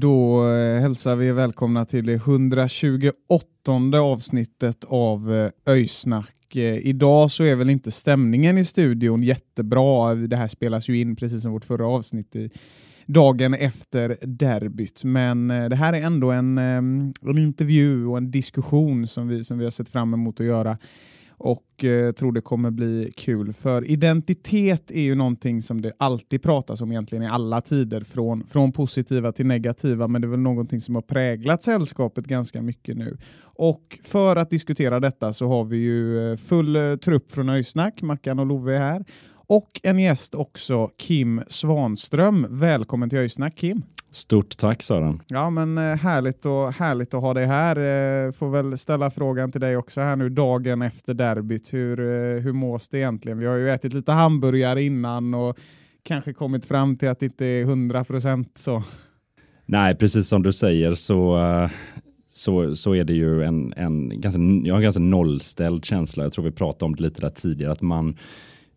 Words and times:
Då 0.00 0.48
eh, 0.48 0.80
hälsar 0.80 1.16
vi 1.16 1.32
välkomna 1.32 1.84
till 1.84 2.06
det 2.06 2.12
128 2.12 3.14
avsnittet 4.00 4.84
av 4.88 5.34
eh, 5.34 5.72
Öysnack. 5.72 6.56
Eh, 6.56 6.86
Idag 6.86 7.30
så 7.30 7.44
är 7.44 7.56
väl 7.56 7.70
inte 7.70 7.90
stämningen 7.90 8.58
i 8.58 8.64
studion 8.64 9.22
jättebra. 9.22 10.14
Det 10.14 10.36
här 10.36 10.48
spelas 10.48 10.88
ju 10.88 10.98
in 10.98 11.16
precis 11.16 11.42
som 11.42 11.52
vårt 11.52 11.64
förra 11.64 11.86
avsnitt 11.86 12.36
i 12.36 12.50
dagen 13.06 13.54
efter 13.54 14.16
derbyt. 14.22 15.04
Men 15.04 15.50
eh, 15.50 15.68
det 15.68 15.76
här 15.76 15.92
är 15.92 16.00
ändå 16.00 16.30
en, 16.30 16.58
eh, 16.58 16.64
en 17.30 17.38
intervju 17.38 18.06
och 18.06 18.16
en 18.16 18.30
diskussion 18.30 19.06
som 19.06 19.28
vi, 19.28 19.44
som 19.44 19.58
vi 19.58 19.64
har 19.64 19.70
sett 19.70 19.88
fram 19.88 20.14
emot 20.14 20.40
att 20.40 20.46
göra 20.46 20.78
och 21.42 21.84
eh, 21.84 22.12
tror 22.12 22.32
det 22.32 22.40
kommer 22.40 22.70
bli 22.70 23.12
kul. 23.16 23.52
För 23.52 23.90
identitet 23.90 24.90
är 24.90 25.00
ju 25.00 25.14
någonting 25.14 25.62
som 25.62 25.80
det 25.80 25.92
alltid 25.98 26.42
pratas 26.42 26.80
om 26.80 26.90
egentligen 26.92 27.24
i 27.24 27.28
alla 27.28 27.60
tider, 27.60 28.00
från, 28.00 28.46
från 28.46 28.72
positiva 28.72 29.32
till 29.32 29.46
negativa, 29.46 30.08
men 30.08 30.22
det 30.22 30.26
är 30.26 30.30
väl 30.30 30.40
någonting 30.40 30.80
som 30.80 30.94
har 30.94 31.02
präglat 31.02 31.62
sällskapet 31.62 32.26
ganska 32.26 32.62
mycket 32.62 32.96
nu. 32.96 33.16
Och 33.42 33.98
för 34.02 34.36
att 34.36 34.50
diskutera 34.50 35.00
detta 35.00 35.32
så 35.32 35.48
har 35.48 35.64
vi 35.64 35.76
ju 35.76 36.30
eh, 36.30 36.36
full 36.36 36.76
eh, 36.76 36.96
trupp 36.96 37.32
från 37.32 37.48
Öysnack, 37.48 38.02
Mackan 38.02 38.38
och 38.38 38.46
Love 38.46 38.74
är 38.74 38.78
här. 38.78 39.04
Och 39.50 39.80
en 39.82 39.98
gäst 39.98 40.34
också, 40.34 40.90
Kim 40.96 41.42
Svanström. 41.46 42.46
Välkommen 42.50 43.10
till 43.10 43.18
Öysnack 43.18 43.56
Kim! 43.56 43.82
Stort 44.10 44.56
tack 44.58 44.82
Sören. 44.82 45.22
Ja, 45.28 45.50
men 45.50 45.78
eh, 45.78 45.96
härligt, 45.96 46.46
och, 46.46 46.72
härligt 46.72 47.14
att 47.14 47.22
ha 47.22 47.34
dig 47.34 47.46
här. 47.46 47.76
Eh, 47.76 48.32
Får 48.32 48.50
väl 48.50 48.78
ställa 48.78 49.10
frågan 49.10 49.52
till 49.52 49.60
dig 49.60 49.76
också 49.76 50.00
här 50.00 50.16
nu 50.16 50.28
dagen 50.28 50.82
efter 50.82 51.14
derbyt. 51.14 51.72
Hur, 51.72 52.00
eh, 52.00 52.42
hur 52.42 52.52
mås 52.52 52.88
det 52.88 52.98
egentligen? 52.98 53.38
Vi 53.38 53.46
har 53.46 53.56
ju 53.56 53.70
ätit 53.70 53.92
lite 53.92 54.12
hamburgare 54.12 54.82
innan 54.82 55.34
och 55.34 55.58
kanske 56.02 56.32
kommit 56.32 56.64
fram 56.64 56.96
till 56.96 57.08
att 57.08 57.20
det 57.20 57.26
inte 57.26 57.46
är 57.46 57.62
100 57.62 58.04
procent 58.04 58.52
så. 58.58 58.82
Nej, 59.66 59.94
precis 59.94 60.28
som 60.28 60.42
du 60.42 60.52
säger 60.52 60.94
så, 60.94 61.38
så, 62.28 62.76
så 62.76 62.94
är 62.94 63.04
det 63.04 63.14
ju 63.14 63.42
en, 63.42 63.72
en, 63.76 64.20
ganska, 64.20 64.40
jag 64.40 64.74
har 64.74 64.78
en 64.78 64.82
ganska 64.82 65.00
nollställd 65.00 65.84
känsla. 65.84 66.22
Jag 66.22 66.32
tror 66.32 66.44
vi 66.44 66.52
pratade 66.52 66.84
om 66.84 66.96
det 66.96 67.02
lite 67.02 67.20
där 67.20 67.28
tidigare, 67.28 67.72
att 67.72 67.82
man, 67.82 68.16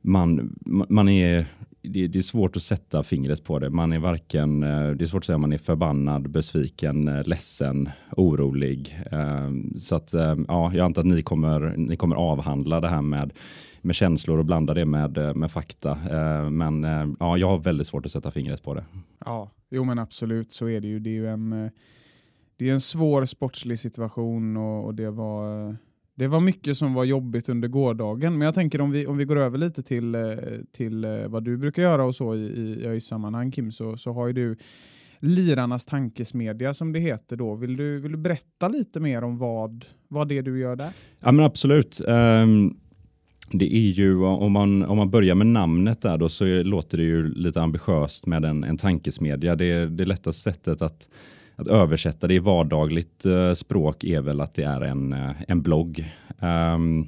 man, 0.03 0.55
man 0.89 1.09
är 1.09 1.47
det, 1.83 2.07
det 2.07 2.19
är 2.19 2.23
svårt 2.23 2.55
att 2.55 2.63
sätta 2.63 3.03
fingret 3.03 3.43
på 3.43 3.59
det. 3.59 3.69
Man 3.69 3.93
är 3.93 3.99
varken, 3.99 4.63
eh, 4.63 4.89
det 4.89 5.03
är 5.03 5.07
svårt 5.07 5.21
att 5.21 5.25
säga 5.25 5.35
om 5.35 5.41
man 5.41 5.53
är 5.53 5.57
förbannad, 5.57 6.29
besviken, 6.29 7.07
eh, 7.07 7.23
ledsen, 7.23 7.89
orolig. 8.17 8.99
Ehm, 9.11 9.79
så 9.79 9.95
att 9.95 10.13
eh, 10.13 10.35
ja, 10.47 10.71
jag 10.73 10.85
antar 10.85 11.01
att 11.01 11.07
ni 11.07 11.21
kommer, 11.21 11.73
ni 11.77 11.95
kommer 11.95 12.15
avhandla 12.15 12.81
det 12.81 12.87
här 12.87 13.01
med, 13.01 13.33
med 13.81 13.95
känslor 13.95 14.39
och 14.39 14.45
blanda 14.45 14.73
det 14.73 14.85
med, 14.85 15.35
med 15.35 15.51
fakta. 15.51 15.91
Ehm, 16.11 16.57
men 16.57 16.83
ja, 17.19 17.37
jag 17.37 17.47
har 17.47 17.57
väldigt 17.57 17.87
svårt 17.87 18.05
att 18.05 18.11
sätta 18.11 18.31
fingret 18.31 18.63
på 18.63 18.73
det. 18.73 18.85
Ja, 19.25 19.51
jo 19.69 19.83
men 19.83 19.99
absolut 19.99 20.53
så 20.53 20.69
är 20.69 20.81
det 20.81 20.87
ju. 20.87 20.99
Det 20.99 21.09
är 21.09 21.13
ju 21.13 21.27
en, 21.27 21.71
det 22.57 22.69
är 22.69 22.73
en 22.73 22.81
svår 22.81 23.25
sportslig 23.25 23.79
situation 23.79 24.57
och, 24.57 24.85
och 24.85 24.95
det 24.95 25.09
var 25.09 25.75
det 26.15 26.27
var 26.27 26.39
mycket 26.39 26.77
som 26.77 26.93
var 26.93 27.03
jobbigt 27.03 27.49
under 27.49 27.67
gårdagen, 27.67 28.37
men 28.37 28.45
jag 28.45 28.55
tänker 28.55 28.81
om 28.81 28.91
vi, 28.91 29.07
om 29.07 29.17
vi 29.17 29.25
går 29.25 29.35
över 29.35 29.57
lite 29.57 29.83
till, 29.83 30.15
eh, 30.15 30.21
till 30.71 31.05
eh, 31.05 31.27
vad 31.27 31.43
du 31.43 31.57
brukar 31.57 31.81
göra 31.81 32.05
och 32.05 32.15
så 32.15 32.35
i, 32.35 32.39
i 32.39 32.85
ÖIS-sammanhang 32.85 33.51
Kim, 33.51 33.71
så, 33.71 33.97
så 33.97 34.13
har 34.13 34.27
ju 34.27 34.33
du 34.33 34.57
Lirarnas 35.19 35.85
tankesmedja 35.85 36.73
som 36.73 36.93
det 36.93 36.99
heter 36.99 37.35
då. 37.35 37.55
Vill 37.55 37.77
du, 37.77 37.99
vill 37.99 38.11
du 38.11 38.17
berätta 38.17 38.67
lite 38.67 38.99
mer 38.99 39.23
om 39.23 39.37
vad, 39.37 39.85
vad 40.07 40.27
det 40.27 40.37
är 40.37 40.41
du 40.41 40.59
gör 40.59 40.75
där? 40.75 40.91
Ja 41.19 41.31
men 41.31 41.45
absolut. 41.45 42.01
Um, 42.07 42.77
det 43.51 43.75
är 43.75 43.91
ju, 43.91 44.23
om 44.23 44.51
man, 44.51 44.83
om 44.83 44.97
man 44.97 45.09
börjar 45.09 45.35
med 45.35 45.47
namnet 45.47 46.01
där 46.01 46.17
då 46.17 46.29
så 46.29 46.45
låter 46.63 46.97
det 46.97 47.03
ju 47.03 47.33
lite 47.33 47.61
ambitiöst 47.61 48.25
med 48.25 48.45
en, 48.45 48.63
en 48.63 48.77
tankesmedja. 48.77 49.55
Det 49.55 49.71
är 49.71 49.85
det 49.85 50.05
lättaste 50.05 50.41
sättet 50.41 50.81
att, 50.81 51.09
att 51.55 51.67
översätta 51.67 52.27
det 52.27 52.33
i 52.33 52.39
vardagligt 52.39 53.25
eh, 53.25 53.53
språk 53.53 54.03
är 54.03 54.21
väl 54.21 54.41
att 54.41 54.53
det 54.53 54.63
är 54.63 54.81
en, 54.81 55.13
eh, 55.13 55.31
en 55.47 55.61
blogg. 55.61 56.13
um, 56.39 57.07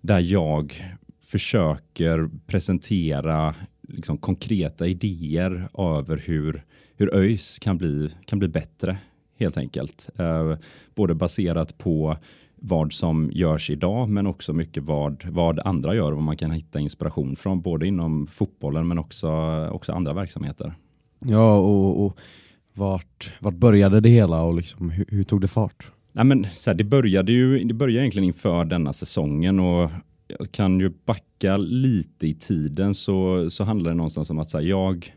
där 0.00 0.20
jag 0.20 0.84
försöker 1.20 2.30
presentera 2.46 3.54
liksom, 3.88 4.18
konkreta 4.18 4.86
idéer 4.86 5.68
över 5.78 6.22
hur, 6.26 6.64
hur 6.96 7.14
ÖIS 7.14 7.58
kan 7.58 7.78
bli, 7.78 8.10
kan 8.24 8.38
bli 8.38 8.48
bättre 8.48 8.98
helt 9.38 9.56
enkelt. 9.56 10.10
Uh, 10.20 10.56
både 10.94 11.14
baserat 11.14 11.78
på 11.78 12.16
vad 12.60 12.92
som 12.92 13.30
görs 13.32 13.70
idag 13.70 14.08
men 14.08 14.26
också 14.26 14.52
mycket 14.52 14.82
vad, 14.82 15.24
vad 15.30 15.58
andra 15.64 15.94
gör 15.94 16.10
och 16.10 16.16
vad 16.16 16.24
man 16.24 16.36
kan 16.36 16.50
hitta 16.50 16.80
inspiration 16.80 17.36
från 17.36 17.60
både 17.60 17.86
inom 17.86 18.26
fotbollen 18.26 18.88
men 18.88 18.98
också, 18.98 19.30
också 19.72 19.92
andra 19.92 20.12
verksamheter. 20.12 20.74
Ja, 21.18 21.58
och, 21.58 22.04
och 22.04 22.18
vart, 22.78 23.34
vart 23.40 23.54
började 23.54 24.00
det 24.00 24.08
hela 24.08 24.42
och 24.42 24.54
liksom, 24.54 24.90
hur, 24.90 25.04
hur 25.08 25.24
tog 25.24 25.40
det 25.40 25.48
fart? 25.48 25.92
Nej, 26.12 26.24
men, 26.24 26.46
så 26.52 26.70
här, 26.70 26.78
det 26.78 26.84
började 26.84 27.32
ju 27.32 27.64
det 27.64 27.74
började 27.74 28.02
egentligen 28.02 28.26
inför 28.26 28.64
denna 28.64 28.92
säsongen 28.92 29.60
och 29.60 29.90
jag 30.38 30.52
kan 30.52 30.80
ju 30.80 30.92
backa 31.04 31.56
lite 31.56 32.26
i 32.26 32.34
tiden 32.34 32.94
så, 32.94 33.50
så 33.50 33.64
handlar 33.64 33.90
det 33.90 33.96
någonstans 33.96 34.30
om 34.30 34.38
att 34.38 34.50
så 34.50 34.58
här, 34.58 34.64
jag, 34.64 35.12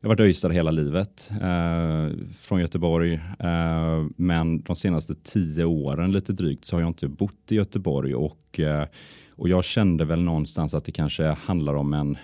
jag 0.00 0.08
har 0.08 0.14
varit 0.14 0.20
öisare 0.20 0.52
hela 0.52 0.70
livet 0.70 1.30
eh, 1.30 2.26
från 2.40 2.60
Göteborg, 2.60 3.14
eh, 3.38 4.06
men 4.16 4.62
de 4.62 4.76
senaste 4.76 5.14
tio 5.14 5.64
åren 5.64 6.12
lite 6.12 6.32
drygt 6.32 6.64
så 6.64 6.76
har 6.76 6.80
jag 6.80 6.90
inte 6.90 7.08
bott 7.08 7.52
i 7.52 7.54
Göteborg 7.54 8.14
och, 8.14 8.60
eh, 8.60 8.86
och 9.30 9.48
jag 9.48 9.64
kände 9.64 10.04
väl 10.04 10.22
någonstans 10.22 10.74
att 10.74 10.84
det 10.84 10.92
kanske 10.92 11.24
handlar 11.24 11.74
om 11.74 11.92
en 11.92 12.16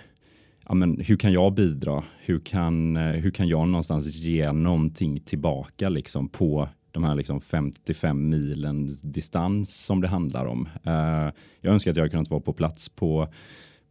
Ja, 0.69 0.75
men 0.75 0.99
hur 0.99 1.15
kan 1.15 1.33
jag 1.33 1.53
bidra? 1.53 2.03
Hur 2.19 2.39
kan, 2.39 2.97
eh, 2.97 3.03
hur 3.03 3.31
kan 3.31 3.47
jag 3.47 3.67
någonstans 3.67 4.15
ge 4.15 4.51
någonting 4.51 5.19
tillbaka 5.19 5.89
liksom 5.89 6.29
på 6.29 6.69
de 6.91 7.03
här 7.03 7.15
liksom 7.15 7.41
55 7.41 8.29
milen 8.29 8.93
distans 9.03 9.85
som 9.85 10.01
det 10.01 10.07
handlar 10.07 10.45
om. 10.45 10.69
Uh, 10.87 11.33
jag 11.61 11.73
önskar 11.73 11.91
att 11.91 11.97
jag 11.97 12.11
kunnat 12.11 12.29
vara 12.29 12.41
på 12.41 12.53
plats 12.53 12.89
på 12.89 13.27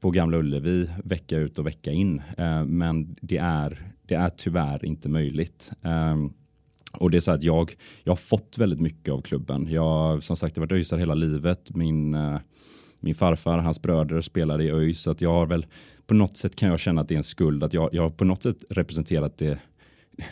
på 0.01 0.11
Gamla 0.11 0.39
Ullevi 0.39 0.91
vecka 1.05 1.37
ut 1.37 1.59
och 1.59 1.67
vecka 1.67 1.93
in. 1.93 2.23
uh, 2.41 2.65
men 2.65 3.17
det 3.21 3.39
är, 3.39 3.93
det 4.07 4.15
är 4.15 4.29
tyvärr 4.29 4.85
inte 4.85 5.09
möjligt. 5.09 5.73
Uh, 5.85 6.31
och 6.99 7.11
det 7.11 7.17
är 7.17 7.21
så 7.21 7.31
att 7.31 7.43
jag, 7.43 7.77
jag 8.05 8.11
har 8.11 8.17
fått 8.17 8.59
väldigt 8.59 8.81
mycket 8.81 9.15
av 9.15 9.21
klubben. 9.21 9.67
Jag 9.71 10.23
som 10.23 10.37
sagt 10.37 10.57
jag 10.57 10.61
har 10.61 10.67
varit 10.67 10.79
öisare 10.79 11.01
hela 11.01 11.15
livet. 11.15 11.77
Min, 11.77 12.15
eh, 12.15 12.39
min 13.01 13.15
farfar, 13.15 13.59
hans 13.59 13.83
bröder 13.83 14.21
spelade 14.21 14.65
i 14.65 14.71
ÖIS. 14.71 15.01
Så 15.01 15.11
att 15.11 15.21
jag 15.21 15.33
har 15.33 15.47
väl 15.47 15.67
på 16.07 16.15
något 16.15 16.37
sätt 16.37 16.57
kan 16.57 16.69
jag 16.69 16.81
känna 16.81 17.01
att 17.01 17.09
det 17.09 17.15
är 17.15 17.19
en 17.19 17.25
skuld. 17.25 17.65
Att 17.65 17.73
jag, 17.73 17.89
jag 17.93 18.03
har 18.03 18.11
på 18.11 18.25
något 18.25 18.43
sätt 18.43 18.65
representerat 18.71 19.39
det, 19.39 19.59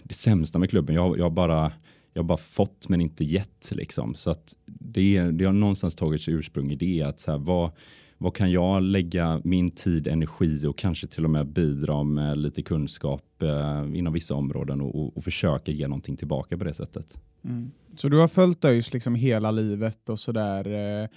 det 0.03 0.15
sämsta 0.15 0.59
med 0.59 0.71
klubben. 0.71 0.95
Jag, 0.95 1.19
jag 1.19 1.25
har 1.25 1.31
bara 1.31 1.73
jag 2.17 2.23
har 2.23 2.27
bara 2.27 2.39
fått 2.39 2.89
men 2.89 3.01
inte 3.01 3.25
gett. 3.25 3.73
Liksom. 3.73 4.15
Så 4.15 4.31
att 4.31 4.57
det, 4.67 5.31
det 5.31 5.45
har 5.45 5.53
någonstans 5.53 5.97
tagit 5.97 6.23
sig 6.23 6.35
ursprung 6.35 6.73
i 6.73 6.77
det. 6.77 7.03
Att 7.03 7.21
så 7.21 7.31
här, 7.31 7.39
vad, 7.39 7.71
vad 8.19 8.35
kan 8.35 8.51
jag 8.51 8.83
lägga 8.83 9.41
min 9.45 9.71
tid, 9.71 10.07
energi 10.07 10.67
och 10.67 10.79
kanske 10.79 11.07
till 11.07 11.25
och 11.25 11.31
med 11.31 11.47
bidra 11.47 12.03
med 12.03 12.39
lite 12.39 12.62
kunskap 12.62 13.43
eh, 13.43 13.99
inom 13.99 14.12
vissa 14.12 14.35
områden 14.35 14.81
och, 14.81 14.95
och, 14.95 15.17
och, 15.17 15.25
försöka 15.25 15.73
ge 15.73 15.89
någonting 15.89 16.17
tillbaka 16.17 16.59
på 16.59 16.65
det 16.65 16.75
sättet. 16.75 17.21
Mm. 17.45 17.71
Så 17.97 18.09
du 18.09 18.19
har 18.19 18.29
följt 18.29 18.65
ÖIS 18.65 18.93
liksom 18.93 19.15
hela 19.15 19.51
livet 19.51 20.09
och 20.09 20.21
sådär. 20.21 20.67
Eh, 21.03 21.09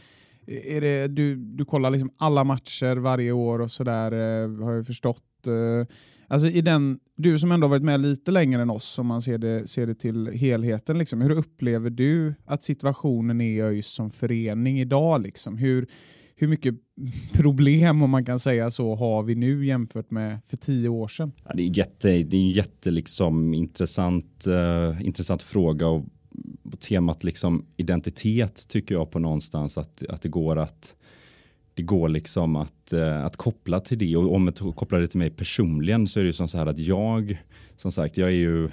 är 0.49 0.81
det, 0.81 1.07
du, 1.07 1.35
du 1.35 1.65
kollar 1.65 1.89
liksom 1.89 2.11
alla 2.17 2.43
matcher 2.43 2.95
varje 2.95 3.31
år 3.31 3.61
och 3.61 3.71
sådär 3.71 4.11
eh, 4.11 4.65
har 4.65 4.73
jag 4.73 4.85
förstått. 4.85 5.47
Eh. 5.47 5.95
Alltså 6.27 6.47
i 6.47 6.61
den, 6.61 6.99
du 7.15 7.39
som 7.39 7.51
ändå 7.51 7.67
varit 7.67 7.83
med 7.83 7.99
lite 7.99 8.31
längre 8.31 8.61
än 8.61 8.69
oss 8.69 8.99
om 8.99 9.07
man 9.07 9.21
ser 9.21 9.37
det, 9.37 9.67
ser 9.67 9.87
det 9.87 9.95
till 9.95 10.27
helheten, 10.27 10.97
liksom, 10.97 11.21
hur 11.21 11.31
upplever 11.31 11.89
du 11.89 12.33
att 12.45 12.63
situationen 12.63 13.41
är 13.41 13.45
i 13.45 13.61
ÖIS 13.61 13.87
som 13.87 14.09
förening 14.09 14.79
idag? 14.79 15.21
Liksom? 15.21 15.57
Hur, 15.57 15.87
hur 16.35 16.47
mycket 16.47 16.75
problem, 17.33 18.01
om 18.01 18.09
man 18.09 18.25
kan 18.25 18.39
säga 18.39 18.69
så, 18.69 18.95
har 18.95 19.23
vi 19.23 19.35
nu 19.35 19.65
jämfört 19.65 20.11
med 20.11 20.39
för 20.45 20.57
tio 20.57 20.89
år 20.89 21.07
sedan? 21.07 21.31
Ja, 21.45 21.53
det 21.55 21.63
är, 21.63 21.77
jätte, 21.77 22.07
det 22.23 22.37
är 22.37 22.41
en 22.41 22.51
jätte 22.51 22.91
liksom, 22.91 23.53
intressant, 23.53 24.45
uh, 24.47 25.05
intressant 25.05 25.41
fråga 25.41 25.87
och 25.87 26.05
på 26.71 26.77
temat 26.77 27.23
liksom 27.23 27.65
identitet 27.77 28.67
tycker 28.67 28.95
jag 28.95 29.11
på 29.11 29.19
någonstans 29.19 29.77
att, 29.77 30.03
att 30.09 30.21
det 30.21 30.29
går 30.29 30.55
att 30.55 30.95
det 31.73 31.83
går 31.83 32.09
liksom 32.09 32.55
att, 32.55 32.93
eh, 32.93 33.25
att 33.25 33.37
koppla 33.37 33.79
till 33.79 33.97
det 33.97 34.15
och 34.15 34.35
om 34.35 34.53
jag 34.59 34.75
kopplar 34.75 34.99
det 34.99 35.07
till 35.07 35.19
mig 35.19 35.29
personligen 35.29 36.07
så 36.07 36.19
är 36.19 36.23
det 36.23 36.27
ju 36.27 36.33
som 36.33 36.47
så 36.47 36.57
här 36.57 36.65
att 36.65 36.79
jag 36.79 37.43
som 37.75 37.91
sagt 37.91 38.17
jag 38.17 38.29
är 38.29 38.33
ju 38.33 38.69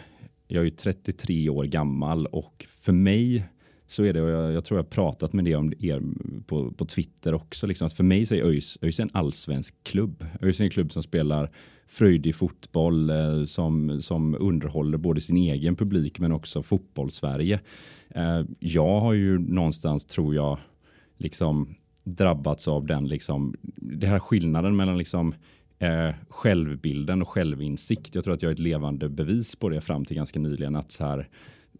jag 0.48 0.60
är 0.60 0.64
ju 0.64 0.70
33 0.70 1.48
år 1.48 1.64
gammal 1.64 2.26
och 2.26 2.66
för 2.68 2.92
mig 2.92 3.44
så 3.86 4.04
är 4.04 4.12
det, 4.12 4.22
och 4.22 4.30
jag, 4.30 4.52
jag 4.52 4.64
tror 4.64 4.78
jag 4.78 4.90
pratat 4.90 5.32
med 5.32 5.44
det 5.44 5.54
om 5.54 5.72
er 5.78 6.02
på, 6.46 6.72
på 6.72 6.84
Twitter 6.84 7.34
också, 7.34 7.66
liksom, 7.66 7.86
att 7.86 7.92
för 7.92 8.04
mig 8.04 8.26
så 8.26 8.34
är 8.34 8.42
ÖIS, 8.42 8.78
ÖIS 8.82 9.00
en 9.00 9.10
allsvensk 9.12 9.74
klubb. 9.82 10.24
ÖIS 10.40 10.60
är 10.60 10.64
en 10.64 10.70
klubb 10.70 10.92
som 10.92 11.02
spelar 11.02 11.50
fröjdig 11.88 12.34
fotboll, 12.34 13.10
eh, 13.10 13.44
som, 13.44 14.02
som 14.02 14.36
underhåller 14.40 14.98
både 14.98 15.20
sin 15.20 15.36
egen 15.36 15.76
publik 15.76 16.18
men 16.18 16.32
också 16.32 16.62
fotbollssverige. 16.62 17.60
Eh, 18.08 18.42
jag 18.58 19.00
har 19.00 19.12
ju 19.12 19.38
någonstans, 19.38 20.04
tror 20.04 20.34
jag, 20.34 20.58
liksom 21.18 21.74
drabbats 22.04 22.68
av 22.68 22.86
den, 22.86 23.08
liksom, 23.08 23.54
det 23.76 24.06
här 24.06 24.18
skillnaden 24.18 24.76
mellan 24.76 24.98
liksom, 24.98 25.34
eh, 25.78 26.14
självbilden 26.28 27.22
och 27.22 27.28
självinsikt. 27.28 28.14
Jag 28.14 28.24
tror 28.24 28.34
att 28.34 28.42
jag 28.42 28.50
är 28.50 28.54
ett 28.54 28.58
levande 28.58 29.08
bevis 29.08 29.56
på 29.56 29.68
det 29.68 29.80
fram 29.80 30.04
till 30.04 30.16
ganska 30.16 30.40
nyligen. 30.40 30.76
att 30.76 30.92
så 30.92 31.04
här, 31.04 31.28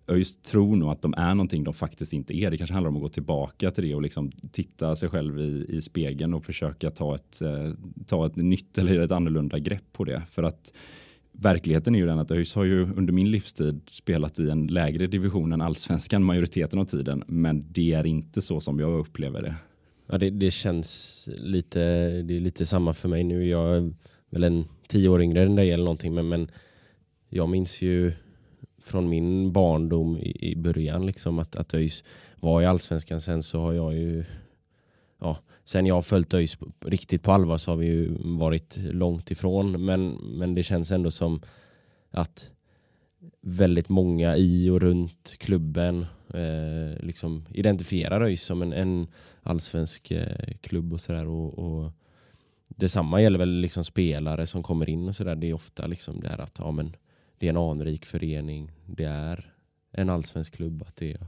ÖIS 0.09 0.37
tror 0.37 0.77
nog 0.77 0.91
att 0.91 1.03
de 1.03 1.15
är 1.17 1.35
någonting 1.35 1.65
de 1.65 1.75
faktiskt 1.75 2.13
inte 2.13 2.37
är. 2.37 2.51
Det 2.51 2.57
kanske 2.57 2.75
handlar 2.75 2.89
om 2.89 2.97
att 2.97 3.03
gå 3.03 3.09
tillbaka 3.09 3.71
till 3.71 3.85
det 3.85 3.95
och 3.95 4.03
liksom 4.03 4.33
titta 4.51 4.97
sig 4.97 5.09
själv 5.09 5.41
i, 5.41 5.67
i 5.69 5.81
spegeln 5.81 6.35
och 6.35 6.45
försöka 6.45 6.91
ta 6.91 7.15
ett, 7.15 7.43
eh, 7.43 7.73
ta 8.07 8.27
ett 8.27 8.37
nytt 8.37 8.79
eller 8.79 9.01
ett 9.01 9.11
annorlunda 9.11 9.59
grepp 9.59 9.93
på 9.93 10.05
det. 10.05 10.23
För 10.29 10.43
att 10.43 10.73
verkligheten 11.33 11.95
är 11.95 11.99
ju 11.99 12.07
den 12.07 12.19
att 12.19 12.31
ÖIS 12.31 12.55
har 12.55 12.65
ju 12.65 12.83
under 12.83 13.13
min 13.13 13.31
livstid 13.31 13.81
spelat 13.91 14.39
i 14.39 14.51
en 14.51 14.67
lägre 14.67 15.07
division 15.07 15.53
än 15.53 15.61
allsvenskan 15.61 16.25
majoriteten 16.25 16.79
av 16.79 16.85
tiden. 16.85 17.25
Men 17.27 17.73
det 17.73 17.93
är 17.93 18.07
inte 18.07 18.43
så 18.43 18.61
som 18.61 18.81
jag 18.81 18.99
upplever 18.99 19.43
det. 19.43 19.55
Ja, 20.07 20.19
det, 20.19 20.31
det 20.31 20.51
känns 20.51 21.29
lite, 21.39 21.81
det 22.23 22.37
är 22.37 22.41
lite 22.41 22.67
samma 22.67 22.93
för 22.93 23.09
mig 23.09 23.25
nu. 23.25 23.49
Jag 23.49 23.77
är 23.77 23.93
väl 24.31 24.45
en 24.45 24.65
tio 24.89 25.09
år 25.09 25.23
yngre 25.23 25.43
än 25.43 25.55
dig 25.55 25.71
eller 25.71 25.85
någonting, 25.85 26.15
men, 26.15 26.29
men 26.29 26.51
jag 27.29 27.49
minns 27.49 27.83
ju 27.83 28.13
från 28.79 29.09
min 29.09 29.53
barndom 29.53 30.19
i, 30.19 30.51
i 30.53 30.57
början 30.57 31.07
liksom 31.07 31.39
att, 31.39 31.57
att 31.57 31.75
ÖIS 31.75 32.05
var 32.37 32.63
i 32.63 32.67
allsvenskan. 32.67 33.21
Sen 33.21 33.43
så 33.43 33.61
har 33.61 33.73
jag 33.73 33.95
ju 33.95 34.25
ja, 35.21 35.39
sen 35.65 35.87
jag 35.87 35.95
har 35.95 36.03
följt 36.03 36.35
ÖIS 36.35 36.59
riktigt 36.81 37.23
på 37.23 37.33
allvar 37.33 37.59
så 37.59 37.71
har 37.71 37.77
vi 37.77 37.87
ju 37.87 38.17
varit 38.39 38.77
långt 38.77 39.31
ifrån. 39.31 39.85
Men, 39.85 40.11
men 40.11 40.55
det 40.55 40.63
känns 40.63 40.91
ändå 40.91 41.11
som 41.11 41.41
att 42.11 42.51
väldigt 43.41 43.89
många 43.89 44.37
i 44.37 44.71
och 44.71 44.81
runt 44.81 45.37
klubben 45.39 46.07
eh, 46.35 47.05
liksom 47.05 47.47
identifierar 47.51 48.21
ÖIS 48.21 48.43
som 48.43 48.63
en, 48.63 48.73
en 48.73 49.07
allsvensk 49.43 50.11
eh, 50.11 50.55
klubb 50.61 50.93
och 50.93 51.01
sådär. 51.01 51.27
Och, 51.27 51.59
och 51.59 51.93
detsamma 52.69 53.23
gäller 53.23 53.39
väl 53.39 53.61
liksom 53.61 53.85
spelare 53.85 54.47
som 54.47 54.63
kommer 54.63 54.89
in 54.89 55.09
och 55.09 55.17
sådär. 55.17 55.37
Det 55.37 55.51
är 55.51 55.55
ofta 55.55 55.87
liksom 55.87 56.21
det 56.21 56.29
här 56.29 56.41
att 56.41 56.59
ja, 56.59 56.71
men 56.71 56.97
det 57.39 57.47
är 57.47 57.51
en 57.51 57.57
anrik 57.57 58.07
förening, 58.07 58.73
det 58.87 59.05
är 59.05 59.53
en 59.93 60.11
allsvensk 60.11 60.57
klubb, 60.57 60.83
att 60.83 60.97
det 60.97 61.13
är 61.13 61.27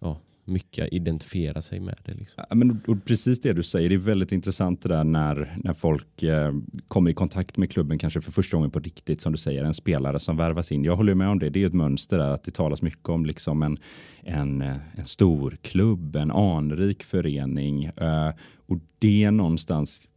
ja, 0.00 0.20
mycket 0.44 0.86
att 0.86 0.92
identifiera 0.92 1.62
sig 1.62 1.80
med 1.80 1.96
det. 2.04 2.14
Liksom. 2.14 2.44
Ja, 2.48 2.54
men, 2.54 2.80
och 2.86 3.04
precis 3.04 3.40
det 3.40 3.52
du 3.52 3.62
säger, 3.62 3.88
det 3.88 3.94
är 3.94 3.98
väldigt 3.98 4.32
intressant 4.32 4.82
det 4.82 4.88
där 4.88 5.04
när, 5.04 5.56
när 5.64 5.72
folk 5.72 6.22
eh, 6.22 6.52
kommer 6.88 7.10
i 7.10 7.14
kontakt 7.14 7.56
med 7.56 7.70
klubben, 7.70 7.98
kanske 7.98 8.20
för 8.20 8.32
första 8.32 8.56
gången 8.56 8.70
på 8.70 8.78
riktigt, 8.78 9.20
som 9.20 9.32
du 9.32 9.38
säger, 9.38 9.64
en 9.64 9.74
spelare 9.74 10.20
som 10.20 10.36
värvas 10.36 10.72
in. 10.72 10.84
Jag 10.84 10.96
håller 10.96 11.14
med 11.14 11.28
om 11.28 11.38
det, 11.38 11.50
det 11.50 11.62
är 11.62 11.66
ett 11.66 11.74
mönster 11.74 12.18
där, 12.18 12.30
att 12.30 12.42
det 12.42 12.50
talas 12.50 12.82
mycket 12.82 13.08
om 13.08 13.26
liksom 13.26 13.62
en, 13.62 13.78
en, 14.22 14.62
eh, 14.62 14.76
en 14.96 15.06
stor 15.06 15.58
klubb, 15.62 16.16
en 16.16 16.30
anrik 16.30 17.02
förening. 17.02 17.84
Eh, 17.84 18.30
och 18.66 18.78
det 18.98 19.30
någonstans 19.30 20.08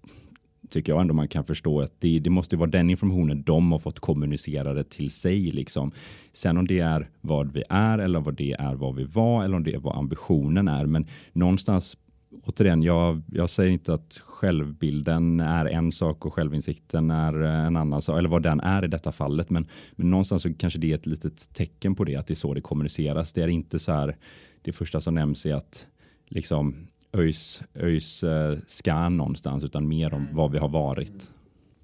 tycker 0.70 0.92
jag 0.92 1.02
ändå 1.02 1.14
man 1.14 1.28
kan 1.28 1.44
förstå 1.44 1.82
att 1.82 1.94
det, 2.00 2.20
det 2.20 2.30
måste 2.30 2.58
vara 2.58 2.70
den 2.70 2.90
informationen 2.90 3.44
de 3.44 3.72
har 3.72 3.80
fått 3.80 4.00
kommunicerade 4.00 4.84
till 4.84 5.12
sig. 5.12 5.52
Liksom. 5.52 5.92
Sen 6.34 6.58
om 6.58 6.68
det 6.68 6.80
är 6.80 7.10
vad 7.22 7.54
vi 7.54 7.64
är 7.70 7.98
eller 7.98 8.20
vad 8.20 8.36
det 8.36 8.52
är 8.52 8.76
vad 8.76 8.96
vi 8.96 9.04
var 9.04 9.44
eller 9.44 9.58
om 9.58 9.64
det 9.64 9.74
är 9.74 9.80
vad 9.80 9.98
ambitionen 9.98 10.68
är. 10.68 10.86
Men 10.86 11.08
någonstans 11.34 11.98
återigen, 12.44 12.84
jag, 12.84 13.22
jag 13.32 13.50
säger 13.50 13.72
inte 13.72 13.94
att 13.94 14.22
självbilden 14.26 15.40
är 15.40 15.66
en 15.66 15.92
sak 15.92 16.26
och 16.26 16.34
självinsikten 16.34 17.12
är 17.12 17.44
eh, 17.44 17.66
en 17.66 17.76
annan 17.76 18.02
sak, 18.02 18.20
eller 18.20 18.30
vad 18.30 18.44
den 18.44 18.60
är 18.60 18.86
i 18.86 18.88
detta 18.88 19.12
fallet. 19.12 19.50
Men, 19.50 19.68
men 19.96 20.10
någonstans 20.10 20.44
så 20.44 20.54
kanske 20.54 20.80
det 20.80 20.92
är 20.92 20.96
ett 20.96 21.06
litet 21.06 21.54
tecken 21.54 21.96
på 21.96 22.04
det, 22.04 22.16
att 22.16 22.28
det 22.28 22.34
är 22.34 22.36
så 22.36 22.54
det 22.54 22.62
kommuniceras. 22.62 23.34
Det 23.34 23.42
är 23.42 23.48
inte 23.48 23.80
så 23.80 23.92
här, 23.92 24.18
det 24.62 24.72
första 24.72 25.02
som 25.02 25.16
nämns 25.16 25.46
är 25.46 25.54
att 25.54 25.88
liksom 26.28 26.88
ÖIS, 27.14 27.62
ÖIS 27.76 28.24
eh, 28.24 28.58
scan 28.68 29.18
någonstans 29.18 29.64
utan 29.64 29.88
mer 29.88 30.14
om 30.14 30.28
vad 30.32 30.52
vi 30.52 30.58
har 30.58 30.70
varit. 30.70 31.32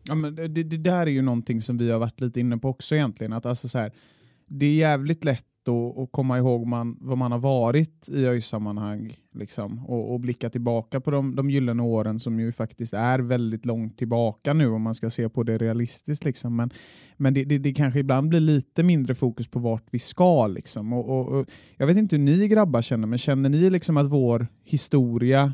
Ja, 0.07 0.15
men 0.15 0.35
det, 0.35 0.47
det 0.47 0.77
där 0.77 1.07
är 1.07 1.11
ju 1.11 1.21
någonting 1.21 1.61
som 1.61 1.77
vi 1.77 1.91
har 1.91 1.99
varit 1.99 2.21
lite 2.21 2.39
inne 2.39 2.57
på 2.57 2.69
också 2.69 2.95
egentligen. 2.95 3.33
Att 3.33 3.45
alltså 3.45 3.67
så 3.67 3.77
här, 3.77 3.91
det 4.47 4.65
är 4.65 4.75
jävligt 4.75 5.23
lätt 5.23 5.45
att, 5.67 5.97
att 5.97 6.11
komma 6.11 6.37
ihåg 6.37 6.67
man, 6.67 6.97
vad 7.01 7.17
man 7.17 7.31
har 7.31 7.39
varit 7.39 8.09
i 8.09 8.25
ÖIS-sammanhang 8.25 9.17
liksom, 9.33 9.85
och, 9.85 10.13
och 10.13 10.19
blicka 10.19 10.49
tillbaka 10.49 11.01
på 11.01 11.11
de, 11.11 11.35
de 11.35 11.49
gyllene 11.49 11.83
åren 11.83 12.19
som 12.19 12.39
ju 12.39 12.51
faktiskt 12.51 12.93
är 12.93 13.19
väldigt 13.19 13.65
långt 13.65 13.97
tillbaka 13.97 14.53
nu 14.53 14.67
om 14.67 14.81
man 14.81 14.95
ska 14.95 15.09
se 15.09 15.29
på 15.29 15.43
det 15.43 15.57
realistiskt. 15.57 16.25
Liksom. 16.25 16.55
Men, 16.55 16.69
men 17.17 17.33
det, 17.33 17.43
det, 17.43 17.57
det 17.57 17.73
kanske 17.73 17.99
ibland 17.99 18.29
blir 18.29 18.39
lite 18.39 18.83
mindre 18.83 19.15
fokus 19.15 19.47
på 19.47 19.59
vart 19.59 19.85
vi 19.91 19.99
ska. 19.99 20.47
Liksom. 20.47 20.93
Och, 20.93 21.09
och, 21.09 21.39
och 21.39 21.45
jag 21.77 21.87
vet 21.87 21.97
inte 21.97 22.15
hur 22.15 22.23
ni 22.23 22.47
grabbar 22.47 22.81
känner, 22.81 23.07
men 23.07 23.17
känner 23.17 23.49
ni 23.49 23.69
liksom 23.69 23.97
att 23.97 24.11
vår 24.11 24.47
historia 24.63 25.53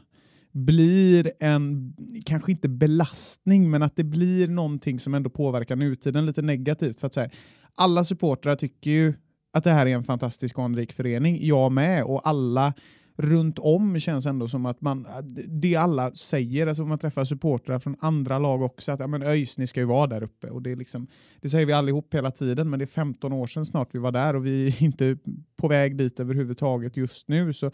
blir 0.51 1.31
en, 1.39 1.93
kanske 2.25 2.51
inte 2.51 2.69
belastning, 2.69 3.69
men 3.69 3.83
att 3.83 3.95
det 3.95 4.03
blir 4.03 4.47
någonting 4.47 4.99
som 4.99 5.13
ändå 5.13 5.29
påverkar 5.29 5.75
nutiden 5.75 6.25
lite 6.25 6.41
negativt. 6.41 6.99
För 6.99 7.07
att 7.07 7.13
så 7.13 7.27
alla 7.75 8.03
supportrar 8.03 8.55
tycker 8.55 8.91
ju 8.91 9.13
att 9.53 9.63
det 9.63 9.71
här 9.71 9.86
är 9.86 9.95
en 9.95 10.03
fantastisk 10.03 10.57
och 10.57 10.63
anrik 10.63 10.94
förening. 10.94 11.45
Jag 11.45 11.71
med, 11.71 12.03
och 12.03 12.27
alla 12.27 12.74
runt 13.18 13.59
om 13.59 14.00
känns 14.00 14.25
ändå 14.25 14.48
som 14.48 14.65
att 14.65 14.81
man, 14.81 15.07
det 15.48 15.75
alla 15.75 16.12
säger, 16.13 16.68
alltså 16.68 16.86
man 16.86 17.00
träffar 17.00 17.24
supportrar 17.24 17.80
från 17.80 17.95
andra 17.99 18.40
lag 18.40 18.61
också, 18.61 18.92
att 18.92 18.99
ja, 18.99 19.07
men 19.07 19.23
ÖIS, 19.23 19.57
ni 19.57 19.68
ska 19.68 19.80
ju 19.80 19.85
vara 19.85 20.07
där 20.07 20.23
uppe. 20.23 20.49
Och 20.49 20.61
det, 20.61 20.71
är 20.71 20.75
liksom, 20.75 21.07
det 21.42 21.49
säger 21.49 21.66
vi 21.66 21.73
allihop 21.73 22.14
hela 22.14 22.31
tiden, 22.31 22.69
men 22.69 22.80
det 22.80 22.85
är 22.85 22.87
15 22.87 23.33
år 23.33 23.47
sedan 23.47 23.66
snart 23.66 23.95
vi 23.95 23.99
var 23.99 24.11
där 24.11 24.35
och 24.35 24.45
vi 24.45 24.68
är 24.68 24.83
inte 24.83 25.18
på 25.57 25.68
väg 25.68 25.97
dit 25.97 26.19
överhuvudtaget 26.19 26.97
just 26.97 27.28
nu. 27.28 27.54
Så 27.54 27.71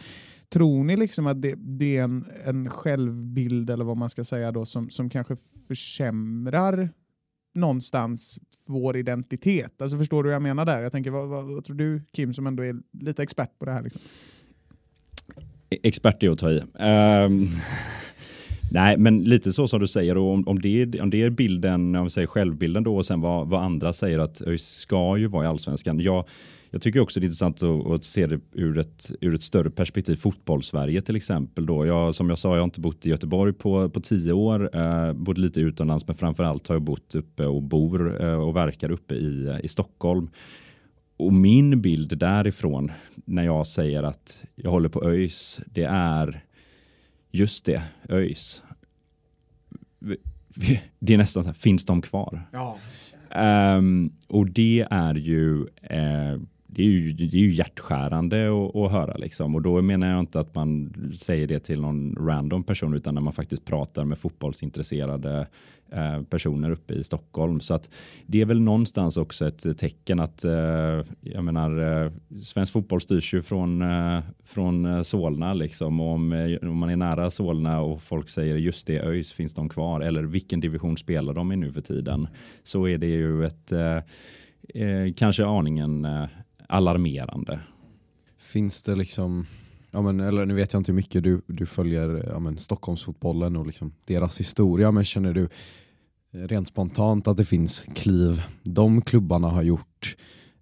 tror 0.50 0.84
ni 0.84 0.96
liksom 0.96 1.28
att 1.28 1.42
det, 1.42 1.56
det 1.58 1.98
är 1.98 2.04
en, 2.04 2.26
en 2.46 2.70
självbild, 2.70 3.70
eller 3.70 3.86
vad 3.86 3.98
man 3.98 4.10
ska 4.10 4.24
säga 4.24 4.52
då, 4.52 4.66
som, 4.66 4.90
som 4.90 5.10
kanske 5.10 5.36
försämrar 5.68 6.90
någonstans 7.58 8.40
vår 8.66 8.98
identitet. 8.98 9.82
Alltså 9.82 9.98
förstår 9.98 10.24
du 10.24 10.30
vad 10.30 10.36
jag 10.36 10.42
menar 10.42 10.66
där? 10.66 10.82
Jag 10.82 10.92
tänker, 10.92 11.12
vad, 11.12 11.28
vad, 11.28 11.44
vad 11.44 11.66
tror 11.66 11.76
du 11.76 12.02
Kim 12.12 12.34
som 12.34 12.48
ändå 12.48 12.64
är 12.64 12.76
lite 13.00 13.24
expert 13.24 13.60
på 13.60 13.66
det 13.66 13.72
här? 13.72 13.84
Liksom? 13.84 14.02
Expert 15.70 16.24
är 16.24 16.30
att 16.30 16.40
ta 16.40 16.52
i. 16.52 16.58
Um, 16.60 17.50
nej, 18.72 18.98
men 18.98 19.24
lite 19.24 19.54
så 19.54 19.68
som 19.68 19.80
du 19.80 19.88
säger, 19.88 20.18
och 20.18 20.34
om, 20.34 20.48
om, 20.48 20.60
det, 20.62 20.82
är, 20.82 21.02
om 21.02 21.10
det 21.10 21.22
är 21.22 21.30
bilden, 21.30 21.96
om 21.96 22.04
vi 22.04 22.10
säger 22.10 22.28
självbilden 22.28 22.84
då 22.84 22.98
och 22.98 23.06
sen 23.06 23.22
vad, 23.22 23.48
vad 23.48 23.64
andra 23.64 23.94
säger 23.94 24.20
att 24.20 24.42
ÖIS 24.42 24.68
ska 24.68 25.18
ju 25.18 25.28
vara 25.28 25.44
i 25.44 25.48
allsvenskan. 25.48 26.00
Jag, 26.00 26.26
jag 26.72 26.82
tycker 26.82 27.00
också 27.00 27.20
det 27.20 27.24
är 27.24 27.28
intressant 27.28 27.64
att, 27.64 27.88
att, 27.88 28.04
se 28.04 28.28
det 28.28 28.40
ur 28.52 28.78
ett, 28.78 29.12
ur 29.22 29.34
ett 29.34 29.42
större 29.42 29.70
perspektiv. 29.70 30.16
Fotbollssverige 30.16 31.02
till 31.02 31.16
exempel. 31.16 31.66
Då. 31.66 31.86
Jag, 31.86 32.16
som 32.16 32.30
jag 32.30 32.40
sa, 32.40 32.50
jag 32.50 32.60
har 32.60 32.64
inte 32.64 32.80
bott 32.80 33.06
i 33.06 33.10
Göteborg 33.10 33.54
på, 33.54 33.90
på 33.90 34.02
tio 34.02 34.34
år. 34.34 34.76
Eh, 34.76 35.14
bott 35.14 35.38
lite 35.38 35.60
utomlands, 35.60 36.08
men 36.08 36.16
framförallt 36.16 36.68
har 36.68 36.76
jag 36.76 36.82
bott 36.82 37.16
uppe 37.16 37.46
och 37.46 37.64
bor 37.64 38.24
eh, 38.24 38.34
och 38.34 38.56
verkar 38.56 38.92
uppe 38.92 39.16
i, 39.16 39.60
i 39.64 39.68
Stockholm. 39.68 40.30
Och 41.18 41.34
min 41.34 41.82
bild 41.82 42.18
därifrån 42.18 42.92
när 43.26 43.44
jag 43.44 43.68
säger 43.68 44.04
att 44.04 44.46
jag 44.56 44.72
håller 44.72 44.90
på 44.90 45.04
ÖIS, 45.04 45.60
det 45.66 45.84
är 45.90 46.44
just 47.32 47.66
det, 47.66 47.84
ÖIS. 48.10 48.64
Det 51.00 51.14
är 51.14 51.18
nästan 51.18 51.44
så 51.44 51.50
här, 51.50 51.54
finns 51.54 51.86
de 51.86 52.02
kvar? 52.02 52.48
Ja. 52.52 52.78
Um, 53.78 54.14
och 54.28 54.50
det 54.50 54.88
är 54.90 55.16
ju 55.16 55.62
uh, 55.92 56.42
det 56.78 56.84
är 56.84 56.88
ju, 56.88 57.14
det 57.14 57.38
är 57.38 57.42
ju 57.42 57.54
hjärtskärande 57.54 58.48
att, 58.48 58.76
att 58.76 58.92
höra 58.92 59.18
liksom. 59.18 59.56
Och 59.56 59.62
då 59.62 59.82
menar 59.82 60.10
jag 60.10 60.20
inte 60.20 60.40
att 60.40 60.56
man 60.56 60.94
säger 61.16 61.48
det 61.48 61.60
till 61.60 61.82
någon 61.82 62.16
random 62.16 62.64
person 62.64 62.94
utan 62.94 63.14
när 63.14 63.22
man 63.22 63.34
faktiskt 63.34 63.66
pratar 63.66 64.06
med 64.06 64.18
fotbollsintresserade 64.18 65.48
eh, 65.92 66.22
personer 66.24 66.72
uppe 66.72 66.94
i 66.94 67.04
Stockholm. 67.04 67.60
Så 67.60 67.74
att 67.74 67.90
det 68.26 68.42
är 68.42 68.46
väl 68.46 68.62
någonstans 68.62 69.18
också 69.18 69.48
ett 69.48 69.78
tecken 69.78 70.20
att 70.20 70.44
eh, 70.44 70.52
jag 71.22 71.44
menar, 71.44 72.04
eh, 72.06 72.12
svensk 72.42 72.74
fotboll 72.74 73.02
styrs 73.02 73.34
ju 73.34 73.42
från, 73.42 73.82
eh, 73.82 74.20
från 74.46 74.86
eh, 74.86 75.02
Solna 75.02 75.54
liksom. 75.54 76.00
Och 76.00 76.14
om, 76.14 76.34
eh, 76.34 76.70
om 76.70 76.78
man 76.78 76.90
är 76.90 76.96
nära 76.96 77.32
Solna 77.32 77.82
och 77.82 78.02
folk 78.02 78.30
säger 78.30 78.56
just 78.56 78.88
det, 78.88 79.00
ÖIS 79.00 79.32
finns 79.32 79.54
de 79.54 79.70
kvar 79.70 80.02
eller 80.02 80.24
vilken 80.24 80.60
division 80.60 80.98
spelar 80.98 81.34
de 81.34 81.52
i 81.52 81.56
nu 81.56 81.72
för 81.72 81.82
tiden? 81.82 82.28
Så 82.64 82.88
är 82.88 82.98
det 82.98 83.08
ju 83.08 83.46
ett 83.46 83.72
eh, 83.72 83.98
eh, 84.84 85.14
kanske 85.16 85.46
aningen 85.46 86.06
eh, 86.06 86.26
alarmerande. 86.68 87.60
Finns 88.38 88.84
det 88.84 88.96
liksom, 88.96 89.46
ja 89.92 90.02
men, 90.02 90.20
eller 90.20 90.46
nu 90.46 90.54
vet 90.54 90.74
jag 90.74 90.80
inte 90.80 90.92
hur 90.92 90.96
mycket 90.96 91.24
du, 91.24 91.42
du 91.48 91.66
följer 91.66 92.30
ja 92.32 92.40
men, 92.40 92.58
Stockholmsfotbollen 92.58 93.56
och 93.56 93.68
liksom 93.68 93.94
deras 94.06 94.40
historia, 94.40 94.92
men 94.92 95.06
känner 95.06 95.34
du 95.34 95.50
rent 96.32 96.68
spontant 96.68 97.28
att 97.28 97.38
det 97.38 97.46
finns 97.46 97.88
kliv 97.96 98.44
de 98.64 99.02
klubbarna 99.02 99.50
har 99.50 99.62
gjort 99.62 100.16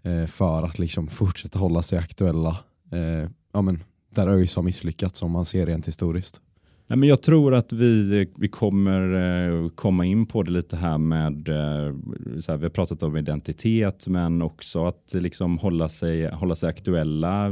eh, 0.04 0.26
för 0.26 0.64
att 0.64 0.80
liksom 0.80 1.08
fortsätta 1.08 1.60
hålla 1.60 1.82
sig 1.82 2.00
aktuella 2.00 2.58
eh, 2.92 3.30
ja 3.54 3.62
men, 3.62 3.84
där 4.10 4.28
ÖIS 4.28 4.56
har 4.56 4.64
misslyckats 4.64 5.22
om 5.22 5.32
man 5.32 5.46
ser 5.46 5.66
rent 5.66 5.88
historiskt? 5.88 6.42
Nej, 6.88 6.98
men 6.98 7.10
jag 7.10 7.22
tror 7.22 7.54
att 7.54 7.74
vi, 7.74 8.25
vi 8.38 8.48
kommer 8.48 9.13
eh, 9.13 9.70
komma 9.70 10.06
in 10.06 10.25
på 10.25 10.44
det 10.44 10.51
lite 10.51 10.77
här 10.77 10.98
med, 10.98 11.50
eh, 11.50 11.96
så 12.39 12.51
här, 12.51 12.58
vi 12.58 12.65
har 12.65 12.70
pratat 12.70 13.04
om 13.04 13.18
identitet 13.18 14.08
men 14.08 14.42
också 14.42 14.86
att 14.86 15.13
liksom 15.13 15.58
hålla, 15.58 15.89
sig, 15.89 16.32
hålla 16.32 16.56
sig 16.56 16.70
aktuella. 16.70 17.50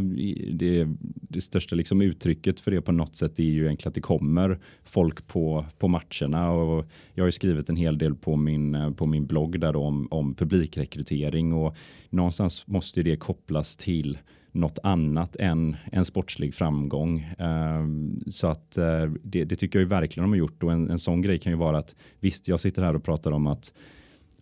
Det, 0.53 0.87
det 1.29 1.41
största 1.41 1.75
liksom 1.75 2.01
uttrycket 2.01 2.59
för 2.59 2.71
det 2.71 2.81
på 2.81 2.91
något 2.91 3.15
sätt 3.15 3.39
är 3.39 3.43
ju 3.43 3.65
egentligen 3.65 3.89
att 3.89 3.95
det 3.95 4.01
kommer 4.01 4.59
folk 4.83 5.27
på, 5.27 5.65
på 5.79 5.87
matcherna 5.87 6.51
och 6.51 6.85
jag 7.13 7.23
har 7.23 7.27
ju 7.27 7.31
skrivit 7.31 7.69
en 7.69 7.75
hel 7.75 7.97
del 7.97 8.15
på 8.15 8.35
min, 8.35 8.75
eh, 8.75 8.91
på 8.91 9.05
min 9.05 9.25
blogg 9.25 9.59
där 9.59 9.75
om, 9.75 10.07
om 10.11 10.35
publikrekrytering 10.35 11.53
och 11.53 11.75
någonstans 12.09 12.67
måste 12.67 13.03
det 13.03 13.15
kopplas 13.15 13.75
till 13.75 14.17
något 14.53 14.79
annat 14.83 15.35
än 15.35 15.75
en 15.91 16.05
sportslig 16.05 16.55
framgång. 16.55 17.33
Ehm, 17.37 18.19
så 18.27 18.47
att 18.47 18.77
eh, 18.77 19.05
det, 19.23 19.43
det, 19.43 19.55
tycker 19.55 19.79
jag 19.79 19.85
verkligen 19.85 20.23
de 20.23 20.31
har 20.31 20.37
gjort 20.37 20.63
och 20.63 20.71
en, 20.71 20.89
en 20.89 20.99
sån 20.99 21.21
grej 21.21 21.39
kan 21.39 21.51
ju 21.51 21.57
vara 21.57 21.77
att 21.77 21.95
visst, 22.19 22.47
jag 22.47 22.59
sitter 22.59 22.81
här 22.81 22.95
och 22.95 23.03
pratar 23.03 23.31
om 23.31 23.47
att 23.47 23.73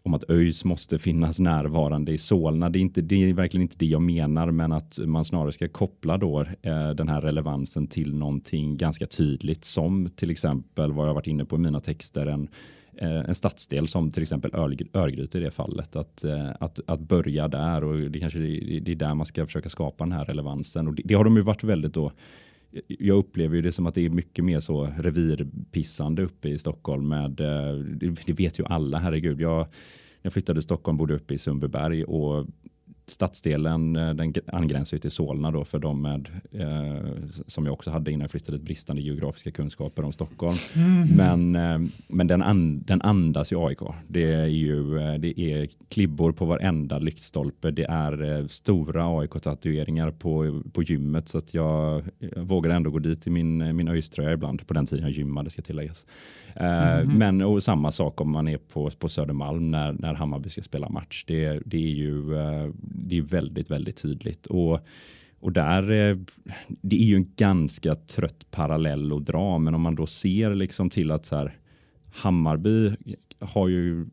om 0.03 0.13
att 0.13 0.29
ÖIS 0.29 0.65
måste 0.65 0.99
finnas 0.99 1.39
närvarande 1.39 2.11
i 2.11 2.17
Solna. 2.17 2.69
Det 2.69 2.79
är, 2.79 2.81
inte, 2.81 3.01
det 3.01 3.15
är 3.15 3.33
verkligen 3.33 3.61
inte 3.61 3.75
det 3.79 3.85
jag 3.85 4.01
menar, 4.01 4.51
men 4.51 4.71
att 4.71 4.97
man 4.97 5.25
snarare 5.25 5.51
ska 5.51 5.67
koppla 5.67 6.17
då 6.17 6.41
eh, 6.41 6.89
den 6.89 7.09
här 7.09 7.21
relevansen 7.21 7.87
till 7.87 8.15
någonting 8.15 8.77
ganska 8.77 9.07
tydligt 9.07 9.65
som 9.65 10.09
till 10.15 10.31
exempel 10.31 10.91
vad 10.91 11.07
jag 11.07 11.13
varit 11.13 11.27
inne 11.27 11.45
på 11.45 11.55
i 11.55 11.59
mina 11.59 11.79
texter, 11.79 12.25
en 12.27 12.49
Eh, 12.97 13.19
en 13.19 13.35
stadsdel 13.35 13.87
som 13.87 14.11
till 14.11 14.21
exempel 14.21 14.51
Örgryte 14.93 15.37
i 15.37 15.41
det 15.41 15.51
fallet. 15.51 15.95
Att, 15.95 16.23
eh, 16.23 16.49
att, 16.59 16.79
att 16.87 16.99
börja 16.99 17.47
där 17.47 17.83
och 17.83 18.11
det 18.11 18.19
kanske 18.19 18.39
det 18.39 18.91
är 18.91 18.95
där 18.95 19.15
man 19.15 19.25
ska 19.25 19.45
försöka 19.45 19.69
skapa 19.69 20.03
den 20.03 20.11
här 20.11 20.25
relevansen. 20.25 20.87
Och 20.87 20.95
det, 20.95 21.03
det 21.05 21.13
har 21.13 21.23
de 21.23 21.35
ju 21.35 21.41
varit 21.41 21.63
väldigt 21.63 21.93
då 21.93 22.11
jag 22.87 23.17
upplever 23.17 23.55
ju 23.55 23.61
det 23.61 23.71
som 23.71 23.87
att 23.87 23.95
det 23.95 24.05
är 24.05 24.09
mycket 24.09 24.45
mer 24.45 24.59
så 24.59 24.85
revirpissande 24.97 26.23
uppe 26.23 26.49
i 26.49 26.57
Stockholm 26.57 27.07
med, 27.07 27.39
eh, 27.39 27.73
det 28.25 28.33
vet 28.33 28.59
ju 28.59 28.65
alla, 28.65 28.97
herregud. 28.97 29.41
Jag, 29.41 29.57
när 29.57 29.67
jag 30.21 30.33
flyttade 30.33 30.59
till 30.59 30.63
Stockholm 30.63 30.97
bodde 30.97 31.13
uppe 31.13 31.33
i 31.33 31.37
Sundbyberg 31.37 32.03
och 32.03 32.47
stadsdelen 33.11 33.95
eh, 33.95 34.13
den 34.13 34.33
angränsar 34.47 34.97
ju 34.97 34.99
till 34.99 35.11
Solna 35.11 35.51
då 35.51 35.65
för 35.65 35.79
de 35.79 36.01
med, 36.01 36.29
eh, 36.51 37.05
som 37.47 37.65
jag 37.65 37.73
också 37.73 37.91
hade 37.91 38.11
innan 38.11 38.21
jag 38.21 38.31
flyttade, 38.31 38.59
bristande 38.59 39.01
geografiska 39.01 39.51
kunskaper 39.51 40.05
om 40.05 40.11
Stockholm. 40.11 40.55
Mm. 40.75 41.07
Men, 41.15 41.55
eh, 41.55 41.89
men 42.07 42.27
den, 42.27 42.41
an, 42.41 42.83
den 42.83 43.01
andas 43.01 43.53
ju 43.53 43.67
AIK. 43.67 43.79
Det 44.07 44.33
är 44.33 44.45
ju 44.45 44.99
eh, 44.99 45.13
det 45.13 45.39
är 45.39 45.67
klibbor 45.89 46.31
på 46.31 46.45
varenda 46.45 46.99
lyktstolpe. 46.99 47.71
Det 47.71 47.83
är 47.83 48.39
eh, 48.39 48.47
stora 48.47 49.19
AIK-tatueringar 49.19 50.11
på, 50.11 50.61
på 50.73 50.83
gymmet 50.83 51.27
så 51.27 51.37
att 51.37 51.53
jag, 51.53 52.03
jag 52.19 52.43
vågar 52.43 52.69
ändå 52.69 52.89
gå 52.89 52.99
dit 52.99 53.27
i 53.27 53.29
min, 53.29 53.75
min 53.75 53.87
öjströja 53.87 54.31
ibland. 54.31 54.67
På 54.67 54.73
den 54.73 54.85
tiden 54.85 55.03
jag 55.03 55.11
gymmade 55.11 55.49
ska 55.49 55.61
tilläggas. 55.61 56.05
Mm. 56.55 57.17
Men 57.17 57.41
och 57.41 57.63
samma 57.63 57.91
sak 57.91 58.21
om 58.21 58.31
man 58.31 58.47
är 58.47 58.57
på, 58.57 58.89
på 58.89 59.09
Södermalm 59.09 59.71
när, 59.71 59.93
när 59.93 60.13
Hammarby 60.13 60.49
ska 60.49 60.61
spela 60.61 60.89
match. 60.89 61.23
Det, 61.27 61.61
det 61.65 61.77
är 61.77 61.91
ju 61.91 62.35
det 63.07 63.17
är 63.17 63.21
väldigt, 63.21 63.71
väldigt 63.71 64.01
tydligt. 64.01 64.45
Och, 64.45 64.79
och 65.39 65.51
där, 65.51 65.91
eh, 65.91 66.17
det 66.81 66.95
är 66.95 67.05
ju 67.05 67.15
en 67.15 67.31
ganska 67.35 67.95
trött 67.95 68.51
parallell 68.51 69.11
att 69.11 69.25
dra, 69.25 69.57
men 69.57 69.75
om 69.75 69.81
man 69.81 69.95
då 69.95 70.07
ser 70.07 70.55
liksom 70.55 70.89
till 70.89 71.11
att 71.11 71.25
så 71.25 71.35
här, 71.35 71.57
Hammarby 72.13 72.91
har 73.39 73.67
ju 73.67 74.05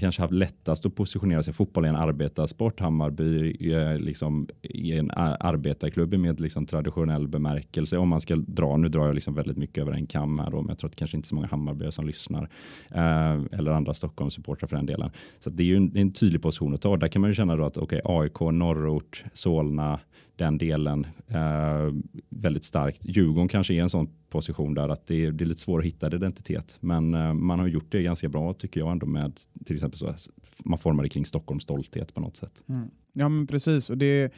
kanske 0.00 0.22
haft 0.22 0.34
lättast 0.34 0.86
att 0.86 0.94
positionera 0.94 1.42
sig. 1.42 1.54
Fotboll 1.54 1.84
är 1.84 1.88
en 1.88 1.96
arbetarsport. 1.96 2.80
Hammarby 2.80 3.56
är 3.72 3.98
liksom 3.98 4.48
är 4.62 4.98
en 4.98 5.10
arbetarklubb 5.10 6.14
med 6.14 6.40
liksom 6.40 6.66
traditionell 6.66 7.28
bemärkelse. 7.28 7.98
Om 7.98 8.08
man 8.08 8.20
ska 8.20 8.36
dra, 8.36 8.76
nu 8.76 8.88
drar 8.88 9.06
jag 9.06 9.14
liksom 9.14 9.34
väldigt 9.34 9.56
mycket 9.56 9.82
över 9.82 9.92
en 9.92 10.06
kam 10.06 10.38
här 10.38 10.50
då, 10.50 10.56
men 10.56 10.68
jag 10.68 10.78
tror 10.78 10.88
att 10.88 10.92
det 10.92 10.98
kanske 10.98 11.16
inte 11.16 11.26
är 11.26 11.28
så 11.28 11.34
många 11.34 11.46
Hammarbyare 11.46 11.92
som 11.92 12.06
lyssnar. 12.06 12.48
Eh, 12.90 13.58
eller 13.58 13.70
andra 13.70 13.94
Stockholmssupportrar 13.94 14.68
för 14.68 14.76
den 14.76 14.86
delen. 14.86 15.10
Så 15.40 15.50
det 15.50 15.62
är 15.62 15.66
ju 15.66 15.76
en, 15.76 15.96
en, 15.96 16.12
tydlig 16.12 16.42
position 16.42 16.74
att 16.74 16.82
ta. 16.82 16.96
Där 16.96 17.08
kan 17.08 17.20
man 17.20 17.30
ju 17.30 17.34
känna 17.34 17.56
då 17.56 17.64
att 17.64 17.78
okay, 17.78 18.00
AIK, 18.04 18.40
norrort, 18.40 19.24
Solna, 19.32 20.00
den 20.36 20.58
delen 20.58 21.06
eh, 21.28 21.94
väldigt 22.28 22.64
starkt. 22.64 23.04
Djurgården 23.04 23.48
kanske 23.48 23.74
är 23.74 23.82
en 23.82 23.90
sån 23.90 24.08
position 24.28 24.74
där 24.74 24.88
att 24.88 25.06
det 25.06 25.24
är, 25.24 25.32
det 25.32 25.44
är 25.44 25.46
lite 25.46 25.60
svårt 25.60 25.80
att 25.80 25.86
hitta 25.86 26.06
identitet. 26.06 26.78
Men 26.80 27.14
eh, 27.14 27.34
man 27.34 27.58
har 27.58 27.66
gjort 27.66 27.92
det 27.92 28.02
ganska 28.02 28.28
bra 28.28 28.52
tycker 28.52 28.80
jag 28.80 28.92
ändå 28.92 29.06
med 29.06 29.32
till 29.64 29.74
exempel 29.76 29.98
så 29.98 30.14
man 30.64 30.78
formar 30.78 31.02
det 31.02 31.08
kring 31.08 31.26
Stockholms 31.26 31.62
stolthet 31.62 32.14
på 32.14 32.20
något 32.20 32.36
sätt. 32.36 32.64
Mm. 32.68 32.88
Ja 33.12 33.28
men 33.28 33.46
precis 33.46 33.90
och 33.90 33.98
det, 33.98 34.32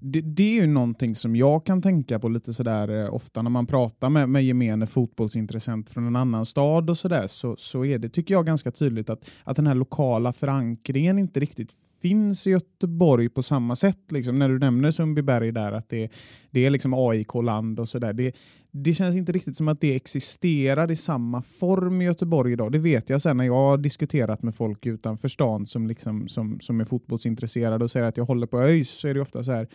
det, 0.00 0.20
det, 0.20 0.58
är 0.58 0.62
ju 0.62 0.66
någonting 0.66 1.14
som 1.14 1.36
jag 1.36 1.66
kan 1.66 1.82
tänka 1.82 2.18
på 2.18 2.28
lite 2.28 2.52
sådär 2.52 3.04
eh, 3.04 3.14
ofta 3.14 3.42
när 3.42 3.50
man 3.50 3.66
pratar 3.66 4.10
med, 4.10 4.28
med 4.28 4.44
gemene 4.44 4.86
fotbollsintressent 4.86 5.90
från 5.90 6.06
en 6.06 6.16
annan 6.16 6.44
stad 6.46 6.90
och 6.90 6.98
sådär 6.98 7.26
så, 7.26 7.56
så 7.56 7.84
är 7.84 7.98
det, 7.98 8.08
tycker 8.08 8.34
jag, 8.34 8.46
ganska 8.46 8.70
tydligt 8.70 9.10
att, 9.10 9.30
att 9.44 9.56
den 9.56 9.66
här 9.66 9.74
lokala 9.74 10.32
förankringen 10.32 11.18
inte 11.18 11.40
riktigt 11.40 11.72
finns 12.02 12.46
i 12.46 12.50
Göteborg 12.50 13.28
på 13.28 13.42
samma 13.42 13.76
sätt. 13.76 14.12
Liksom, 14.12 14.34
när 14.34 14.48
du 14.48 14.58
nämner 14.58 14.90
Sundbyberg 14.90 15.52
där, 15.52 15.72
att 15.72 15.88
det, 15.88 16.10
det 16.50 16.66
är 16.66 16.70
liksom 16.70 16.94
AIK-land 16.94 17.80
och 17.80 17.88
sådär. 17.88 18.12
Det, 18.12 18.32
det 18.70 18.94
känns 18.94 19.16
inte 19.16 19.32
riktigt 19.32 19.56
som 19.56 19.68
att 19.68 19.80
det 19.80 19.96
existerar 19.96 20.90
i 20.90 20.96
samma 20.96 21.42
form 21.42 22.02
i 22.02 22.04
Göteborg 22.04 22.52
idag. 22.52 22.72
Det 22.72 22.78
vet 22.78 23.10
jag 23.10 23.22
sen 23.22 23.36
när 23.36 23.44
jag 23.44 23.54
har 23.54 23.78
diskuterat 23.78 24.42
med 24.42 24.54
folk 24.54 24.86
utanför 24.86 25.28
stan 25.28 25.66
som, 25.66 25.86
liksom, 25.86 26.28
som, 26.28 26.60
som 26.60 26.80
är 26.80 26.84
fotbollsintresserade 26.84 27.84
och 27.84 27.90
säger 27.90 28.06
att 28.06 28.16
jag 28.16 28.24
håller 28.24 28.46
på 28.46 28.60
ÖIS 28.60 28.90
så 28.90 29.08
är 29.08 29.14
det 29.14 29.20
ofta 29.20 29.44
så 29.44 29.52
här 29.52 29.68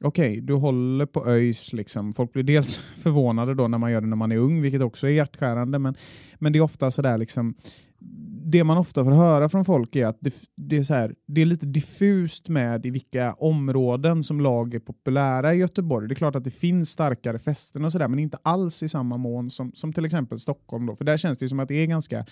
Okej, 0.00 0.30
okay, 0.30 0.40
du 0.40 0.54
håller 0.54 1.06
på 1.06 1.26
ÖIS. 1.26 1.72
Liksom. 1.72 2.12
Folk 2.12 2.32
blir 2.32 2.42
dels 2.42 2.78
förvånade 2.96 3.54
då 3.54 3.68
när 3.68 3.78
man 3.78 3.92
gör 3.92 4.00
det 4.00 4.06
när 4.06 4.16
man 4.16 4.32
är 4.32 4.36
ung, 4.36 4.62
vilket 4.62 4.82
också 4.82 5.06
är 5.06 5.10
hjärtskärande, 5.10 5.78
men, 5.78 5.94
men 6.38 6.52
det 6.52 6.58
är 6.58 6.60
ofta 6.60 6.90
sådär 6.90 7.18
liksom 7.18 7.54
det 8.50 8.64
man 8.64 8.78
ofta 8.78 9.04
får 9.04 9.10
höra 9.10 9.48
från 9.48 9.64
folk 9.64 9.96
är 9.96 10.06
att 10.06 10.18
det, 10.20 10.34
det, 10.56 10.76
är 10.76 10.82
så 10.82 10.94
här, 10.94 11.14
det 11.26 11.42
är 11.42 11.46
lite 11.46 11.66
diffust 11.66 12.48
med 12.48 12.86
i 12.86 12.90
vilka 12.90 13.32
områden 13.32 14.22
som 14.22 14.40
lag 14.40 14.74
är 14.74 14.78
populära 14.78 15.54
i 15.54 15.58
Göteborg. 15.58 16.08
Det 16.08 16.12
är 16.12 16.16
klart 16.16 16.36
att 16.36 16.44
det 16.44 16.50
finns 16.50 16.90
starkare 16.90 17.38
fästen 17.38 17.84
och 17.84 17.92
sådär, 17.92 18.08
men 18.08 18.18
inte 18.18 18.38
alls 18.42 18.82
i 18.82 18.88
samma 18.88 19.16
mån 19.16 19.50
som, 19.50 19.72
som 19.74 19.92
till 19.92 20.04
exempel 20.04 20.38
Stockholm. 20.38 20.86
Då. 20.86 20.96
För 20.96 21.04
där 21.04 21.16
känns 21.16 21.38
det 21.38 21.48
som 21.48 21.60
att 21.60 21.68
det 21.68 21.74
är 21.74 21.86
ganska, 21.86 22.26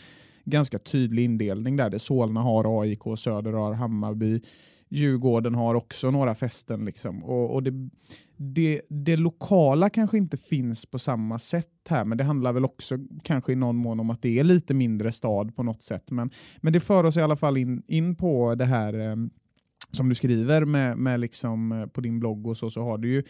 ganska 0.44 0.78
tydlig 0.78 1.25
indelning 1.25 1.76
där. 1.76 1.90
Det 1.90 1.99
Solna 1.99 2.40
har 2.40 2.82
AIK, 2.82 3.02
Söder 3.16 3.52
har 3.52 3.73
Hammarby, 3.73 4.40
Djurgården 4.88 5.55
har 5.55 5.75
också 5.75 6.11
några 6.11 6.35
fästen. 6.35 6.85
Liksom. 6.85 7.25
Och, 7.25 7.55
och 7.55 7.62
det, 7.62 7.90
det, 8.37 8.83
det, 8.88 9.16
lokala 9.16 9.90
kanske 9.90 10.16
inte 10.16 10.37
finns 10.37 10.87
på 10.87 10.99
samma 10.99 11.38
sätt 11.38 11.69
här, 11.88 12.05
men 12.05 12.19
det 12.19 12.25
handlar 12.25 12.52
väl 12.52 12.64
också 12.64 12.99
kanske 13.23 13.52
i 13.52 13.57
någon 13.57 13.76
mån 13.76 14.00
om 14.00 14.11
att 14.11 14.23
det 14.23 14.38
är 14.38 14.45
lite 14.45 14.75
mindre 14.75 15.12
stad 15.12 15.57
på 15.57 15.62
något 15.62 15.83
sätt. 15.83 16.11
Men, 16.11 16.31
men 16.61 16.73
det 16.73 16.81
för 16.81 17.05
oss 17.05 17.16
i 17.16 17.21
alla 17.21 17.37
fall 17.37 17.57
in, 17.57 17.83
in 17.87 18.14
på 18.14 18.55
det 18.55 18.64
här 18.64 19.11
eh, 19.11 19.16
som 19.90 20.09
du 20.09 20.14
skriver 20.14 20.64
med, 20.64 20.99
med 20.99 21.21
liksom, 21.21 21.73
eh, 21.73 21.87
på 21.87 22.00
din 22.00 22.21
blogg 22.21 22.47
och 22.47 22.57
så, 22.57 22.71
så 22.71 22.83
har 22.83 22.99
du 22.99 23.09
ju 23.09 23.23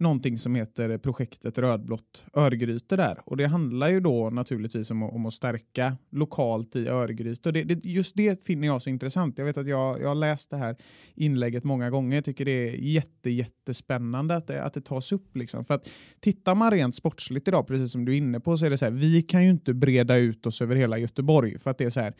någonting 0.00 0.38
som 0.38 0.54
heter 0.54 0.98
projektet 0.98 1.58
Rödblått 1.58 2.26
Örgryte 2.34 2.96
där. 2.96 3.18
Och 3.24 3.36
det 3.36 3.46
handlar 3.46 3.88
ju 3.88 4.00
då 4.00 4.30
naturligtvis 4.30 4.90
om, 4.90 5.02
om 5.02 5.26
att 5.26 5.32
stärka 5.32 5.96
lokalt 6.10 6.76
i 6.76 6.88
Örgryte. 6.88 7.48
Och 7.48 7.52
det, 7.52 7.64
det, 7.64 7.84
just 7.84 8.16
det 8.16 8.44
finner 8.44 8.66
jag 8.66 8.82
så 8.82 8.90
intressant. 8.90 9.38
Jag 9.38 9.44
vet 9.44 9.58
att 9.58 9.66
jag, 9.66 10.00
jag 10.00 10.08
har 10.08 10.14
läst 10.14 10.50
det 10.50 10.56
här 10.56 10.76
inlägget 11.14 11.64
många 11.64 11.90
gånger. 11.90 12.16
Jag 12.16 12.24
tycker 12.24 12.44
det 12.44 12.68
är 12.68 12.72
jätte, 12.72 13.30
jättespännande 13.30 14.36
att 14.36 14.46
det, 14.46 14.62
att 14.62 14.74
det 14.74 14.80
tas 14.80 15.12
upp. 15.12 15.36
Liksom. 15.36 15.64
För 15.64 15.74
att 15.74 15.90
tittar 16.20 16.54
man 16.54 16.70
rent 16.70 16.94
sportsligt 16.94 17.48
idag, 17.48 17.66
precis 17.66 17.92
som 17.92 18.04
du 18.04 18.12
är 18.12 18.16
inne 18.16 18.40
på, 18.40 18.56
så 18.56 18.66
är 18.66 18.70
det 18.70 18.76
så 18.76 18.84
här, 18.84 18.92
vi 18.92 19.22
kan 19.22 19.44
ju 19.44 19.50
inte 19.50 19.74
breda 19.74 20.16
ut 20.16 20.46
oss 20.46 20.62
över 20.62 20.76
hela 20.76 20.98
Göteborg. 20.98 21.58
För 21.58 21.70
att 21.70 21.78
det 21.78 21.84
är 21.84 21.90
så 21.90 22.00
här, 22.00 22.14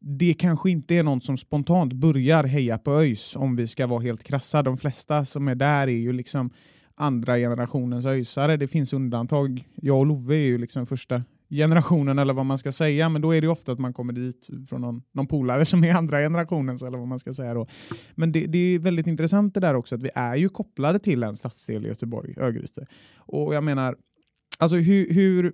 det 0.00 0.34
kanske 0.34 0.70
inte 0.70 0.94
är 0.94 1.02
någon 1.02 1.20
som 1.20 1.36
spontant 1.36 1.92
börjar 1.92 2.44
heja 2.44 2.78
på 2.78 2.92
ÖIS 2.92 3.36
om 3.36 3.56
vi 3.56 3.66
ska 3.66 3.86
vara 3.86 4.02
helt 4.02 4.24
krassa. 4.24 4.62
De 4.62 4.78
flesta 4.78 5.24
som 5.24 5.48
är 5.48 5.54
där 5.54 5.88
är 5.88 5.98
ju 5.98 6.12
liksom 6.12 6.50
andra 6.98 7.36
generationens 7.36 8.06
öjsare. 8.06 8.56
Det 8.56 8.68
finns 8.68 8.92
undantag. 8.92 9.64
Jag 9.74 9.98
och 9.98 10.06
Love 10.06 10.34
är 10.34 10.46
ju 10.46 10.58
liksom 10.58 10.86
första 10.86 11.22
generationen 11.50 12.18
eller 12.18 12.34
vad 12.34 12.46
man 12.46 12.58
ska 12.58 12.72
säga, 12.72 13.08
men 13.08 13.22
då 13.22 13.34
är 13.34 13.40
det 13.40 13.48
ofta 13.48 13.72
att 13.72 13.78
man 13.78 13.92
kommer 13.92 14.12
dit 14.12 14.48
från 14.68 14.80
någon, 14.80 15.02
någon 15.12 15.26
polare 15.26 15.64
som 15.64 15.84
är 15.84 15.94
andra 15.94 16.18
generationens 16.18 16.82
eller 16.82 16.98
vad 16.98 17.08
man 17.08 17.18
ska 17.18 17.32
säga 17.32 17.54
då. 17.54 17.66
Men 18.14 18.32
det, 18.32 18.46
det 18.46 18.58
är 18.58 18.78
väldigt 18.78 19.06
intressant 19.06 19.54
det 19.54 19.60
där 19.60 19.74
också 19.74 19.94
att 19.94 20.02
vi 20.02 20.10
är 20.14 20.36
ju 20.36 20.48
kopplade 20.48 20.98
till 20.98 21.22
en 21.22 21.34
stadsdel 21.34 21.84
i 21.84 21.88
Göteborg, 21.88 22.34
Örgryte. 22.36 22.86
Och 23.16 23.54
jag 23.54 23.64
menar, 23.64 23.96
alltså 24.58 24.76
hur, 24.76 25.14
hur 25.14 25.52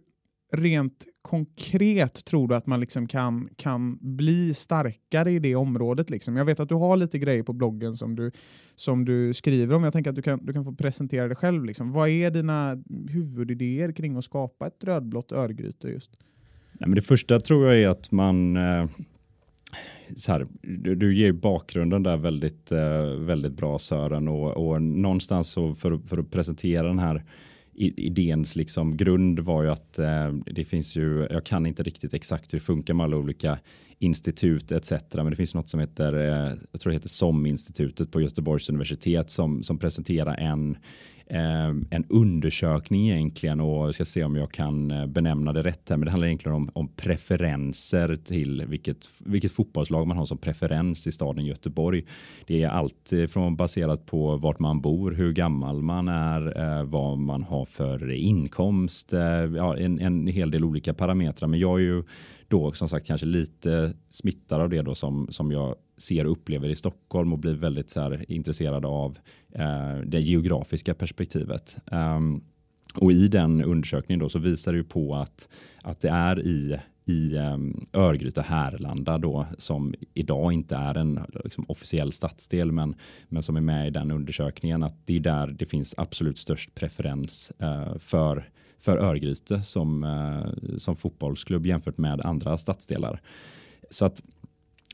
rent 0.52 1.06
konkret 1.22 2.24
tror 2.24 2.48
du 2.48 2.54
att 2.54 2.66
man 2.66 2.80
liksom 2.80 3.08
kan, 3.08 3.48
kan 3.56 3.98
bli 4.00 4.54
starkare 4.54 5.30
i 5.30 5.38
det 5.38 5.54
området? 5.54 6.10
Liksom? 6.10 6.36
Jag 6.36 6.44
vet 6.44 6.60
att 6.60 6.68
du 6.68 6.74
har 6.74 6.96
lite 6.96 7.18
grejer 7.18 7.42
på 7.42 7.52
bloggen 7.52 7.94
som 7.94 8.16
du, 8.16 8.30
som 8.74 9.04
du 9.04 9.32
skriver 9.32 9.74
om. 9.74 9.84
Jag 9.84 9.92
tänker 9.92 10.10
att 10.10 10.16
du 10.16 10.22
kan, 10.22 10.46
du 10.46 10.52
kan 10.52 10.64
få 10.64 10.72
presentera 10.72 11.28
det 11.28 11.34
själv. 11.34 11.64
Liksom. 11.64 11.92
Vad 11.92 12.08
är 12.08 12.30
dina 12.30 12.82
huvudidéer 13.10 13.92
kring 13.92 14.16
att 14.16 14.24
skapa 14.24 14.66
ett 14.66 14.84
rödblått 14.84 15.32
Örgryte 15.32 15.88
just? 15.88 16.10
Nej, 16.72 16.88
men 16.88 16.94
det 16.94 17.02
första 17.02 17.40
tror 17.40 17.66
jag 17.66 17.82
är 17.82 17.88
att 17.88 18.10
man 18.10 18.56
eh, 18.56 18.86
så 20.16 20.32
här, 20.32 20.46
du, 20.62 20.94
du 20.94 21.16
ger 21.16 21.32
bakgrunden 21.32 22.02
där 22.02 22.16
väldigt, 22.16 22.72
eh, 22.72 23.04
väldigt 23.18 23.52
bra 23.52 23.78
Sören 23.78 24.28
och, 24.28 24.68
och 24.68 24.82
någonstans 24.82 25.48
så 25.48 25.74
för, 25.74 25.98
för 25.98 26.18
att 26.18 26.30
presentera 26.30 26.86
den 26.86 26.98
här 26.98 27.24
idéns 27.76 28.57
liksom 28.57 28.97
grund 28.97 29.40
var 29.40 29.62
ju 29.62 29.71
att 29.71 29.99
eh, 29.99 30.33
det 30.33 30.64
finns 30.64 30.97
ju, 30.97 31.26
jag 31.31 31.45
kan 31.45 31.66
inte 31.66 31.83
riktigt 31.83 32.14
exakt 32.14 32.54
hur 32.54 32.59
det 32.59 32.64
funkar 32.64 32.95
med 32.95 33.04
alla 33.04 33.16
olika 33.16 33.59
institut 33.99 34.73
etc. 34.73 34.93
Men 35.14 35.31
det 35.31 35.37
finns 35.37 35.54
något 35.54 35.69
som 35.69 35.81
heter, 35.81 36.12
eh, 36.14 36.52
jag 36.73 36.81
tror 36.81 36.90
det 36.90 36.97
heter 36.97 37.09
SOM-institutet 37.09 38.11
på 38.11 38.21
Göteborgs 38.21 38.69
universitet 38.69 39.31
som, 39.31 39.62
som 39.62 39.78
presenterar 39.78 40.37
en 40.37 40.76
Ehm, 41.26 41.87
en 41.90 42.04
undersökning 42.09 43.11
egentligen 43.11 43.61
och 43.61 43.87
jag 43.87 43.95
ska 43.95 44.04
se 44.04 44.25
om 44.25 44.37
jag 44.37 44.52
kan 44.52 44.90
eh, 44.90 45.07
benämna 45.07 45.52
det 45.52 45.62
rätt 45.62 45.88
här. 45.88 45.97
Men 45.97 46.04
det 46.04 46.11
handlar 46.11 46.26
egentligen 46.26 46.57
om, 46.57 46.71
om 46.73 46.88
preferenser 46.88 48.16
till 48.16 48.64
vilket, 48.66 49.09
vilket 49.19 49.52
fotbollslag 49.52 50.07
man 50.07 50.16
har 50.16 50.26
som 50.26 50.38
preferens 50.38 51.07
i 51.07 51.12
staden 51.12 51.45
Göteborg. 51.45 52.04
Det 52.47 52.62
är 52.62 52.69
allt 52.69 53.12
från 53.28 53.57
baserat 53.57 54.07
på 54.07 54.37
vart 54.37 54.59
man 54.59 54.81
bor, 54.81 55.12
hur 55.12 55.33
gammal 55.33 55.83
man 55.83 56.09
är, 56.09 56.61
eh, 56.61 56.85
vad 56.85 57.19
man 57.19 57.43
har 57.43 57.64
för 57.64 58.11
inkomst, 58.11 59.12
eh, 59.12 59.21
ja, 59.57 59.76
en, 59.76 60.00
en 60.00 60.26
hel 60.26 60.50
del 60.50 60.64
olika 60.64 60.95
parametrar. 60.95 61.49
Men 61.49 61.61
jag 61.61 61.78
är 61.81 61.85
ju 61.85 62.02
då 62.49 62.73
som 62.73 62.88
sagt 62.88 63.07
kanske 63.07 63.26
lite 63.26 63.93
smittad 64.11 64.61
av 64.61 64.69
det 64.69 64.83
då 64.83 64.95
som, 64.95 65.26
som 65.31 65.50
jag 65.50 65.75
ser 65.96 66.26
och 66.26 66.32
upplever 66.32 66.68
i 66.68 66.76
Stockholm 66.76 67.32
och 67.32 67.38
blir 67.38 67.54
väldigt 67.54 67.90
så 67.90 68.00
här, 68.00 68.24
intresserad 68.28 68.84
av 68.84 69.18
eh, 69.52 69.96
det 70.06 70.20
geografiska 70.20 70.94
perspektivet. 70.94 71.76
Um, 71.86 72.44
och 72.94 73.12
i 73.12 73.28
den 73.28 73.64
undersökningen 73.64 74.20
då 74.20 74.28
så 74.28 74.38
visar 74.38 74.72
det 74.72 74.78
ju 74.78 74.84
på 74.84 75.14
att, 75.14 75.48
att 75.82 76.00
det 76.00 76.08
är 76.08 76.40
i 76.40 76.78
i 77.06 77.36
um, 77.36 77.86
Örgryte 77.92 78.42
Härlanda 78.42 79.18
då 79.18 79.46
som 79.58 79.94
idag 80.14 80.52
inte 80.52 80.76
är 80.76 80.94
en 80.94 81.20
liksom, 81.44 81.64
officiell 81.68 82.12
stadsdel 82.12 82.72
men, 82.72 82.94
men 83.28 83.42
som 83.42 83.56
är 83.56 83.60
med 83.60 83.86
i 83.86 83.90
den 83.90 84.10
undersökningen 84.10 84.82
att 84.82 85.06
det 85.06 85.16
är 85.16 85.20
där 85.20 85.46
det 85.46 85.66
finns 85.66 85.94
absolut 85.96 86.38
störst 86.38 86.74
preferens 86.74 87.52
uh, 87.62 87.98
för 87.98 88.48
för 88.78 88.96
Örgryte 88.96 89.62
som, 89.62 90.04
uh, 90.04 90.76
som 90.78 90.96
fotbollsklubb 90.96 91.66
jämfört 91.66 91.98
med 91.98 92.20
andra 92.26 92.58
stadsdelar. 92.58 93.20
Så 93.90 94.04
att 94.04 94.22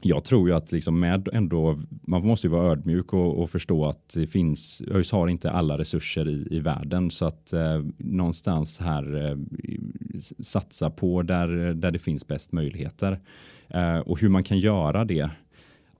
jag 0.02 0.24
tror 0.24 0.48
ju 0.48 0.54
att 0.54 0.72
liksom 0.72 1.00
med 1.00 1.28
ändå, 1.32 1.82
man 1.90 2.26
måste 2.26 2.46
ju 2.46 2.50
vara 2.50 2.72
ödmjuk 2.72 3.12
och, 3.12 3.42
och 3.42 3.50
förstå 3.50 3.86
att 3.86 4.12
det 4.14 4.26
finns, 4.26 4.82
ÖIS 4.90 5.12
har 5.12 5.28
inte 5.28 5.50
alla 5.50 5.78
resurser 5.78 6.28
i, 6.28 6.46
i 6.50 6.60
världen 6.60 7.10
så 7.10 7.26
att 7.26 7.52
eh, 7.52 7.82
någonstans 7.96 8.78
här 8.78 9.30
eh, 9.30 9.36
satsa 10.42 10.90
på 10.90 11.22
där, 11.22 11.48
där 11.74 11.90
det 11.90 11.98
finns 11.98 12.26
bäst 12.26 12.52
möjligheter. 12.52 13.18
Eh, 13.68 13.98
och 13.98 14.20
hur 14.20 14.28
man 14.28 14.42
kan 14.42 14.58
göra 14.58 15.04
det 15.04 15.30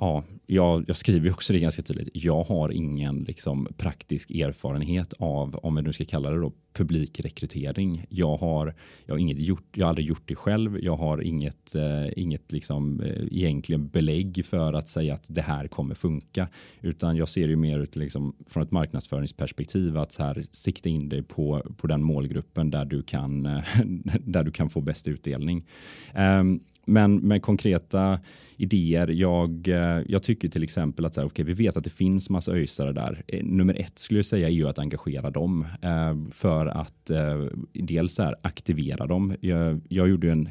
ja, 0.01 0.25
jag, 0.47 0.85
jag 0.89 0.97
skriver 0.97 1.31
också 1.31 1.53
det 1.53 1.59
ganska 1.59 1.83
tydligt. 1.83 2.09
Jag 2.13 2.45
har 2.45 2.73
ingen 2.73 3.25
liksom, 3.25 3.69
praktisk 3.77 4.31
erfarenhet 4.31 5.13
av, 5.19 5.57
om 5.57 5.75
vi 5.75 5.83
nu 5.83 5.93
ska 5.93 6.05
kalla 6.05 6.31
det 6.31 6.41
då, 6.41 6.53
publikrekrytering. 6.73 8.07
Jag 8.09 8.37
har, 8.37 8.75
jag 9.07 9.15
har, 9.15 9.19
inget 9.19 9.39
gjort, 9.39 9.77
jag 9.77 9.85
har 9.85 9.89
aldrig 9.89 10.07
gjort 10.07 10.23
det 10.29 10.35
själv. 10.35 10.79
Jag 10.81 10.97
har 10.97 11.23
inget, 11.23 11.75
eh, 11.75 12.07
inget 12.17 12.53
liksom, 12.53 13.01
eh, 13.01 13.27
egentligen 13.31 13.89
belägg 13.89 14.47
för 14.47 14.73
att 14.73 14.89
säga 14.89 15.15
att 15.15 15.25
det 15.29 15.43
här 15.43 15.69
kommer 15.69 15.95
funka. 15.95 16.49
Utan 16.81 17.17
jag 17.17 17.29
ser 17.29 17.49
ju 17.49 17.57
mer 17.57 17.79
ut 17.79 17.97
liksom, 17.97 18.37
från 18.47 18.63
ett 18.63 18.71
marknadsföringsperspektiv 18.71 19.99
att 19.99 20.13
så 20.13 20.23
här, 20.23 20.45
sikta 20.51 20.89
in 20.89 21.09
dig 21.09 21.23
på, 21.23 21.63
på 21.77 21.87
den 21.87 22.03
målgruppen 22.03 22.71
där 22.71 22.85
du 22.85 23.03
kan, 23.03 23.47
eh, 23.47 23.63
där 24.21 24.45
du 24.45 24.51
kan 24.51 24.71
få 24.71 24.81
bäst 24.81 25.09
utdelning. 25.09 25.67
Um, 26.15 26.61
men 26.91 27.17
med 27.17 27.43
konkreta 27.43 28.21
idéer. 28.57 29.09
Jag, 29.09 29.69
eh, 29.69 30.03
jag 30.09 30.23
tycker 30.23 30.49
till 30.49 30.63
exempel 30.63 31.05
att 31.05 31.15
så 31.15 31.21
här, 31.21 31.27
okay, 31.27 31.45
vi 31.45 31.53
vet 31.53 31.77
att 31.77 31.85
det 31.85 31.91
finns 31.91 32.31
massa 32.31 32.53
öjsare 32.53 32.93
där. 32.93 33.23
Eh, 33.27 33.45
nummer 33.45 33.75
ett 33.75 33.99
skulle 33.99 34.19
jag 34.19 34.27
säga 34.27 34.49
är 34.49 34.53
ju 34.53 34.69
att 34.69 34.79
engagera 34.79 35.31
dem 35.31 35.67
eh, 35.83 36.33
för 36.33 36.67
att 36.67 37.11
eh, 37.11 37.47
dels 37.73 38.19
här, 38.19 38.35
aktivera 38.43 39.07
dem. 39.07 39.35
Jag, 39.41 39.81
jag 39.89 40.09
gjorde 40.09 40.33
en 40.33 40.49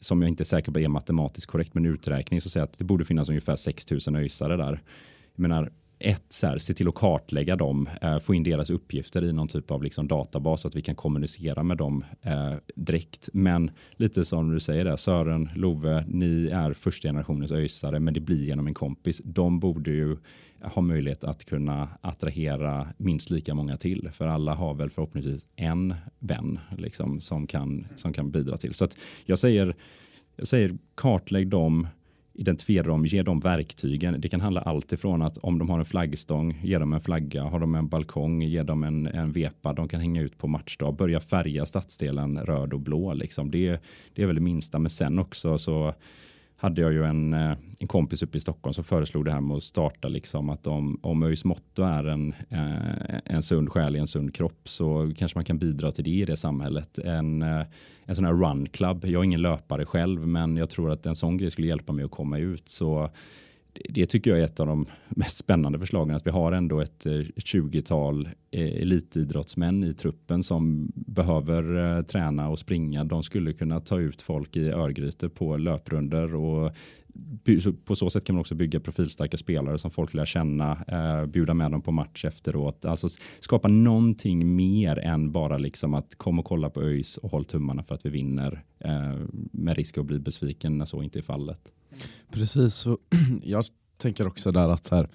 som 0.00 0.22
jag 0.22 0.28
inte 0.28 0.42
är 0.42 0.44
säker 0.44 0.72
på 0.72 0.80
är 0.80 0.88
matematiskt 0.88 1.46
korrekt, 1.50 1.74
men 1.74 1.86
uträkning 1.86 2.40
så 2.40 2.50
säger 2.50 2.64
att 2.64 2.78
det 2.78 2.84
borde 2.84 3.04
finnas 3.04 3.28
ungefär 3.28 3.56
6000 3.56 4.16
öjsare 4.16 4.56
där. 4.56 4.82
Jag 5.34 5.42
menar, 5.42 5.72
ett, 5.98 6.24
så 6.28 6.46
här, 6.46 6.58
se 6.58 6.74
till 6.74 6.88
att 6.88 6.94
kartlägga 6.94 7.56
dem, 7.56 7.88
eh, 8.02 8.18
få 8.18 8.34
in 8.34 8.42
deras 8.42 8.70
uppgifter 8.70 9.24
i 9.24 9.32
någon 9.32 9.48
typ 9.48 9.70
av 9.70 9.82
liksom, 9.82 10.08
databas 10.08 10.60
så 10.60 10.68
att 10.68 10.76
vi 10.76 10.82
kan 10.82 10.94
kommunicera 10.94 11.62
med 11.62 11.76
dem 11.76 12.04
eh, 12.22 12.54
direkt. 12.74 13.28
Men 13.32 13.70
lite 13.92 14.24
som 14.24 14.50
du 14.50 14.60
säger 14.60 14.84
där, 14.84 14.96
Sören, 14.96 15.48
Love, 15.54 16.04
ni 16.08 16.46
är 16.46 16.72
första 16.72 17.08
generationens 17.08 17.52
öjsare, 17.52 18.00
men 18.00 18.14
det 18.14 18.20
blir 18.20 18.44
genom 18.44 18.66
en 18.66 18.74
kompis. 18.74 19.22
De 19.24 19.60
borde 19.60 19.90
ju 19.90 20.16
ha 20.62 20.82
möjlighet 20.82 21.24
att 21.24 21.44
kunna 21.44 21.88
attrahera 22.00 22.88
minst 22.96 23.30
lika 23.30 23.54
många 23.54 23.76
till, 23.76 24.10
för 24.12 24.26
alla 24.26 24.54
har 24.54 24.74
väl 24.74 24.90
förhoppningsvis 24.90 25.44
en 25.56 25.94
vän 26.18 26.58
liksom, 26.78 27.20
som, 27.20 27.46
kan, 27.46 27.86
som 27.94 28.12
kan 28.12 28.30
bidra 28.30 28.56
till. 28.56 28.74
Så 28.74 28.84
att 28.84 28.96
jag 29.24 29.38
säger, 29.38 29.76
jag 30.36 30.48
säger 30.48 30.78
kartlägg 30.94 31.48
dem, 31.48 31.86
identifiera 32.38 32.86
dem, 32.86 33.06
ge 33.06 33.22
dem 33.22 33.40
verktygen. 33.40 34.20
Det 34.20 34.28
kan 34.28 34.40
handla 34.40 34.60
allt 34.60 34.92
ifrån 34.92 35.22
att 35.22 35.38
om 35.38 35.58
de 35.58 35.70
har 35.70 35.78
en 35.78 35.84
flaggstång, 35.84 36.60
ge 36.62 36.78
dem 36.78 36.92
en 36.92 37.00
flagga. 37.00 37.42
Har 37.42 37.60
de 37.60 37.74
en 37.74 37.88
balkong, 37.88 38.42
ge 38.42 38.62
dem 38.62 38.84
en, 38.84 39.06
en 39.06 39.32
vepa 39.32 39.72
de 39.72 39.88
kan 39.88 40.00
hänga 40.00 40.20
ut 40.20 40.38
på 40.38 40.46
matchdag. 40.46 40.96
Börja 40.96 41.20
färga 41.20 41.66
stadsdelen 41.66 42.38
röd 42.38 42.72
och 42.72 42.80
blå. 42.80 43.14
Liksom. 43.14 43.50
Det, 43.50 43.82
det 44.14 44.22
är 44.22 44.26
väl 44.26 44.34
det 44.34 44.42
minsta. 44.42 44.78
Men 44.78 44.90
sen 44.90 45.18
också 45.18 45.58
så 45.58 45.94
hade 46.56 46.80
jag 46.80 46.92
ju 46.92 47.04
en, 47.04 47.34
eh, 47.34 47.56
en 47.78 47.88
kompis 47.88 48.22
uppe 48.22 48.38
i 48.38 48.40
Stockholm 48.40 48.74
som 48.74 48.84
föreslog 48.84 49.24
det 49.24 49.32
här 49.32 49.40
med 49.40 49.56
att 49.56 49.62
starta 49.62 50.08
liksom 50.08 50.50
att 50.50 50.66
om, 50.66 51.00
om 51.02 51.22
ÖIS 51.22 51.44
motto 51.44 51.82
är 51.82 52.04
en, 52.04 52.34
eh, 52.48 53.18
en 53.24 53.42
sund 53.42 53.72
själ 53.72 53.96
i 53.96 53.98
en 53.98 54.06
sund 54.06 54.34
kropp 54.34 54.68
så 54.68 55.12
kanske 55.16 55.38
man 55.38 55.44
kan 55.44 55.58
bidra 55.58 55.92
till 55.92 56.04
det 56.04 56.10
i 56.10 56.24
det 56.24 56.36
samhället. 56.36 56.98
En, 56.98 57.42
eh, 57.42 57.62
en 58.04 58.14
sån 58.14 58.24
här 58.24 58.32
run 58.32 58.68
club. 58.68 59.04
Jag 59.04 59.20
är 59.20 59.24
ingen 59.24 59.42
löpare 59.42 59.86
själv 59.86 60.26
men 60.26 60.56
jag 60.56 60.70
tror 60.70 60.90
att 60.90 61.06
en 61.06 61.16
sån 61.16 61.36
grej 61.36 61.50
skulle 61.50 61.66
hjälpa 61.66 61.92
mig 61.92 62.04
att 62.04 62.10
komma 62.10 62.38
ut. 62.38 62.68
Så 62.68 63.10
det 63.88 64.06
tycker 64.06 64.30
jag 64.30 64.40
är 64.40 64.44
ett 64.44 64.60
av 64.60 64.66
de 64.66 64.86
mest 65.08 65.36
spännande 65.36 65.78
förslagen. 65.78 66.16
Att 66.16 66.26
vi 66.26 66.30
har 66.30 66.52
ändå 66.52 66.80
ett, 66.80 67.06
eh, 67.06 67.12
ett 67.12 67.44
20-tal 67.44 68.28
eh, 68.50 68.82
elitidrottsmän 68.82 69.84
i 69.84 69.94
truppen 69.94 70.42
som 70.42 70.92
behöver 70.94 71.96
eh, 71.96 72.02
träna 72.02 72.48
och 72.48 72.58
springa. 72.58 73.04
De 73.04 73.22
skulle 73.22 73.52
kunna 73.52 73.80
ta 73.80 73.98
ut 73.98 74.22
folk 74.22 74.56
i 74.56 74.68
Örgryte 74.68 75.28
på 75.28 75.56
löprunder 75.56 76.34
och 76.34 76.72
på 77.84 77.96
så 77.96 78.10
sätt 78.10 78.24
kan 78.24 78.34
man 78.34 78.40
också 78.40 78.54
bygga 78.54 78.80
profilstarka 78.80 79.36
spelare 79.36 79.78
som 79.78 79.90
folk 79.90 80.14
lär 80.14 80.24
känna, 80.24 80.84
eh, 80.88 81.26
bjuda 81.26 81.54
med 81.54 81.70
dem 81.70 81.82
på 81.82 81.92
match 81.92 82.24
efteråt. 82.24 82.84
Alltså 82.84 83.08
skapa 83.40 83.68
någonting 83.68 84.56
mer 84.56 84.98
än 84.98 85.32
bara 85.32 85.58
liksom 85.58 85.94
att 85.94 86.14
kom 86.14 86.38
och 86.38 86.44
kolla 86.44 86.70
på 86.70 86.82
ÖIS 86.82 87.16
och 87.16 87.30
håll 87.30 87.44
tummarna 87.44 87.82
för 87.82 87.94
att 87.94 88.06
vi 88.06 88.10
vinner 88.10 88.64
eh, 88.78 89.16
med 89.52 89.76
risk 89.76 89.98
att 89.98 90.06
bli 90.06 90.18
besviken 90.18 90.78
när 90.78 90.84
så 90.84 91.02
inte 91.02 91.18
är 91.18 91.22
fallet. 91.22 91.60
Precis, 92.32 92.86
och 92.86 92.98
jag 93.42 93.64
tänker 93.96 94.26
också 94.26 94.52
där 94.52 94.68
att 94.68 94.84
så 94.84 94.96
här, 94.96 95.08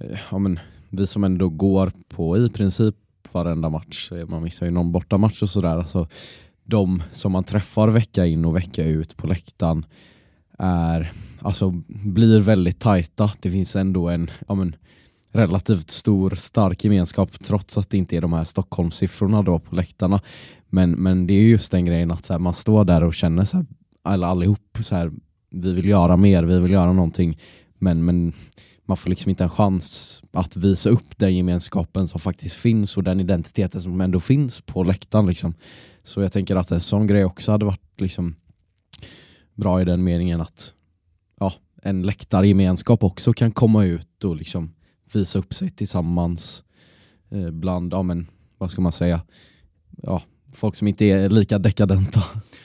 eh, 0.00 0.18
ja, 0.30 0.38
men, 0.38 0.58
vi 0.90 1.06
som 1.06 1.24
ändå 1.24 1.48
går 1.48 1.92
på 2.08 2.38
i 2.38 2.48
princip 2.48 2.94
varenda 3.32 3.68
match, 3.68 4.12
eh, 4.12 4.26
man 4.26 4.42
missar 4.42 4.66
ju 4.66 4.72
någon 4.72 4.92
bortamatch 4.92 5.42
och 5.42 5.50
sådär, 5.50 5.76
alltså, 5.76 6.08
de 6.64 7.02
som 7.12 7.32
man 7.32 7.44
träffar 7.44 7.88
vecka 7.88 8.26
in 8.26 8.44
och 8.44 8.56
vecka 8.56 8.84
ut 8.84 9.16
på 9.16 9.26
läktaren 9.26 9.86
är, 10.62 11.12
alltså, 11.40 11.70
blir 11.88 12.40
väldigt 12.40 12.78
tajta. 12.78 13.32
Det 13.40 13.50
finns 13.50 13.76
ändå 13.76 14.08
en 14.08 14.30
ja, 14.48 14.54
men, 14.54 14.76
relativt 15.32 15.90
stor, 15.90 16.30
stark 16.30 16.84
gemenskap 16.84 17.44
trots 17.44 17.78
att 17.78 17.90
det 17.90 17.98
inte 17.98 18.16
är 18.16 18.20
de 18.20 18.32
här 18.32 18.44
Stockholmssiffrorna 18.44 19.42
då 19.42 19.58
på 19.58 19.74
läktarna. 19.74 20.20
Men, 20.68 20.90
men 20.90 21.26
det 21.26 21.34
är 21.34 21.42
just 21.42 21.72
den 21.72 21.84
grejen 21.84 22.10
att 22.10 22.24
så 22.24 22.32
här, 22.32 22.40
man 22.40 22.54
står 22.54 22.84
där 22.84 23.04
och 23.04 23.14
känner 23.14 23.44
så 23.44 23.56
här, 23.56 23.66
alla, 24.02 24.26
allihop 24.26 24.78
så 24.80 24.94
här, 24.94 25.12
vi 25.50 25.72
vill 25.72 25.88
göra 25.88 26.16
mer, 26.16 26.42
vi 26.42 26.60
vill 26.60 26.72
göra 26.72 26.92
någonting. 26.92 27.38
Men, 27.78 28.04
men 28.04 28.32
man 28.84 28.96
får 28.96 29.10
liksom 29.10 29.30
inte 29.30 29.44
en 29.44 29.50
chans 29.50 30.22
att 30.32 30.56
visa 30.56 30.90
upp 30.90 31.18
den 31.18 31.36
gemenskapen 31.36 32.08
som 32.08 32.20
faktiskt 32.20 32.56
finns 32.56 32.96
och 32.96 33.04
den 33.04 33.20
identiteten 33.20 33.80
som 33.80 34.00
ändå 34.00 34.20
finns 34.20 34.60
på 34.60 34.82
läktaren. 34.82 35.26
Liksom. 35.26 35.54
Så 36.02 36.20
jag 36.20 36.32
tänker 36.32 36.56
att 36.56 36.70
en 36.70 36.80
sån 36.80 37.06
grej 37.06 37.24
också 37.24 37.52
hade 37.52 37.64
varit 37.64 38.00
liksom 38.00 38.34
bra 39.54 39.82
i 39.82 39.84
den 39.84 40.04
meningen 40.04 40.40
att 40.40 40.74
ja, 41.40 41.52
en 41.82 42.02
läktargemenskap 42.02 43.04
också 43.04 43.32
kan 43.32 43.52
komma 43.52 43.84
ut 43.84 44.24
och 44.24 44.36
liksom 44.36 44.74
visa 45.12 45.38
upp 45.38 45.54
sig 45.54 45.70
tillsammans 45.70 46.64
eh, 47.30 47.50
bland, 47.50 47.92
ja 47.92 48.02
men 48.02 48.26
vad 48.58 48.70
ska 48.70 48.80
man 48.80 48.92
säga, 48.92 49.20
ja, 50.02 50.22
folk 50.52 50.74
som 50.74 50.88
inte 50.88 51.04
är 51.04 51.28
lika 51.28 51.58
dekadenta. 51.58 52.22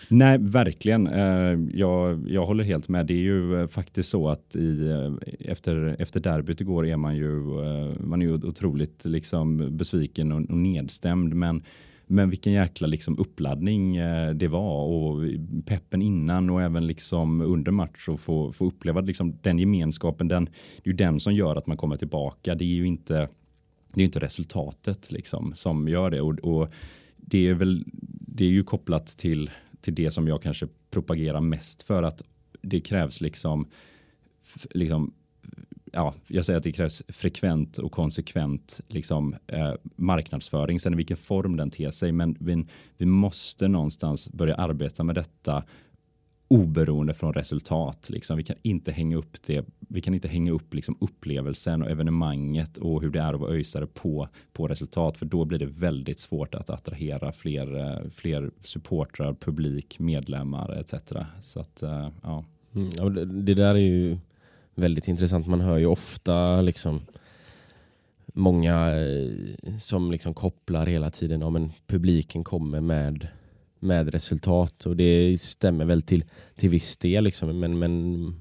Nej, 0.10 0.38
verkligen. 0.38 1.08
Eh, 1.08 1.60
jag, 1.74 2.30
jag 2.30 2.46
håller 2.46 2.64
helt 2.64 2.90
med. 2.90 3.06
Det 3.06 3.14
är 3.14 3.18
ju 3.18 3.62
eh, 3.62 3.68
faktiskt 3.68 4.10
så 4.10 4.30
att 4.30 4.56
i, 4.56 4.90
eh, 4.90 5.14
efter, 5.52 5.96
efter 6.00 6.20
derbyt 6.20 6.62
igår 6.62 6.88
är 6.88 6.98
man 6.98 7.16
ju, 7.16 7.42
man 8.00 8.22
är 8.22 8.26
ju 8.26 8.34
otroligt 8.34 9.06
liksom 9.06 9.78
besviken 9.78 10.32
och, 10.32 10.42
och 10.50 10.58
nedstämd. 10.58 11.34
Men, 11.34 11.64
men 12.08 12.30
vilken 12.30 12.54
jäkla 12.54 12.88
liksom 12.88 13.20
uppladdning 13.20 13.96
eh, 13.96 14.34
det 14.34 14.48
var 14.48 14.84
och 14.86 15.24
peppen 15.66 16.02
innan 16.02 16.50
och 16.50 16.62
även 16.62 16.88
liksom 16.88 17.42
under 17.42 17.72
match 17.72 18.08
och 18.08 18.20
få, 18.20 18.52
få 18.52 18.66
uppleva 18.66 19.02
liksom 19.02 19.38
den 19.42 19.60
gemenskapen. 19.60 20.28
Den, 20.28 20.46
det 20.46 20.84
är 20.84 20.88
ju 20.90 20.94
den 20.94 21.20
som 21.20 21.36
gör 21.36 21.56
att 21.56 21.68
man 21.68 21.78
kommer 21.78 21.98
tillbaka. 21.98 22.56
Det 22.56 22.66
är 22.66 22.76
ju 22.76 22.88
inte, 22.88 23.30
det 23.94 24.02
är 24.02 24.06
inte 24.06 24.20
resultatet 24.20 25.12
liksom 25.12 25.54
som 25.56 25.88
gör 25.88 26.10
det. 26.10 26.22
Och, 26.22 26.40
och 26.40 26.70
det 27.16 27.48
är 27.48 27.54
väl 27.54 27.84
det 28.28 28.46
är 28.46 28.50
ju 28.50 28.64
kopplat 28.64 29.08
till 29.08 29.50
till 29.82 29.96
det 29.96 30.12
som 30.12 30.28
jag 30.28 30.42
kanske 30.42 30.68
propagerar 30.90 31.42
mest 31.42 31.82
för 31.82 32.04
att 32.04 32.22
det 32.62 32.80
krävs 32.80 33.22
liksom, 33.22 33.68
liksom 34.72 35.14
ja, 35.94 36.14
jag 36.28 36.46
säger 36.46 36.58
att 36.58 36.64
det 36.64 36.72
krävs 36.72 37.04
frekvent 37.08 37.78
och 37.78 37.92
konsekvent 37.92 38.82
liksom, 38.88 39.36
eh, 39.48 39.74
marknadsföring. 39.96 40.80
Sen 40.80 40.94
i 40.94 40.96
vilken 40.96 41.18
form 41.18 41.58
den 41.58 41.70
ter 41.70 41.90
sig, 41.90 42.12
men 42.12 42.38
vi, 42.40 42.66
vi 42.98 43.06
måste 43.06 43.68
någonstans 43.68 44.30
börja 44.32 44.56
arbeta 44.56 45.04
med 45.04 45.16
detta 45.16 45.64
oberoende 46.48 47.14
från 47.14 47.34
resultat. 47.34 48.10
Liksom. 48.10 48.38
Vi 48.38 48.44
kan 48.44 48.56
inte 48.62 48.92
hänga 48.92 49.18
upp 49.18 49.38
det. 49.48 49.66
Vi 49.80 50.02
kan 50.02 50.14
inte 50.14 50.28
hänga 50.28 50.52
upp 50.52 50.74
liksom, 50.74 50.98
upplevelsen 51.00 51.82
och 51.82 51.90
evenemanget 51.90 52.78
och 52.78 53.02
hur 53.02 53.10
det 53.10 53.20
är 53.20 53.34
att 53.34 53.40
vara 53.40 53.52
öjsare 53.52 53.88
på, 53.88 54.30
på 54.54 54.68
resultat, 54.68 55.18
för 55.18 55.26
då 55.26 55.46
blir 55.46 55.60
det 55.60 55.66
väldigt 55.66 56.20
svårt 56.20 56.56
att 56.56 56.70
attrahera 56.70 57.32
fler, 57.32 57.78
eh, 57.78 58.10
fler 58.10 58.52
supportrar, 58.62 59.34
publik, 59.34 60.00
medlemmar 60.00 60.80
etc. 60.80 60.94
Så 61.44 61.60
att, 61.60 61.84
eh, 61.84 62.10
ja. 62.24 62.46
Mm, 62.76 63.14
det, 63.14 63.26
det, 63.26 63.54
där 63.54 63.76
är 63.76 63.80
ju 63.80 64.18
väldigt 64.78 65.08
intressant. 65.08 65.48
Man 65.48 65.62
hör 65.62 65.78
ju 65.78 65.86
ofta 65.86 66.62
liksom 66.62 67.02
många 68.34 68.96
eh, 68.96 69.78
som 69.80 70.12
liksom 70.12 70.34
kopplar 70.34 70.86
hela 70.86 71.12
tiden, 71.12 71.42
ja 71.42 71.50
men 71.50 71.74
publiken 71.88 72.44
kommer 72.44 72.82
med 72.82 73.28
med 73.80 74.10
resultat 74.10 74.86
och 74.86 74.96
det 74.96 75.42
stämmer 75.42 75.86
väl 75.86 76.02
till, 76.02 76.26
till 76.56 76.70
viss 76.70 76.98
del 76.98 77.24
liksom. 77.24 77.60
men, 77.60 77.80
men 77.80 78.36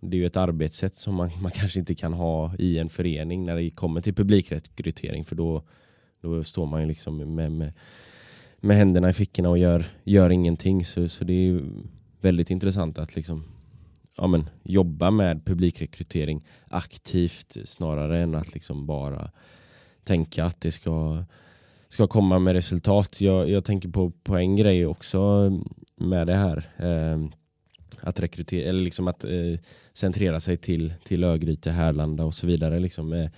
det 0.00 0.16
är 0.16 0.18
ju 0.18 0.26
ett 0.26 0.36
arbetssätt 0.36 0.94
som 0.94 1.14
man, 1.14 1.30
man 1.40 1.52
kanske 1.52 1.78
inte 1.78 1.94
kan 1.94 2.12
ha 2.12 2.54
i 2.58 2.78
en 2.78 2.88
förening 2.88 3.44
när 3.44 3.56
det 3.56 3.70
kommer 3.70 4.00
till 4.00 4.14
publikrekrytering 4.14 5.24
för 5.24 5.36
då, 5.36 5.62
då 6.20 6.44
står 6.44 6.66
man 6.66 6.80
ju 6.80 6.86
liksom 6.88 7.34
med, 7.34 7.50
med, 7.52 7.72
med 8.60 8.76
händerna 8.76 9.10
i 9.10 9.12
fickorna 9.12 9.48
och 9.48 9.58
gör, 9.58 9.84
gör 10.04 10.30
ingenting 10.30 10.84
så, 10.84 11.08
så 11.08 11.24
det 11.24 11.32
är 11.32 11.62
väldigt 12.20 12.50
intressant 12.50 12.98
att 12.98 13.16
liksom 13.16 13.44
ja, 14.22 14.26
men, 14.26 14.48
jobba 14.62 15.10
med 15.10 15.44
publikrekrytering 15.44 16.44
aktivt 16.68 17.56
snarare 17.64 18.20
än 18.20 18.34
att 18.34 18.54
liksom 18.54 18.86
bara 18.86 19.30
tänka 20.04 20.44
att 20.44 20.60
det 20.60 20.70
ska 20.70 21.24
ska 21.88 22.06
komma 22.06 22.38
med 22.38 22.52
resultat. 22.52 23.20
Jag, 23.20 23.50
jag 23.50 23.64
tänker 23.64 23.88
på, 23.88 24.10
på 24.10 24.36
en 24.36 24.56
grej 24.56 24.86
också 24.86 25.50
med 25.96 26.26
det 26.26 26.34
här. 26.36 26.64
Eh, 26.76 27.28
att 28.00 28.20
rekrytera, 28.20 28.68
eller 28.68 28.82
liksom 28.82 29.08
att 29.08 29.24
eh, 29.24 29.58
centrera 29.92 30.40
sig 30.40 30.56
till, 30.56 30.94
till 31.04 31.24
Örgryte, 31.24 31.70
Härlanda 31.70 32.24
och 32.24 32.34
så 32.34 32.46
vidare. 32.46 32.80
Liksom, 32.80 33.12
eh, 33.12 33.30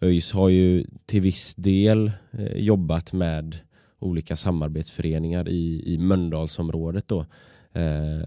ÖIS 0.00 0.32
har 0.32 0.48
ju 0.48 0.86
till 1.06 1.20
viss 1.20 1.54
del 1.54 2.12
eh, 2.30 2.56
jobbat 2.56 3.12
med 3.12 3.58
olika 3.98 4.36
samarbetsföreningar 4.36 5.48
i, 5.48 5.94
i 5.94 5.98
Mölndalsområdet 5.98 7.08
då. 7.08 7.20
Eh, 7.72 8.26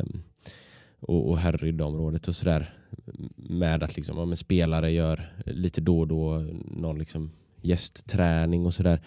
och, 1.04 1.30
och 1.30 1.38
Härryda-området 1.38 2.28
och 2.28 2.36
sådär. 2.36 2.74
Med 3.36 3.84
att 3.84 3.96
liksom, 3.96 4.30
ja, 4.30 4.36
spelare 4.36 4.92
gör 4.92 5.34
lite 5.46 5.82
då 5.82 6.00
och 6.00 6.08
då 6.08 6.46
någon 6.66 7.00
liksom 7.00 7.32
gästträning 7.62 8.66
och 8.66 8.74
sådär. 8.74 9.02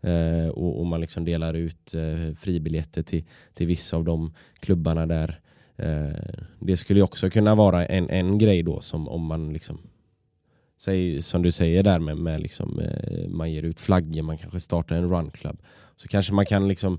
Eh, 0.00 0.48
och, 0.48 0.80
och, 0.80 0.86
man 0.86 1.00
liksom 1.00 1.24
delar 1.24 1.54
ut 1.54 1.94
eh, 1.94 2.34
fribiljetter 2.34 3.02
till, 3.02 3.24
till 3.54 3.66
vissa 3.66 3.96
av 3.96 4.04
de 4.04 4.34
klubbarna 4.60 5.06
där. 5.06 5.40
Eh, 5.76 6.40
det 6.58 6.76
skulle 6.76 7.02
också 7.02 7.30
kunna 7.30 7.54
vara 7.54 7.86
en, 7.86 8.10
en 8.10 8.38
grej 8.38 8.62
då 8.62 8.80
som 8.80 9.08
om 9.08 9.24
man 9.24 9.52
liksom 9.52 9.78
Säg, 10.80 11.22
som 11.22 11.42
du 11.42 11.50
säger 11.50 11.82
där 11.82 11.98
med, 11.98 12.16
med 12.16 12.40
liksom, 12.40 12.80
eh, 12.80 13.28
man 13.28 13.52
ger 13.52 13.62
ut 13.62 13.80
flaggor, 13.80 14.22
man 14.22 14.38
kanske 14.38 14.60
startar 14.60 14.96
en 14.96 15.10
runclub. 15.10 15.62
Så 15.96 16.08
kanske 16.08 16.34
man 16.34 16.46
kan 16.46 16.68
liksom 16.68 16.98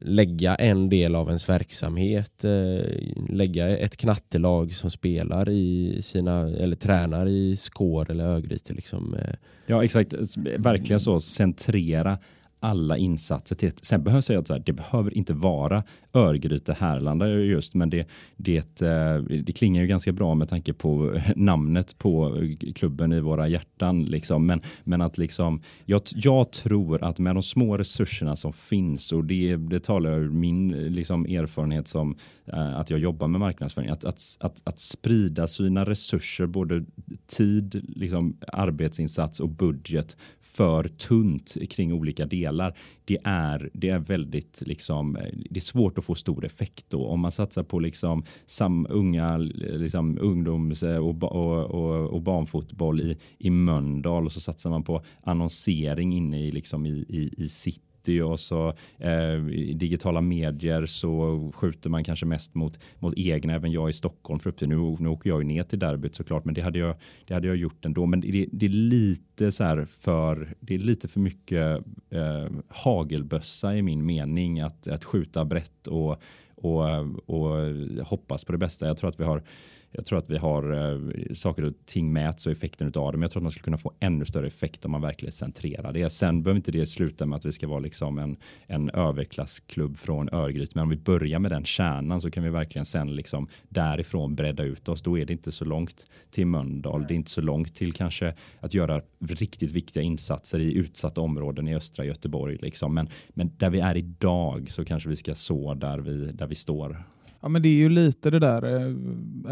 lägga 0.00 0.54
en 0.54 0.88
del 0.88 1.14
av 1.14 1.28
ens 1.28 1.48
verksamhet, 1.48 2.44
eh, 2.44 2.80
lägga 3.28 3.78
ett 3.78 3.96
knattelag 3.96 4.74
som 4.74 4.90
spelar 4.90 5.48
i 5.48 5.98
sina, 6.02 6.40
eller 6.40 6.76
tränar 6.76 7.28
i 7.28 7.56
Skår 7.56 8.10
eller 8.10 8.24
Örgryte. 8.24 8.72
Liksom. 8.74 9.14
Eh. 9.14 9.34
Ja 9.66 9.84
exakt, 9.84 10.14
verkligen 10.58 11.00
så, 11.00 11.20
centrera 11.20 12.18
alla 12.60 12.96
insatser 12.96 13.56
till 13.56 13.72
Sen 13.82 14.04
behöver 14.04 14.16
jag 14.16 14.46
säga 14.46 14.56
att 14.58 14.66
det 14.66 14.72
behöver 14.72 15.14
inte 15.14 15.32
vara 15.32 15.82
Örgryte 16.16 16.72
Härlanda 16.72 17.28
just, 17.28 17.74
men 17.74 17.90
det, 17.90 18.08
det, 18.36 18.82
eh, 18.82 19.16
det 19.18 19.52
klingar 19.52 19.82
ju 19.82 19.88
ganska 19.88 20.12
bra 20.12 20.34
med 20.34 20.48
tanke 20.48 20.72
på 20.72 21.20
namnet 21.36 21.98
på 21.98 22.42
klubben 22.74 23.12
i 23.12 23.20
våra 23.20 23.48
hjärtan. 23.48 24.04
Liksom. 24.04 24.46
Men, 24.46 24.60
men 24.84 25.00
att 25.00 25.18
liksom, 25.18 25.60
jag, 25.84 26.02
jag 26.14 26.52
tror 26.52 27.04
att 27.04 27.18
med 27.18 27.36
de 27.36 27.42
små 27.42 27.76
resurserna 27.76 28.36
som 28.36 28.52
finns 28.52 29.12
och 29.12 29.24
det, 29.24 29.56
det 29.56 29.80
talar 29.80 30.18
ur 30.18 30.30
min 30.30 30.68
liksom, 30.68 31.26
erfarenhet 31.26 31.88
som 31.88 32.16
äh, 32.46 32.76
att 32.76 32.90
jag 32.90 33.00
jobbar 33.00 33.28
med 33.28 33.40
marknadsföring, 33.40 33.88
att, 33.88 34.04
att, 34.04 34.20
att, 34.40 34.62
att 34.64 34.78
sprida 34.78 35.46
sina 35.46 35.84
resurser, 35.84 36.46
både 36.46 36.84
tid, 37.26 37.84
liksom, 37.96 38.36
arbetsinsats 38.52 39.40
och 39.40 39.48
budget 39.48 40.16
för 40.40 40.88
tunt 40.88 41.56
kring 41.70 41.92
olika 41.92 42.26
delar 42.26 42.74
det 43.06 43.18
är, 43.24 43.70
det 43.72 43.88
är 43.88 43.98
väldigt 43.98 44.62
liksom, 44.66 45.16
eh, 45.16 45.30
det 45.50 45.58
är 45.58 45.60
svårt 45.60 45.98
att 45.98 46.04
få 46.04 46.14
stor 46.14 46.44
effekt 46.44 46.86
då. 46.88 47.06
Om 47.06 47.20
man 47.20 47.32
satsar 47.32 47.62
på 47.62 47.78
liksom 47.78 48.24
sam, 48.46 48.86
unga, 48.90 49.34
eh, 49.34 49.78
liksom 49.78 50.18
ungdoms 50.20 50.82
eh, 50.82 50.98
och, 50.98 51.22
och, 51.22 51.64
och, 51.64 52.10
och 52.10 52.22
barnfotboll 52.22 53.00
i, 53.00 53.18
i 53.38 53.50
Mölndal 53.50 54.26
och 54.26 54.32
så 54.32 54.40
satsar 54.40 54.70
man 54.70 54.82
på 54.82 55.02
annonsering 55.22 56.12
inne 56.12 56.44
i, 56.44 56.50
liksom 56.50 56.86
i, 56.86 57.04
i, 57.08 57.34
i 57.36 57.48
sitt 57.48 57.82
city 58.06 58.20
och 58.20 58.40
så 58.40 58.68
eh, 58.98 59.42
digitala 59.74 60.20
medier 60.20 60.86
så 60.86 61.50
skjuter 61.54 61.90
man 61.90 62.04
kanske 62.04 62.26
mest 62.26 62.54
mot, 62.54 62.78
mot 62.98 63.14
egna. 63.16 63.54
Även 63.54 63.72
jag 63.72 63.88
i 63.88 63.92
Stockholm 63.92 64.40
för 64.40 64.50
upp 64.50 64.58
till 64.58 64.68
nu, 64.68 64.96
nu 64.98 65.08
åker 65.08 65.30
jag 65.30 65.38
ju 65.38 65.44
ner 65.44 65.62
till 65.62 65.78
derbyt 65.78 66.14
såklart, 66.14 66.44
men 66.44 66.54
det 66.54 66.62
hade 66.62 66.78
jag, 66.78 66.96
det 67.26 67.34
hade 67.34 67.46
jag 67.46 67.56
gjort 67.56 67.84
ändå. 67.84 68.06
Men 68.06 68.20
det, 68.20 68.46
det 68.52 68.66
är 68.66 68.70
lite 68.70 69.52
så 69.52 69.64
här 69.64 69.84
för, 69.84 70.54
det 70.60 70.74
är 70.74 70.78
lite 70.78 71.08
för 71.08 71.20
mycket 71.20 71.82
eh, 72.10 72.46
hagelbössa 72.68 73.76
i 73.76 73.82
min 73.82 74.06
mening 74.06 74.60
att, 74.60 74.88
att 74.88 75.04
skjuta 75.04 75.44
brett 75.44 75.86
och, 75.86 76.22
och, 76.54 76.84
och 77.26 77.74
hoppas 78.06 78.44
på 78.44 78.52
det 78.52 78.58
bästa. 78.58 78.86
Jag 78.86 78.96
tror 78.96 79.10
att 79.10 79.20
vi 79.20 79.24
har 79.24 79.42
jag 79.90 80.04
tror 80.04 80.18
att 80.18 80.30
vi 80.30 80.36
har 80.36 80.72
eh, 80.72 81.34
saker 81.34 81.64
och 81.64 81.72
ting 81.84 82.12
mäts 82.12 82.46
och 82.46 82.52
effekten 82.52 82.92
av 82.96 83.12
det. 83.12 83.18
Men 83.18 83.22
jag 83.22 83.30
tror 83.30 83.40
att 83.40 83.42
man 83.42 83.52
skulle 83.52 83.64
kunna 83.64 83.78
få 83.78 83.92
ännu 84.00 84.24
större 84.24 84.46
effekt 84.46 84.84
om 84.84 84.90
man 84.92 85.00
verkligen 85.00 85.32
centrerar 85.32 85.92
det. 85.92 86.10
Sen 86.10 86.42
behöver 86.42 86.56
inte 86.56 86.72
det 86.72 86.86
sluta 86.86 87.26
med 87.26 87.36
att 87.36 87.44
vi 87.44 87.52
ska 87.52 87.68
vara 87.68 87.78
liksom 87.78 88.18
en, 88.18 88.36
en 88.66 88.90
överklassklubb 88.90 89.96
från 89.96 90.28
Örgryte. 90.32 90.72
Men 90.74 90.82
om 90.82 90.88
vi 90.88 90.96
börjar 90.96 91.38
med 91.38 91.50
den 91.50 91.64
kärnan 91.64 92.20
så 92.20 92.30
kan 92.30 92.42
vi 92.42 92.50
verkligen 92.50 92.86
sen 92.86 93.14
liksom 93.14 93.48
därifrån 93.68 94.34
bredda 94.34 94.62
ut 94.62 94.88
oss. 94.88 95.02
Då 95.02 95.18
är 95.18 95.24
det 95.24 95.32
inte 95.32 95.52
så 95.52 95.64
långt 95.64 96.06
till 96.30 96.46
Mölndal. 96.46 97.04
Det 97.08 97.14
är 97.14 97.16
inte 97.16 97.30
så 97.30 97.40
långt 97.40 97.74
till 97.74 97.92
kanske 97.92 98.34
att 98.60 98.74
göra 98.74 99.02
riktigt 99.28 99.70
viktiga 99.70 100.02
insatser 100.02 100.60
i 100.60 100.74
utsatta 100.74 101.20
områden 101.20 101.68
i 101.68 101.74
östra 101.74 102.04
Göteborg. 102.04 102.56
Liksom. 102.56 102.94
Men, 102.94 103.08
men 103.28 103.50
där 103.56 103.70
vi 103.70 103.80
är 103.80 103.96
idag 103.96 104.70
så 104.70 104.84
kanske 104.84 105.08
vi 105.08 105.16
ska 105.16 105.34
så 105.34 105.74
där 105.74 105.98
vi, 105.98 106.26
där 106.26 106.46
vi 106.46 106.54
står. 106.54 107.15
Ja, 107.46 107.50
men 107.50 107.62
det 107.62 107.68
är 107.68 107.74
ju 107.74 107.88
lite 107.88 108.30
det 108.30 108.38
där. 108.38 108.62
Eh, 108.74 108.94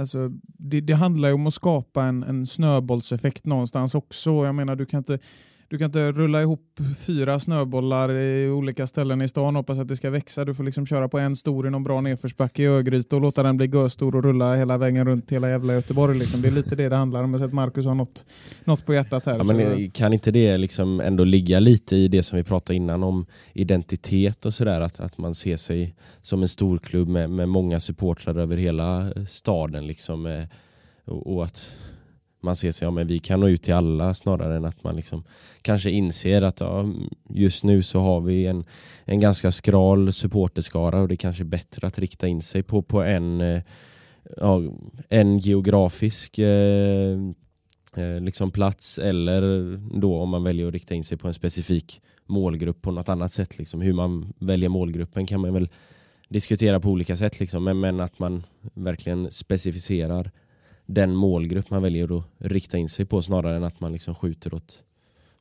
alltså, 0.01 0.31
det, 0.45 0.81
det 0.81 0.93
handlar 0.93 1.29
ju 1.29 1.35
om 1.35 1.47
att 1.47 1.55
skapa 1.55 2.05
en, 2.05 2.23
en 2.23 2.47
snöbollseffekt 2.47 3.47
någonstans 3.47 3.95
också. 3.95 4.31
Jag 4.31 4.55
menar, 4.55 4.77
du 4.77 4.87
kan 4.87 4.99
inte 4.99 5.19
du 5.69 5.79
kan 5.79 5.85
inte 5.85 6.13
rulla 6.13 6.43
ihop 6.43 6.81
fyra 7.07 7.39
snöbollar 7.39 8.13
i 8.13 8.51
olika 8.51 8.87
ställen 8.87 9.23
i 9.23 9.29
stan 9.29 9.57
och 9.57 9.61
hoppas 9.61 9.79
att 9.79 9.89
det 9.89 9.97
ska 9.97 10.11
växa. 10.11 10.45
Du 10.45 10.55
får 10.55 10.65
liksom 10.65 10.87
köra 10.87 11.09
på 11.09 11.19
en 11.19 11.37
stor 11.37 11.67
i 11.67 11.71
någon 11.71 11.83
bra 11.83 12.01
nedförsbacke 12.01 12.63
i 12.63 12.67
Örgryte 12.67 13.17
och 13.17 13.23
låta 13.23 13.43
den 13.43 13.57
bli 13.57 13.67
göstor 13.67 14.17
och 14.17 14.25
rulla 14.25 14.55
hela 14.55 14.79
vägen 14.79 15.07
runt 15.07 15.33
hela 15.33 15.49
jävla 15.49 15.75
Göteborg. 15.75 16.19
Liksom. 16.19 16.43
Det 16.43 16.49
är 16.49 16.53
lite 16.53 16.77
det 16.77 16.89
det 16.89 16.97
handlar 16.97 17.23
om. 17.23 17.33
Jag 17.33 17.39
har 17.39 17.47
sett 17.47 17.55
Marcus 17.55 17.87
har 17.87 17.95
något, 17.95 18.25
något 18.65 18.87
på 18.87 18.95
hjärtat 18.95 19.27
här. 19.27 19.37
Ja, 19.37 19.45
men 19.45 19.91
kan 19.91 20.13
inte 20.13 20.31
det 20.31 20.59
liksom 20.59 21.01
ändå 21.01 21.25
ligga 21.25 21.61
lite 21.61 21.97
i 21.97 22.09
det 22.09 22.23
som 22.23 22.37
vi 22.37 22.45
pratade 22.45 22.77
innan 22.77 23.03
om 23.03 23.27
identitet 23.53 24.47
och 24.47 24.55
sådär? 24.55 24.81
Att, 24.81 25.01
att 25.01 25.19
man 25.19 25.35
ser 25.35 25.57
sig 25.57 25.95
som 26.23 26.43
en 26.43 26.49
stor 26.49 26.79
klubb 26.79 27.09
med, 27.09 27.31
med 27.31 27.49
många 27.49 27.81
supportrar 27.81 28.39
över 28.39 28.57
hela 28.57 29.13
staden. 29.29 29.87
Liksom, 29.87 30.27
eh, 30.27 30.45
och, 31.05 31.35
och 31.35 31.45
att 31.45 31.77
man 32.45 32.57
ser 32.57 32.73
sig, 32.73 32.87
ja 32.87 32.91
men 32.91 33.07
vi 33.07 33.19
kan 33.19 33.41
nå 33.41 33.49
ut 33.49 33.63
till 33.63 33.75
alla 33.75 34.15
snarare 34.15 34.57
än 34.57 34.65
att 34.65 34.85
man 34.85 34.97
liksom 34.97 35.25
kanske 35.63 35.91
inser 35.91 36.43
att 36.43 36.61
ja, 36.61 36.87
just 37.29 37.65
nu 37.65 37.83
så 37.83 38.01
har 38.01 38.21
vi 38.21 38.47
en, 38.47 38.65
en 39.05 39.21
ganska 39.21 39.53
skral 39.53 40.13
supporterskara 40.13 41.01
och 41.01 41.09
det 41.09 41.15
är 41.15 41.17
kanske 41.17 41.43
är 41.43 41.45
bättre 41.45 41.87
att 41.87 41.99
rikta 41.99 42.29
in 42.29 42.43
sig 42.43 42.63
på, 42.63 42.83
på 42.83 43.03
en, 43.03 43.41
eh, 43.41 43.63
ja, 44.37 44.63
en 45.09 45.39
geografisk 45.39 46.39
eh, 46.39 47.19
eh, 47.97 48.21
liksom 48.21 48.51
plats 48.51 48.99
eller 48.99 49.43
då 50.01 50.19
om 50.19 50.29
man 50.29 50.45
väljer 50.45 50.67
att 50.67 50.73
rikta 50.73 50.95
in 50.95 51.05
sig 51.05 51.19
på 51.19 51.29
en 51.29 51.35
specifik 51.35 52.03
målgrupp 52.27 52.83
på 52.83 52.91
något 52.91 53.09
annat 53.09 53.33
sätt. 53.33 53.59
Liksom. 53.59 53.81
Hur 53.81 53.93
man 53.93 54.33
väljer 54.39 54.69
målgruppen 54.69 55.27
kan 55.27 55.41
man 55.41 55.55
väl 55.55 55.69
diskutera 56.29 56.81
på 56.81 56.89
olika 56.89 57.17
sätt 57.17 57.41
liksom. 57.41 57.65
men, 57.65 57.81
men 57.81 58.01
att 58.01 58.19
man 58.19 58.43
verkligen 58.75 59.31
specificerar 59.31 60.31
den 60.87 61.15
målgrupp 61.15 61.71
man 61.71 61.83
väljer 61.83 62.19
att 62.19 62.25
rikta 62.39 62.79
in 62.79 62.89
sig 62.89 63.05
på 63.05 63.23
snarare 63.23 63.57
än 63.57 63.65
att 63.65 63.81
man 63.81 63.93
liksom 63.93 64.15
skjuter 64.15 64.55
åt, 64.55 64.83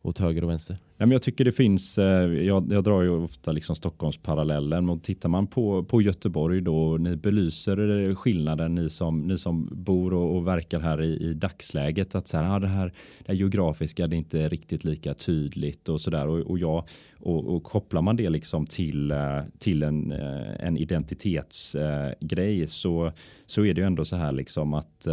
åt 0.01 0.17
höger 0.17 0.43
och 0.43 0.49
vänster. 0.49 0.77
Nej, 0.97 1.07
men 1.07 1.11
jag 1.11 1.21
tycker 1.21 1.45
det 1.45 1.51
finns, 1.51 1.97
eh, 1.97 2.43
jag, 2.43 2.71
jag 2.71 2.83
drar 2.83 3.01
ju 3.01 3.09
ofta 3.09 3.51
liksom 3.51 3.75
Stockholmsparallellen 3.75 4.85
men 4.85 4.99
tittar 4.99 5.29
man 5.29 5.47
på, 5.47 5.83
på 5.83 6.01
Göteborg 6.01 6.61
då, 6.61 6.97
ni 6.97 7.15
belyser 7.15 8.09
eh, 8.09 8.15
skillnaden, 8.15 8.75
ni 8.75 8.89
som, 8.89 9.27
ni 9.27 9.37
som 9.37 9.69
bor 9.71 10.13
och, 10.13 10.35
och 10.35 10.47
verkar 10.47 10.79
här 10.79 11.01
i, 11.01 11.29
i 11.29 11.33
dagsläget, 11.33 12.15
att 12.15 12.27
så 12.27 12.37
här, 12.37 12.55
ah, 12.55 12.59
det, 12.59 12.67
här, 12.67 12.85
det 13.19 13.27
här 13.27 13.35
geografiska 13.35 14.07
det 14.07 14.15
är 14.15 14.17
inte 14.17 14.49
riktigt 14.49 14.83
lika 14.83 15.13
tydligt 15.13 15.89
och 15.89 16.01
sådär 16.01 16.27
och, 16.27 16.39
och, 16.39 16.59
jag, 16.59 16.83
och, 17.19 17.55
och 17.55 17.63
kopplar 17.63 18.01
man 18.01 18.15
det 18.15 18.29
liksom 18.29 18.65
till, 18.65 19.11
eh, 19.11 19.39
till 19.59 19.83
en, 19.83 20.11
en 20.59 20.77
identitetsgrej 20.77 22.67
så, 22.67 23.11
så 23.45 23.65
är 23.65 23.73
det 23.73 23.81
ju 23.81 23.87
ändå 23.87 24.05
så 24.05 24.15
här 24.15 24.31
liksom 24.31 24.73
att, 24.73 25.07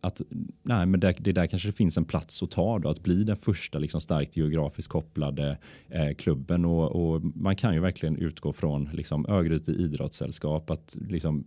att 0.00 0.20
nej, 0.62 0.86
men 0.86 1.00
det, 1.00 1.14
det 1.18 1.32
där 1.32 1.46
kanske 1.46 1.68
det 1.68 1.72
finns 1.72 1.96
en 1.96 2.04
plats 2.04 2.42
att 2.42 2.50
ta 2.50 2.78
då, 2.78 2.88
att 2.88 3.02
bli 3.02 3.24
den 3.24 3.36
första 3.36 3.78
liksom 3.78 4.00
starkt 4.00 4.36
geografiskt 4.36 4.88
kopplade 4.88 5.15
eh, 5.88 6.14
klubben 6.14 6.64
och, 6.64 7.14
och 7.14 7.22
man 7.22 7.56
kan 7.56 7.74
ju 7.74 7.80
verkligen 7.80 8.16
utgå 8.16 8.52
från 8.52 8.88
liksom 8.92 9.26
Örgryte 9.28 9.72
idrottssällskap 9.72 10.70
att 10.70 10.96
liksom 11.08 11.44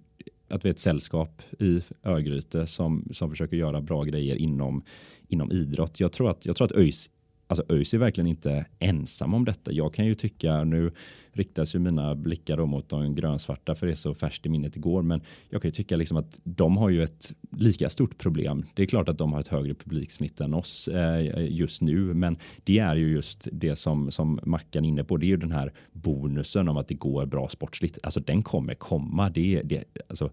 att 0.49 0.65
vi 0.65 0.69
är 0.69 0.73
ett 0.73 0.79
sällskap 0.79 1.41
i 1.60 1.82
Örgryte 2.03 2.67
som, 2.67 3.08
som 3.12 3.29
försöker 3.29 3.58
göra 3.58 3.82
bra 3.82 4.03
grejer 4.03 4.36
inom, 4.36 4.84
inom 5.27 5.51
idrott. 5.51 5.99
Jag 5.99 6.12
tror 6.12 6.29
att, 6.29 6.45
jag 6.45 6.55
tror 6.55 6.65
att 6.65 6.71
ÖIS 6.71 7.10
Alltså 7.49 7.65
ÖIS 7.69 7.93
är 7.93 7.97
verkligen 7.97 8.27
inte 8.27 8.65
ensam 8.79 9.33
om 9.33 9.45
detta. 9.45 9.71
Jag 9.71 9.93
kan 9.93 10.05
ju 10.05 10.15
tycka, 10.15 10.63
nu 10.63 10.91
riktas 11.31 11.75
ju 11.75 11.79
mina 11.79 12.15
blickar 12.15 12.57
då 12.57 12.65
mot 12.65 12.89
de 12.89 13.15
grönsvarta 13.15 13.75
för 13.75 13.85
det 13.88 13.93
är 13.93 13.95
så 13.95 14.13
färskt 14.13 14.45
i 14.45 14.49
minnet 14.49 14.75
igår, 14.75 15.01
men 15.01 15.21
jag 15.49 15.62
kan 15.62 15.69
ju 15.69 15.73
tycka 15.73 15.97
liksom 15.97 16.17
att 16.17 16.39
de 16.43 16.77
har 16.77 16.89
ju 16.89 17.03
ett 17.03 17.33
lika 17.51 17.89
stort 17.89 18.17
problem. 18.17 18.65
Det 18.73 18.83
är 18.83 18.88
klart 18.88 19.09
att 19.09 19.17
de 19.17 19.33
har 19.33 19.39
ett 19.39 19.47
högre 19.47 19.73
publiksnitt 19.73 20.39
än 20.39 20.53
oss 20.53 20.88
eh, 20.88 21.47
just 21.49 21.81
nu, 21.81 22.13
men 22.13 22.38
det 22.63 22.79
är 22.79 22.95
ju 22.95 23.12
just 23.12 23.47
det 23.51 23.75
som, 23.75 24.12
som 24.12 24.39
Mackan 24.43 24.85
är 24.85 24.89
inne 24.89 25.03
på. 25.03 25.17
Det 25.17 25.25
är 25.25 25.27
ju 25.27 25.38
den 25.38 25.51
här 25.51 25.73
bonusen 25.91 26.69
om 26.69 26.77
att 26.77 26.88
det 26.88 26.95
går 26.95 27.25
bra 27.25 27.49
sportsligt. 27.49 27.97
Alltså 28.03 28.19
den 28.19 28.43
kommer 28.43 28.73
komma. 28.73 29.29
Det, 29.29 29.62
det, 29.62 29.83
alltså, 30.09 30.31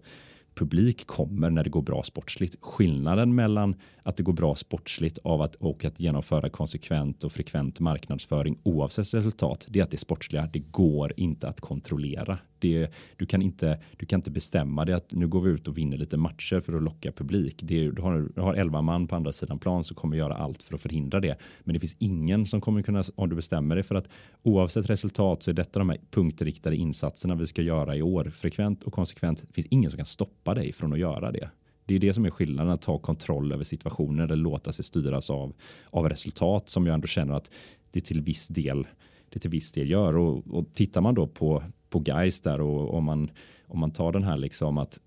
publik 0.57 1.07
kommer 1.07 1.49
när 1.49 1.63
det 1.63 1.69
går 1.69 1.81
bra 1.81 2.03
sportsligt. 2.03 2.55
Skillnaden 2.61 3.35
mellan 3.35 3.75
att 4.03 4.17
det 4.17 4.23
går 4.23 4.33
bra 4.33 4.55
sportsligt 4.55 5.17
av 5.17 5.41
att, 5.41 5.55
och 5.55 5.85
att 5.85 5.99
genomföra 5.99 6.49
konsekvent 6.49 7.23
och 7.23 7.31
frekvent 7.31 7.79
marknadsföring 7.79 8.57
oavsett 8.63 9.13
resultat, 9.13 9.65
det 9.69 9.79
är 9.79 9.83
att 9.83 9.91
det 9.91 9.97
sportsliga, 9.97 10.49
det 10.53 10.59
går 10.59 11.13
inte 11.17 11.47
att 11.47 11.61
kontrollera. 11.61 12.37
Det, 12.59 12.87
du, 13.17 13.25
kan 13.25 13.41
inte, 13.41 13.79
du 13.97 14.05
kan 14.05 14.19
inte 14.19 14.31
bestämma 14.31 14.85
det 14.85 14.95
att 14.95 15.11
nu 15.11 15.27
går 15.27 15.41
vi 15.41 15.49
ut 15.49 15.67
och 15.67 15.77
vinner 15.77 15.97
lite 15.97 16.17
matcher 16.17 16.59
för 16.59 16.73
att 16.73 16.83
locka 16.83 17.11
publik. 17.11 17.59
Det, 17.63 17.91
du, 17.91 18.01
har, 18.01 18.29
du 18.35 18.41
har 18.41 18.53
elva 18.53 18.81
man 18.81 19.07
på 19.07 19.15
andra 19.15 19.31
sidan 19.31 19.59
plan 19.59 19.83
som 19.83 19.95
kommer 19.95 20.17
göra 20.17 20.33
allt 20.33 20.63
för 20.63 20.75
att 20.75 20.81
förhindra 20.81 21.19
det. 21.19 21.39
Men 21.63 21.73
det 21.73 21.79
finns 21.79 21.95
ingen 21.99 22.45
som 22.45 22.61
kommer 22.61 22.81
kunna, 22.81 23.03
om 23.15 23.29
du 23.29 23.35
bestämmer 23.35 23.75
dig 23.75 23.83
för 23.83 23.95
att 23.95 24.09
oavsett 24.43 24.89
resultat 24.89 25.43
så 25.43 25.51
är 25.51 25.55
detta 25.55 25.79
de 25.79 25.89
här 25.89 25.99
punktriktade 26.11 26.75
insatserna 26.75 27.35
vi 27.35 27.47
ska 27.47 27.61
göra 27.61 27.95
i 27.95 28.01
år. 28.01 28.31
Frekvent 28.35 28.83
och 28.83 28.93
konsekvent. 28.93 29.41
Det 29.47 29.53
finns 29.53 29.67
ingen 29.67 29.91
som 29.91 29.97
kan 29.97 30.05
stoppa 30.05 30.53
dig 30.53 30.73
från 30.73 30.93
att 30.93 30.99
göra 30.99 31.31
det. 31.31 31.49
Det 31.87 31.95
är 31.95 31.99
det 31.99 32.13
som 32.13 32.25
är 32.25 32.29
skillnaden, 32.29 32.73
att 32.73 32.81
ta 32.81 32.97
kontroll 32.97 33.51
över 33.51 33.63
situationer 33.63 34.23
eller 34.23 34.35
låta 34.35 34.73
sig 34.73 34.85
styras 34.85 35.29
av, 35.29 35.53
av 35.89 36.09
resultat 36.09 36.69
som 36.69 36.85
jag 36.85 36.93
ändå 36.93 37.07
känner 37.07 37.33
att 37.33 37.51
det 37.91 38.01
till 38.01 38.21
viss 38.21 38.47
del, 38.47 38.87
det 39.29 39.39
till 39.39 39.49
viss 39.49 39.71
del 39.71 39.89
gör. 39.89 40.17
Och, 40.17 40.47
och 40.47 40.73
tittar 40.73 41.01
man 41.01 41.15
då 41.15 41.27
på, 41.27 41.63
på 41.89 41.99
guys 41.99 42.41
där 42.41 42.61
och 42.61 42.93
om 42.93 43.03
man, 43.03 43.31
om 43.67 43.79
man 43.79 43.91
tar 43.91 44.11
den 44.11 44.23
här 44.23 44.37
liksom 44.37 44.77
att 44.77 44.99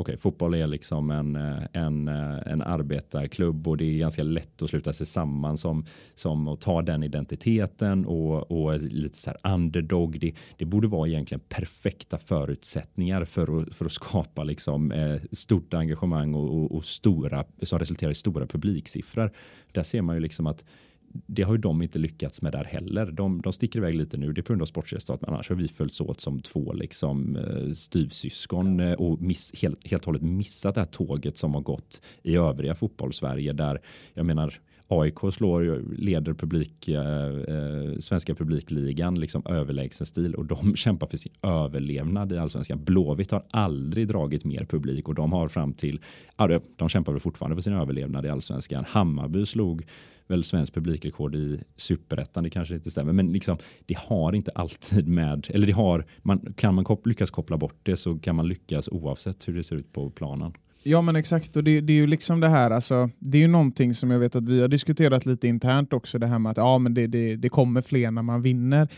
okej, 0.00 0.16
fotboll 0.16 0.54
är 0.54 0.66
liksom 0.66 1.10
en, 1.10 1.36
eh, 1.36 1.62
en, 1.72 2.08
eh, 2.08 2.38
en 2.46 2.62
arbetarklubb 2.62 3.68
och 3.68 3.76
det 3.76 3.84
är 3.84 3.98
ganska 3.98 4.22
lätt 4.22 4.62
att 4.62 4.70
sluta 4.70 4.92
sig 4.92 5.06
samman 5.06 5.58
som, 5.58 5.86
som 6.14 6.48
att 6.48 6.60
ta 6.60 6.82
den 6.82 7.02
identiteten 7.02 8.06
och, 8.06 8.50
och 8.50 8.82
lite 8.82 9.18
så 9.18 9.30
här 9.30 9.54
underdog. 9.54 10.20
Det, 10.20 10.34
det 10.56 10.64
borde 10.64 10.88
vara 10.88 11.08
egentligen 11.08 11.40
perfekta 11.48 12.18
förutsättningar 12.18 13.24
för 13.24 13.62
att, 13.62 13.74
för 13.74 13.84
att 13.84 13.92
skapa 13.92 14.44
liksom, 14.44 14.92
eh, 14.92 15.20
stort 15.32 15.74
engagemang 15.74 16.34
och, 16.34 16.54
och, 16.54 16.72
och 16.72 16.84
stora, 16.84 17.44
som 17.62 17.78
resulterar 17.78 18.10
i 18.10 18.14
stora 18.14 18.46
publiksiffror. 18.46 19.30
Där 19.72 19.82
ser 19.82 20.02
man 20.02 20.16
ju 20.16 20.20
liksom 20.20 20.46
att 20.46 20.64
det 21.12 21.42
har 21.42 21.52
ju 21.52 21.58
de 21.58 21.82
inte 21.82 21.98
lyckats 21.98 22.42
med 22.42 22.52
där 22.52 22.64
heller. 22.64 23.06
De, 23.06 23.42
de 23.42 23.52
sticker 23.52 23.78
iväg 23.78 23.94
lite 23.94 24.16
nu, 24.16 24.32
det 24.32 24.40
är 24.40 24.42
på 24.42 24.52
grund 24.52 24.62
av 24.62 24.66
sportresultat, 24.66 25.20
men 25.20 25.34
annars 25.34 25.48
har 25.48 25.56
vi 25.56 25.68
följts 25.68 26.00
åt 26.00 26.20
som 26.20 26.40
två 26.40 26.72
liksom, 26.72 27.36
eh, 27.36 27.72
styvsyskon 27.72 28.80
eh, 28.80 28.92
och 28.92 29.22
miss, 29.22 29.62
helt, 29.62 29.88
helt 29.88 30.02
och 30.02 30.06
hållet 30.06 30.22
missat 30.22 30.74
det 30.74 30.80
här 30.80 30.86
tåget 30.86 31.36
som 31.36 31.54
har 31.54 31.60
gått 31.60 32.02
i 32.22 32.36
övriga 32.36 32.74
fotbollssverige 32.74 33.52
där, 33.52 33.80
jag 34.14 34.26
menar, 34.26 34.60
AIK 34.92 35.18
slår, 35.32 35.94
leder 35.96 36.34
publik, 36.34 36.88
eh, 36.88 37.26
eh, 37.26 37.98
svenska 37.98 38.34
publikligan 38.34 39.20
liksom 39.20 39.42
överlägsen 39.46 40.06
stil 40.06 40.34
och 40.34 40.46
de 40.46 40.76
kämpar 40.76 41.06
för 41.06 41.16
sin 41.16 41.32
överlevnad 41.42 42.32
i 42.32 42.38
allsvenskan. 42.38 42.84
Blåvitt 42.84 43.30
har 43.30 43.44
aldrig 43.50 44.08
dragit 44.08 44.44
mer 44.44 44.64
publik 44.64 45.08
och 45.08 45.14
de 45.14 45.32
har 45.32 45.48
fram 45.48 45.72
till, 45.72 46.00
ja, 46.36 46.46
de, 46.46 46.60
de 46.76 46.88
kämpar 46.88 47.12
väl 47.12 47.20
fortfarande 47.20 47.56
för 47.56 47.62
sin 47.62 47.72
överlevnad 47.72 48.26
i 48.26 48.28
allsvenskan. 48.28 48.84
Hammarby 48.88 49.46
slog 49.46 49.86
väl 50.30 50.44
svensk 50.44 50.74
publikrekord 50.74 51.34
i 51.34 51.60
superettan, 51.76 52.44
det 52.44 52.50
kanske 52.50 52.74
inte 52.74 52.90
stämmer, 52.90 53.12
men 53.12 53.32
liksom, 53.32 53.56
det 53.86 53.98
har 53.98 54.34
inte 54.34 54.50
alltid 54.54 55.08
med, 55.08 55.46
eller 55.50 55.66
det 55.66 55.72
har, 55.72 56.06
man, 56.22 56.54
kan 56.56 56.74
man 56.74 56.84
kop 56.84 57.06
lyckas 57.06 57.30
koppla 57.30 57.56
bort 57.56 57.78
det 57.82 57.96
så 57.96 58.18
kan 58.18 58.36
man 58.36 58.48
lyckas 58.48 58.88
oavsett 58.88 59.48
hur 59.48 59.54
det 59.54 59.62
ser 59.62 59.76
ut 59.76 59.92
på 59.92 60.10
planen. 60.10 60.52
Ja 60.82 61.02
men 61.02 61.16
exakt, 61.16 61.56
och 61.56 61.64
det, 61.64 61.80
det 61.80 61.92
är 61.92 61.94
ju 61.94 62.06
liksom 62.06 62.40
det 62.40 62.48
här, 62.48 62.70
alltså, 62.70 63.10
det 63.18 63.38
är 63.38 63.42
ju 63.42 63.48
någonting 63.48 63.94
som 63.94 64.10
jag 64.10 64.18
vet 64.18 64.36
att 64.36 64.48
vi 64.48 64.60
har 64.60 64.68
diskuterat 64.68 65.26
lite 65.26 65.48
internt 65.48 65.92
också, 65.92 66.18
det 66.18 66.26
här 66.26 66.38
med 66.38 66.50
att 66.50 66.56
ja, 66.56 66.78
men 66.78 66.94
det, 66.94 67.06
det, 67.06 67.36
det 67.36 67.48
kommer 67.48 67.80
fler 67.80 68.10
när 68.10 68.22
man 68.22 68.42
vinner. 68.42 68.88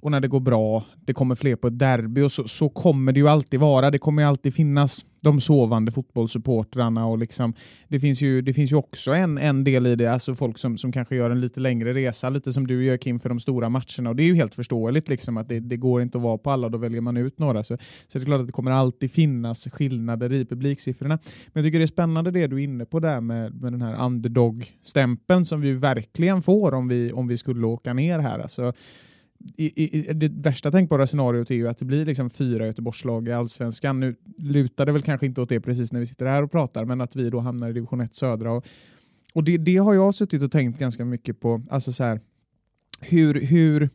Och 0.00 0.10
när 0.10 0.20
det 0.20 0.28
går 0.28 0.40
bra, 0.40 0.84
det 1.04 1.12
kommer 1.12 1.34
fler 1.34 1.56
på 1.56 1.66
ett 1.66 1.78
derby 1.78 2.20
och 2.20 2.32
så, 2.32 2.48
så 2.48 2.68
kommer 2.68 3.12
det 3.12 3.20
ju 3.20 3.28
alltid 3.28 3.60
vara. 3.60 3.90
Det 3.90 3.98
kommer 3.98 4.22
ju 4.22 4.28
alltid 4.28 4.54
finnas 4.54 5.04
de 5.20 5.40
sovande 5.40 5.92
fotbollssupportrarna 5.92 7.06
och 7.06 7.18
liksom, 7.18 7.54
det 7.88 8.00
finns 8.00 8.22
ju, 8.22 8.42
det 8.42 8.52
finns 8.52 8.72
ju 8.72 8.76
också 8.76 9.12
en, 9.12 9.38
en 9.38 9.64
del 9.64 9.86
i 9.86 9.96
det, 9.96 10.06
alltså 10.06 10.34
folk 10.34 10.58
som, 10.58 10.78
som 10.78 10.92
kanske 10.92 11.16
gör 11.16 11.30
en 11.30 11.40
lite 11.40 11.60
längre 11.60 11.92
resa, 11.92 12.28
lite 12.28 12.52
som 12.52 12.66
du 12.66 12.84
gör 12.84 12.96
Kim 12.96 13.18
för 13.18 13.28
de 13.28 13.40
stora 13.40 13.68
matcherna 13.68 14.10
och 14.10 14.16
det 14.16 14.22
är 14.22 14.26
ju 14.26 14.34
helt 14.34 14.54
förståeligt 14.54 15.08
liksom 15.08 15.36
att 15.36 15.48
det, 15.48 15.60
det 15.60 15.76
går 15.76 16.02
inte 16.02 16.18
att 16.18 16.22
vara 16.22 16.38
på 16.38 16.50
alla 16.50 16.66
och 16.66 16.70
då 16.70 16.78
väljer 16.78 17.00
man 17.00 17.16
ut 17.16 17.38
några. 17.38 17.62
Så, 17.62 17.78
så 18.08 18.18
det 18.18 18.24
är 18.24 18.26
klart 18.26 18.40
att 18.40 18.46
det 18.46 18.52
kommer 18.52 18.70
alltid 18.70 19.12
finnas 19.12 19.68
skillnader 19.72 20.32
i 20.32 20.44
publiksiffrorna. 20.44 21.18
Men 21.46 21.52
jag 21.52 21.64
tycker 21.64 21.78
det 21.78 21.84
är 21.84 21.86
spännande 21.86 22.30
det 22.30 22.46
du 22.46 22.56
är 22.56 22.64
inne 22.64 22.84
på 22.84 23.00
där 23.00 23.20
med, 23.20 23.54
med 23.54 23.72
den 23.72 23.82
här 23.82 24.04
underdog-stämpeln 24.06 25.44
som 25.44 25.60
vi 25.60 25.72
verkligen 25.72 26.42
får 26.42 26.74
om 26.74 26.88
vi, 26.88 27.12
om 27.12 27.28
vi 27.28 27.36
skulle 27.36 27.66
åka 27.66 27.92
ner 27.92 28.18
här. 28.18 28.38
Alltså, 28.38 28.72
i, 29.56 29.84
i, 29.84 30.12
det 30.12 30.28
värsta 30.28 30.70
tänkbara 30.70 31.06
scenariot 31.06 31.50
är 31.50 31.54
ju 31.54 31.68
att 31.68 31.78
det 31.78 31.84
blir 31.84 32.04
liksom 32.04 32.30
fyra 32.30 32.66
Göteborgslag 32.66 33.28
i 33.28 33.32
allsvenskan. 33.32 34.00
Nu 34.00 34.16
lutar 34.38 34.86
det 34.86 34.92
väl 34.92 35.02
kanske 35.02 35.26
inte 35.26 35.40
åt 35.40 35.48
det 35.48 35.60
precis 35.60 35.92
när 35.92 36.00
vi 36.00 36.06
sitter 36.06 36.26
här 36.26 36.42
och 36.42 36.50
pratar, 36.50 36.84
men 36.84 37.00
att 37.00 37.16
vi 37.16 37.30
då 37.30 37.40
hamnar 37.40 37.70
i 37.70 37.72
division 37.72 38.00
1 38.00 38.14
södra. 38.14 38.52
Och, 38.52 38.66
och 39.34 39.44
det, 39.44 39.58
det 39.58 39.76
har 39.76 39.94
jag 39.94 40.14
suttit 40.14 40.42
och 40.42 40.52
tänkt 40.52 40.78
ganska 40.78 41.04
mycket 41.04 41.40
på. 41.40 41.62
Alltså 41.70 41.92
så 41.92 42.04
här, 42.04 42.20
hur, 43.00 43.40
hur, 43.40 43.90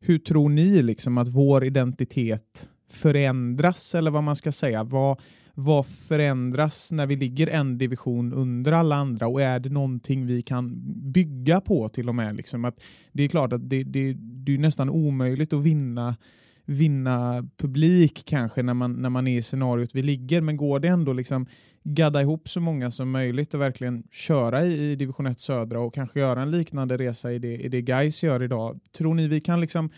hur 0.00 0.18
tror 0.18 0.48
ni 0.48 0.82
liksom 0.82 1.18
att 1.18 1.28
vår 1.28 1.64
identitet 1.64 2.70
förändras 2.90 3.94
eller 3.94 4.10
vad 4.10 4.24
man 4.24 4.36
ska 4.36 4.52
säga. 4.52 4.84
Vad, 4.84 5.20
vad 5.60 5.86
förändras 5.86 6.92
när 6.92 7.06
vi 7.06 7.16
ligger 7.16 7.46
en 7.46 7.78
division 7.78 8.32
under 8.32 8.72
alla 8.72 8.96
andra 8.96 9.28
och 9.28 9.42
är 9.42 9.60
det 9.60 9.68
någonting 9.68 10.26
vi 10.26 10.42
kan 10.42 10.74
bygga 11.12 11.60
på 11.60 11.88
till 11.88 12.08
och 12.08 12.14
med? 12.14 12.36
Liksom 12.36 12.64
att 12.64 12.84
det 13.12 13.22
är 13.22 13.28
klart 13.28 13.52
att 13.52 13.70
det, 13.70 13.84
det, 13.84 14.12
det 14.18 14.54
är 14.54 14.58
nästan 14.58 14.90
omöjligt 14.90 15.52
att 15.52 15.62
vinna 15.62 16.16
vinna 16.64 17.48
publik 17.56 18.22
kanske 18.26 18.62
när 18.62 18.74
man, 18.74 18.92
när 18.92 19.10
man 19.10 19.26
är 19.26 19.38
i 19.38 19.42
scenariot 19.42 19.94
vi 19.94 20.02
ligger, 20.02 20.40
men 20.40 20.56
går 20.56 20.80
det 20.80 20.88
ändå 20.88 21.12
liksom 21.12 21.46
gadda 21.84 22.22
ihop 22.22 22.48
så 22.48 22.60
många 22.60 22.90
som 22.90 23.10
möjligt 23.10 23.54
och 23.54 23.60
verkligen 23.60 24.02
köra 24.10 24.64
i, 24.64 24.90
i 24.90 24.96
division 24.96 25.26
1 25.26 25.40
södra 25.40 25.80
och 25.80 25.94
kanske 25.94 26.20
göra 26.20 26.42
en 26.42 26.50
liknande 26.50 26.96
resa 26.96 27.32
i 27.32 27.38
det, 27.38 27.56
i 27.56 27.68
det 27.68 27.82
Gais 27.82 28.22
gör 28.22 28.42
idag. 28.42 28.80
Tror 28.98 29.14
ni 29.14 29.28
vi 29.28 29.40
kan 29.40 29.60
liksom 29.60 29.90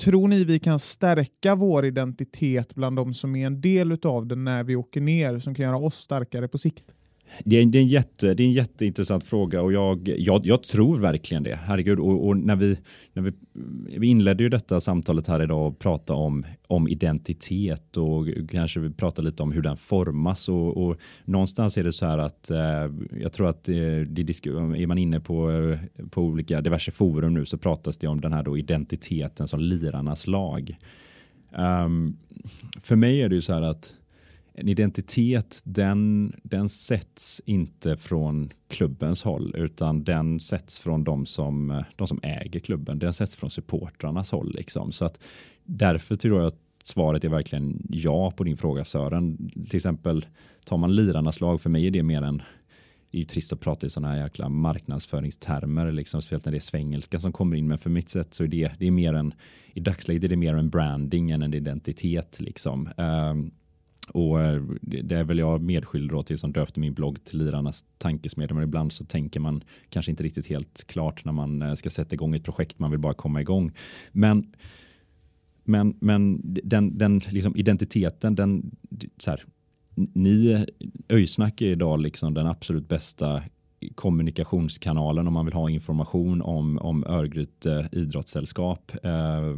Tror 0.00 0.28
ni 0.28 0.44
vi 0.44 0.58
kan 0.58 0.78
stärka 0.78 1.54
vår 1.54 1.84
identitet 1.84 2.74
bland 2.74 2.96
de 2.96 3.14
som 3.14 3.36
är 3.36 3.46
en 3.46 3.60
del 3.60 3.98
av 4.02 4.26
den 4.26 4.44
när 4.44 4.64
vi 4.64 4.76
åker 4.76 5.00
ner, 5.00 5.38
som 5.38 5.54
kan 5.54 5.64
göra 5.64 5.76
oss 5.76 5.94
starkare 5.94 6.48
på 6.48 6.58
sikt? 6.58 6.84
Det 7.44 7.56
är, 7.56 7.66
det, 7.66 7.78
är 7.78 7.82
en 7.82 7.88
jätte, 7.88 8.34
det 8.34 8.42
är 8.42 8.46
en 8.46 8.52
jätteintressant 8.52 9.24
fråga 9.24 9.62
och 9.62 9.72
jag, 9.72 10.08
jag, 10.18 10.46
jag 10.46 10.62
tror 10.62 10.98
verkligen 10.98 11.42
det. 11.42 11.58
Herregud, 11.64 11.98
och, 11.98 12.26
och, 12.26 12.36
när, 12.36 12.56
vi, 12.56 12.78
när 13.12 13.22
vi, 13.22 13.32
vi 13.98 14.06
inledde 14.06 14.42
ju 14.42 14.48
detta 14.48 14.80
samtalet 14.80 15.26
här 15.26 15.42
idag 15.42 15.66
och 15.66 15.78
pratade 15.78 16.18
om, 16.18 16.44
om 16.66 16.88
identitet 16.88 17.96
och 17.96 18.26
kanske 18.50 18.80
vi 18.80 18.90
pratade 18.90 19.28
lite 19.28 19.42
om 19.42 19.52
hur 19.52 19.62
den 19.62 19.76
formas 19.76 20.48
och, 20.48 20.76
och 20.76 20.96
någonstans 21.24 21.78
är 21.78 21.84
det 21.84 21.92
så 21.92 22.06
här 22.06 22.18
att 22.18 22.50
eh, 22.50 22.92
jag 23.20 23.32
tror 23.32 23.48
att 23.48 23.68
eh, 23.68 23.74
det, 23.74 24.22
det, 24.22 24.46
är 24.46 24.86
man 24.86 24.98
inne 24.98 25.20
på, 25.20 25.50
eh, 25.50 26.06
på 26.10 26.22
olika 26.22 26.60
diverse 26.60 26.90
forum 26.90 27.34
nu 27.34 27.44
så 27.44 27.58
pratas 27.58 27.98
det 27.98 28.08
om 28.08 28.20
den 28.20 28.32
här 28.32 28.42
då 28.42 28.58
identiteten 28.58 29.48
som 29.48 29.60
lirarnas 29.60 30.26
lag. 30.26 30.78
Um, 31.56 32.16
för 32.80 32.96
mig 32.96 33.22
är 33.22 33.28
det 33.28 33.34
ju 33.34 33.40
så 33.40 33.52
här 33.52 33.62
att 33.62 33.94
en 34.60 34.68
identitet 34.68 35.60
den, 35.64 36.32
den 36.42 36.68
sätts 36.68 37.42
inte 37.44 37.96
från 37.96 38.52
klubbens 38.68 39.22
håll 39.22 39.54
utan 39.56 40.04
den 40.04 40.40
sätts 40.40 40.78
från 40.78 41.04
de 41.04 41.26
som, 41.26 41.82
de 41.96 42.06
som 42.06 42.20
äger 42.22 42.60
klubben. 42.60 42.98
Den 42.98 43.12
sätts 43.12 43.36
från 43.36 43.50
supportrarnas 43.50 44.30
håll. 44.30 44.54
Liksom. 44.54 44.92
Så 44.92 45.04
att 45.04 45.20
därför 45.64 46.14
tror 46.14 46.38
jag 46.38 46.46
att 46.46 46.60
svaret 46.84 47.24
är 47.24 47.28
verkligen 47.28 47.86
ja 47.88 48.30
på 48.30 48.44
din 48.44 48.56
fråga 48.56 48.84
Sören. 48.84 49.50
Till 49.52 49.76
exempel 49.76 50.26
tar 50.64 50.76
man 50.76 50.94
lirarnas 50.94 51.40
lag, 51.40 51.60
för 51.60 51.70
mig 51.70 51.86
är 51.86 51.90
det 51.90 52.02
mer 52.02 52.22
än 52.22 52.42
det 53.10 53.18
är 53.18 53.20
ju 53.20 53.24
trist 53.24 53.52
att 53.52 53.60
prata 53.60 53.86
i 53.86 53.90
sådana 53.90 54.14
här 54.14 54.22
jäkla 54.22 54.48
marknadsföringstermer, 54.48 55.92
liksom, 55.92 56.22
speciellt 56.22 56.44
när 56.44 56.52
det 56.52 56.58
är 56.58 56.60
svengelska 56.60 57.18
som 57.18 57.32
kommer 57.32 57.56
in. 57.56 57.68
Men 57.68 57.78
för 57.78 57.90
mitt 57.90 58.08
sätt 58.08 58.34
så 58.34 58.44
är 58.44 58.48
det, 58.48 58.72
det 58.78 58.86
är 58.86 58.90
mer 58.90 59.14
en, 59.14 59.34
i 59.72 59.80
dagsläget 59.80 60.24
är 60.24 60.28
det 60.28 60.36
mer 60.36 60.54
en 60.54 60.70
branding 60.70 61.30
än 61.30 61.42
en 61.42 61.54
identitet. 61.54 62.40
Liksom. 62.40 62.88
Um, 62.96 63.50
och 64.08 64.40
eh, 64.40 64.62
det 64.80 65.16
är 65.16 65.24
väl 65.24 65.38
jag 65.38 65.60
medskyldig 65.60 66.26
till 66.26 66.38
som 66.38 66.52
döpte 66.52 66.80
min 66.80 66.94
blogg 66.94 67.24
till 67.24 67.38
Lirarnas 67.38 67.84
tankesmedja. 67.98 68.54
Men 68.54 68.64
ibland 68.64 68.92
så 68.92 69.04
tänker 69.04 69.40
man 69.40 69.64
kanske 69.88 70.10
inte 70.10 70.22
riktigt 70.22 70.46
helt 70.46 70.84
klart 70.86 71.24
när 71.24 71.32
man 71.32 71.62
eh, 71.62 71.74
ska 71.74 71.90
sätta 71.90 72.14
igång 72.14 72.34
ett 72.34 72.44
projekt. 72.44 72.78
Man 72.78 72.90
vill 72.90 73.00
bara 73.00 73.14
komma 73.14 73.40
igång. 73.40 73.72
Men, 74.12 74.52
men, 75.64 75.94
men 76.00 76.40
den, 76.44 76.98
den 76.98 77.18
liksom 77.18 77.56
identiteten, 77.56 78.34
den, 78.34 78.70
så 79.18 79.30
här, 79.30 79.44
ni, 79.94 80.66
Öysnack 81.08 81.60
är 81.60 81.66
idag 81.66 82.00
liksom 82.00 82.34
den 82.34 82.46
absolut 82.46 82.88
bästa 82.88 83.42
kommunikationskanalen 83.94 85.26
om 85.26 85.32
man 85.32 85.44
vill 85.44 85.54
ha 85.54 85.70
information 85.70 86.42
om, 86.42 86.78
om 86.78 87.04
Örgryte 87.04 87.88
idrottssällskap, 87.92 88.92
eh, 89.02 89.56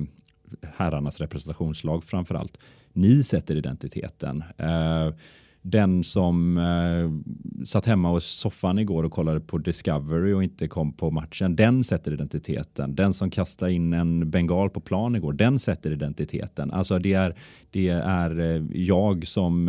herrarnas 0.62 1.20
representationslag 1.20 2.04
framför 2.04 2.34
allt 2.34 2.58
ni 2.92 3.22
sätter 3.22 3.56
identiteten. 3.56 4.44
Eh, 4.56 5.14
den 5.62 6.04
som 6.04 6.56
eh, 6.58 7.64
satt 7.64 7.86
hemma 7.86 8.10
hos 8.10 8.24
soffan 8.24 8.78
igår 8.78 9.04
och 9.04 9.12
kollade 9.12 9.40
på 9.40 9.58
Discovery 9.58 10.32
och 10.32 10.42
inte 10.42 10.68
kom 10.68 10.92
på 10.92 11.10
matchen, 11.10 11.56
den 11.56 11.84
sätter 11.84 12.12
identiteten. 12.12 12.94
Den 12.94 13.14
som 13.14 13.30
kastade 13.30 13.72
in 13.72 13.92
en 13.92 14.30
bengal 14.30 14.70
på 14.70 14.80
plan 14.80 15.16
igår, 15.16 15.32
den 15.32 15.58
sätter 15.58 15.90
identiteten. 15.90 16.70
Alltså 16.70 16.98
det 16.98 17.12
är, 17.12 17.34
det 17.70 17.88
är 17.88 18.40
eh, 18.40 18.62
jag 18.72 19.26
som 19.26 19.68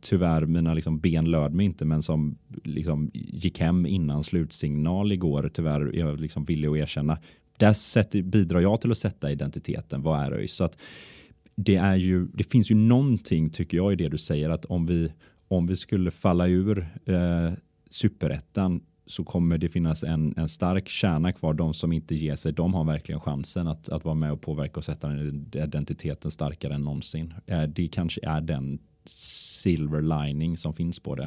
tyvärr, 0.00 0.46
mina 0.46 0.74
liksom 0.74 0.98
ben 0.98 1.30
löd 1.30 1.54
mig 1.54 1.66
inte, 1.66 1.84
men 1.84 2.02
som 2.02 2.38
liksom 2.64 3.10
gick 3.14 3.60
hem 3.60 3.86
innan 3.86 4.24
slutsignal 4.24 5.12
igår, 5.12 5.50
tyvärr, 5.54 5.90
jag 5.94 6.20
liksom 6.20 6.44
villig 6.44 6.68
att 6.68 6.76
erkänna. 6.76 7.18
Där 7.56 7.72
sätter, 7.72 8.22
bidrar 8.22 8.60
jag 8.60 8.80
till 8.80 8.90
att 8.90 8.98
sätta 8.98 9.30
identiteten. 9.30 10.02
Vad 10.02 10.20
är 10.20 10.32
ÖIS? 10.32 10.54
Så 10.54 10.64
att 10.64 10.76
det, 11.54 11.76
är 11.76 11.96
ju, 11.96 12.26
det 12.26 12.44
finns 12.44 12.70
ju 12.70 12.74
någonting 12.74 13.50
tycker 13.50 13.76
jag 13.76 13.92
i 13.92 13.96
det 13.96 14.08
du 14.08 14.18
säger 14.18 14.50
att 14.50 14.64
om 14.64 14.86
vi, 14.86 15.12
om 15.48 15.66
vi 15.66 15.76
skulle 15.76 16.10
falla 16.10 16.46
ur 16.46 16.78
eh, 17.06 17.52
superettan 17.90 18.80
så 19.06 19.24
kommer 19.24 19.58
det 19.58 19.68
finnas 19.68 20.02
en, 20.02 20.34
en 20.36 20.48
stark 20.48 20.88
kärna 20.88 21.32
kvar. 21.32 21.54
De 21.54 21.74
som 21.74 21.92
inte 21.92 22.14
ger 22.14 22.36
sig, 22.36 22.52
de 22.52 22.74
har 22.74 22.84
verkligen 22.84 23.20
chansen 23.20 23.68
att, 23.68 23.88
att 23.88 24.04
vara 24.04 24.14
med 24.14 24.32
och 24.32 24.40
påverka 24.40 24.76
och 24.76 24.84
sätta 24.84 25.08
den 25.08 25.50
identiteten 25.54 26.30
starkare 26.30 26.74
än 26.74 26.84
någonsin. 26.84 27.34
Eh, 27.46 27.62
det 27.62 27.88
kanske 27.88 28.20
är 28.26 28.40
den 28.40 28.78
silver 29.04 30.26
lining 30.26 30.56
som 30.56 30.74
finns 30.74 31.00
på 31.00 31.14
det. 31.14 31.26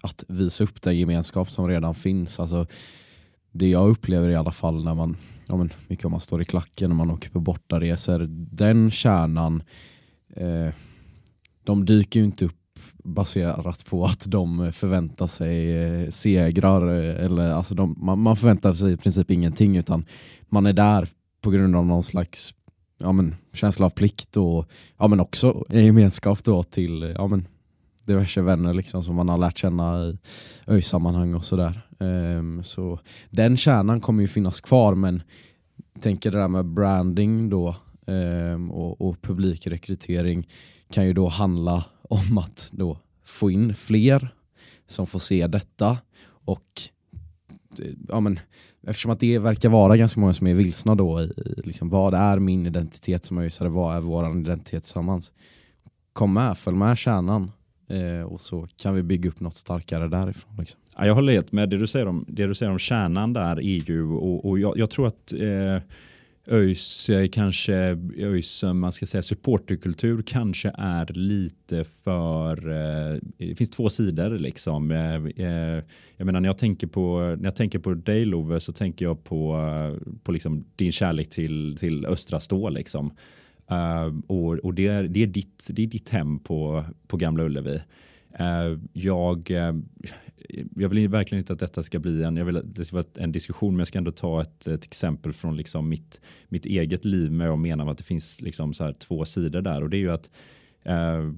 att 0.00 0.24
visa 0.28 0.64
upp 0.64 0.82
den 0.82 0.98
gemenskap 0.98 1.50
som 1.50 1.68
redan 1.68 1.94
finns. 1.94 2.40
Alltså, 2.40 2.66
det 3.52 3.68
jag 3.68 3.90
upplever 3.90 4.28
i 4.28 4.36
alla 4.36 4.50
fall 4.50 4.84
när 4.84 4.94
man, 4.94 5.16
ja, 5.46 5.56
men, 5.56 5.72
mycket 5.88 6.04
om 6.04 6.10
man 6.10 6.20
står 6.20 6.42
i 6.42 6.44
klacken 6.44 6.90
när 6.90 6.96
man 6.96 7.10
åker 7.10 7.30
på 7.30 7.40
bortaresor, 7.40 8.26
den 8.30 8.90
kärnan, 8.90 9.62
eh, 10.36 10.68
de 11.64 11.84
dyker 11.84 12.20
ju 12.20 12.26
inte 12.26 12.44
upp 12.44 12.56
baserat 13.04 13.84
på 13.84 14.04
att 14.04 14.24
de 14.26 14.72
förväntar 14.72 15.26
sig 15.26 15.82
eh, 15.82 16.10
segrar. 16.10 16.88
Eh, 16.88 17.24
eller, 17.24 17.50
alltså 17.50 17.74
de, 17.74 17.96
man, 17.98 18.18
man 18.18 18.36
förväntar 18.36 18.72
sig 18.72 18.92
i 18.92 18.96
princip 18.96 19.30
ingenting 19.30 19.76
utan 19.76 20.04
man 20.48 20.66
är 20.66 20.72
där 20.72 21.08
på 21.40 21.50
grund 21.50 21.76
av 21.76 21.86
någon 21.86 22.02
slags 22.02 22.54
ja, 22.98 23.12
men, 23.12 23.34
känsla 23.52 23.86
av 23.86 23.90
plikt 23.90 24.36
och 24.36 24.68
ja, 24.98 25.08
men 25.08 25.20
också 25.20 25.64
gemenskap 25.68 26.44
då 26.44 26.62
till 26.62 27.14
ja, 27.18 27.26
men, 27.26 27.46
diverse 28.10 28.42
vänner 28.42 28.74
liksom, 28.74 29.04
som 29.04 29.14
man 29.16 29.28
har 29.28 29.38
lärt 29.38 29.58
känna 29.58 30.08
i 30.08 30.18
öjsammanhang 30.66 31.34
och 31.34 31.44
sådär. 31.44 31.80
Um, 31.98 32.62
så 32.62 32.98
den 33.30 33.56
kärnan 33.56 34.00
kommer 34.00 34.22
ju 34.22 34.28
finnas 34.28 34.60
kvar 34.60 34.94
men 34.94 35.22
tänker 36.00 36.30
det 36.30 36.38
där 36.38 36.48
med 36.48 36.64
branding 36.64 37.50
då 37.50 37.76
um, 38.06 38.70
och, 38.70 39.00
och 39.00 39.22
publikrekrytering 39.22 40.48
kan 40.90 41.06
ju 41.06 41.12
då 41.12 41.28
handla 41.28 41.84
om 42.02 42.38
att 42.38 42.68
då 42.72 42.98
få 43.24 43.50
in 43.50 43.74
fler 43.74 44.34
som 44.86 45.06
får 45.06 45.18
se 45.18 45.46
detta 45.46 45.98
och 46.44 46.82
ja, 48.08 48.20
men, 48.20 48.40
eftersom 48.86 49.10
att 49.10 49.20
det 49.20 49.38
verkar 49.38 49.68
vara 49.68 49.96
ganska 49.96 50.20
många 50.20 50.34
som 50.34 50.46
är 50.46 50.54
vilsna 50.54 50.94
då 50.94 51.20
i, 51.20 51.32
liksom, 51.64 51.88
vad 51.88 52.14
är 52.14 52.38
min 52.38 52.66
identitet 52.66 53.24
som 53.24 53.38
öjsare, 53.38 53.68
vad 53.68 53.96
är 53.96 54.00
vår 54.00 54.38
identitet 54.38 54.82
tillsammans? 54.82 55.32
Kom 56.12 56.32
med, 56.32 56.58
följ 56.58 56.76
med 56.76 56.98
kärnan 56.98 57.52
Eh, 57.90 58.22
och 58.22 58.40
så 58.40 58.66
kan 58.82 58.94
vi 58.94 59.02
bygga 59.02 59.28
upp 59.28 59.40
något 59.40 59.56
starkare 59.56 60.08
därifrån. 60.08 60.56
Liksom. 60.58 60.80
Ja, 60.96 61.06
jag 61.06 61.14
håller 61.14 61.32
helt 61.32 61.52
med. 61.52 61.68
Det 61.68 61.78
du 61.78 61.86
säger 61.86 62.06
om, 62.06 62.24
det 62.28 62.46
du 62.46 62.54
säger 62.54 62.72
om 62.72 62.78
kärnan 62.78 63.32
där 63.32 63.60
är 63.60 64.02
och, 64.02 64.48
och 64.48 64.58
jag, 64.58 64.78
jag 64.78 64.90
tror 64.90 65.06
att 65.06 65.32
eh, 65.32 65.82
ÖIS 66.50 67.10
eh, 67.10 67.28
kanske, 67.28 67.74
ÖIS 68.18 68.64
eh, 68.64 68.72
man 68.72 68.92
ska 68.92 69.06
säga 69.06 69.22
supporterkultur 69.22 70.22
kanske 70.26 70.72
är 70.78 71.06
lite 71.12 71.84
för, 71.84 72.68
eh, 72.68 73.18
det 73.38 73.54
finns 73.54 73.70
två 73.70 73.88
sidor 73.88 74.38
liksom. 74.38 74.90
Eh, 74.90 75.84
jag 76.16 76.26
menar 76.26 76.40
när 76.40 76.48
jag 76.48 76.58
tänker 76.58 76.86
på, 76.86 77.36
när 77.38 77.44
jag 77.44 77.56
tänker 77.56 77.78
på 77.78 77.94
dig 77.94 78.24
Love 78.24 78.60
så 78.60 78.72
tänker 78.72 79.04
jag 79.04 79.24
på, 79.24 79.56
på 80.22 80.32
liksom 80.32 80.64
din 80.76 80.92
kärlek 80.92 81.28
till, 81.28 81.76
till 81.80 82.06
Östra 82.06 82.40
Stå 82.40 82.68
liksom. 82.68 83.12
Uh, 83.70 84.20
och 84.26 84.58
och 84.58 84.74
det, 84.74 84.86
är, 84.86 85.02
det, 85.02 85.22
är 85.22 85.26
ditt, 85.26 85.68
det 85.70 85.82
är 85.82 85.86
ditt 85.86 86.08
hem 86.08 86.38
på, 86.38 86.84
på 87.06 87.16
Gamla 87.16 87.44
Ullevi. 87.44 87.80
Uh, 88.40 88.78
jag, 88.92 89.50
uh, 89.50 89.80
jag 90.76 90.88
vill 90.88 91.08
verkligen 91.08 91.42
inte 91.42 91.52
att 91.52 91.58
detta 91.58 91.82
ska 91.82 91.98
bli 91.98 92.22
en, 92.22 92.36
jag 92.36 92.44
vill 92.44 92.56
att 92.56 92.74
det 92.74 92.84
ska 92.84 92.96
vara 92.96 93.06
en 93.16 93.32
diskussion, 93.32 93.72
men 93.72 93.78
jag 93.78 93.88
ska 93.88 93.98
ändå 93.98 94.10
ta 94.10 94.42
ett, 94.42 94.66
ett 94.66 94.84
exempel 94.84 95.32
från 95.32 95.56
liksom 95.56 95.88
mitt, 95.88 96.20
mitt 96.48 96.66
eget 96.66 97.04
liv 97.04 97.32
med 97.32 97.46
jag 97.46 97.58
mena 97.58 97.90
att 97.90 97.98
det 97.98 98.04
finns 98.04 98.40
liksom 98.40 98.74
så 98.74 98.84
här 98.84 98.92
två 98.92 99.24
sidor 99.24 99.62
där 99.62 99.82
och 99.82 99.90
det 99.90 99.96
är 99.96 99.98
ju 99.98 100.10
att 100.10 100.30
eh, 100.82 101.32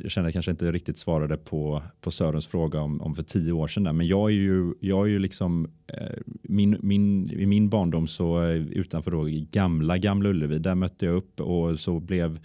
jag 0.00 0.10
känner 0.10 0.28
att 0.28 0.28
jag 0.28 0.32
kanske 0.32 0.50
inte 0.50 0.72
riktigt 0.72 0.98
svarade 0.98 1.36
på, 1.36 1.82
på 2.00 2.10
Sörens 2.10 2.46
fråga 2.46 2.80
om, 2.80 3.00
om 3.00 3.14
för 3.14 3.22
tio 3.22 3.52
år 3.52 3.68
sedan. 3.68 3.84
Där. 3.84 3.92
Men 3.92 4.06
jag 4.06 4.30
är 4.30 4.34
ju, 4.34 4.74
jag 4.80 5.06
är 5.06 5.10
ju 5.10 5.18
liksom, 5.18 5.70
eh, 5.86 6.18
min, 6.42 6.76
min, 6.82 7.30
i 7.30 7.46
min 7.46 7.68
barndom 7.68 8.06
så 8.06 8.42
eh, 8.42 8.56
utanför 8.56 9.10
då 9.10 9.26
gamla 9.50 9.98
Gamla 9.98 10.28
Ullevi, 10.28 10.58
där 10.58 10.74
mötte 10.74 11.06
jag 11.06 11.14
upp 11.14 11.40
och 11.40 11.80
så 11.80 12.00
blev 12.00 12.38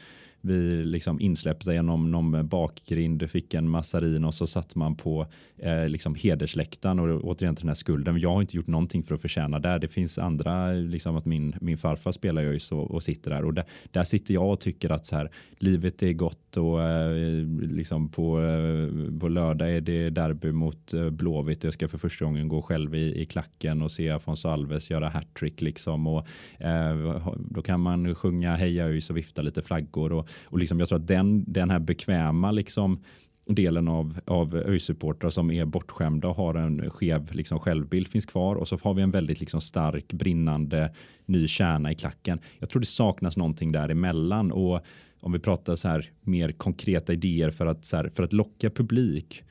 vi 0.46 0.86
liksom 0.86 1.20
insläppta 1.20 1.74
genom 1.74 2.12
någon 2.12 2.48
bakgrind, 2.48 3.30
fick 3.30 3.54
en 3.54 3.70
massarin 3.70 4.26
och 4.26 4.34
så 4.34 4.48
satt 4.48 4.76
man 4.76 4.96
på 4.96 5.28
eh, 5.58 5.89
liksom 5.89 6.16
hedersläktaren 6.16 7.00
och 7.00 7.24
återigen 7.24 7.56
till 7.56 7.64
den 7.64 7.70
här 7.70 7.76
skulden. 7.76 8.20
Jag 8.20 8.34
har 8.34 8.41
inte 8.41 8.58
gjort 8.58 8.68
någonting 8.68 9.04
för 9.04 9.16
att 9.16 9.22
förtjäna 9.22 9.60
där. 9.60 9.80
Det 9.80 9.88
finns 9.88 10.18
andra, 10.18 10.74
liksom 10.74 11.16
att 11.16 11.26
min, 11.26 11.56
min 11.62 11.78
farfar 11.78 12.12
spelar 12.12 12.41
ju 12.41 12.60
så 12.60 12.80
och 12.80 13.04
sitter 13.04 13.32
där 13.32 13.46
och 13.46 13.54
där, 13.54 13.66
där 13.91 14.04
sitter 14.04 14.34
jag 14.34 14.52
och 14.52 14.60
tycker 14.60 14.89
att 14.89 15.06
så 15.06 15.16
här, 15.16 15.30
livet 15.58 16.04
är 16.04 16.14
gott 16.14 16.58
och 16.58 16.82
eh, 16.82 17.48
liksom 17.62 18.10
på, 18.10 18.41
eh, 18.41 19.20
på 19.20 19.28
lördag 19.28 19.72
är 19.72 19.82
det 19.82 20.10
derby 20.10 20.52
mot 20.52 20.94
eh, 20.94 21.10
Blåvitt. 21.10 21.64
Jag 21.64 21.74
ska 21.74 21.88
för 21.88 21.98
första 21.98 22.26
gången 22.26 22.48
gå 22.48 22.62
själv 22.62 22.96
i, 22.96 23.22
i 23.22 23.26
klacken 23.26 23.82
och 23.82 23.91
se 23.91 24.10
Afonso 24.10 24.48
Alves 24.48 24.91
göra 24.91 25.10
hattrick 25.10 25.62
liksom 25.62 26.08
och 26.08 26.28
eh, 26.60 27.34
då 27.38 27.62
kan 27.62 27.80
man 27.80 28.16
sjunga 28.16 28.56
Heja 28.56 28.86
ÖIS 28.86 29.10
och 29.10 29.18
vifta 29.18 29.41
lite 29.41 29.62
flaggor 29.62 30.12
och 30.12 30.30
och 30.43 30.57
liksom 30.57 30.79
jag 30.79 30.89
tror 30.89 30.99
att 30.99 31.07
den, 31.07 31.43
den 31.47 31.69
här 31.69 31.79
bekväma 31.79 32.51
liksom, 32.51 32.99
delen 33.45 33.88
av, 33.88 34.19
av 34.25 34.55
ÖIS-supportrar 34.55 35.29
som 35.29 35.51
är 35.51 35.65
bortskämda 35.65 36.27
och 36.27 36.36
har 36.36 36.55
en 36.55 36.89
skev 36.89 37.36
liksom, 37.36 37.59
självbild 37.59 38.07
finns 38.07 38.25
kvar 38.25 38.55
och 38.55 38.67
så 38.67 38.77
har 38.84 38.93
vi 38.93 39.01
en 39.01 39.11
väldigt 39.11 39.39
liksom, 39.39 39.61
stark 39.61 40.13
brinnande 40.13 40.93
ny 41.25 41.47
kärna 41.47 41.91
i 41.91 41.95
klacken. 41.95 42.39
Jag 42.59 42.69
tror 42.69 42.79
det 42.79 42.86
saknas 42.86 43.38
någonting 43.38 43.71
däremellan 43.71 44.51
och 44.51 44.86
om 45.19 45.31
vi 45.31 45.39
pratar 45.39 45.75
så 45.75 45.88
här 45.88 46.09
mer 46.21 46.51
konkreta 46.51 47.13
idéer 47.13 47.51
för 47.51 47.65
att, 47.65 47.86
så 47.86 47.97
här, 47.97 48.09
för 48.09 48.23
att 48.23 48.34
locka 48.34 48.69
publik 48.69 49.43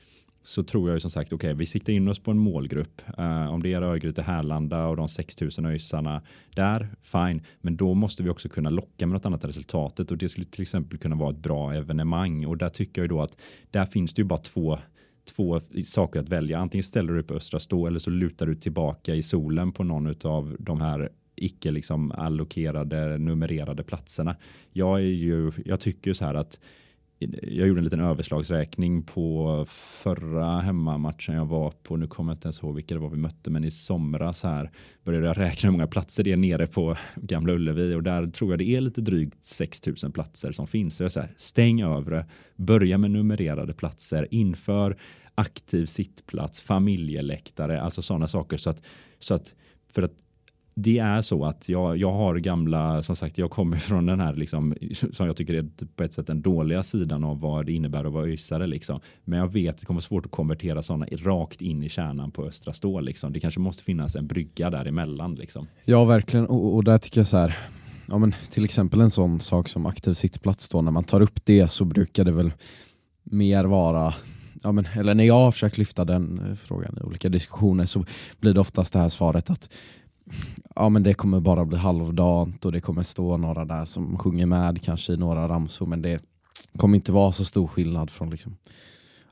så 0.43 0.63
tror 0.63 0.89
jag 0.89 0.95
ju 0.95 0.99
som 0.99 1.11
sagt, 1.11 1.33
okej, 1.33 1.47
okay, 1.47 1.53
vi 1.53 1.65
siktar 1.65 1.93
in 1.93 2.07
oss 2.07 2.19
på 2.19 2.31
en 2.31 2.37
målgrupp. 2.37 3.01
Uh, 3.19 3.53
om 3.53 3.63
det 3.63 3.73
är 3.73 3.81
Örgryte, 3.81 4.21
Härlanda 4.21 4.85
och 4.85 4.97
de 4.97 5.07
6000 5.07 5.65
öjsarna 5.65 6.21
där, 6.55 6.89
fine. 7.01 7.41
Men 7.61 7.77
då 7.77 7.93
måste 7.93 8.23
vi 8.23 8.29
också 8.29 8.49
kunna 8.49 8.69
locka 8.69 9.07
med 9.07 9.13
något 9.13 9.25
annat 9.25 9.45
resultatet 9.45 10.11
och 10.11 10.17
det 10.17 10.29
skulle 10.29 10.45
till 10.45 10.61
exempel 10.61 10.99
kunna 10.99 11.15
vara 11.15 11.29
ett 11.29 11.37
bra 11.37 11.73
evenemang 11.73 12.45
och 12.45 12.57
där 12.57 12.69
tycker 12.69 13.01
jag 13.01 13.03
ju 13.03 13.15
då 13.15 13.21
att 13.21 13.37
där 13.71 13.85
finns 13.85 14.13
det 14.13 14.21
ju 14.21 14.25
bara 14.25 14.39
två 14.39 14.79
två 15.35 15.61
saker 15.85 16.19
att 16.19 16.29
välja. 16.29 16.59
Antingen 16.59 16.83
ställer 16.83 17.13
du 17.13 17.19
upp 17.19 17.31
Östra 17.31 17.59
Stå 17.59 17.87
eller 17.87 17.99
så 17.99 18.09
lutar 18.09 18.45
du 18.45 18.55
tillbaka 18.55 19.15
i 19.15 19.23
solen 19.23 19.71
på 19.71 19.83
någon 19.83 20.15
av 20.23 20.55
de 20.59 20.81
här 20.81 21.09
icke 21.35 21.71
liksom 21.71 22.11
allokerade 22.11 23.17
numrerade 23.17 23.83
platserna. 23.83 24.35
Jag 24.71 24.99
är 24.99 25.03
ju, 25.03 25.51
jag 25.65 25.79
tycker 25.79 26.13
så 26.13 26.25
här 26.25 26.33
att 26.33 26.59
jag 27.41 27.67
gjorde 27.67 27.79
en 27.79 27.83
liten 27.83 27.99
överslagsräkning 27.99 29.03
på 29.03 29.65
förra 29.69 30.59
hemmamatchen 30.59 31.35
jag 31.35 31.45
var 31.45 31.71
på. 31.71 31.97
Nu 31.97 32.07
kommer 32.07 32.31
jag 32.31 32.35
inte 32.35 32.47
ens 32.47 32.63
ihåg 32.63 32.75
vilka 32.75 32.93
det 32.95 32.99
var 32.99 33.09
vi 33.09 33.17
mötte, 33.17 33.49
men 33.49 33.63
i 33.63 33.71
somras 33.71 34.43
här 34.43 34.71
började 35.03 35.27
jag 35.27 35.37
räkna 35.37 35.67
hur 35.67 35.71
många 35.71 35.87
platser 35.87 36.23
det 36.23 36.31
är 36.31 36.37
nere 36.37 36.67
på 36.67 36.97
Gamla 37.15 37.53
Ullevi 37.53 37.95
och 37.95 38.03
där 38.03 38.27
tror 38.27 38.51
jag 38.51 38.59
det 38.59 38.69
är 38.69 38.81
lite 38.81 39.01
drygt 39.01 39.45
6000 39.45 40.11
platser 40.11 40.51
som 40.51 40.67
finns. 40.67 40.95
Så 40.95 41.03
jag 41.03 41.11
säger 41.11 41.33
stäng 41.37 41.81
övre, 41.81 42.25
börja 42.55 42.97
med 42.97 43.11
numrerade 43.11 43.73
platser, 43.73 44.27
inför 44.31 44.97
aktiv 45.35 45.85
sittplats, 45.85 46.61
familjeläktare, 46.61 47.81
alltså 47.81 48.01
sådana 48.01 48.27
saker 48.27 48.57
så 48.57 48.69
att, 48.69 48.81
så 49.19 49.33
att 49.33 49.55
för 49.91 50.01
att 50.01 50.13
det 50.75 50.99
är 50.99 51.21
så 51.21 51.45
att 51.45 51.69
jag, 51.69 51.97
jag 51.97 52.11
har 52.11 52.35
gamla, 52.35 53.03
som 53.03 53.15
sagt, 53.15 53.37
jag 53.37 53.51
kommer 53.51 53.77
från 53.77 54.05
den 54.05 54.19
här, 54.19 54.35
liksom, 54.35 54.75
som 55.11 55.27
jag 55.27 55.37
tycker 55.37 55.53
är 55.53 55.69
på 55.95 56.03
ett 56.03 56.13
sätt 56.13 56.27
den 56.27 56.41
dåliga 56.41 56.83
sidan 56.83 57.23
av 57.23 57.39
vad 57.39 57.65
det 57.65 57.73
innebär 57.73 58.05
att 58.05 58.13
vara 58.13 58.25
ösare. 58.25 58.67
Liksom. 58.67 58.99
Men 59.23 59.39
jag 59.39 59.51
vet 59.51 59.69
att 59.69 59.79
det 59.79 59.85
kommer 59.85 59.97
vara 59.97 60.01
svårt 60.01 60.25
att 60.25 60.31
konvertera 60.31 60.81
sådana 60.81 61.05
rakt 61.11 61.61
in 61.61 61.83
i 61.83 61.89
kärnan 61.89 62.31
på 62.31 62.45
Östra 62.45 62.73
Stål. 62.73 63.05
Liksom. 63.05 63.33
Det 63.33 63.39
kanske 63.39 63.59
måste 63.59 63.83
finnas 63.83 64.15
en 64.15 64.27
brygga 64.27 64.69
däremellan. 64.69 65.35
Liksom. 65.35 65.67
Ja, 65.85 66.05
verkligen. 66.05 66.45
Och, 66.45 66.75
och 66.75 66.83
där 66.83 66.97
tycker 66.97 67.19
jag 67.19 67.27
så 67.27 67.37
här, 67.37 67.57
ja, 68.07 68.17
men 68.17 68.35
till 68.51 68.63
exempel 68.65 69.01
en 69.01 69.11
sån 69.11 69.39
sak 69.39 69.69
som 69.69 69.85
aktiv 69.85 70.13
sittplats, 70.13 70.69
då, 70.69 70.81
när 70.81 70.91
man 70.91 71.03
tar 71.03 71.21
upp 71.21 71.45
det 71.45 71.67
så 71.67 71.85
brukar 71.85 72.25
det 72.25 72.31
väl 72.31 72.51
mer 73.23 73.65
vara 73.65 74.13
ja, 74.63 74.71
men, 74.71 74.87
eller 74.95 75.15
när 75.15 75.23
jag 75.23 75.33
har 75.33 75.51
försökt 75.51 75.77
lyfta 75.77 76.05
den 76.05 76.39
eh, 76.49 76.55
frågan 76.55 76.97
i 77.01 77.03
olika 77.03 77.29
diskussioner 77.29 77.85
så 77.85 78.05
blir 78.39 78.53
det 78.53 78.59
oftast 78.59 78.93
det 78.93 78.99
här 78.99 79.09
svaret 79.09 79.49
att 79.49 79.69
ja, 80.75 80.89
men 80.89 81.03
det 81.03 81.13
kommer 81.13 81.39
bara 81.39 81.65
bli 81.65 81.77
halvdant 81.77 82.65
och 82.65 82.71
det 82.71 82.81
kommer 82.81 83.03
stå 83.03 83.37
några 83.37 83.65
där 83.65 83.85
som 83.85 84.17
sjunger 84.17 84.45
med 84.45 84.81
kanske 84.81 85.13
i 85.13 85.17
några 85.17 85.47
ramsor 85.47 85.85
men 85.85 86.01
det 86.01 86.21
kommer 86.77 86.95
inte 86.95 87.11
vara 87.11 87.31
så 87.31 87.45
stor 87.45 87.67
skillnad 87.67 88.09
från 88.09 88.29
liksom 88.29 88.57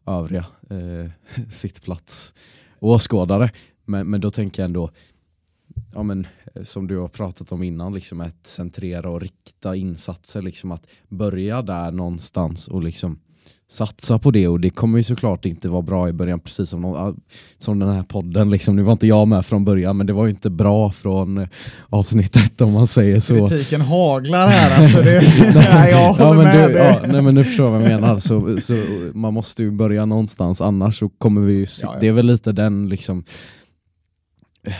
övriga 0.05 0.45
eh, 0.69 1.11
sittplats 1.49 2.33
åskådare. 2.79 3.51
Men, 3.85 4.09
men 4.09 4.21
då 4.21 4.31
tänker 4.31 4.61
jag 4.61 4.65
ändå, 4.65 4.91
ja, 5.93 6.03
men, 6.03 6.27
eh, 6.55 6.63
som 6.63 6.87
du 6.87 6.97
har 6.97 7.07
pratat 7.07 7.51
om 7.51 7.63
innan, 7.63 7.93
liksom 7.93 8.21
att 8.21 8.47
centrera 8.47 9.09
och 9.09 9.21
rikta 9.21 9.75
insatser. 9.75 10.41
Liksom 10.41 10.71
att 10.71 10.87
börja 11.07 11.61
där 11.61 11.91
någonstans 11.91 12.67
och 12.67 12.83
liksom 12.83 13.19
satsa 13.71 14.19
på 14.19 14.31
det 14.31 14.47
och 14.47 14.59
det 14.59 14.69
kommer 14.69 14.97
ju 14.97 15.03
såklart 15.03 15.45
inte 15.45 15.69
vara 15.69 15.81
bra 15.81 16.09
i 16.09 16.13
början 16.13 16.39
precis 16.39 16.69
som, 16.69 16.81
någon, 16.81 17.19
som 17.57 17.79
den 17.79 17.89
här 17.89 18.03
podden. 18.03 18.49
Liksom. 18.51 18.75
Nu 18.75 18.81
var 18.81 18.91
inte 18.91 19.07
jag 19.07 19.27
med 19.27 19.45
från 19.45 19.65
början 19.65 19.97
men 19.97 20.07
det 20.07 20.13
var 20.13 20.25
ju 20.25 20.29
inte 20.29 20.49
bra 20.49 20.91
från 20.91 21.37
eh, 21.37 21.47
avsnittet 21.89 22.61
om 22.61 22.71
man 22.71 22.87
säger 22.87 23.19
så. 23.19 23.47
Kritiken 23.47 23.81
haglar 23.81 24.47
här 24.47 24.81
alltså. 24.81 25.01
Det, 25.01 25.21
nej, 25.55 25.91
jag 25.91 26.13
håller 26.13 26.25
ja, 26.25 26.33
men 26.33 26.43
med 26.43 26.69
du, 26.69 26.77
ja, 26.77 27.01
nej, 27.07 27.21
men 27.21 27.35
du 27.35 27.43
förstår 27.43 27.69
vad 27.69 27.81
jag 27.81 27.89
menar. 27.89 28.19
Så, 28.19 28.61
så, 28.61 28.83
man 29.13 29.33
måste 29.33 29.63
ju 29.63 29.71
börja 29.71 30.05
någonstans 30.05 30.61
annars 30.61 30.99
så 30.99 31.09
kommer 31.09 31.41
vi 31.41 31.53
ju, 31.53 31.65
ja. 31.81 31.97
det 32.01 32.07
är 32.07 32.11
väl 32.11 32.25
lite 32.25 32.51
den 32.51 32.89
liksom 32.89 33.23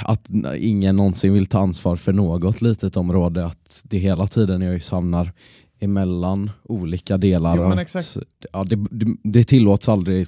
att 0.03 0.29
ingen 0.57 0.95
någonsin 0.95 1.33
vill 1.33 1.45
ta 1.45 1.59
ansvar 1.59 1.95
för 1.95 2.13
något 2.13 2.61
litet 2.61 2.97
område, 2.97 3.45
att 3.45 3.81
det 3.83 3.97
hela 3.97 4.27
tiden 4.27 4.61
jag 4.61 4.81
hamnar 4.91 5.31
emellan 5.81 6.51
olika 6.63 7.17
delar. 7.17 7.57
Jo, 7.57 7.63
att, 7.63 8.17
ja, 8.53 8.63
det, 8.63 8.75
det, 8.91 9.17
det 9.23 9.43
tillåts 9.43 9.89
aldrig 9.89 10.27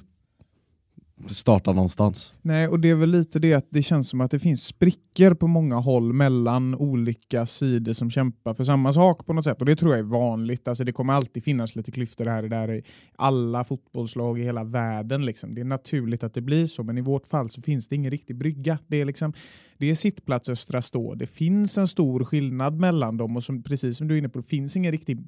starta 1.26 1.72
någonstans. 1.72 2.34
Nej, 2.42 2.68
och 2.68 2.80
det 2.80 2.90
är 2.90 2.94
väl 2.94 3.10
lite 3.10 3.38
det 3.38 3.54
att 3.54 3.66
det 3.70 3.82
känns 3.82 4.08
som 4.08 4.20
att 4.20 4.30
det 4.30 4.38
finns 4.38 4.64
sprickor 4.64 5.34
på 5.34 5.46
många 5.46 5.76
håll 5.76 6.12
mellan 6.12 6.74
olika 6.74 7.46
sidor 7.46 7.92
som 7.92 8.10
kämpar 8.10 8.54
för 8.54 8.64
samma 8.64 8.92
sak 8.92 9.26
på 9.26 9.32
något 9.32 9.44
sätt. 9.44 9.60
Och 9.60 9.66
det 9.66 9.76
tror 9.76 9.92
jag 9.92 9.98
är 9.98 10.02
vanligt. 10.02 10.68
Alltså 10.68 10.84
det 10.84 10.92
kommer 10.92 11.12
alltid 11.12 11.44
finnas 11.44 11.76
lite 11.76 11.90
klyftor 11.90 12.26
här 12.26 12.42
och 12.42 12.50
där 12.50 12.74
i 12.74 12.82
alla 13.16 13.64
fotbollslag 13.64 14.40
i 14.40 14.42
hela 14.42 14.64
världen. 14.64 15.26
Liksom. 15.26 15.54
Det 15.54 15.60
är 15.60 15.64
naturligt 15.64 16.22
att 16.22 16.34
det 16.34 16.40
blir 16.40 16.66
så, 16.66 16.82
men 16.82 16.98
i 16.98 17.00
vårt 17.00 17.26
fall 17.26 17.50
så 17.50 17.62
finns 17.62 17.88
det 17.88 17.94
ingen 17.94 18.10
riktig 18.10 18.36
brygga. 18.36 18.78
Det 18.86 19.00
är, 19.00 19.04
liksom, 19.04 19.32
det 19.78 19.90
är 19.90 19.94
sittplats 19.94 20.48
Östra 20.48 20.82
Stå. 20.82 21.14
Det 21.14 21.26
finns 21.26 21.78
en 21.78 21.88
stor 21.88 22.24
skillnad 22.24 22.80
mellan 22.80 23.16
dem 23.16 23.36
och 23.36 23.44
som, 23.44 23.62
precis 23.62 23.96
som 23.96 24.08
du 24.08 24.14
är 24.14 24.18
inne 24.18 24.28
på, 24.28 24.38
det 24.38 24.48
finns 24.48 24.76
ingen 24.76 24.92
riktig, 24.92 25.18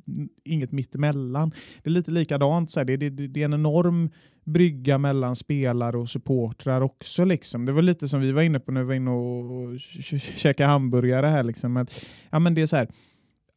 inget 0.45 0.73
mittemellan. 0.73 1.53
Det 1.83 1.91
är 1.91 1.93
lite 1.93 2.11
likadant. 2.11 2.71
Så 2.71 2.81
här. 2.81 2.85
Det, 2.85 2.97
det, 2.97 3.11
det 3.11 3.41
är 3.41 3.45
en 3.45 3.55
enorm 3.55 4.11
brygga 4.47 4.99
mellan 4.99 5.37
spelare 5.37 5.97
och 5.97 6.09
supportrar 6.09 6.81
också. 6.81 7.25
Liksom. 7.25 7.65
Det 7.65 7.73
var 7.73 7.83
lite 7.83 8.09
som 8.09 8.21
vi 8.21 8.33
var 8.33 8.43
inne 8.43 8.61
på 8.61 8.73
när 8.73 8.81
vi 8.81 8.87
var 8.87 8.95
inne 8.95 9.11
och 9.11 9.81
käkade 10.37 10.69
hamburgare 10.69 11.27
här. 11.27 11.43
Liksom. 11.43 11.77
Att, 11.77 12.05
ja, 12.31 12.39
men 12.39 12.55
det 12.55 12.63
är 12.63 12.67
så 12.67 12.77
här, 12.77 12.89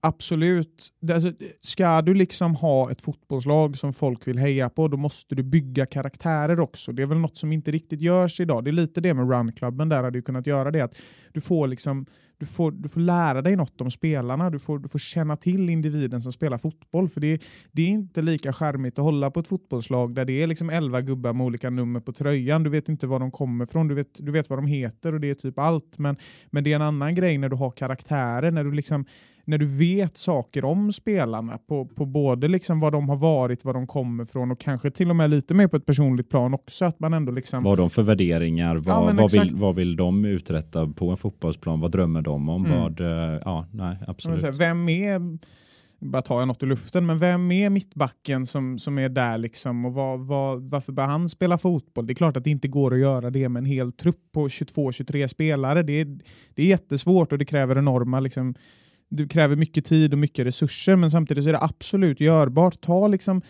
absolut, 0.02 0.92
alltså, 1.14 1.32
ska 1.62 2.02
du 2.02 2.14
liksom 2.14 2.56
ha 2.56 2.92
ett 2.92 3.02
fotbollslag 3.02 3.78
som 3.78 3.94
folk 3.94 4.28
vill 4.28 4.40
heja 4.40 4.70
på, 4.70 4.88
då 4.88 4.98
måste 4.98 5.36
du 5.36 5.44
bygga 5.44 5.86
karaktärer 5.86 6.60
också. 6.60 6.92
Det 6.92 7.02
är 7.02 7.08
väl 7.08 7.18
något 7.18 7.38
som 7.38 7.52
inte 7.52 7.72
riktigt 7.72 8.02
görs 8.02 8.40
idag. 8.40 8.64
Det 8.64 8.70
är 8.70 8.72
lite 8.72 9.02
det 9.02 9.14
med 9.14 9.30
Runklubben, 9.30 9.90
där 9.90 10.04
hade 10.04 10.18
du 10.18 10.22
kunnat 10.22 10.48
göra 10.48 10.72
det. 10.72 10.82
att 10.82 10.96
Du 11.34 11.42
får 11.42 11.68
liksom 11.68 12.06
du, 12.40 12.46
får, 12.46 12.72
du 12.72 12.90
får 12.90 13.02
lära 13.02 13.42
dig 13.42 13.56
något 13.56 13.82
om 13.82 13.92
spelarna, 13.92 14.50
du 14.50 14.60
får, 14.60 14.80
du 14.80 14.88
får 14.88 15.00
känna 15.00 15.36
till 15.36 15.70
individen 15.70 16.22
som 16.22 16.32
spelar 16.32 16.58
fotboll. 16.58 17.10
För 17.10 17.22
det, 17.22 17.44
det 17.72 17.82
är 17.82 17.88
inte 17.88 18.22
lika 18.22 18.54
charmigt 18.54 19.00
att 19.00 19.06
hålla 19.06 19.32
på 19.32 19.40
ett 19.40 19.48
fotbollslag 19.48 20.16
där 20.16 20.26
det 20.26 20.44
är 20.44 20.48
liksom 20.48 20.70
11 20.70 21.02
gubbar 21.02 21.34
med 21.34 21.46
olika 21.46 21.70
nummer 21.70 22.00
på 22.00 22.14
tröjan. 22.14 22.64
Du 22.64 22.70
vet 22.70 22.90
inte 22.90 23.08
var 23.08 23.20
de 23.20 23.32
kommer 23.32 23.66
ifrån, 23.66 23.88
du 23.88 23.96
vet, 23.96 24.26
du 24.26 24.32
vet 24.32 24.50
vad 24.50 24.60
de 24.60 24.66
heter 24.66 25.14
och 25.14 25.20
det 25.20 25.30
är 25.30 25.34
typ 25.34 25.60
allt. 25.60 25.98
Men, 25.98 26.16
men 26.50 26.64
det 26.64 26.72
är 26.72 26.76
en 26.76 26.82
annan 26.82 27.16
grej 27.16 27.38
när 27.38 27.50
du 27.50 27.56
har 27.56 27.72
karaktärer, 27.72 28.52
när 28.52 28.64
du 28.64 28.72
liksom 28.72 29.06
när 29.50 29.58
du 29.58 29.66
vet 29.66 30.18
saker 30.18 30.66
om 30.66 30.92
spelarna 30.92 31.58
på, 31.58 31.86
på 31.86 32.06
både 32.06 32.48
liksom 32.48 32.80
vad 32.80 32.94
de 32.94 33.10
har 33.10 33.16
varit, 33.16 33.66
vad 33.66 33.76
de 33.76 33.88
kommer 33.88 34.26
från 34.26 34.52
och 34.52 34.60
kanske 34.60 34.92
till 34.92 35.10
och 35.10 35.16
med 35.16 35.30
lite 35.30 35.54
mer 35.54 35.68
på 35.68 35.78
ett 35.78 35.86
personligt 35.86 36.30
plan 36.30 36.54
också. 36.54 36.86
Att 36.86 37.00
man 37.00 37.14
ändå 37.14 37.32
liksom... 37.32 37.64
Vad 37.64 37.72
har 37.72 37.78
de 37.78 37.90
för 37.90 38.04
värderingar? 38.04 38.76
Vad, 38.76 38.88
Ja, 38.88 39.14
vad, 39.14 39.32
vill, 39.32 39.56
vad 39.56 39.76
vill 39.76 39.96
de 39.96 40.26
uträtta 40.26 40.88
på 40.88 41.10
en 41.10 41.18
fotbollsplan? 41.18 41.80
Vad 41.80 41.92
drömmer 41.92 42.22
de 42.22 42.50
om? 42.50 42.66
Mm. 42.66 42.80
Vad, 42.80 43.02
eh, 43.02 43.42
ja, 43.46 43.68
nej, 43.72 43.98
absolut. 44.08 44.42
säga, 44.42 44.52
Vem 44.52 44.90
är, 44.90 45.38
bara 46.00 46.22
tar 46.22 46.40
jag 46.40 46.48
något 46.48 46.64
ur 46.64 46.68
luften, 46.68 47.06
men 47.06 47.20
vem 47.20 47.52
är 47.52 47.70
mittbacken 47.70 48.46
som, 48.46 48.80
som 48.80 48.98
är 49.00 49.10
där 49.10 49.38
liksom 49.38 49.86
och 49.86 49.94
vad, 49.94 50.20
vad, 50.20 50.70
varför 50.70 50.92
bör 50.94 51.04
han 51.04 51.30
spela 51.30 51.58
fotboll? 51.58 52.08
Det 52.08 52.14
är 52.14 52.16
klart 52.16 52.38
att 52.38 52.44
det 52.44 52.50
inte 52.50 52.68
går 52.68 52.94
att 52.94 53.00
göra 53.00 53.30
det 53.30 53.50
med 53.50 53.60
en 53.60 53.66
hel 53.66 53.92
trupp 53.92 54.32
på 54.32 54.48
22-23 54.48 55.28
spelare. 55.28 55.84
Det 55.84 55.94
är, 55.94 56.20
det 56.56 56.62
är 56.62 56.68
jättesvårt 56.68 57.32
och 57.32 57.38
det 57.38 57.46
kräver 57.46 57.78
enorma 57.78 58.20
liksom, 58.20 58.56
det 59.10 59.28
kräver 59.28 59.56
mycket 59.56 59.86
tid 59.86 60.14
och 60.14 60.20
mycket 60.20 60.46
resurser, 60.46 60.96
men 60.96 61.12
samtidigt 61.12 61.44
så 61.44 61.50
är 61.50 61.54
det 61.54 61.62
absolut 61.62 62.20
görbart. 62.20 62.82
Ta 62.82 63.08
liksom 63.08 63.42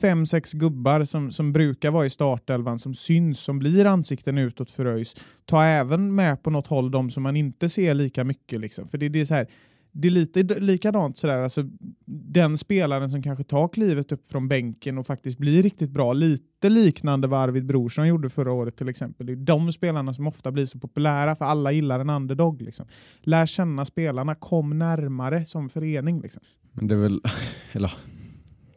fem, 0.00 0.26
sex 0.26 0.52
gubbar 0.52 1.04
som, 1.04 1.30
som 1.30 1.52
brukar 1.52 1.90
vara 1.90 2.06
i 2.06 2.10
startelvan, 2.10 2.78
som 2.78 2.94
syns, 2.94 3.40
som 3.40 3.58
blir 3.58 3.86
ansikten 3.86 4.38
utåt 4.38 4.70
för 4.70 4.86
ÖIS. 4.86 5.16
Ta 5.44 5.64
även 5.64 6.14
med 6.14 6.42
på 6.42 6.50
något 6.50 6.66
håll 6.66 6.90
de 6.90 7.10
som 7.10 7.22
man 7.22 7.36
inte 7.36 7.68
ser 7.68 7.94
lika 7.94 8.24
mycket. 8.24 8.60
Liksom. 8.60 8.88
För 8.88 8.98
det, 8.98 9.08
det 9.08 9.20
är 9.20 9.24
så 9.24 9.34
här, 9.34 9.46
det 9.92 10.08
är 10.08 10.12
lite 10.12 10.42
likadant 10.42 11.18
sådär, 11.18 11.38
alltså, 11.38 11.64
den 12.06 12.58
spelaren 12.58 13.10
som 13.10 13.22
kanske 13.22 13.44
tar 13.44 13.68
klivet 13.68 14.12
upp 14.12 14.26
från 14.26 14.48
bänken 14.48 14.98
och 14.98 15.06
faktiskt 15.06 15.38
blir 15.38 15.62
riktigt 15.62 15.90
bra, 15.90 16.12
lite 16.12 16.68
liknande 16.68 17.28
vad 17.28 17.40
Arvid 17.40 17.66
Brorsson 17.66 18.08
gjorde 18.08 18.28
förra 18.28 18.52
året 18.52 18.76
till 18.76 18.88
exempel. 18.88 19.26
Det 19.26 19.32
är 19.32 19.36
de 19.36 19.72
spelarna 19.72 20.14
som 20.14 20.26
ofta 20.26 20.52
blir 20.52 20.66
så 20.66 20.78
populära 20.78 21.36
för 21.36 21.44
alla 21.44 21.72
gillar 21.72 22.00
en 22.00 22.10
underdog. 22.10 22.62
Liksom. 22.62 22.86
Lär 23.20 23.46
känna 23.46 23.84
spelarna, 23.84 24.34
kom 24.34 24.78
närmare 24.78 25.46
som 25.46 25.68
förening. 25.68 26.20
Liksom. 26.20 26.42
Men 26.72 26.88
det 26.88 26.94
är 26.94 26.98
väl, 26.98 27.20
eller 27.72 27.92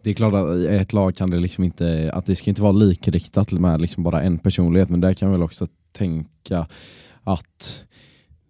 det 0.04 0.10
är 0.10 0.14
klart 0.14 0.34
att 0.34 0.58
i 0.58 0.68
ett 0.68 0.94
lag 0.94 1.16
kan 1.16 1.30
det 1.30 1.40
liksom 1.40 1.64
inte, 1.64 2.12
att 2.14 2.26
det 2.26 2.36
ska 2.36 2.50
inte 2.50 2.62
vara 2.62 2.72
likriktat 2.72 3.52
med 3.52 3.82
liksom 3.82 4.04
bara 4.04 4.22
en 4.22 4.38
personlighet, 4.38 4.90
men 4.90 5.02
där 5.02 5.14
kan 5.14 5.28
jag 5.28 5.32
väl 5.34 5.44
också 5.44 5.68
tänka 5.92 6.68
att 7.24 7.86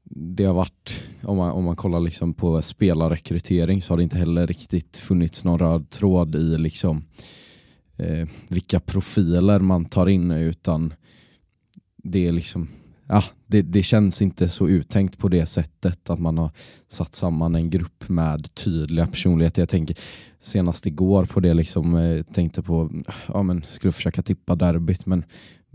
det 0.10 0.44
har 0.44 0.54
varit, 0.54 1.04
om 1.24 1.38
man, 1.38 1.52
om 1.52 1.64
man 1.64 1.76
kollar 1.76 2.00
liksom 2.00 2.34
på 2.34 2.62
spelarrekrytering 2.62 3.82
så 3.82 3.94
har 3.94 3.98
det 3.98 4.04
inte 4.04 4.18
heller 4.18 4.48
riktigt 4.48 4.98
funnits 4.98 5.44
någon 5.44 5.60
röd 5.60 5.90
tråd 5.90 6.36
i 6.36 6.58
liksom 6.58 7.04
eh, 7.98 8.28
vilka 8.48 8.80
profiler 8.80 9.60
man 9.60 9.86
tar 9.86 10.10
in 10.10 10.32
utan 10.32 10.94
det 12.04 12.28
är 12.28 12.32
liksom 12.32 12.68
Ja, 13.08 13.24
det, 13.48 13.62
det 13.62 13.84
känns 13.84 14.22
inte 14.22 14.50
så 14.50 14.68
uttänkt 14.68 15.18
på 15.18 15.28
det 15.28 15.46
sättet 15.46 16.10
att 16.10 16.20
man 16.20 16.38
har 16.38 16.52
satt 16.88 17.16
samman 17.16 17.56
en 17.56 17.70
grupp 17.70 18.10
med 18.10 18.54
tydliga 18.54 19.08
personligheter. 19.08 19.62
Jag 19.62 19.70
tänker 19.70 19.98
senast 20.42 20.86
igår 20.86 21.26
på 21.26 21.40
det, 21.40 21.54
liksom, 21.54 21.96
eh, 21.96 22.24
tänkte 22.24 22.62
på, 22.62 23.04
ja 23.28 23.44
men 23.44 23.64
skulle 23.64 23.92
försöka 23.92 24.22
tippa 24.22 24.56
derbyt 24.56 25.06
men 25.06 25.24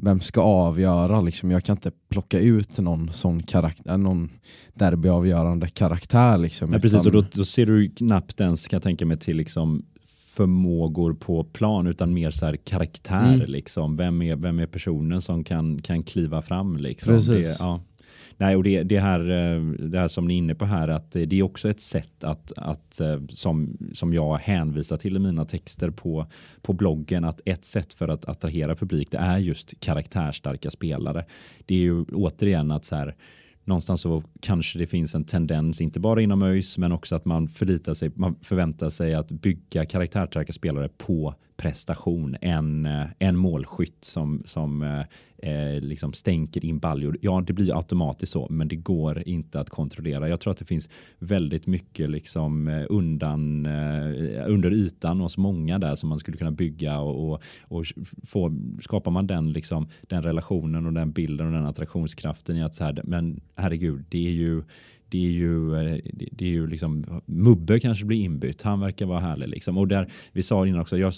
vem 0.03 0.21
ska 0.21 0.41
avgöra? 0.41 1.21
Liksom, 1.21 1.51
jag 1.51 1.65
kan 1.65 1.77
inte 1.77 1.91
plocka 2.09 2.39
ut 2.41 2.79
någon 2.79 3.13
sån 3.13 3.43
karaktär, 3.43 3.97
någon 3.97 4.31
derbyavgörande 4.75 5.69
karaktär. 5.69 6.39
Liksom, 6.39 6.71
Men 6.71 6.81
precis, 6.81 7.07
och 7.07 7.13
då, 7.13 7.25
då 7.33 7.45
ser 7.45 7.67
du 7.67 7.91
knappt 7.91 8.41
ens, 8.41 8.69
kan 8.69 8.77
jag 8.77 8.83
tänka 8.83 9.07
mig, 9.07 9.19
till 9.19 9.37
liksom 9.37 9.85
förmågor 10.39 11.15
på 11.15 11.45
plan 11.45 11.87
utan 11.87 12.15
mer 12.15 12.31
så 12.31 12.47
här 12.47 12.57
karaktär. 12.57 13.35
Mm. 13.35 13.51
Liksom. 13.51 13.97
Vem, 13.97 14.23
är, 14.23 14.37
vem 14.37 14.59
är 14.59 14.67
personen 14.67 15.23
som 15.23 15.45
kan, 15.45 15.83
kan 15.83 16.03
kliva 16.03 16.43
fram? 16.43 16.77
Liksom. 16.77 17.15
Precis. 17.15 17.59
Det, 17.59 17.65
ja. 17.65 17.81
Nej, 18.41 18.57
och 18.57 18.63
det, 18.63 18.83
det, 18.83 18.99
här, 18.99 19.21
eh, 19.21 19.63
det 19.63 19.99
här 19.99 20.09
som 20.09 20.29
ni 20.29 20.35
är 20.35 20.39
inne 20.39 20.55
på 20.55 20.65
här, 20.65 20.89
att 20.89 21.17
eh, 21.17 21.23
det 21.23 21.39
är 21.39 21.43
också 21.43 21.71
ett 21.71 21.81
sätt 21.81 22.25
att, 22.25 22.53
att 22.57 23.01
eh, 23.01 23.21
som, 23.29 23.77
som 23.93 24.15
jag 24.15 24.37
hänvisar 24.37 24.97
till 24.97 25.17
i 25.17 25.19
mina 25.19 25.45
texter 25.45 25.91
på, 25.91 26.27
på 26.63 26.73
bloggen, 26.73 27.25
att 27.25 27.41
ett 27.45 27.65
sätt 27.65 27.93
för 27.93 28.09
att 28.09 28.25
attrahera 28.25 28.77
publik 28.77 29.11
det 29.11 29.19
är 29.19 29.39
just 29.39 29.81
karaktärstarka 29.81 30.71
spelare. 30.71 31.25
Det 31.67 31.75
är 31.75 31.79
ju 31.79 32.05
återigen 32.05 32.71
att 32.71 32.85
så 32.85 32.97
här, 32.97 33.15
någonstans 33.65 34.01
så 34.01 34.23
kanske 34.41 34.79
det 34.79 34.87
finns 34.87 35.15
en 35.15 35.25
tendens, 35.25 35.81
inte 35.81 36.01
bara 36.01 36.23
inom 36.23 36.43
ÖIS, 36.43 36.79
men 36.79 36.93
också 36.93 37.17
att 37.17 37.25
man 37.25 37.49
förlitar 37.49 37.95
sig, 37.95 38.11
man 38.15 38.37
förväntar 38.43 38.91
sig 38.91 39.15
att 39.15 39.33
bygga 39.33 39.85
karaktärstarka 39.85 40.53
spelare 40.53 40.89
på 40.89 41.35
prestation. 41.59 42.37
än 42.41 42.87
eh, 42.87 43.07
en 43.19 43.37
målskytt 43.37 44.05
som, 44.05 44.43
som 44.47 44.83
eh, 44.83 45.01
eh, 45.39 45.81
liksom 45.81 46.13
stänker 46.13 46.65
in 46.65 46.79
baljor. 46.79 47.19
Ja, 47.21 47.45
det 47.47 47.53
blir 47.53 47.77
automatiskt 47.77 48.33
så, 48.33 48.47
men 48.51 48.69
det 48.69 48.77
går 48.77 49.29
inte 49.29 49.61
att 49.61 49.71
kontrollera. 49.71 50.29
Jag 50.29 50.41
tror 50.41 50.51
att 50.51 50.59
det 50.59 50.65
finns 50.65 50.89
väldigt 51.19 51.67
mycket 51.67 52.11
liksom 52.11 52.69
eh, 52.69 52.87
undan, 52.89 53.67
eh, 53.67 54.45
under 54.47 54.73
ytan 54.73 55.21
hos 55.21 55.37
många 55.37 55.79
där 55.79 55.95
som 55.95 56.09
man 56.09 56.19
skulle 56.19 56.37
kunna 56.37 56.51
bygga 56.51 56.99
och, 57.01 57.33
och, 57.33 57.43
och 57.63 57.85
få, 58.27 58.53
skapar 58.81 59.11
man 59.11 59.27
den, 59.27 59.53
liksom, 59.53 59.89
den 60.03 60.23
relationen 60.23 60.87
och 60.87 60.93
den 60.93 61.13
bilden 61.13 61.47
och 61.47 61.53
den 61.53 61.67
attraktionskraften 61.67 62.57
i 62.57 62.63
att 62.63 62.75
så 62.75 62.85
här, 62.85 63.01
men 63.05 63.41
herregud, 63.57 64.05
det 64.09 64.27
är 64.27 64.33
ju 64.33 64.63
det 65.09 65.27
är 65.27 65.31
ju, 65.31 65.75
eh, 65.75 65.99
det- 66.33 66.45
är 66.45 66.49
ju 66.51 66.67
liksom, 66.67 67.21
Mubbe 67.27 67.81
kanske 67.81 68.05
blir 68.05 68.23
inbytt, 68.25 68.63
han 68.63 68.81
verkar 68.81 69.07
vara 69.07 69.21
härlig. 69.21 69.49
Liksom. 69.49 69.79
Och 69.79 69.89
där, 69.89 70.11
vi 70.33 70.43
sa 70.43 70.67
innan 70.67 70.81
också, 70.81 70.99
jag 70.99 71.13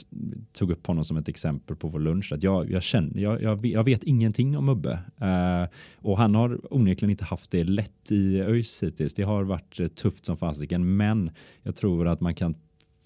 tog 0.52 0.70
upp 0.70 0.86
honom 0.86 1.04
som 1.04 1.16
ett 1.16 1.28
exempel 1.28 1.76
på 1.76 1.88
vår 1.88 2.00
lunch, 2.00 2.32
att 2.32 2.42
jag, 2.42 2.70
jag, 2.70 2.82
känner, 2.82 3.20
jag, 3.20 3.42
jag, 3.42 3.66
jag 3.66 3.84
vet 3.84 4.02
ingenting 4.02 4.56
om 4.56 4.66
Mubbe. 4.66 4.98
Eh, 5.20 5.68
och 5.96 6.18
han 6.18 6.34
har 6.34 6.74
onekligen 6.74 7.10
inte 7.10 7.24
haft 7.24 7.50
det 7.50 7.64
lätt 7.64 8.12
i 8.12 8.40
ÖIS 8.40 8.82
hittills. 8.82 9.14
Det 9.14 9.22
har 9.22 9.42
varit 9.44 9.80
eh, 9.80 9.86
tufft 9.88 10.24
som 10.26 10.36
fasiken, 10.36 10.96
men 10.96 11.30
jag 11.62 11.76
tror 11.76 12.08
att 12.08 12.20
man 12.20 12.34
kan 12.34 12.54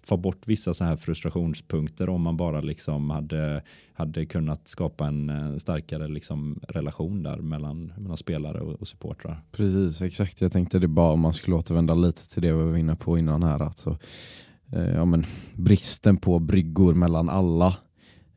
få 0.06 0.16
bort 0.16 0.48
vissa 0.48 0.74
så 0.74 0.84
här 0.84 0.96
frustrationspunkter 0.96 2.08
om 2.08 2.22
man 2.22 2.36
bara 2.36 2.60
liksom 2.60 3.10
hade, 3.10 3.62
hade 3.92 4.26
kunnat 4.26 4.68
skapa 4.68 5.06
en 5.06 5.30
eh, 5.30 5.56
starkare 5.56 6.08
liksom 6.08 6.60
relation 6.68 7.22
där 7.22 7.36
mellan, 7.36 7.92
mellan 7.96 8.16
spelare 8.16 8.60
och, 8.60 8.72
och 8.80 8.88
supportrar. 8.88 9.42
Precis, 9.52 10.02
exakt. 10.02 10.40
Jag 10.40 10.52
tänkte 10.52 10.78
det 10.78 10.88
bara 10.88 11.12
om 11.12 11.20
man 11.20 11.34
skulle 11.34 11.56
återvända 11.56 11.94
lite 11.94 12.28
till 12.28 12.42
det 12.42 12.52
vi 12.52 12.62
var 12.62 12.76
inne 12.76 12.96
på 12.96 13.18
innan 13.18 13.42
här. 13.42 13.62
Alltså, 13.62 13.98
eh, 14.72 14.94
ja, 14.94 15.04
men, 15.04 15.26
bristen 15.54 16.16
på 16.16 16.38
bryggor 16.38 16.94
mellan 16.94 17.28
alla 17.28 17.76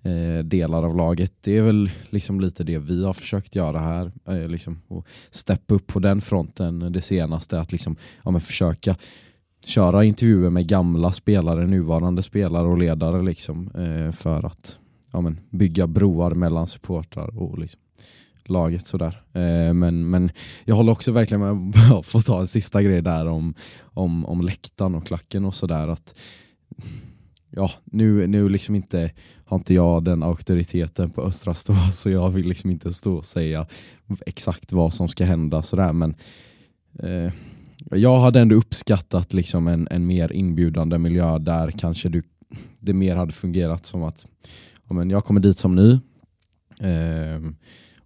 eh, 0.03 0.43
delar 0.43 0.84
av 0.84 0.95
laget. 0.95 1.34
Det 1.41 1.57
är 1.57 1.61
väl 1.61 1.91
liksom 2.09 2.39
lite 2.39 2.63
det 2.63 2.78
vi 2.78 3.05
har 3.05 3.13
försökt 3.13 3.55
göra 3.55 3.80
här. 3.80 4.11
Eh, 4.28 4.47
liksom, 4.47 4.82
och 4.88 5.07
steppa 5.30 5.76
upp 5.76 5.88
på 5.88 5.99
den 5.99 6.22
fronten 6.22 6.82
eh, 6.82 6.89
det 6.89 7.01
senaste. 7.01 7.59
Att 7.59 7.72
liksom, 7.72 7.95
ja, 8.24 8.32
men, 8.32 8.41
försöka 8.41 8.95
köra 9.66 10.03
intervjuer 10.03 10.49
med 10.49 10.68
gamla 10.68 11.12
spelare, 11.12 11.68
nuvarande 11.68 12.24
spelare 12.24 12.68
och 12.68 12.78
ledare 12.78 13.24
liksom, 13.24 13.72
eh, 13.76 14.12
för 14.12 14.45
att 14.45 14.80
ja, 15.12 15.22
men, 15.22 15.39
bygga 15.49 15.88
broar 15.88 16.32
mellan 16.32 16.68
supportrar 16.68 17.38
och 17.39 17.60
liksom, 17.60 17.82
laget. 18.45 18.88
Sådär. 18.88 19.22
Eh, 19.34 19.74
men, 19.74 20.10
men 20.10 20.32
jag 20.66 20.76
håller 20.76 20.91
också 20.91 21.12
verkligen 21.12 21.70
med, 21.70 21.91
att 21.93 22.05
få 22.05 22.22
ta 22.22 22.39
en 22.39 22.47
sista 22.47 22.82
grej 22.82 23.01
där 23.01 23.26
om, 23.26 23.53
om, 23.82 24.26
om 24.26 24.41
läktaren 24.41 24.95
och 24.95 25.08
klacken 25.08 25.45
och 25.45 25.55
sådär. 25.55 25.88
att 25.88 26.14
Ja, 27.49 27.72
nu, 27.84 28.28
nu 28.28 28.49
liksom 28.49 28.76
inte, 28.76 29.12
har 29.45 29.58
inte 29.58 29.74
jag 29.74 30.03
den 30.03 30.24
auktoriteten 30.24 31.12
på 31.12 31.22
Östra 31.22 31.53
Stå 31.53 31.74
så 31.91 32.10
jag 32.10 32.30
vill 32.30 32.47
liksom 32.47 32.70
inte 32.70 32.93
stå 32.93 33.14
och 33.14 33.26
säga 33.26 33.68
exakt 34.26 34.72
vad 34.72 34.93
som 34.93 35.10
ska 35.10 35.26
hända 35.26 35.64
sådär 35.64 35.93
men 35.93 36.16
eh, 36.99 37.32
jag 37.91 38.19
hade 38.19 38.39
ändå 38.39 38.55
uppskattat 38.55 39.33
liksom 39.33 39.67
en, 39.67 39.88
en 39.91 40.07
mer 40.07 40.31
inbjudande 40.31 40.97
miljö 40.97 41.38
där 41.38 41.71
kanske 41.71 42.09
du, 42.09 42.23
det 42.79 42.93
mer 42.93 43.15
hade 43.15 43.31
fungerat 43.31 43.85
som 43.85 44.03
att 44.03 44.25
ja, 44.88 44.93
men 44.93 45.09
jag 45.09 45.25
kommer 45.25 45.39
dit 45.39 45.57
som 45.57 45.75
ny 45.75 45.91
eh, 46.81 47.51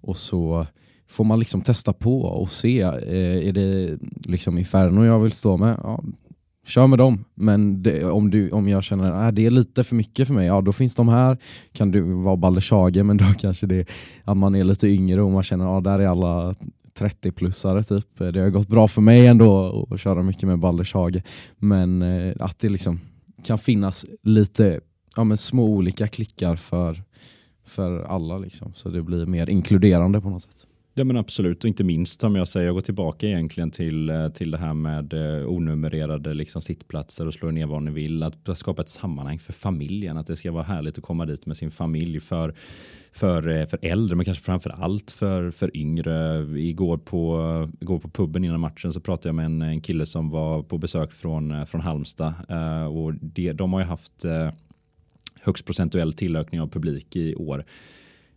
och 0.01 0.17
så 0.17 0.65
får 1.07 1.23
man 1.23 1.39
liksom 1.39 1.61
testa 1.61 1.93
på 1.93 2.21
och 2.21 2.51
se. 2.51 2.81
Eh, 2.81 3.47
är 3.47 3.53
det 3.53 3.97
liksom 4.25 4.57
Inferno 4.57 5.05
jag 5.05 5.19
vill 5.19 5.31
stå 5.31 5.57
med? 5.57 5.77
Ja, 5.83 6.03
kör 6.65 6.87
med 6.87 6.99
dem. 6.99 7.25
Men 7.35 7.83
det, 7.83 8.05
om, 8.05 8.29
du, 8.29 8.49
om 8.49 8.67
jag 8.67 8.83
känner 8.83 9.11
att 9.11 9.35
det 9.35 9.45
är 9.45 9.51
lite 9.51 9.83
för 9.83 9.95
mycket 9.95 10.27
för 10.27 10.33
mig, 10.33 10.47
ja 10.47 10.61
då 10.61 10.73
finns 10.73 10.95
de 10.95 11.09
här. 11.09 11.37
Kan 11.71 11.91
du 11.91 12.01
vara 12.01 12.35
Baldershage, 12.35 13.05
men 13.05 13.17
då 13.17 13.25
kanske 13.39 13.67
det 13.67 13.89
att 14.23 14.37
man 14.37 14.55
är 14.55 14.63
lite 14.63 14.87
yngre 14.87 15.21
och 15.21 15.31
man 15.31 15.43
känner 15.43 15.77
att 15.77 15.83
där 15.83 15.99
är 15.99 16.07
alla 16.07 16.55
30-plussare 16.99 17.83
typ. 17.83 18.33
Det 18.33 18.39
har 18.39 18.49
gått 18.49 18.67
bra 18.67 18.87
för 18.87 19.01
mig 19.01 19.27
ändå 19.27 19.87
att 19.91 19.99
köra 19.99 20.23
mycket 20.23 20.43
med 20.43 20.59
Balders 20.59 20.93
hage, 20.93 21.23
Men 21.57 22.01
eh, 22.01 22.33
att 22.39 22.59
det 22.59 22.69
liksom 22.69 22.99
kan 23.43 23.57
finnas 23.57 24.05
lite 24.23 24.79
ja, 25.15 25.23
men 25.23 25.37
små 25.37 25.65
olika 25.65 26.07
klickar 26.07 26.55
för 26.55 27.03
för 27.65 28.03
alla 28.03 28.37
liksom, 28.37 28.73
så 28.73 28.89
det 28.89 29.01
blir 29.01 29.25
mer 29.25 29.49
inkluderande 29.49 30.21
på 30.21 30.29
något 30.29 30.41
sätt. 30.41 30.65
Ja 30.93 31.03
men 31.03 31.17
absolut 31.17 31.63
och 31.63 31.67
inte 31.67 31.83
minst 31.83 32.21
som 32.21 32.35
jag 32.35 32.47
säger, 32.47 32.65
jag 32.65 32.75
går 32.75 32.81
tillbaka 32.81 33.27
egentligen 33.27 33.71
till, 33.71 34.09
eh, 34.09 34.29
till 34.29 34.51
det 34.51 34.57
här 34.57 34.73
med 34.73 35.13
eh, 35.13 35.49
onumrerade 35.49 36.33
liksom, 36.33 36.61
sittplatser 36.61 37.27
och 37.27 37.33
slå 37.33 37.51
ner 37.51 37.65
vad 37.65 37.83
ni 37.83 37.91
vill. 37.91 38.23
Att 38.23 38.57
skapa 38.57 38.81
ett 38.81 38.89
sammanhang 38.89 39.39
för 39.39 39.53
familjen, 39.53 40.17
att 40.17 40.27
det 40.27 40.35
ska 40.35 40.51
vara 40.51 40.63
härligt 40.63 40.97
att 40.97 41.03
komma 41.03 41.25
dit 41.25 41.45
med 41.45 41.57
sin 41.57 41.71
familj 41.71 42.19
för, 42.19 42.55
för, 43.11 43.47
eh, 43.49 43.65
för 43.65 43.79
äldre 43.81 44.15
men 44.15 44.25
kanske 44.25 44.43
framför 44.43 44.69
allt 44.69 45.11
för, 45.11 45.51
för 45.51 45.77
yngre. 45.77 46.45
Igår 46.59 46.97
på, 46.97 47.69
igår 47.79 47.99
på 47.99 48.09
puben 48.09 48.43
innan 48.43 48.59
matchen 48.59 48.93
så 48.93 48.99
pratade 48.99 49.29
jag 49.29 49.35
med 49.35 49.45
en, 49.45 49.61
en 49.61 49.81
kille 49.81 50.05
som 50.05 50.29
var 50.29 50.63
på 50.63 50.77
besök 50.77 51.11
från, 51.11 51.67
från 51.67 51.81
Halmstad 51.81 52.33
och 52.89 53.13
det, 53.13 53.53
de 53.53 53.73
har 53.73 53.79
ju 53.79 53.85
haft 53.85 54.25
högst 55.41 55.65
procentuell 55.65 56.13
tillökning 56.13 56.61
av 56.61 56.67
publik 56.67 57.15
i 57.15 57.35
år 57.35 57.65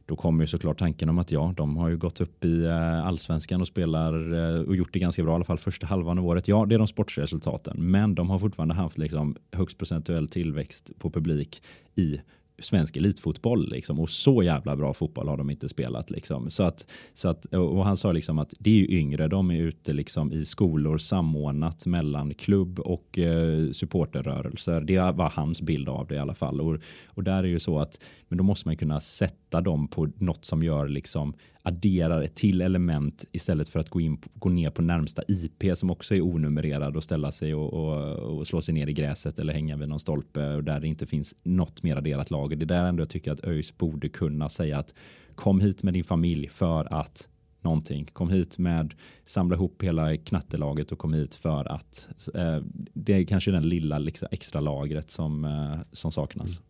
då 0.07 0.17
kommer 0.17 0.45
ju 0.45 0.49
såklart 0.49 0.79
tanken 0.79 1.09
om 1.09 1.19
att 1.19 1.31
ja, 1.31 1.55
de 1.57 1.77
har 1.77 1.89
ju 1.89 1.97
gått 1.97 2.21
upp 2.21 2.45
i 2.45 2.65
eh, 2.65 3.07
allsvenskan 3.07 3.61
och 3.61 3.67
spelar 3.67 4.33
eh, 4.33 4.61
och 4.61 4.77
gjort 4.77 4.93
det 4.93 4.99
ganska 4.99 5.23
bra 5.23 5.33
i 5.33 5.35
alla 5.35 5.45
fall 5.45 5.59
första 5.59 5.87
halvan 5.87 6.19
av 6.19 6.27
året. 6.27 6.49
Ja, 6.49 6.67
det 6.67 6.75
är 6.75 6.79
de 6.79 6.89
sportsresultaten, 6.89 7.91
men 7.91 8.15
de 8.15 8.31
har 8.31 8.39
fortfarande 8.39 8.75
haft 8.75 8.99
liksom 8.99 9.37
högst 9.53 9.79
procentuell 9.79 10.29
tillväxt 10.29 10.91
på 10.99 11.11
publik 11.11 11.63
i 11.95 12.21
svensk 12.59 12.97
elitfotboll 12.97 13.69
liksom. 13.71 14.01
och 14.01 14.11
så 14.11 14.43
jävla 14.43 14.77
bra 14.77 14.95
fotboll 14.95 15.29
har 15.29 15.37
de 15.37 15.51
inte 15.51 15.69
spelat 15.69 16.11
liksom. 16.11 16.51
Så 16.51 16.63
att, 16.63 16.87
så 17.13 17.29
att, 17.29 17.45
och 17.45 17.85
han 17.85 17.97
sa 17.97 18.13
liksom 18.13 18.39
att 18.39 18.55
det 18.59 18.71
är 18.71 18.75
ju 18.75 18.99
yngre, 18.99 19.29
de 19.29 19.51
är 19.51 19.61
ute 19.61 19.93
liksom 19.93 20.33
i 20.33 20.45
skolor 20.45 20.99
samordnat 20.99 21.87
mellan 21.87 22.35
klubb 22.35 22.79
och 22.79 23.19
eh, 23.19 23.71
supporterrörelser. 23.71 24.81
Det 24.81 24.99
var 24.99 25.33
hans 25.35 25.63
bild 25.63 25.89
av 25.89 26.07
det 26.07 26.15
i 26.15 26.19
alla 26.19 26.35
fall. 26.35 26.61
Och, 26.61 26.79
och 27.07 27.25
där 27.25 27.45
är 27.45 27.49
ju 27.49 27.61
så 27.61 27.79
att, 27.79 28.01
men 28.29 28.39
då 28.39 28.45
måste 28.45 28.69
man 28.69 28.77
kunna 28.77 29.01
sätta 29.01 29.61
dem 29.61 29.89
på 29.89 30.09
något 30.19 30.45
som 30.45 30.63
gör 30.63 30.89
liksom 30.89 31.35
adderar 31.67 32.23
ett 32.23 32.35
till 32.35 32.61
element 32.61 33.25
istället 33.33 33.69
för 33.69 33.81
att 33.81 33.89
gå, 33.89 34.01
in, 34.01 34.19
gå 34.35 34.49
ner 34.49 34.71
på 34.71 34.83
närmsta 34.83 35.23
IP 35.29 35.77
som 35.79 35.91
också 35.91 36.15
är 36.15 36.21
onumrerad 36.21 36.97
och 36.97 37.05
ställa 37.05 37.33
sig 37.33 37.55
och, 37.55 37.73
och, 37.73 38.39
och 38.39 38.47
slå 38.47 38.63
sig 38.63 38.75
ner 38.75 38.87
i 38.87 38.93
gräset 38.93 39.39
eller 39.39 39.53
hänga 39.53 39.77
vid 39.77 39.89
någon 39.89 40.01
stolpe 40.01 40.55
och 40.55 40.65
där 40.65 40.81
det 40.81 40.89
inte 40.89 41.07
finns 41.07 41.35
något 41.43 41.83
mer 41.83 41.97
adderat 41.97 42.31
lager. 42.45 42.57
Det 42.57 42.65
är 42.65 42.79
där 42.81 42.89
ändå 42.89 43.01
jag 43.03 43.09
tycker 43.09 43.33
att 43.33 43.45
ÖIS 43.45 43.77
borde 43.79 44.09
kunna 44.09 44.49
säga 44.49 44.79
att 44.79 44.95
kom 45.35 45.61
hit 45.61 45.83
med 45.83 45.95
din 45.95 46.05
familj 46.05 46.49
för 46.49 46.95
att 46.95 47.29
någonting. 47.61 48.05
Kom 48.13 48.31
hit 48.31 48.59
med, 48.59 48.95
samla 49.25 49.57
ihop 49.57 49.83
hela 49.83 50.17
knattelaget 50.17 50.93
och 50.93 50.99
kom 50.99 51.15
hit 51.15 51.35
för 51.35 51.73
att 51.73 52.09
eh, 52.35 52.59
det 52.95 53.13
är 53.15 53.25
kanske 53.25 53.51
den 53.51 53.69
lilla 53.69 53.99
liksom, 53.99 54.29
extra 54.31 54.61
lagret 54.61 55.11
som, 55.11 55.45
eh, 55.45 55.79
som 55.93 56.13
saknas. 56.13 56.59
Mm. 56.59 56.63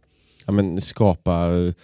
Ja, 0.46 0.52
men 0.52 0.80
skapa 0.80 1.56
eh, 1.56 1.74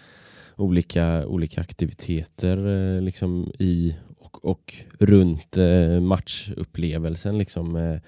olika, 0.56 1.26
olika 1.26 1.60
aktiviteter 1.60 2.66
eh, 2.66 3.02
liksom 3.02 3.52
i 3.58 3.94
och, 4.18 4.44
och 4.44 4.74
runt 4.98 5.56
eh, 5.56 6.00
matchupplevelsen. 6.00 7.38
Liksom. 7.38 7.76
Eh, 7.76 8.00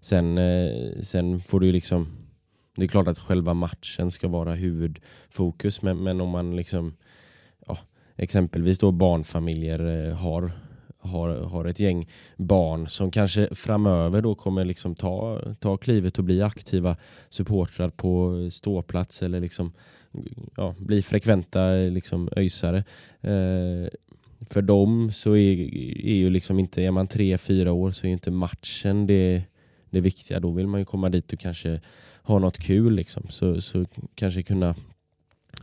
sen, 0.00 0.38
eh, 0.38 1.00
sen 1.02 1.42
får 1.42 1.60
du 1.60 1.72
liksom 1.72 2.21
det 2.76 2.84
är 2.84 2.88
klart 2.88 3.08
att 3.08 3.18
själva 3.18 3.54
matchen 3.54 4.10
ska 4.10 4.28
vara 4.28 4.54
huvudfokus 4.54 5.82
men, 5.82 6.02
men 6.02 6.20
om 6.20 6.28
man 6.28 6.56
liksom 6.56 6.94
ja, 7.66 7.78
exempelvis 8.16 8.78
då 8.78 8.90
barnfamiljer 8.90 10.08
eh, 10.08 10.14
har, 10.14 10.52
har, 10.98 11.28
har 11.28 11.64
ett 11.64 11.80
gäng 11.80 12.08
barn 12.36 12.88
som 12.88 13.10
kanske 13.10 13.54
framöver 13.54 14.22
då 14.22 14.34
kommer 14.34 14.64
liksom 14.64 14.94
ta, 14.94 15.40
ta 15.60 15.76
klivet 15.76 16.18
och 16.18 16.24
bli 16.24 16.42
aktiva 16.42 16.96
supportrar 17.28 17.90
på 17.90 18.48
ståplats 18.52 19.22
eller 19.22 19.40
liksom 19.40 19.72
ja, 20.56 20.74
bli 20.78 21.02
frekventa 21.02 21.76
eh, 21.76 21.90
liksom, 21.90 22.28
öjsare. 22.36 22.78
Eh, 23.20 23.88
för 24.40 24.62
dem 24.62 25.10
så 25.12 25.36
är, 25.36 25.52
är 26.06 26.14
ju 26.14 26.30
liksom 26.30 26.58
inte, 26.58 26.82
är 26.82 26.90
man 26.90 27.06
tre, 27.06 27.38
fyra 27.38 27.72
år 27.72 27.90
så 27.90 28.06
är 28.06 28.10
inte 28.10 28.30
matchen 28.30 29.06
det, 29.06 29.42
det 29.90 30.00
viktiga. 30.00 30.40
Då 30.40 30.50
vill 30.50 30.66
man 30.66 30.80
ju 30.80 30.84
komma 30.86 31.08
dit 31.08 31.32
och 31.32 31.38
kanske 31.38 31.80
ha 32.22 32.38
något 32.38 32.58
kul. 32.58 32.94
Liksom. 32.94 33.22
Så, 33.28 33.60
så 33.60 33.84
kanske 34.14 34.42
kunna 34.42 34.74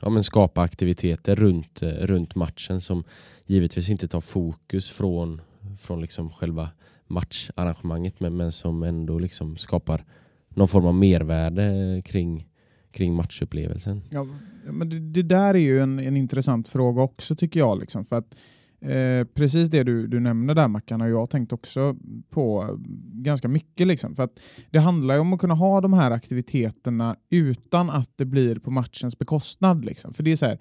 ja, 0.01 0.09
men 0.09 0.23
skapa 0.23 0.61
aktiviteter 0.61 1.35
runt, 1.35 1.83
eh, 1.83 1.89
runt 1.89 2.35
matchen 2.35 2.81
som 2.81 3.03
givetvis 3.45 3.89
inte 3.89 4.07
tar 4.07 4.21
fokus 4.21 4.91
från, 4.91 5.41
från 5.79 6.01
liksom 6.01 6.29
själva 6.29 6.69
matcharrangemanget 7.07 8.19
men, 8.19 8.37
men 8.37 8.51
som 8.51 8.83
ändå 8.83 9.19
liksom 9.19 9.57
skapar 9.57 10.05
någon 10.49 10.67
form 10.67 10.85
av 10.85 10.95
mervärde 10.95 12.01
kring, 12.05 12.47
kring 12.91 13.13
matchupplevelsen. 13.13 14.01
Ja, 14.09 14.27
men 14.65 14.89
det, 14.89 14.99
det 14.99 15.23
där 15.23 15.53
är 15.53 15.59
ju 15.59 15.79
en, 15.79 15.99
en 15.99 16.17
intressant 16.17 16.67
fråga 16.67 17.01
också 17.01 17.35
tycker 17.35 17.59
jag. 17.59 17.79
Liksom, 17.79 18.05
för 18.05 18.15
att 18.15 18.35
Eh, 18.81 19.25
precis 19.33 19.69
det 19.69 19.83
du, 19.83 20.07
du 20.07 20.19
nämner 20.19 20.55
där 20.55 20.67
Mackan 20.67 21.01
har 21.01 21.07
jag 21.07 21.29
tänkt 21.29 21.53
också 21.53 21.95
på 22.29 22.77
ganska 23.13 23.47
mycket. 23.47 23.87
Liksom, 23.87 24.15
för 24.15 24.23
att 24.23 24.39
Det 24.71 24.79
handlar 24.79 25.15
ju 25.15 25.19
om 25.21 25.33
att 25.33 25.39
kunna 25.39 25.53
ha 25.53 25.81
de 25.81 25.93
här 25.93 26.11
aktiviteterna 26.11 27.15
utan 27.29 27.89
att 27.89 28.11
det 28.15 28.25
blir 28.25 28.59
på 28.59 28.71
matchens 28.71 29.19
bekostnad. 29.19 29.85
Liksom. 29.85 30.13
För 30.13 30.23
det 30.23 30.31
är 30.31 30.35
så 30.35 30.45
här, 30.45 30.59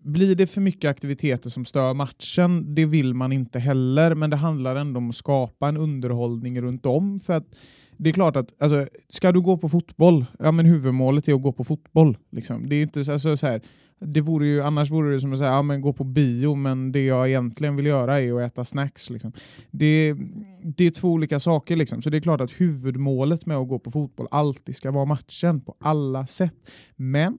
blir 0.00 0.34
det 0.34 0.46
för 0.46 0.60
mycket 0.60 0.90
aktiviteter 0.90 1.50
som 1.50 1.64
stör 1.64 1.94
matchen, 1.94 2.74
det 2.74 2.86
vill 2.86 3.14
man 3.14 3.32
inte 3.32 3.58
heller, 3.58 4.14
men 4.14 4.30
det 4.30 4.36
handlar 4.36 4.76
ändå 4.76 4.98
om 4.98 5.08
att 5.08 5.14
skapa 5.14 5.68
en 5.68 5.76
underhållning 5.76 6.62
runt 6.62 6.86
om. 6.86 7.20
För 7.20 7.32
att 7.32 7.54
det 7.96 8.10
är 8.10 8.12
klart 8.12 8.36
att 8.36 8.62
alltså, 8.62 8.86
ska 9.08 9.32
du 9.32 9.40
gå 9.40 9.56
på 9.56 9.68
fotboll, 9.68 10.26
ja 10.38 10.52
men 10.52 10.66
huvudmålet 10.66 11.28
är 11.28 11.34
att 11.34 11.42
gå 11.42 11.52
på 11.52 11.64
fotboll. 11.64 12.18
Liksom. 12.30 12.68
Det 12.68 12.76
är 12.76 12.82
inte 12.82 13.12
alltså, 13.12 13.36
så 13.36 13.46
här, 13.46 13.60
det 14.00 14.20
vore 14.20 14.46
ju, 14.46 14.62
annars 14.62 14.90
vore 14.90 15.12
det 15.12 15.20
som 15.20 15.32
att 15.32 15.38
säga 15.38 15.50
ja, 15.50 15.62
men 15.62 15.80
gå 15.80 15.92
på 15.92 16.04
bio, 16.04 16.54
men 16.54 16.92
det 16.92 17.04
jag 17.04 17.28
egentligen 17.28 17.76
vill 17.76 17.86
göra 17.86 18.20
är 18.20 18.32
att 18.32 18.52
äta 18.52 18.64
snacks. 18.64 19.10
Liksom. 19.10 19.32
Det, 19.70 20.14
det 20.62 20.84
är 20.84 20.90
två 20.90 21.08
olika 21.08 21.40
saker. 21.40 21.76
Liksom. 21.76 22.02
Så 22.02 22.10
det 22.10 22.16
är 22.16 22.20
klart 22.20 22.40
att 22.40 22.50
huvudmålet 22.50 23.46
med 23.46 23.56
att 23.56 23.68
gå 23.68 23.78
på 23.78 23.90
fotboll 23.90 24.28
alltid 24.30 24.76
ska 24.76 24.90
vara 24.90 25.04
matchen 25.04 25.60
på 25.60 25.76
alla 25.80 26.26
sätt. 26.26 26.56
Men 26.96 27.38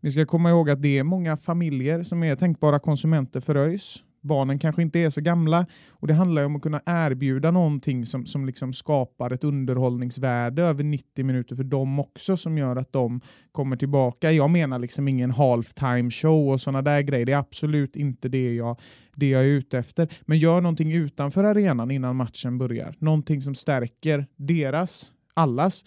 vi 0.00 0.10
ska 0.10 0.26
komma 0.26 0.50
ihåg 0.50 0.70
att 0.70 0.82
det 0.82 0.98
är 0.98 1.04
många 1.04 1.36
familjer 1.36 2.02
som 2.02 2.22
är 2.22 2.36
tänkbara 2.36 2.78
konsumenter 2.78 3.40
för 3.40 3.56
ÖIS. 3.56 4.02
Barnen 4.26 4.58
kanske 4.58 4.82
inte 4.82 4.98
är 4.98 5.10
så 5.10 5.20
gamla 5.20 5.66
och 5.90 6.06
det 6.06 6.14
handlar 6.14 6.44
om 6.44 6.56
att 6.56 6.62
kunna 6.62 6.80
erbjuda 6.86 7.50
någonting 7.50 8.04
som, 8.04 8.26
som 8.26 8.46
liksom 8.46 8.72
skapar 8.72 9.30
ett 9.30 9.44
underhållningsvärde 9.44 10.62
över 10.62 10.84
90 10.84 11.24
minuter 11.24 11.56
för 11.56 11.64
dem 11.64 11.98
också 11.98 12.36
som 12.36 12.58
gör 12.58 12.76
att 12.76 12.92
de 12.92 13.20
kommer 13.52 13.76
tillbaka. 13.76 14.32
Jag 14.32 14.50
menar 14.50 14.78
liksom 14.78 15.08
ingen 15.08 15.30
halftime 15.30 16.10
show 16.10 16.52
och 16.52 16.60
sådana 16.60 16.82
där 16.82 17.00
grejer. 17.00 17.26
Det 17.26 17.32
är 17.32 17.38
absolut 17.38 17.96
inte 17.96 18.28
det 18.28 18.54
jag, 18.54 18.80
det 19.14 19.28
jag 19.28 19.42
är 19.42 19.48
ute 19.48 19.78
efter. 19.78 20.08
Men 20.22 20.38
gör 20.38 20.60
någonting 20.60 20.92
utanför 20.92 21.44
arenan 21.44 21.90
innan 21.90 22.16
matchen 22.16 22.58
börjar. 22.58 22.94
Någonting 22.98 23.42
som 23.42 23.54
stärker 23.54 24.26
deras, 24.36 25.12
allas 25.34 25.84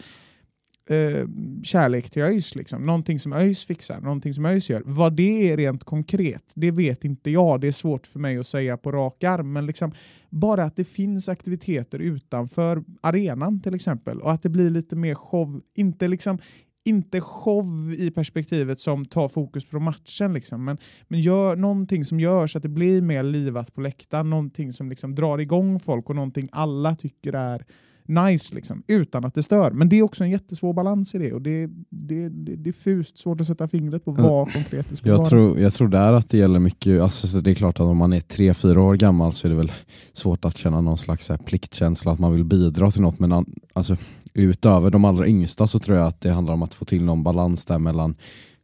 eh, 0.90 1.28
kärlek 1.64 2.10
till 2.10 2.22
ÖIS. 2.22 2.56
Liksom. 2.56 2.86
Någonting 2.86 3.20
som 3.20 3.34
ÖIS 3.34 3.66
fixar, 3.66 4.02
någonting 4.02 4.34
som 4.34 4.46
ÖIS 4.46 4.70
gör. 4.70 4.82
Vad 4.86 5.16
det 5.16 5.52
är 5.52 5.58
rent 5.58 5.84
konkret, 5.84 6.54
det 6.56 6.72
vet 6.72 7.06
inte 7.06 7.30
jag. 7.30 7.62
Det 7.62 7.68
är 7.68 7.72
svårt 7.72 8.08
för 8.08 8.20
mig 8.20 8.38
att 8.38 8.48
säga 8.48 8.78
på 8.78 8.92
rak 8.92 9.24
arm. 9.24 9.54
Men 9.54 9.66
liksom, 9.66 9.92
bara 10.30 10.64
att 10.64 10.76
det 10.76 10.86
finns 10.86 11.30
aktiviteter 11.30 12.00
utanför 12.00 12.84
arenan 13.02 13.62
till 13.62 13.76
exempel 13.76 14.22
och 14.22 14.32
att 14.32 14.44
det 14.44 14.50
blir 14.50 14.70
lite 14.70 14.96
mer 14.96 15.14
show. 15.14 15.62
Inte 15.76 16.08
liksom 16.08 16.40
inte 16.86 17.22
show 17.22 17.94
i 17.94 18.12
perspektivet 18.12 18.80
som 18.80 19.06
tar 19.06 19.28
fokus 19.28 19.66
på 19.66 19.80
matchen, 19.80 20.34
liksom, 20.34 20.66
men, 20.66 20.78
men 21.08 21.22
gör 21.22 21.56
någonting 21.56 22.06
som 22.06 22.20
gör 22.20 22.48
så 22.48 22.58
att 22.58 22.64
det 22.64 22.70
blir 22.70 23.02
mer 23.02 23.24
livat 23.24 23.74
på 23.74 23.82
läktaren, 23.82 24.30
någonting 24.30 24.74
som 24.74 24.90
liksom 24.90 25.16
drar 25.16 25.38
igång 25.38 25.80
folk 25.80 26.10
och 26.10 26.16
någonting 26.16 26.50
alla 26.52 26.96
tycker 26.96 27.34
är 27.34 27.66
nice 28.10 28.56
liksom, 28.56 28.84
utan 28.88 29.26
att 29.26 29.34
det 29.34 29.44
stör. 29.44 29.72
Men 29.72 29.90
det 29.90 30.00
är 30.00 30.04
också 30.04 30.24
en 30.24 30.30
jättesvår 30.30 30.74
balans 30.74 31.16
i 31.16 31.18
det 31.18 31.34
och 31.34 31.42
det, 31.42 31.68
det, 31.90 32.30
det 32.30 32.52
är 32.52 32.58
diffust, 32.58 33.18
svårt 33.18 33.42
att 33.42 33.48
sätta 33.48 33.68
fingret 33.68 34.06
på 34.06 34.12
vad 34.12 34.54
konkret 34.54 34.90
det 34.90 34.96
skulle 34.96 35.14
jag 35.14 35.18
vara. 35.18 35.30
Tror, 35.30 35.60
jag 35.60 35.74
tror 35.74 35.88
där 35.88 36.14
att 36.14 36.30
det 36.30 36.38
gäller 36.38 36.60
mycket, 36.60 37.02
alltså, 37.02 37.42
det 37.42 37.52
är 37.52 37.56
klart 37.56 37.80
att 37.80 37.86
om 37.86 37.98
man 37.98 38.14
är 38.14 38.20
tre 38.20 38.54
fyra 38.54 38.82
år 38.82 38.96
gammal 38.96 39.34
så 39.34 39.48
är 39.48 39.50
det 39.50 39.58
väl 39.58 39.72
svårt 40.14 40.46
att 40.46 40.58
känna 40.58 40.82
någon 40.82 40.98
slags 40.98 41.30
här, 41.30 41.38
pliktkänsla, 41.38 42.12
att 42.12 42.20
man 42.20 42.34
vill 42.34 42.44
bidra 42.44 42.92
till 42.92 43.02
något. 43.02 43.20
Men 43.20 43.46
alltså, 43.74 43.98
utöver 44.34 44.92
de 44.92 45.06
allra 45.06 45.28
yngsta 45.28 45.68
så 45.68 45.80
tror 45.80 45.98
jag 45.98 46.08
att 46.08 46.22
det 46.22 46.30
handlar 46.30 46.54
om 46.54 46.64
att 46.64 46.74
få 46.74 46.86
till 46.86 47.04
någon 47.04 47.24
balans 47.24 47.66
där 47.66 47.80
mellan 47.80 48.16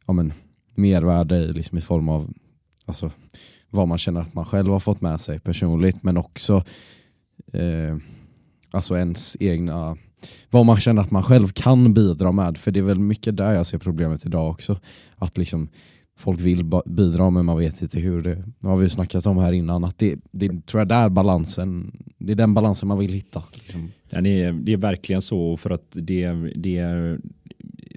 ja, 0.05 0.13
men, 0.13 0.33
mervärde 0.75 1.53
liksom, 1.53 1.77
i 1.77 1.81
form 1.81 2.09
av 2.09 2.33
alltså, 2.85 3.11
vad 3.69 3.87
man 3.87 3.97
känner 3.97 4.21
att 4.21 4.33
man 4.33 4.45
själv 4.45 4.71
har 4.71 4.79
fått 4.79 5.01
med 5.01 5.19
sig 5.19 5.39
personligt 5.39 6.03
men 6.03 6.17
också 6.17 6.63
eh, 7.53 7.97
Alltså 8.71 8.97
ens 8.97 9.37
egna, 9.39 9.97
vad 10.49 10.65
man 10.65 10.77
känner 10.77 11.01
att 11.01 11.11
man 11.11 11.23
själv 11.23 11.47
kan 11.47 11.93
bidra 11.93 12.31
med. 12.31 12.57
För 12.57 12.71
det 12.71 12.79
är 12.79 12.83
väl 12.83 12.99
mycket 12.99 13.37
där 13.37 13.53
jag 13.53 13.65
ser 13.65 13.77
problemet 13.77 14.25
idag 14.25 14.51
också. 14.51 14.79
Att 15.15 15.37
liksom 15.37 15.69
folk 16.17 16.41
vill 16.41 16.71
bidra 16.85 17.29
men 17.29 17.45
man 17.45 17.57
vet 17.57 17.81
inte 17.81 17.99
hur. 17.99 18.21
Det, 18.21 18.43
det 18.59 18.67
har 18.67 18.77
vi 18.77 18.89
snackat 18.89 19.25
om 19.25 19.37
här 19.37 19.51
innan. 19.51 19.83
Att 19.83 19.97
det, 19.97 20.19
det 20.31 20.65
tror 20.65 20.81
jag 20.81 20.87
där 20.87 21.09
balansen, 21.09 21.91
det 22.17 22.31
är 22.31 22.35
den 22.35 22.53
balansen 22.53 22.87
man 22.87 22.99
vill 22.99 23.13
hitta. 23.13 23.43
Liksom. 23.53 23.91
Ja, 24.09 24.21
det, 24.21 24.43
är, 24.43 24.53
det 24.53 24.73
är 24.73 24.77
verkligen 24.77 25.21
så 25.21 25.57
för 25.57 25.69
att 25.69 25.91
det, 25.91 26.31
det 26.55 26.77
är 26.77 27.19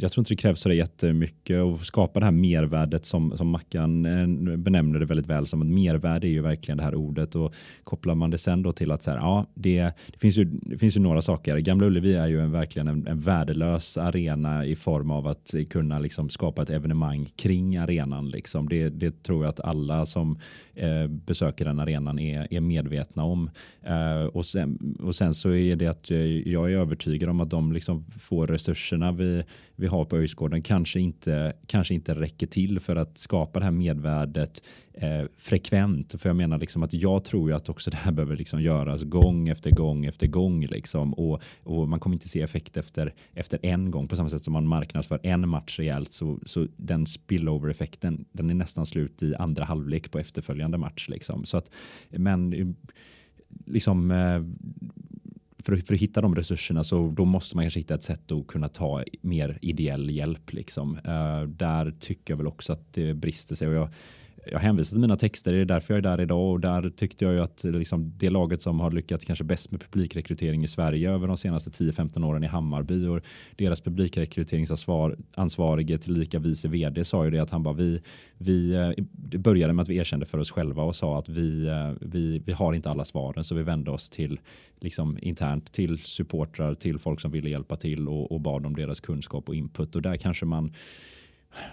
jag 0.00 0.12
tror 0.12 0.22
inte 0.22 0.32
det 0.32 0.36
krävs 0.36 0.60
så 0.60 0.72
jättemycket 0.72 1.58
att 1.58 1.80
skapa 1.80 2.20
det 2.20 2.26
här 2.26 2.32
mervärdet 2.32 3.04
som, 3.04 3.36
som 3.36 3.48
Mackan 3.48 4.06
eh, 4.06 4.56
benämner 4.56 5.00
det 5.00 5.06
väldigt 5.06 5.26
väl 5.26 5.46
som 5.46 5.62
ett 5.62 5.68
mervärde 5.68 6.26
är 6.26 6.30
ju 6.30 6.42
verkligen 6.42 6.78
det 6.78 6.84
här 6.84 6.94
ordet 6.94 7.34
och 7.34 7.54
kopplar 7.84 8.14
man 8.14 8.30
det 8.30 8.38
sen 8.38 8.62
då 8.62 8.72
till 8.72 8.90
att 8.90 9.02
så 9.02 9.10
här, 9.10 9.18
ja, 9.18 9.46
det, 9.54 9.82
det, 9.82 10.18
finns 10.18 10.36
ju, 10.36 10.44
det 10.44 10.78
finns 10.78 10.96
ju 10.96 11.00
några 11.00 11.22
saker. 11.22 11.58
Gamla 11.58 11.86
Ullevi 11.86 12.14
är 12.14 12.26
ju 12.26 12.40
en, 12.40 12.52
verkligen 12.52 12.88
en, 12.88 13.06
en 13.06 13.20
värdelös 13.20 13.98
arena 13.98 14.66
i 14.66 14.76
form 14.76 15.10
av 15.10 15.26
att 15.26 15.54
kunna 15.70 15.98
liksom 15.98 16.28
skapa 16.28 16.62
ett 16.62 16.70
evenemang 16.70 17.26
kring 17.36 17.76
arenan. 17.76 18.30
Liksom. 18.30 18.68
Det, 18.68 18.88
det 18.88 19.22
tror 19.22 19.44
jag 19.44 19.50
att 19.50 19.60
alla 19.60 20.06
som 20.06 20.38
eh, 20.74 21.06
besöker 21.06 21.64
den 21.64 21.80
arenan 21.80 22.18
är, 22.18 22.54
är 22.54 22.60
medvetna 22.60 23.24
om. 23.24 23.50
Eh, 23.82 24.22
och, 24.22 24.46
sen, 24.46 24.96
och 25.02 25.14
sen 25.14 25.34
så 25.34 25.50
är 25.50 25.76
det 25.76 25.86
att 25.86 26.10
jag 26.44 26.72
är 26.72 26.76
övertygad 26.76 27.28
om 27.28 27.40
att 27.40 27.50
de 27.50 27.72
liksom 27.72 28.04
får 28.18 28.46
resurserna 28.46 29.12
vi, 29.12 29.42
vi 29.76 29.87
har 29.88 30.04
på 30.04 30.16
Öjsgården 30.16 30.62
kanske 30.62 31.00
inte, 31.00 31.52
kanske 31.66 31.94
inte 31.94 32.14
räcker 32.14 32.46
till 32.46 32.80
för 32.80 32.96
att 32.96 33.18
skapa 33.18 33.58
det 33.58 33.64
här 33.64 33.72
medvärdet 33.72 34.62
eh, 34.92 35.24
frekvent. 35.36 36.20
För 36.20 36.28
jag 36.28 36.36
menar 36.36 36.58
liksom 36.58 36.82
att 36.82 36.92
jag 36.92 37.24
tror 37.24 37.50
ju 37.50 37.56
att 37.56 37.68
också 37.68 37.90
det 37.90 37.96
här 37.96 38.12
behöver 38.12 38.36
liksom 38.36 38.62
göras 38.62 39.02
gång 39.02 39.48
efter 39.48 39.70
gång 39.70 40.06
efter 40.06 40.26
gång. 40.26 40.66
Liksom. 40.66 41.14
Och, 41.14 41.42
och 41.62 41.88
man 41.88 42.00
kommer 42.00 42.16
inte 42.16 42.28
se 42.28 42.42
effekt 42.42 42.76
efter, 42.76 43.14
efter 43.34 43.58
en 43.62 43.90
gång 43.90 44.08
på 44.08 44.16
samma 44.16 44.30
sätt 44.30 44.44
som 44.44 44.52
man 44.52 44.66
marknadsför 44.66 45.20
en 45.22 45.48
match 45.48 45.78
rejält 45.78 46.12
så, 46.12 46.38
så 46.46 46.66
den 46.76 47.06
spillover-effekten 47.06 48.24
den 48.32 48.50
är 48.50 48.54
nästan 48.54 48.86
slut 48.86 49.22
i 49.22 49.34
andra 49.34 49.64
halvlek 49.64 50.10
på 50.10 50.18
efterföljande 50.18 50.78
match. 50.78 51.08
Liksom. 51.08 51.44
Så 51.44 51.56
att, 51.56 51.70
men 52.10 52.52
eh, 52.52 52.66
liksom 53.66 54.10
eh, 54.10 54.42
för, 55.68 55.76
för 55.76 55.94
att 55.94 56.00
hitta 56.00 56.20
de 56.20 56.34
resurserna 56.34 56.84
så 56.84 57.10
då 57.10 57.24
måste 57.24 57.56
man 57.56 57.64
kanske 57.64 57.80
hitta 57.80 57.94
ett 57.94 58.02
sätt 58.02 58.32
att 58.32 58.46
kunna 58.46 58.68
ta 58.68 59.04
mer 59.20 59.58
ideell 59.62 60.10
hjälp. 60.10 60.52
Liksom. 60.52 60.96
Uh, 60.96 61.48
där 61.48 61.94
tycker 62.00 62.32
jag 62.32 62.38
väl 62.38 62.46
också 62.46 62.72
att 62.72 62.92
det 62.92 63.14
brister 63.14 63.54
sig. 63.54 63.68
Och 63.68 63.74
jag, 63.74 63.88
jag 64.52 64.58
hänvisar 64.58 64.90
till 64.90 65.00
mina 65.00 65.16
texter, 65.16 65.52
det 65.52 65.58
är 65.58 65.64
därför 65.64 65.94
jag 65.94 65.98
är 65.98 66.02
där 66.02 66.20
idag. 66.20 66.52
Och 66.52 66.60
där 66.60 66.90
tyckte 66.90 67.24
jag 67.24 67.34
ju 67.34 67.40
att 67.40 67.64
liksom, 67.64 68.12
det 68.16 68.30
laget 68.30 68.62
som 68.62 68.80
har 68.80 68.90
lyckats 68.90 69.24
kanske 69.24 69.44
bäst 69.44 69.70
med 69.70 69.80
publikrekrytering 69.80 70.64
i 70.64 70.68
Sverige 70.68 71.10
över 71.10 71.28
de 71.28 71.36
senaste 71.36 71.70
10-15 71.70 72.24
åren 72.24 72.44
i 72.44 72.46
Hammarby. 72.46 73.06
Och 73.06 73.20
deras 73.56 73.80
publikrekryteringsansvarige 73.80 75.98
tillika 75.98 76.38
vice 76.38 76.68
vd 76.68 77.04
sa 77.04 77.24
ju 77.24 77.30
det 77.30 77.38
att 77.38 77.50
han 77.50 77.62
bara 77.62 77.74
vi, 77.74 78.00
vi 78.38 78.74
eh, 78.74 78.90
det 79.12 79.38
började 79.38 79.72
med 79.72 79.82
att 79.82 79.88
vi 79.88 79.96
erkände 79.96 80.26
för 80.26 80.38
oss 80.38 80.50
själva 80.50 80.82
och 80.82 80.96
sa 80.96 81.18
att 81.18 81.28
vi, 81.28 81.66
eh, 81.66 81.92
vi, 82.00 82.42
vi 82.46 82.52
har 82.52 82.74
inte 82.74 82.90
alla 82.90 83.04
svaren. 83.04 83.44
Så 83.44 83.54
vi 83.54 83.62
vände 83.62 83.90
oss 83.90 84.10
till 84.10 84.40
liksom 84.80 85.18
internt 85.22 85.72
till 85.72 85.98
supportrar, 85.98 86.74
till 86.74 86.98
folk 86.98 87.20
som 87.20 87.30
ville 87.30 87.50
hjälpa 87.50 87.76
till 87.76 88.08
och, 88.08 88.32
och 88.32 88.40
bad 88.40 88.66
om 88.66 88.76
deras 88.76 89.00
kunskap 89.00 89.48
och 89.48 89.54
input. 89.54 89.96
Och 89.96 90.02
där 90.02 90.16
kanske 90.16 90.46
man 90.46 90.72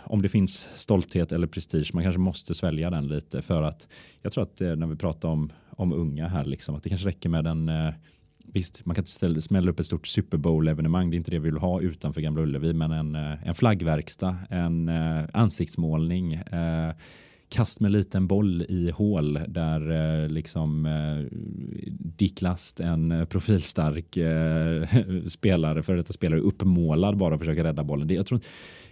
om 0.03 0.21
det 0.21 0.30
finns 0.30 0.69
stolthet 0.76 1.32
eller 1.32 1.47
prestige, 1.47 1.91
man 1.93 2.03
kanske 2.03 2.19
måste 2.19 2.53
svälja 2.53 2.89
den 2.89 3.07
lite 3.07 3.41
för 3.41 3.63
att 3.63 3.88
jag 4.21 4.32
tror 4.32 4.43
att 4.43 4.61
eh, 4.61 4.76
när 4.76 4.88
vi 4.88 4.95
pratar 4.95 5.30
om, 5.30 5.51
om 5.69 5.93
unga 5.93 6.28
här, 6.28 6.45
liksom, 6.45 6.76
att 6.76 6.84
det 6.84 6.89
kanske 6.89 7.07
räcker 7.07 7.30
med 7.30 7.47
en 7.47 7.69
eh, 7.69 7.93
Visst, 8.47 8.86
man 8.86 8.95
kan 8.95 9.05
inte 9.23 9.41
smälla 9.41 9.71
upp 9.71 9.80
ett 9.80 9.86
stort 9.86 10.07
Super 10.07 10.38
Bowl-evenemang, 10.38 11.09
det 11.09 11.15
är 11.15 11.17
inte 11.17 11.32
det 11.32 11.39
vi 11.39 11.49
vill 11.49 11.59
ha 11.59 11.82
utanför 11.82 12.21
Gamla 12.21 12.41
Ullevi, 12.41 12.73
men 12.73 12.91
en, 12.91 13.15
eh, 13.15 13.47
en 13.47 13.55
flaggverkstad, 13.55 14.38
en 14.49 14.89
ansiktsmålning, 15.34 16.34
eh, 16.34 16.91
kast 17.49 17.80
med 17.80 17.91
liten 17.91 18.28
boll 18.28 18.65
i 18.69 18.91
hål 18.91 19.39
där 19.47 19.91
eh, 19.91 20.30
liksom 20.30 20.86
eh, 20.86 21.38
Dick 21.99 22.41
Last, 22.41 22.80
en 22.80 23.28
profilstark 23.30 24.17
eh, 24.17 24.88
spelare, 25.28 25.84
för 25.84 25.95
detta 25.95 26.13
spelare, 26.13 26.39
uppmålad 26.39 27.17
bara 27.17 27.38
försöker 27.38 27.63
rädda 27.63 27.84
bollen. 27.84 28.07
Det, 28.07 28.13
jag 28.13 28.26
tror 28.26 28.39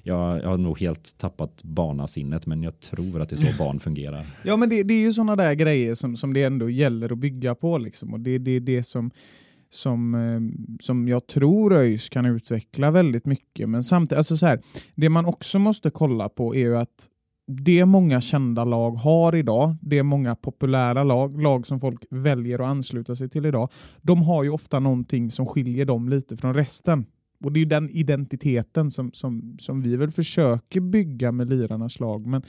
jag, 0.04 0.42
jag 0.42 0.50
har 0.50 0.58
nog 0.58 0.80
helt 0.80 1.18
tappat 1.18 1.64
barnasinnet 1.64 2.46
men 2.46 2.64
jag 2.64 2.80
tror 2.80 3.22
att 3.22 3.30
det 3.30 3.36
är 3.36 3.52
så 3.52 3.58
barn 3.64 3.80
fungerar. 3.80 4.26
Ja 4.44 4.58
men 4.58 4.70
det, 4.70 4.84
det 4.84 4.94
är 4.94 5.02
ju 5.02 5.14
sådana 5.14 5.36
där 5.36 5.54
grejer 5.54 5.94
som, 5.94 6.16
som 6.16 6.34
det 6.34 6.44
ändå 6.44 6.70
gäller 6.70 7.12
att 7.12 7.18
bygga 7.18 7.56
på 7.56 7.78
liksom. 7.78 8.14
och 8.14 8.20
det 8.20 8.32
är 8.32 8.40
det, 8.40 8.60
det 8.60 8.84
som 8.84 9.12
som, 9.70 10.16
eh, 10.16 10.76
som 10.80 11.08
jag 11.08 11.28
tror 11.28 11.74
ÖIS 11.74 12.10
kan 12.10 12.26
utveckla 12.26 12.92
väldigt 12.92 13.26
mycket. 13.26 13.70
Men 13.70 13.84
samtidigt, 13.84 14.18
alltså 14.18 14.38
så 14.38 14.46
här, 14.46 14.62
det 14.96 15.10
man 15.10 15.26
också 15.26 15.60
måste 15.60 15.90
kolla 15.90 16.30
på 16.30 16.56
är 16.56 16.60
ju 16.60 16.78
att 16.78 17.10
det 17.48 17.86
många 17.86 18.22
kända 18.22 18.64
lag 18.66 18.92
har 18.92 19.36
idag, 19.36 19.76
det 19.82 20.04
många 20.04 20.36
populära 20.36 21.04
lag, 21.04 21.42
lag 21.42 21.68
som 21.68 21.80
folk 21.80 22.06
väljer 22.10 22.60
att 22.60 22.68
ansluta 22.68 23.16
sig 23.16 23.30
till 23.30 23.46
idag, 23.46 23.70
de 24.02 24.22
har 24.22 24.44
ju 24.44 24.50
ofta 24.50 24.80
någonting 24.80 25.32
som 25.32 25.46
skiljer 25.46 25.86
dem 25.86 26.10
lite 26.10 26.38
från 26.38 26.54
resten. 26.54 27.06
Och 27.44 27.52
det 27.52 27.62
är 27.62 27.66
den 27.66 27.90
identiteten 27.90 28.92
som, 28.92 29.12
som, 29.12 29.58
som 29.60 29.82
vi 29.82 29.96
väl 29.96 30.12
försöker 30.12 30.80
bygga 30.80 31.32
med 31.32 31.50
lirarnas 31.50 32.00
lag. 32.00 32.28
Men 32.28 32.44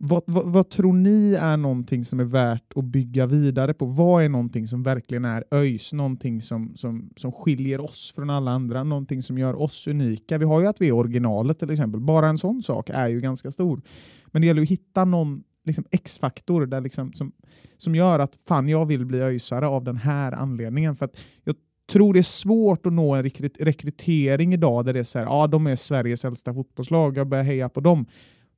vad, 0.00 0.22
vad, 0.26 0.52
vad, 0.52 0.70
tror 0.70 0.92
ni 0.92 1.34
är 1.40 1.56
någonting 1.56 2.04
som 2.04 2.20
är 2.20 2.24
värt 2.24 2.72
att 2.76 2.84
bygga 2.84 3.26
vidare 3.26 3.74
på? 3.74 3.86
Vad 3.86 4.24
är 4.24 4.28
någonting 4.28 4.66
som 4.66 4.82
verkligen 4.82 5.24
är 5.24 5.44
ÖIS? 5.50 5.92
Någonting 5.92 6.40
som, 6.40 6.76
som, 6.76 7.10
som 7.16 7.32
skiljer 7.32 7.80
oss 7.80 8.12
från 8.14 8.30
alla 8.30 8.50
andra? 8.50 8.84
Någonting 8.84 9.22
som 9.22 9.38
gör 9.38 9.62
oss 9.62 9.88
unika? 9.88 10.38
Vi 10.38 10.44
har 10.44 10.60
ju 10.60 10.66
att 10.66 10.80
vi 10.80 10.88
är 10.88 10.92
originalet 10.92 11.58
till 11.58 11.70
exempel. 11.70 12.00
Bara 12.00 12.28
en 12.28 12.38
sån 12.38 12.62
sak 12.62 12.90
är 12.90 13.08
ju 13.08 13.20
ganska 13.20 13.50
stor. 13.50 13.82
Men 14.26 14.42
det 14.42 14.46
gäller 14.46 14.62
att 14.62 14.68
hitta 14.68 15.04
någon 15.04 15.42
liksom 15.64 15.84
X-faktor 15.90 16.66
där 16.66 16.80
liksom, 16.80 17.12
som, 17.12 17.32
som 17.76 17.94
gör 17.94 18.18
att 18.18 18.38
fan, 18.48 18.68
jag 18.68 18.86
vill 18.86 19.06
bli 19.06 19.20
öisare 19.20 19.66
av 19.66 19.84
den 19.84 19.96
här 19.96 20.32
anledningen. 20.32 20.96
För 20.96 21.04
att 21.04 21.20
jag 21.44 21.56
tror 21.88 22.12
det 22.12 22.20
är 22.20 22.22
svårt 22.22 22.86
att 22.86 22.92
nå 22.92 23.14
en 23.14 23.22
rekrytering 23.58 24.54
idag 24.54 24.84
där 24.84 24.92
det 24.92 25.00
är 25.00 25.04
så 25.04 25.18
här, 25.18 25.26
ja 25.26 25.46
de 25.46 25.66
är 25.66 25.76
Sveriges 25.76 26.24
äldsta 26.24 26.54
fotbollslag, 26.54 27.16
jag 27.16 27.28
börjar 27.28 27.44
heja 27.44 27.68
på 27.68 27.80
dem. 27.80 28.06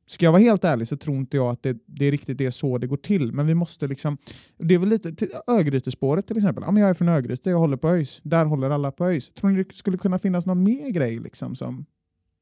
Ska 0.07 0.25
jag 0.25 0.33
vara 0.33 0.43
helt 0.43 0.65
ärlig 0.65 0.89
så 0.89 0.97
tror 0.97 1.17
inte 1.17 1.37
jag 1.37 1.51
att 1.51 1.63
det, 1.63 1.79
det 1.87 2.07
är 2.07 2.11
riktigt 2.11 2.39
det 2.39 2.53
så 2.53 2.79
det 2.79 2.87
går 2.87 2.97
till. 2.97 3.33
Men 3.33 3.47
vi 3.47 3.55
måste 3.55 3.87
liksom, 3.87 4.19
det 4.59 4.75
är 4.75 4.79
väl 4.79 4.89
lite, 4.89 5.13
till, 5.13 5.29
Örgrytespåret 5.47 6.27
till 6.27 6.37
exempel. 6.37 6.65
Ja, 6.67 6.71
men 6.71 6.83
jag 6.83 6.91
är 6.91 6.95
från 6.95 7.09
Örgryte, 7.09 7.51
jag 7.51 7.59
håller 7.59 7.77
på 7.77 7.89
ÖIS. 7.89 8.21
Där 8.23 8.45
håller 8.45 8.71
alla 8.71 8.93
på 8.93 9.07
ÖIS. 9.07 9.31
Tror 9.31 9.51
ni 9.51 9.65
det 9.65 9.75
skulle 9.75 9.99
kunna 9.99 10.19
finnas 10.19 10.47
någon 10.47 10.63
mer 10.63 10.91
grej 10.91 11.19
liksom 11.19 11.55
som, 11.55 11.87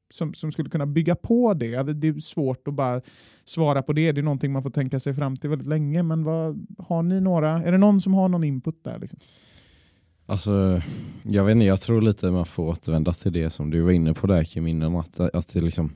som, 0.09 0.33
som 0.33 0.51
skulle 0.51 0.69
kunna 0.69 0.85
bygga 0.85 1.15
på 1.15 1.53
det? 1.53 1.83
Det 1.83 2.07
är 2.07 2.19
svårt 2.19 2.67
att 2.67 2.73
bara 2.73 3.01
svara 3.45 3.81
på 3.81 3.93
det. 3.93 4.11
Det 4.11 4.21
är 4.21 4.23
någonting 4.23 4.51
man 4.51 4.63
får 4.63 4.69
tänka 4.69 4.99
sig 4.99 5.13
fram 5.13 5.37
till 5.37 5.49
väldigt 5.49 5.67
länge. 5.67 6.03
Men 6.03 6.23
vad, 6.23 6.67
har 6.77 7.03
ni 7.03 7.21
några, 7.21 7.49
är 7.49 7.71
det 7.71 7.77
någon 7.77 8.01
som 8.01 8.13
har 8.13 8.29
någon 8.29 8.43
input 8.43 8.83
där? 8.83 8.99
Liksom? 8.99 9.19
Alltså, 10.29 10.81
jag 11.23 11.43
vet 11.43 11.51
inte, 11.51 11.65
jag 11.65 11.81
tror 11.81 12.01
lite 12.01 12.31
man 12.31 12.45
får 12.45 12.63
återvända 12.63 13.13
till 13.13 13.33
det 13.33 13.49
som 13.49 13.69
du 13.69 13.81
var 13.81 13.91
inne 13.91 14.13
på 14.13 14.27
där 14.27 14.43
Kim 14.43 14.67
innan, 14.67 14.95
att, 14.95 15.19
att 15.19 15.53
det 15.53 15.61
liksom, 15.61 15.91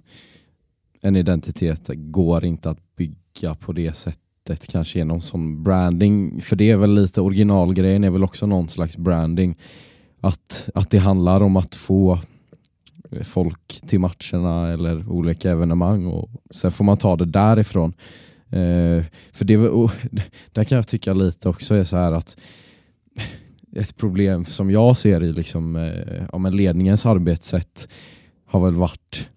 en 1.02 1.16
identitet 1.16 1.90
går 1.94 2.46
inte 2.46 2.70
att 2.70 2.96
bygga 2.96 3.56
på 3.56 3.74
det 3.74 3.98
sättet, 3.98 4.68
kanske 4.68 5.00
genom 5.00 5.22
sån 5.22 5.64
branding, 5.64 6.42
för 6.42 6.56
det 6.56 6.72
är 6.72 6.78
väl 6.78 6.94
lite 6.94 7.22
originalgrejen, 7.22 8.04
är 8.04 8.10
väl 8.10 8.24
också 8.24 8.46
någon 8.46 8.70
slags 8.70 8.98
branding, 8.98 9.58
att, 10.22 10.70
att 10.74 10.90
det 10.90 10.98
handlar 10.98 11.42
om 11.42 11.58
att 11.58 11.76
få 11.76 12.20
folk 13.22 13.82
till 13.88 14.00
matcherna 14.00 14.74
eller 14.74 15.10
olika 15.10 15.52
evenemang 15.52 16.06
och 16.06 16.30
sen 16.52 16.72
får 16.72 16.86
man 16.86 16.98
ta 16.98 17.16
det 17.16 17.26
därifrån. 17.26 17.94
Eh, 18.50 19.04
för 19.32 19.46
det, 19.46 19.58
och, 19.58 19.92
där 20.52 20.64
kan 20.64 20.76
jag 20.76 20.88
tycka 20.88 21.14
lite 21.14 21.50
också 21.50 21.76
är 21.76 21.84
så 21.84 21.98
här 21.98 22.12
att 22.12 22.38
ett 23.76 23.98
problem 23.98 24.46
som 24.46 24.72
jag 24.72 24.98
ser 24.98 25.24
i 25.24 25.34
liksom, 25.34 25.76
eh, 25.76 26.26
ja, 26.32 26.38
ledningens 26.38 27.06
arbetssätt 27.06 27.88
har 28.46 28.60
väl 28.60 28.76
varit 28.76 29.28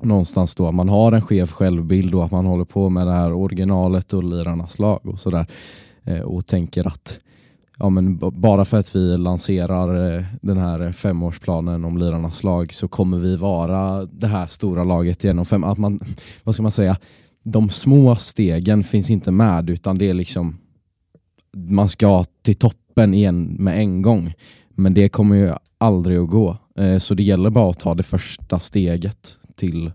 någonstans 0.00 0.54
då 0.54 0.66
att 0.66 0.74
man 0.74 0.88
har 0.88 1.12
en 1.12 1.22
skev 1.22 1.50
självbild 1.50 2.14
och 2.14 2.24
att 2.24 2.30
man 2.30 2.46
håller 2.46 2.64
på 2.64 2.88
med 2.88 3.06
det 3.06 3.12
här 3.12 3.32
originalet 3.32 4.12
och 4.12 4.24
lirarnas 4.24 4.78
lag 4.78 5.00
och 5.06 5.20
sådär 5.20 5.46
eh, 6.04 6.20
och 6.20 6.46
tänker 6.46 6.86
att 6.86 7.20
ja, 7.78 7.90
men 7.90 8.18
bara 8.18 8.64
för 8.64 8.78
att 8.78 8.96
vi 8.96 9.18
lanserar 9.18 10.16
eh, 10.16 10.24
den 10.42 10.56
här 10.56 10.92
femårsplanen 10.92 11.84
om 11.84 11.98
lirarnas 11.98 12.42
lag 12.42 12.72
så 12.72 12.88
kommer 12.88 13.18
vi 13.18 13.36
vara 13.36 14.04
det 14.04 14.26
här 14.26 14.46
stora 14.46 14.84
laget 14.84 15.24
genom 15.24 15.44
fem. 15.44 15.64
Att 15.64 15.78
man, 15.78 16.00
vad 16.44 16.54
ska 16.54 16.62
man 16.62 16.72
säga? 16.72 16.96
De 17.42 17.70
små 17.70 18.16
stegen 18.16 18.84
finns 18.84 19.10
inte 19.10 19.30
med 19.30 19.70
utan 19.70 19.98
det 19.98 20.10
är 20.10 20.14
liksom 20.14 20.58
man 21.56 21.88
ska 21.88 22.24
till 22.42 22.56
toppen 22.92 23.14
igen 23.14 23.56
med 23.58 23.78
en 23.78 24.02
gång. 24.02 24.34
Men 24.74 24.94
det 24.94 25.08
kommer 25.08 25.36
ju 25.36 25.52
aldrig 25.78 26.18
att 26.18 26.30
gå. 26.30 26.56
Eh, 26.76 26.98
så 26.98 27.14
det 27.14 27.22
gäller 27.22 27.50
bara 27.50 27.70
att 27.70 27.80
ta 27.80 27.94
det 27.94 28.02
första 28.02 28.58
steget 28.58 29.38
till 29.54 29.92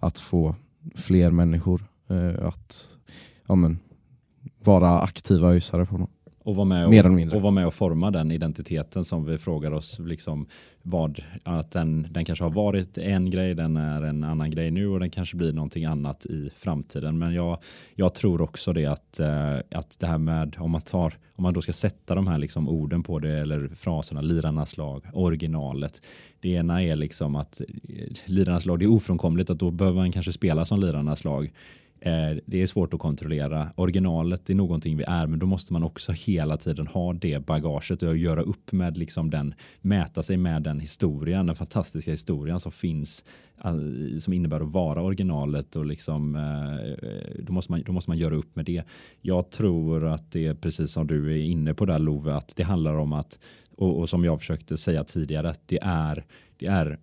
att 0.00 0.20
få 0.20 0.54
fler 0.94 1.30
människor 1.30 1.84
eh, 2.10 2.46
att 2.46 2.96
ja, 3.48 3.54
men, 3.54 3.78
vara 4.64 5.00
aktiva 5.00 5.54
ösare 5.54 5.86
på 5.86 5.98
något. 5.98 6.10
Och 6.44 6.56
vara 6.56 6.64
med 6.64 6.90
Mer 6.90 6.98
eller 6.98 7.10
och, 7.10 7.14
mindre. 7.14 7.36
och, 7.36 7.42
vara 7.42 7.50
med 7.50 7.66
och 7.66 7.74
forma 7.74 8.10
den 8.10 8.30
identiteten 8.30 9.04
som 9.04 9.24
vi 9.24 9.38
frågar 9.38 9.70
oss. 9.72 9.98
Liksom, 9.98 10.46
vad, 10.82 11.22
att 11.42 11.70
den, 11.70 12.06
den 12.10 12.24
kanske 12.24 12.44
har 12.44 12.50
varit 12.50 12.98
en 12.98 13.30
grej, 13.30 13.54
den 13.54 13.76
är 13.76 14.02
en 14.02 14.24
annan 14.24 14.50
grej 14.50 14.70
nu 14.70 14.88
och 14.88 15.00
den 15.00 15.10
kanske 15.10 15.36
blir 15.36 15.52
någonting 15.52 15.84
annat 15.84 16.26
i 16.26 16.50
framtiden. 16.56 17.18
Men 17.18 17.34
jag, 17.34 17.58
jag 17.94 18.14
tror 18.14 18.42
också 18.42 18.72
det 18.72 18.86
att, 18.86 19.20
eh, 19.20 19.56
att 19.70 19.96
det 20.00 20.06
här 20.06 20.18
med 20.18 20.56
om 20.58 20.70
man, 20.70 20.80
tar, 20.80 21.14
om 21.36 21.42
man 21.42 21.54
då 21.54 21.62
ska 21.62 21.72
sätta 21.72 22.14
de 22.14 22.26
här 22.26 22.38
liksom 22.38 22.68
orden 22.68 23.02
på 23.02 23.18
det 23.18 23.38
eller 23.38 23.68
fraserna, 23.68 24.20
lirarnas 24.20 24.76
lag, 24.76 25.04
originalet. 25.12 26.02
Det 26.40 26.48
ena 26.48 26.82
är 26.82 26.96
liksom 26.96 27.36
att 27.36 27.60
eh, 27.60 27.66
lirarnas 28.24 28.66
lag, 28.66 28.78
det 28.78 28.84
är 28.84 28.92
ofrånkomligt 28.92 29.50
att 29.50 29.58
då 29.58 29.70
behöver 29.70 30.00
man 30.00 30.12
kanske 30.12 30.32
spela 30.32 30.64
som 30.64 30.80
lirarnas 30.80 31.24
lag. 31.24 31.52
Det 32.44 32.62
är 32.62 32.66
svårt 32.66 32.94
att 32.94 33.00
kontrollera. 33.00 33.68
Originalet 33.76 34.50
är 34.50 34.54
någonting 34.54 34.96
vi 34.96 35.04
är, 35.06 35.26
men 35.26 35.38
då 35.38 35.46
måste 35.46 35.72
man 35.72 35.82
också 35.82 36.12
hela 36.12 36.56
tiden 36.56 36.86
ha 36.86 37.12
det 37.12 37.46
bagaget 37.46 38.02
och 38.02 38.16
göra 38.16 38.42
upp 38.42 38.72
med 38.72 38.98
liksom 38.98 39.30
den, 39.30 39.54
mäta 39.80 40.22
sig 40.22 40.36
med 40.36 40.62
den 40.62 40.80
historien, 40.80 41.46
den 41.46 41.56
fantastiska 41.56 42.10
historien 42.10 42.60
som 42.60 42.72
finns, 42.72 43.24
som 44.20 44.32
innebär 44.32 44.60
att 44.60 44.72
vara 44.72 45.02
originalet 45.02 45.76
och 45.76 45.86
liksom, 45.86 46.36
eh, 46.36 47.42
då 47.42 47.52
måste, 47.52 47.72
man, 47.72 47.82
då 47.82 47.92
måste 47.92 48.10
man 48.10 48.18
göra 48.18 48.34
upp 48.34 48.56
med 48.56 48.64
det. 48.64 48.82
Jag 49.20 49.50
tror 49.50 50.04
att 50.04 50.32
det 50.32 50.46
är 50.46 50.54
precis 50.54 50.92
som 50.92 51.06
du 51.06 51.32
är 51.32 51.42
inne 51.44 51.74
på 51.74 51.84
där 51.84 51.98
Love, 51.98 52.34
att 52.34 52.56
det 52.56 52.62
handlar 52.62 52.94
om 52.94 53.12
att, 53.12 53.38
och, 53.76 53.98
och 53.98 54.08
som 54.08 54.24
jag 54.24 54.40
försökte 54.40 54.76
säga 54.76 55.04
tidigare, 55.04 55.50
att 55.50 55.68
det 55.68 55.78
är, 55.82 56.24
det 56.56 56.66
är 56.66 56.98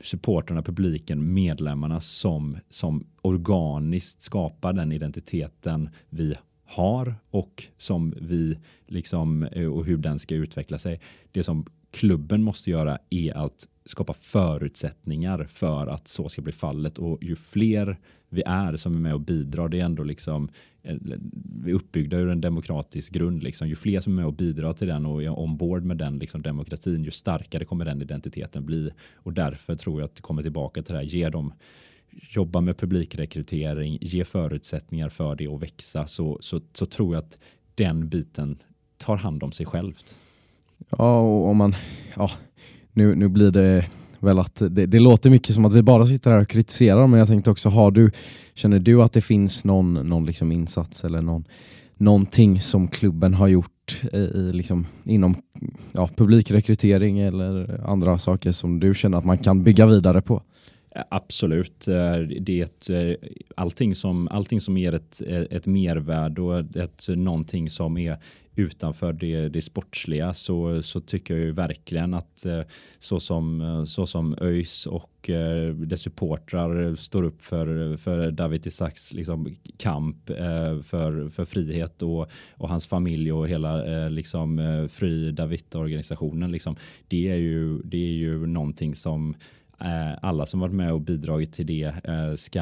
supporterna, 0.00 0.62
publiken, 0.62 1.34
medlemmarna 1.34 2.00
som, 2.00 2.56
som 2.68 3.06
organiskt 3.22 4.22
skapar 4.22 4.72
den 4.72 4.92
identiteten 4.92 5.90
vi 6.10 6.34
har 6.64 7.14
och 7.30 7.64
som 7.76 8.14
vi 8.20 8.58
liksom 8.86 9.42
eh, 9.42 9.66
och 9.66 9.84
hur 9.84 9.96
den 9.96 10.18
ska 10.18 10.34
utveckla 10.34 10.78
sig. 10.78 11.00
Det 11.32 11.42
som 11.42 11.66
klubben 11.90 12.42
måste 12.42 12.70
göra 12.70 12.98
är 13.10 13.36
att 13.36 13.68
skapa 13.84 14.12
förutsättningar 14.12 15.44
för 15.44 15.86
att 15.86 16.08
så 16.08 16.28
ska 16.28 16.42
bli 16.42 16.52
fallet 16.52 16.98
och 16.98 17.18
ju 17.22 17.36
fler 17.36 17.98
vi 18.28 18.42
är 18.46 18.76
som 18.76 18.94
är 18.94 19.00
med 19.00 19.14
och 19.14 19.20
bidrar, 19.20 19.68
det 19.68 19.80
är 19.80 19.84
ändå 19.84 20.02
liksom 20.02 20.48
eh, 20.82 20.96
vi 21.62 21.70
är 21.70 21.74
uppbyggda 21.74 22.16
ur 22.16 22.28
en 22.28 22.40
demokratisk 22.40 23.12
grund. 23.12 23.42
Liksom. 23.42 23.68
Ju 23.68 23.76
fler 23.76 24.00
som 24.00 24.12
är 24.12 24.16
med 24.16 24.26
och 24.26 24.32
bidrar 24.32 24.72
till 24.72 24.86
den 24.86 25.06
och 25.06 25.22
är 25.22 25.38
ombord 25.38 25.84
med 25.84 25.96
den 25.96 26.18
liksom, 26.18 26.42
demokratin, 26.42 27.04
ju 27.04 27.10
starkare 27.10 27.64
kommer 27.64 27.84
den 27.84 28.02
identiteten 28.02 28.66
bli. 28.66 28.90
Och 29.14 29.32
därför 29.32 29.74
tror 29.74 30.00
jag 30.00 30.08
att 30.08 30.14
det 30.14 30.22
kommer 30.22 30.42
tillbaka 30.42 30.82
till 30.82 30.92
det 30.92 30.98
här, 30.98 31.06
ge 31.06 31.28
dem 31.28 31.52
jobba 32.10 32.60
med 32.60 32.78
publikrekrytering, 32.78 33.98
ge 34.00 34.24
förutsättningar 34.24 35.08
för 35.08 35.34
det 35.34 35.48
och 35.48 35.62
växa 35.62 36.06
så, 36.06 36.38
så, 36.40 36.60
så 36.72 36.86
tror 36.86 37.14
jag 37.14 37.24
att 37.24 37.38
den 37.74 38.08
biten 38.08 38.58
tar 38.96 39.16
hand 39.16 39.42
om 39.42 39.52
sig 39.52 39.66
självt. 39.66 40.16
Ja, 40.98 41.20
och 41.20 41.48
om 41.48 41.56
man, 41.56 41.74
ja, 42.16 42.30
nu, 42.92 43.14
nu 43.14 43.28
blir 43.28 43.50
det 43.50 43.86
väl 44.20 44.38
att 44.38 44.62
det, 44.70 44.86
det 44.86 44.98
låter 44.98 45.30
mycket 45.30 45.54
som 45.54 45.64
att 45.64 45.72
vi 45.72 45.82
bara 45.82 46.06
sitter 46.06 46.30
här 46.30 46.40
och 46.40 46.48
kritiserar 46.48 47.06
men 47.06 47.18
jag 47.18 47.28
tänkte 47.28 47.50
också, 47.50 47.68
har 47.68 47.90
du, 47.90 48.10
känner 48.54 48.78
du 48.78 49.02
att 49.02 49.12
det 49.12 49.20
finns 49.20 49.64
någon, 49.64 49.94
någon 49.94 50.26
liksom 50.26 50.52
insats 50.52 51.04
eller 51.04 51.22
någon, 51.22 51.44
någonting 51.96 52.60
som 52.60 52.88
klubben 52.88 53.34
har 53.34 53.48
gjort 53.48 54.02
i, 54.12 54.16
i 54.16 54.52
liksom, 54.52 54.86
inom 55.04 55.34
ja, 55.92 56.08
publikrekrytering 56.16 57.18
eller 57.18 57.80
andra 57.86 58.18
saker 58.18 58.52
som 58.52 58.80
du 58.80 58.94
känner 58.94 59.18
att 59.18 59.24
man 59.24 59.38
kan 59.38 59.62
bygga 59.62 59.86
vidare 59.86 60.22
på? 60.22 60.42
Absolut. 61.08 61.88
Eh, 61.88 62.18
det 62.40 62.60
är 62.60 62.64
ett, 62.64 62.90
eh, 62.90 63.28
allting, 63.56 63.94
som, 63.94 64.28
allting 64.28 64.60
som 64.60 64.78
ger 64.78 64.92
ett, 64.92 65.22
eh, 65.26 65.40
ett 65.50 65.66
mervärde 65.66 66.42
och 66.42 66.76
ett, 66.76 67.08
någonting 67.08 67.70
som 67.70 67.98
är 67.98 68.16
utanför 68.54 69.12
det, 69.12 69.48
det 69.48 69.62
sportsliga 69.62 70.34
så, 70.34 70.82
så 70.82 71.00
tycker 71.00 71.34
jag 71.34 71.44
ju 71.44 71.52
verkligen 71.52 72.14
att 72.14 72.46
så 72.98 73.20
som, 73.20 73.84
så 73.88 74.06
som 74.06 74.36
ÖIS 74.40 74.86
och 74.86 75.30
dess 75.86 76.00
supportrar 76.00 76.94
står 76.94 77.22
upp 77.22 77.42
för, 77.42 77.96
för 77.96 78.30
David 78.30 78.66
Isaks 78.66 79.14
liksom, 79.14 79.56
kamp 79.76 80.26
för, 80.82 81.28
för 81.28 81.44
frihet 81.44 82.02
och, 82.02 82.30
och 82.54 82.68
hans 82.68 82.86
familj 82.86 83.32
och 83.32 83.48
hela 83.48 84.08
liksom, 84.08 84.88
Fri 84.92 85.32
David-organisationen. 85.32 86.52
Liksom, 86.52 86.76
det, 87.08 87.28
är 87.28 87.36
ju, 87.36 87.78
det 87.78 87.96
är 87.96 88.12
ju 88.12 88.46
någonting 88.46 88.94
som 88.94 89.34
Eh, 89.80 90.18
alla 90.22 90.46
som 90.46 90.60
varit 90.60 90.74
med 90.74 90.92
och 90.92 91.00
bidragit 91.00 91.52
till 91.52 91.66
det 91.66 91.94
eh, 92.04 92.34
ska, 92.34 92.60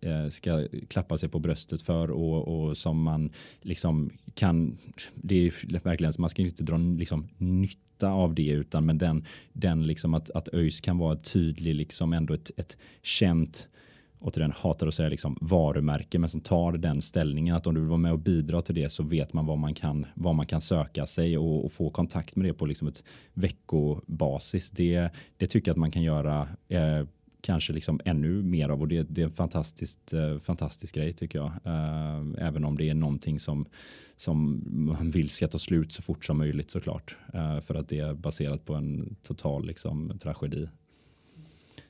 eh, 0.00 0.28
ska 0.28 0.68
klappa 0.88 1.18
sig 1.18 1.28
på 1.28 1.38
bröstet 1.38 1.82
för 1.82 2.10
och, 2.10 2.48
och 2.48 2.76
som 2.76 3.02
man 3.02 3.30
liksom 3.60 4.10
kan, 4.34 4.78
det 5.14 5.46
är 5.46 5.82
verkligen, 5.84 6.12
så 6.12 6.20
man 6.20 6.30
ska 6.30 6.42
inte 6.42 6.62
dra 6.62 6.76
liksom 6.76 7.28
nytta 7.36 8.08
av 8.08 8.34
det 8.34 8.48
utan 8.48 8.86
men 8.86 8.98
den, 8.98 9.24
den 9.52 9.86
liksom 9.86 10.14
att, 10.14 10.30
att 10.30 10.48
ÖIS 10.54 10.80
kan 10.80 10.98
vara 10.98 11.14
ett 11.14 11.32
tydlig, 11.32 11.74
liksom 11.74 12.12
ändå 12.12 12.34
ett, 12.34 12.50
ett 12.56 12.76
känt 13.02 13.68
återigen 14.20 14.52
hatar 14.52 14.86
att 14.86 14.94
säga 14.94 15.08
liksom 15.08 15.38
varumärke 15.40 16.18
men 16.18 16.30
som 16.30 16.40
tar 16.40 16.72
den 16.72 17.02
ställningen 17.02 17.56
att 17.56 17.66
om 17.66 17.74
du 17.74 17.80
vill 17.80 17.88
vara 17.88 17.98
med 17.98 18.12
och 18.12 18.18
bidra 18.18 18.62
till 18.62 18.74
det 18.74 18.88
så 18.88 19.02
vet 19.02 19.32
man 19.32 19.46
vad 19.46 19.58
man 19.58 19.74
kan, 19.74 20.06
vad 20.14 20.34
man 20.34 20.46
kan 20.46 20.60
söka 20.60 21.06
sig 21.06 21.38
och, 21.38 21.64
och 21.64 21.72
få 21.72 21.90
kontakt 21.90 22.36
med 22.36 22.46
det 22.46 22.54
på 22.54 22.66
liksom 22.66 22.88
ett 22.88 23.04
veckobasis. 23.34 24.70
Det, 24.70 25.10
det 25.36 25.46
tycker 25.46 25.68
jag 25.68 25.74
att 25.74 25.78
man 25.78 25.90
kan 25.90 26.02
göra 26.02 26.48
eh, 26.68 27.04
kanske 27.40 27.72
liksom 27.72 28.00
ännu 28.04 28.42
mer 28.42 28.68
av 28.68 28.80
och 28.80 28.88
det, 28.88 29.02
det 29.10 29.20
är 29.20 29.24
en 29.24 29.30
fantastiskt, 29.30 30.12
eh, 30.12 30.38
fantastisk 30.38 30.94
grej 30.94 31.12
tycker 31.12 31.38
jag. 31.38 31.50
Eh, 31.64 32.46
även 32.46 32.64
om 32.64 32.78
det 32.78 32.88
är 32.88 32.94
någonting 32.94 33.40
som, 33.40 33.66
som 34.16 34.62
man 34.70 35.10
vill 35.10 35.30
ska 35.30 35.48
ta 35.48 35.58
slut 35.58 35.92
så 35.92 36.02
fort 36.02 36.24
som 36.24 36.38
möjligt 36.38 36.70
såklart. 36.70 37.16
Eh, 37.34 37.60
för 37.60 37.74
att 37.74 37.88
det 37.88 37.98
är 37.98 38.14
baserat 38.14 38.64
på 38.64 38.74
en 38.74 39.16
total 39.22 39.66
liksom, 39.66 40.18
tragedi. 40.22 40.68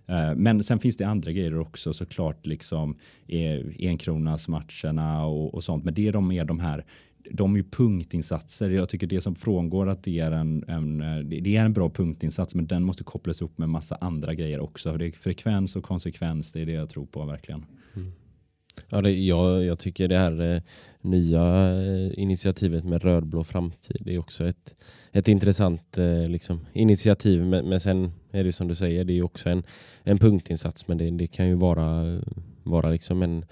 Eh, 0.09 0.35
men 0.35 0.63
sen 0.63 0.79
finns 0.79 0.97
det 0.97 1.05
andra 1.05 1.33
grejer 1.33 1.59
också 1.59 1.93
såklart, 1.93 2.47
liksom 2.47 2.97
eh, 3.27 3.61
enkronasmatcherna 3.79 5.27
och, 5.27 5.55
och 5.55 5.65
sånt. 5.65 5.85
Men 5.85 5.95
det 5.95 6.09
är 6.09 6.13
de 6.13 6.29
mer 6.29 6.45
de 6.45 6.61
här 6.61 6.85
de 7.31 7.55
är 7.55 7.59
ju 7.59 7.65
punktinsatser. 7.65 8.71
Jag 8.71 8.89
tycker 8.89 9.07
det 9.07 9.21
som 9.21 9.35
frångår 9.35 9.89
att 9.89 10.03
det 10.03 10.21
är 10.21 10.33
en, 10.33 10.65
en, 10.69 11.01
eh, 11.01 11.19
det 11.19 11.57
är 11.57 11.65
en 11.65 11.73
bra 11.73 11.91
punktinsats 11.91 12.55
men 12.55 12.67
den 12.67 12.83
måste 12.83 13.05
kopplas 13.05 13.43
upp 13.43 13.59
med 13.59 13.69
massa 13.69 13.95
andra 14.01 14.35
grejer 14.35 14.61
också. 14.61 14.97
Det 14.97 15.07
är 15.07 15.13
frekvens 15.13 15.77
och 15.77 15.85
konsekvens, 15.85 16.53
det 16.53 16.61
är 16.61 16.67
det 16.67 16.73
jag 16.73 16.89
tror 16.89 17.07
på 17.07 17.25
verkligen. 17.25 17.65
Mm. 17.97 18.13
Ja, 18.89 19.03
det, 19.03 19.11
jag, 19.11 19.65
jag 19.65 19.79
tycker 19.79 20.09
det 20.09 20.19
här 20.19 20.55
eh, 20.55 20.63
nya 21.01 21.75
initiativet 22.13 22.85
med 22.85 23.03
rödblå 23.03 23.45
framtid 23.45 23.97
det 24.01 24.15
är 24.15 24.19
också 24.19 24.49
ett, 24.49 24.75
ett 25.13 25.29
intressant 25.29 25.99
eh, 25.99 26.29
liksom, 26.29 26.67
initiativ. 26.73 27.47
Men, 27.47 27.69
men 27.69 27.81
sen 27.81 28.13
är 28.31 28.45
det 28.45 28.53
som 28.53 28.69
du 28.69 28.75
säger, 28.75 29.05
det 29.05 29.19
är 29.19 29.23
också 29.23 29.51
en, 29.51 29.63
en 30.03 30.19
punktinsats 30.19 30.89
men 30.89 30.99
det, 30.99 31.11
det 31.11 31.27
kan 31.27 31.49
ju 31.49 31.55
vara, 31.55 32.21
vara 32.63 32.91
liksom 32.91 33.23
en, 33.23 33.45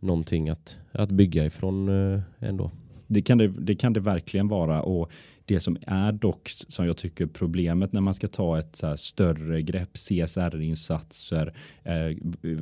någonting 0.00 0.48
att, 0.48 0.78
att 0.92 1.10
bygga 1.10 1.44
ifrån 1.44 1.88
eh, 1.88 2.20
ändå. 2.38 2.70
Det 3.06 3.22
kan 3.22 3.38
det, 3.38 3.48
det 3.48 3.74
kan 3.74 3.92
det 3.92 4.00
verkligen 4.00 4.48
vara 4.48 4.82
och 4.82 5.10
det 5.54 5.60
som 5.60 5.76
är 5.86 6.12
dock 6.12 6.52
som 6.68 6.86
jag 6.86 6.96
tycker 6.96 7.26
problemet 7.26 7.92
när 7.92 8.00
man 8.00 8.14
ska 8.14 8.28
ta 8.28 8.58
ett 8.58 8.76
så 8.76 8.86
här 8.86 8.96
större 8.96 9.62
grepp, 9.62 9.94
CSR-insatser, 9.94 11.54
eh, 11.82 12.16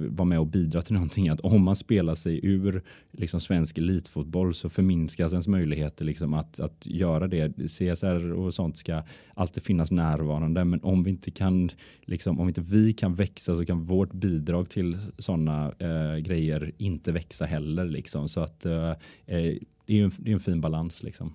vara 0.09 0.24
med 0.24 0.39
och 0.39 0.47
bidra 0.47 0.82
till 0.82 0.95
någonting, 0.95 1.28
att 1.28 1.41
om 1.41 1.62
man 1.62 1.76
spelar 1.76 2.14
sig 2.14 2.47
ur 2.47 2.82
liksom, 3.12 3.41
svensk 3.41 3.78
elitfotboll 3.78 4.55
så 4.55 4.68
förminskas 4.68 5.32
ens 5.32 5.49
möjligheter 5.49 6.05
liksom, 6.05 6.34
att, 6.34 6.61
att 6.61 6.86
göra 6.86 7.26
det. 7.28 7.53
CSR 7.66 8.32
och 8.32 8.55
sånt 8.55 8.76
ska 8.76 9.03
alltid 9.34 9.62
finnas 9.62 9.91
närvarande, 9.91 10.64
men 10.64 10.80
om 10.82 11.03
vi 11.03 11.11
inte 11.11 11.30
kan, 11.30 11.70
liksom, 12.01 12.41
om 12.41 12.49
inte 12.49 12.61
vi 12.61 12.93
kan 12.93 13.14
växa 13.14 13.57
så 13.57 13.64
kan 13.64 13.84
vårt 13.84 14.12
bidrag 14.12 14.68
till 14.68 14.99
sådana 15.18 15.72
eh, 15.78 16.16
grejer 16.16 16.72
inte 16.78 17.12
växa 17.12 17.45
heller. 17.45 17.84
Liksom. 17.84 18.28
Så 18.28 18.41
att 18.41 18.64
eh, 18.64 18.91
eh 19.26 19.55
det 19.86 20.01
är 20.01 20.05
en, 20.05 20.12
det 20.18 20.30
är 20.30 20.34
en 20.34 20.41
fin 20.41 20.61
balans. 20.61 21.03
Liksom. 21.03 21.32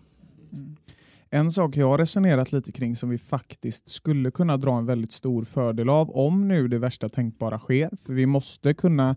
Mm. 0.54 0.76
En 1.34 1.51
sak 1.51 1.77
jag 1.77 1.88
har 1.88 1.97
resonerat 1.97 2.51
lite 2.51 2.71
kring 2.71 2.95
som 2.95 3.09
vi 3.09 3.17
faktiskt 3.17 3.88
skulle 3.88 4.31
kunna 4.31 4.57
dra 4.57 4.77
en 4.77 4.86
väldigt 4.86 5.11
stor 5.11 5.43
fördel 5.43 5.89
av 5.89 6.11
om 6.11 6.47
nu 6.47 6.67
det 6.67 6.79
värsta 6.79 7.09
tänkbara 7.09 7.59
sker. 7.59 7.89
För 8.05 8.13
vi 8.13 8.25
måste 8.25 8.73
kunna 8.73 9.15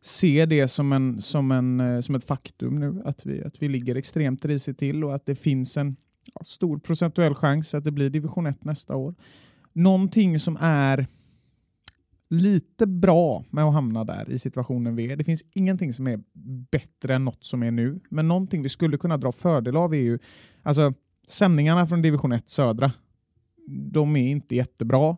se 0.00 0.46
det 0.46 0.68
som, 0.68 0.92
en, 0.92 1.20
som, 1.20 1.52
en, 1.52 1.80
eh, 1.80 2.00
som 2.00 2.14
ett 2.14 2.24
faktum 2.24 2.80
nu 2.80 3.02
att 3.04 3.26
vi, 3.26 3.44
att 3.44 3.62
vi 3.62 3.68
ligger 3.68 3.94
extremt 3.94 4.44
risigt 4.44 4.78
till 4.78 5.04
och 5.04 5.14
att 5.14 5.26
det 5.26 5.34
finns 5.34 5.76
en 5.76 5.96
ja, 6.34 6.44
stor 6.44 6.78
procentuell 6.78 7.34
chans 7.34 7.74
att 7.74 7.84
det 7.84 7.90
blir 7.90 8.10
division 8.10 8.46
1 8.46 8.64
nästa 8.64 8.96
år. 8.96 9.14
Någonting 9.72 10.38
som 10.38 10.56
är 10.60 11.06
lite 12.30 12.86
bra 12.86 13.44
med 13.50 13.64
att 13.64 13.74
hamna 13.74 14.04
där 14.04 14.30
i 14.30 14.38
situationen 14.38 14.96
vi 14.96 15.12
är. 15.12 15.16
Det 15.16 15.24
finns 15.24 15.44
ingenting 15.52 15.92
som 15.92 16.06
är 16.06 16.20
bättre 16.70 17.14
än 17.14 17.24
något 17.24 17.44
som 17.44 17.62
är 17.62 17.70
nu, 17.70 18.00
men 18.08 18.28
någonting 18.28 18.62
vi 18.62 18.68
skulle 18.68 18.98
kunna 18.98 19.16
dra 19.16 19.32
fördel 19.32 19.76
av 19.76 19.94
är 19.94 19.98
ju 19.98 20.18
alltså 20.62 20.94
sändningarna 21.26 21.86
från 21.86 22.02
division 22.02 22.32
1 22.32 22.48
södra. 22.48 22.92
De 23.66 24.16
är 24.16 24.28
inte 24.28 24.56
jättebra. 24.56 25.16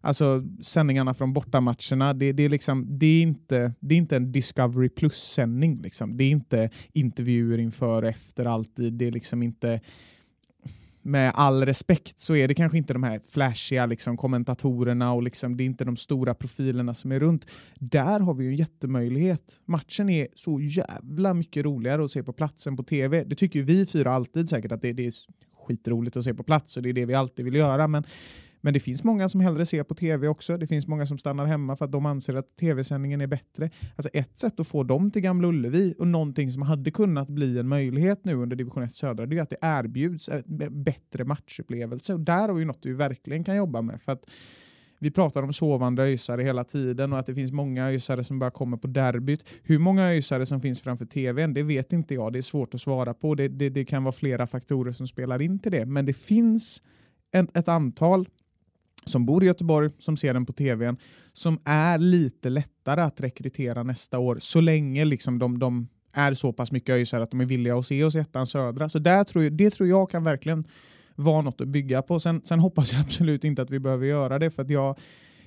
alltså 0.00 0.42
sändningarna 0.62 1.14
från 1.14 1.32
bortamatcherna, 1.32 2.14
det, 2.14 2.32
det, 2.32 2.42
är 2.42 2.48
liksom, 2.48 2.98
det, 2.98 3.06
är 3.06 3.22
inte, 3.22 3.72
det 3.80 3.94
är 3.94 3.98
inte 3.98 4.16
en 4.16 4.32
Discovery 4.32 4.88
Plus-sändning. 4.88 5.82
Liksom. 5.82 6.16
Det 6.16 6.24
är 6.24 6.30
inte 6.30 6.70
intervjuer 6.92 7.58
inför 7.58 8.02
och 8.02 8.08
efter 8.08 8.44
alltid. 8.44 8.92
Det 8.92 9.06
är 9.06 9.12
liksom 9.12 9.42
inte 9.42 9.80
med 11.06 11.32
all 11.34 11.66
respekt 11.66 12.20
så 12.20 12.36
är 12.36 12.48
det 12.48 12.54
kanske 12.54 12.78
inte 12.78 12.92
de 12.92 13.02
här 13.02 13.20
flashiga 13.28 13.86
liksom, 13.86 14.16
kommentatorerna 14.16 15.12
och 15.12 15.22
liksom, 15.22 15.56
det 15.56 15.62
är 15.62 15.66
inte 15.66 15.84
de 15.84 15.96
stora 15.96 16.34
profilerna 16.34 16.94
som 16.94 17.12
är 17.12 17.20
runt. 17.20 17.46
Där 17.74 18.20
har 18.20 18.34
vi 18.34 18.44
ju 18.44 18.50
en 18.50 18.56
jättemöjlighet. 18.56 19.60
Matchen 19.64 20.08
är 20.08 20.28
så 20.34 20.60
jävla 20.60 21.34
mycket 21.34 21.64
roligare 21.64 22.04
att 22.04 22.10
se 22.10 22.22
på 22.22 22.32
platsen 22.32 22.76
på 22.76 22.82
tv. 22.82 23.24
Det 23.24 23.34
tycker 23.34 23.58
ju 23.58 23.64
vi 23.64 23.86
fyra 23.86 24.12
alltid 24.12 24.48
säkert 24.48 24.72
att 24.72 24.82
det, 24.82 24.92
det 24.92 25.06
är 25.06 25.12
skitroligt 25.66 26.16
att 26.16 26.24
se 26.24 26.34
på 26.34 26.42
plats 26.42 26.76
och 26.76 26.82
det 26.82 26.88
är 26.88 26.92
det 26.92 27.06
vi 27.06 27.14
alltid 27.14 27.44
vill 27.44 27.54
göra. 27.54 27.88
Men 27.88 28.04
men 28.66 28.72
det 28.72 28.80
finns 28.80 29.04
många 29.04 29.28
som 29.28 29.40
hellre 29.40 29.66
ser 29.66 29.82
på 29.82 29.94
tv 29.94 30.28
också. 30.28 30.56
Det 30.56 30.66
finns 30.66 30.86
många 30.86 31.06
som 31.06 31.18
stannar 31.18 31.46
hemma 31.46 31.76
för 31.76 31.84
att 31.84 31.92
de 31.92 32.06
anser 32.06 32.34
att 32.34 32.56
tv-sändningen 32.56 33.20
är 33.20 33.26
bättre. 33.26 33.70
Alltså 33.96 34.10
ett 34.12 34.38
sätt 34.38 34.60
att 34.60 34.66
få 34.66 34.82
dem 34.82 35.10
till 35.10 35.22
Gamla 35.22 35.48
Ullevi 35.48 35.94
och 35.98 36.06
någonting 36.06 36.50
som 36.50 36.62
hade 36.62 36.90
kunnat 36.90 37.28
bli 37.28 37.58
en 37.58 37.68
möjlighet 37.68 38.24
nu 38.24 38.34
under 38.34 38.56
division 38.56 38.82
1 38.82 38.94
södra, 38.94 39.26
det 39.26 39.38
är 39.38 39.42
att 39.42 39.50
det 39.50 39.58
erbjuds 39.60 40.28
en 40.28 40.82
bättre 40.84 41.24
matchupplevelse. 41.24 42.14
Och 42.14 42.20
där 42.20 42.48
har 42.48 42.54
vi 42.54 42.64
något 42.64 42.86
vi 42.86 42.92
verkligen 42.92 43.44
kan 43.44 43.56
jobba 43.56 43.82
med. 43.82 44.00
För 44.00 44.12
att 44.12 44.30
vi 44.98 45.10
pratar 45.10 45.42
om 45.42 45.52
sovande 45.52 46.02
öjsare 46.02 46.42
hela 46.42 46.64
tiden 46.64 47.12
och 47.12 47.18
att 47.18 47.26
det 47.26 47.34
finns 47.34 47.52
många 47.52 47.86
öjsare 47.86 48.24
som 48.24 48.38
bara 48.38 48.50
kommer 48.50 48.76
på 48.76 48.86
derbyt. 48.86 49.48
Hur 49.62 49.78
många 49.78 50.02
öjsare 50.02 50.46
som 50.46 50.60
finns 50.60 50.80
framför 50.80 51.06
tvn, 51.06 51.54
det 51.54 51.62
vet 51.62 51.92
inte 51.92 52.14
jag. 52.14 52.32
Det 52.32 52.38
är 52.38 52.42
svårt 52.42 52.74
att 52.74 52.80
svara 52.80 53.14
på. 53.14 53.34
Det, 53.34 53.48
det, 53.48 53.68
det 53.68 53.84
kan 53.84 54.04
vara 54.04 54.12
flera 54.12 54.46
faktorer 54.46 54.92
som 54.92 55.06
spelar 55.06 55.42
in 55.42 55.58
till 55.58 55.72
det. 55.72 55.86
Men 55.86 56.06
det 56.06 56.12
finns 56.12 56.82
en, 57.30 57.48
ett 57.54 57.68
antal 57.68 58.28
som 59.06 59.26
bor 59.26 59.44
i 59.44 59.46
Göteborg, 59.46 59.90
som 59.98 60.16
ser 60.16 60.34
den 60.34 60.46
på 60.46 60.52
tvn, 60.52 60.96
som 61.32 61.58
är 61.64 61.98
lite 61.98 62.48
lättare 62.48 63.00
att 63.00 63.20
rekrytera 63.20 63.82
nästa 63.82 64.18
år 64.18 64.36
så 64.40 64.60
länge 64.60 65.04
liksom 65.04 65.38
de, 65.38 65.58
de 65.58 65.88
är 66.12 66.34
så 66.34 66.52
pass 66.52 66.72
mycket 66.72 66.92
öjsare 66.92 67.22
att 67.22 67.30
de 67.30 67.40
är 67.40 67.44
villiga 67.44 67.78
att 67.78 67.86
se 67.86 68.04
oss 68.04 68.16
i 68.16 68.18
ettan 68.18 68.46
södra. 68.46 68.88
Så 68.88 68.98
där 68.98 69.24
tror 69.24 69.44
jag, 69.44 69.52
det 69.52 69.70
tror 69.70 69.88
jag 69.88 70.10
kan 70.10 70.24
verkligen 70.24 70.64
vara 71.14 71.42
något 71.42 71.60
att 71.60 71.68
bygga 71.68 72.02
på. 72.02 72.20
Sen, 72.20 72.40
sen 72.44 72.60
hoppas 72.60 72.92
jag 72.92 73.00
absolut 73.04 73.44
inte 73.44 73.62
att 73.62 73.70
vi 73.70 73.78
behöver 73.78 74.06
göra 74.06 74.38
det 74.38 74.50
för 74.50 74.62
att 74.62 74.70
jag, 74.70 74.98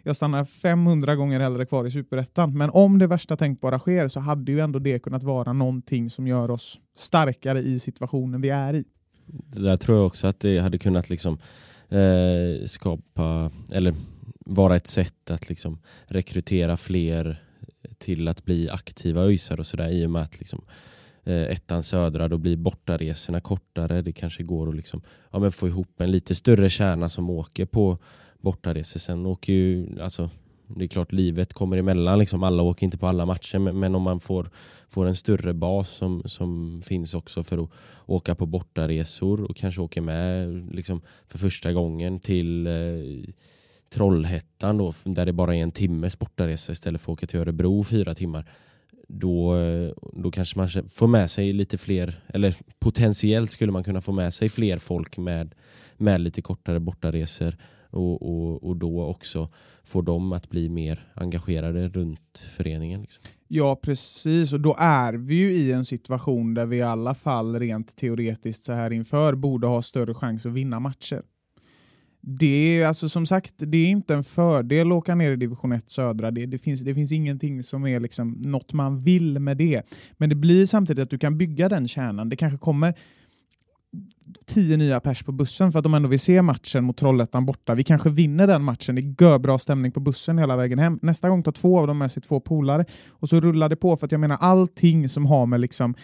jag 0.04 0.16
stannar 0.16 0.46
500 0.46 1.16
gånger 1.16 1.40
hellre 1.40 1.66
kvar 1.66 1.86
i 1.86 1.92
superettan. 1.92 2.58
Men 2.58 2.70
om 2.70 3.00
det 3.00 3.08
värsta 3.08 3.38
tänkbara 3.38 3.80
sker 3.80 4.08
så 4.08 4.20
hade 4.20 4.52
ju 4.52 4.60
ändå 4.60 4.80
det 4.80 5.00
kunnat 5.00 5.24
vara 5.24 5.54
någonting 5.54 6.10
som 6.10 6.28
gör 6.28 6.52
oss 6.52 6.80
starkare 6.98 7.60
i 7.60 7.80
situationen 7.80 8.42
vi 8.42 8.50
är 8.50 8.74
i. 8.74 8.84
Det 9.26 9.62
där 9.62 9.78
tror 9.78 9.98
jag 9.98 10.08
också 10.08 10.28
att 10.28 10.40
det 10.40 10.60
hade 10.60 10.78
kunnat 10.78 11.10
liksom 11.10 11.38
eh, 11.90 12.66
skapa, 12.66 13.52
eller 13.74 13.96
vara 14.46 14.76
ett 14.76 14.88
sätt 14.88 15.32
att 15.32 15.50
liksom 15.50 15.80
rekrytera 16.08 16.78
fler 16.78 17.44
till 17.98 18.28
att 18.28 18.46
bli 18.46 18.70
aktiva 18.70 19.22
öjsar 19.22 19.60
och 19.60 19.66
sådär 19.66 19.90
i 19.90 20.06
och 20.06 20.12
med 20.12 20.22
att 20.22 20.40
liksom, 20.40 20.62
eh, 21.24 21.44
ettan 21.44 21.84
södra 21.84 22.28
då 22.28 22.38
blir 22.38 22.58
bortaresorna 22.58 23.42
kortare. 23.42 24.02
Det 24.02 24.12
kanske 24.12 24.44
går 24.44 24.70
att 24.70 24.76
liksom, 24.76 25.02
ja, 25.32 25.40
men 25.40 25.52
få 25.52 25.68
ihop 25.68 26.02
en 26.02 26.12
lite 26.12 26.36
större 26.36 26.70
kärna 26.70 27.10
som 27.10 27.30
åker 27.30 27.66
på 27.66 27.98
bortaresor. 28.42 29.00
Sen 29.00 29.26
åker 29.26 29.54
ju, 29.54 30.02
alltså, 30.02 30.30
det 30.76 30.86
är 30.86 30.88
klart 30.88 31.12
livet 31.12 31.54
kommer 31.54 31.78
emellan, 31.78 32.20
liksom. 32.20 32.44
alla 32.44 32.64
åker 32.64 32.86
inte 32.86 32.98
på 32.98 33.08
alla 33.08 33.26
matcher 33.26 33.60
men, 33.60 33.80
men 33.80 33.96
om 33.96 34.02
man 34.02 34.20
får, 34.20 34.50
får 34.90 35.06
en 35.06 35.16
större 35.16 35.54
bas 35.54 35.90
som, 35.90 36.24
som 36.26 36.82
finns 36.86 37.14
också 37.14 37.44
för 37.44 37.58
att 37.58 37.70
åka 38.06 38.36
på 38.36 38.46
bortaresor 38.46 39.44
och 39.44 39.58
kanske 39.58 39.82
åker 39.82 40.02
med 40.02 40.50
liksom, 40.76 41.02
för 41.28 41.38
första 41.38 41.74
gången 41.74 42.20
till 42.20 42.68
eh, 42.68 42.74
Trollhättan 43.90 44.78
då, 44.78 44.94
där 45.04 45.26
det 45.26 45.34
bara 45.34 45.56
är 45.56 45.60
en 45.60 45.72
timmes 45.72 46.20
bortaresa 46.20 46.72
istället 46.72 47.02
för 47.02 47.12
att 47.12 47.18
åka 47.18 47.28
till 47.28 47.40
Örebro 47.40 47.84
fyra 47.84 48.16
timmar. 48.16 48.52
Då, 49.08 49.58
eh, 49.58 49.92
då 50.14 50.32
kanske 50.32 50.58
man 50.58 50.70
får 50.90 51.08
med 51.08 51.32
sig 51.32 51.54
lite 51.54 51.78
fler, 51.78 52.24
eller 52.28 52.56
potentiellt 52.80 53.52
skulle 53.52 53.72
man 53.72 53.84
kunna 53.84 54.02
få 54.02 54.12
med 54.12 54.34
sig 54.34 54.50
fler 54.50 54.78
folk 54.78 55.18
med, 55.18 55.56
med 55.98 56.22
lite 56.22 56.42
kortare 56.42 56.80
bortaresor 56.80 57.58
och, 57.90 58.22
och, 58.22 58.64
och 58.64 58.76
då 58.76 59.04
också 59.04 59.50
få 59.84 60.02
dem 60.02 60.32
att 60.32 60.50
bli 60.50 60.70
mer 60.70 61.08
engagerade 61.14 61.88
runt 61.88 62.48
föreningen. 62.58 63.02
Liksom. 63.02 63.24
Ja, 63.48 63.76
precis. 63.76 64.54
Och 64.54 64.62
då 64.62 64.76
är 64.80 65.14
vi 65.14 65.36
ju 65.36 65.52
i 65.52 65.72
en 65.72 65.86
situation 65.86 66.54
där 66.54 66.66
vi 66.66 66.78
i 66.78 66.82
alla 66.82 67.14
fall 67.14 67.60
rent 67.60 67.96
teoretiskt 67.96 68.66
så 68.66 68.74
här 68.74 68.94
inför 68.94 69.36
borde 69.36 69.68
ha 69.68 69.82
större 69.82 70.14
chans 70.14 70.46
att 70.46 70.54
vinna 70.54 70.80
matcher. 70.80 71.22
Det 72.22 72.80
är 72.80 72.86
alltså 72.86 73.10
som 73.10 73.26
sagt, 73.26 73.54
det 73.58 73.78
är 73.78 73.88
inte 73.88 74.14
en 74.14 74.24
fördel 74.24 74.88
att 74.88 74.94
åka 74.94 75.16
ner 75.16 75.32
i 75.32 75.36
division 75.36 75.72
1 75.72 75.90
södra. 75.90 76.32
Det, 76.32 76.46
det, 76.46 76.58
finns, 76.58 76.82
det 76.82 76.96
finns 76.96 77.12
ingenting 77.12 77.64
som 77.64 77.86
är 77.88 78.00
liksom 78.00 78.32
något 78.32 78.74
man 78.74 79.00
vill 79.00 79.40
med 79.40 79.58
det. 79.58 79.82
Men 80.18 80.30
det 80.30 80.36
blir 80.36 80.66
samtidigt 80.66 81.04
att 81.04 81.10
du 81.10 81.18
kan 81.18 81.38
bygga 81.38 81.70
den 81.70 81.88
kärnan. 81.88 82.30
Det 82.30 82.36
kanske 82.36 82.58
kommer 82.58 82.94
tio 84.46 84.78
nya 84.78 85.00
pers 85.00 85.24
på 85.24 85.32
bussen 85.32 85.72
för 85.72 85.80
att 85.80 85.84
de 85.84 85.94
ändå 85.94 86.10
vill 86.10 86.20
se 86.20 86.42
matchen 86.42 86.84
mot 86.84 86.98
Trollhättan 86.98 87.46
borta. 87.46 87.76
Vi 87.76 87.84
kanske 87.84 88.10
vinner 88.10 88.48
den 88.48 88.64
matchen. 88.64 88.96
Det 88.96 89.02
är 89.02 89.16
görbra 89.24 89.60
stämning 89.60 89.92
på 89.92 90.00
bussen 90.00 90.38
hela 90.38 90.56
vägen 90.56 90.80
hem. 90.80 91.00
Nästa 91.02 91.30
gång 91.30 91.44
tar 91.44 91.52
två 91.52 91.80
av 91.80 91.88
dem 91.88 91.98
med 91.98 92.12
sig 92.12 92.24
två 92.24 92.40
polare 92.40 92.86
och 93.10 93.30
så 93.30 93.40
rullar 93.40 93.70
det 93.70 93.76
på 93.76 93.98
för 93.98 94.06
att 94.06 94.12
jag 94.12 94.22
menar 94.22 94.38
allting 94.38 95.10
som 95.10 95.26
har 95.26 95.46
med 95.46 95.60
liksom 95.60 95.96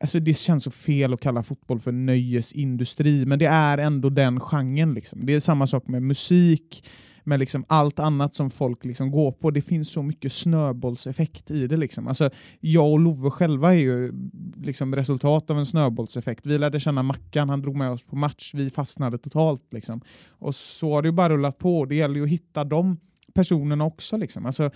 Alltså 0.00 0.20
det 0.20 0.34
känns 0.34 0.64
så 0.64 0.70
fel 0.70 1.14
att 1.14 1.20
kalla 1.20 1.42
fotboll 1.42 1.80
för 1.80 1.92
nöjesindustri, 1.92 3.26
men 3.26 3.38
det 3.38 3.46
är 3.46 3.78
ändå 3.78 4.10
den 4.10 4.40
genren. 4.40 4.94
Liksom. 4.94 5.26
Det 5.26 5.34
är 5.34 5.40
samma 5.40 5.66
sak 5.66 5.88
med 5.88 6.02
musik, 6.02 6.84
men 7.24 7.40
liksom 7.40 7.64
allt 7.68 7.98
annat 7.98 8.34
som 8.34 8.50
folk 8.50 8.84
liksom 8.84 9.10
går 9.10 9.32
på. 9.32 9.50
Det 9.50 9.62
finns 9.62 9.92
så 9.92 10.02
mycket 10.02 10.32
snöbollseffekt 10.32 11.50
i 11.50 11.66
det. 11.66 11.76
Liksom. 11.76 12.08
Alltså, 12.08 12.30
jag 12.60 12.92
och 12.92 13.00
Love 13.00 13.30
själva 13.30 13.74
är 13.74 13.78
ju 13.78 14.12
liksom 14.56 14.94
resultat 14.94 15.50
av 15.50 15.58
en 15.58 15.66
snöbollseffekt. 15.66 16.46
Vi 16.46 16.58
lärde 16.58 16.80
känna 16.80 17.02
Mackan, 17.02 17.48
han 17.48 17.62
drog 17.62 17.76
med 17.76 17.90
oss 17.90 18.04
på 18.04 18.16
match, 18.16 18.50
vi 18.54 18.70
fastnade 18.70 19.18
totalt. 19.18 19.72
Liksom. 19.72 20.00
Och 20.28 20.54
så 20.54 20.94
har 20.94 21.02
det 21.02 21.08
ju 21.08 21.12
bara 21.12 21.28
rullat 21.28 21.58
på. 21.58 21.84
Det 21.84 21.94
gäller 21.94 22.14
ju 22.14 22.24
att 22.24 22.30
hitta 22.30 22.64
de 22.64 22.96
personerna 23.34 23.84
också. 23.84 24.16
Liksom. 24.16 24.46
Alltså, 24.46 24.70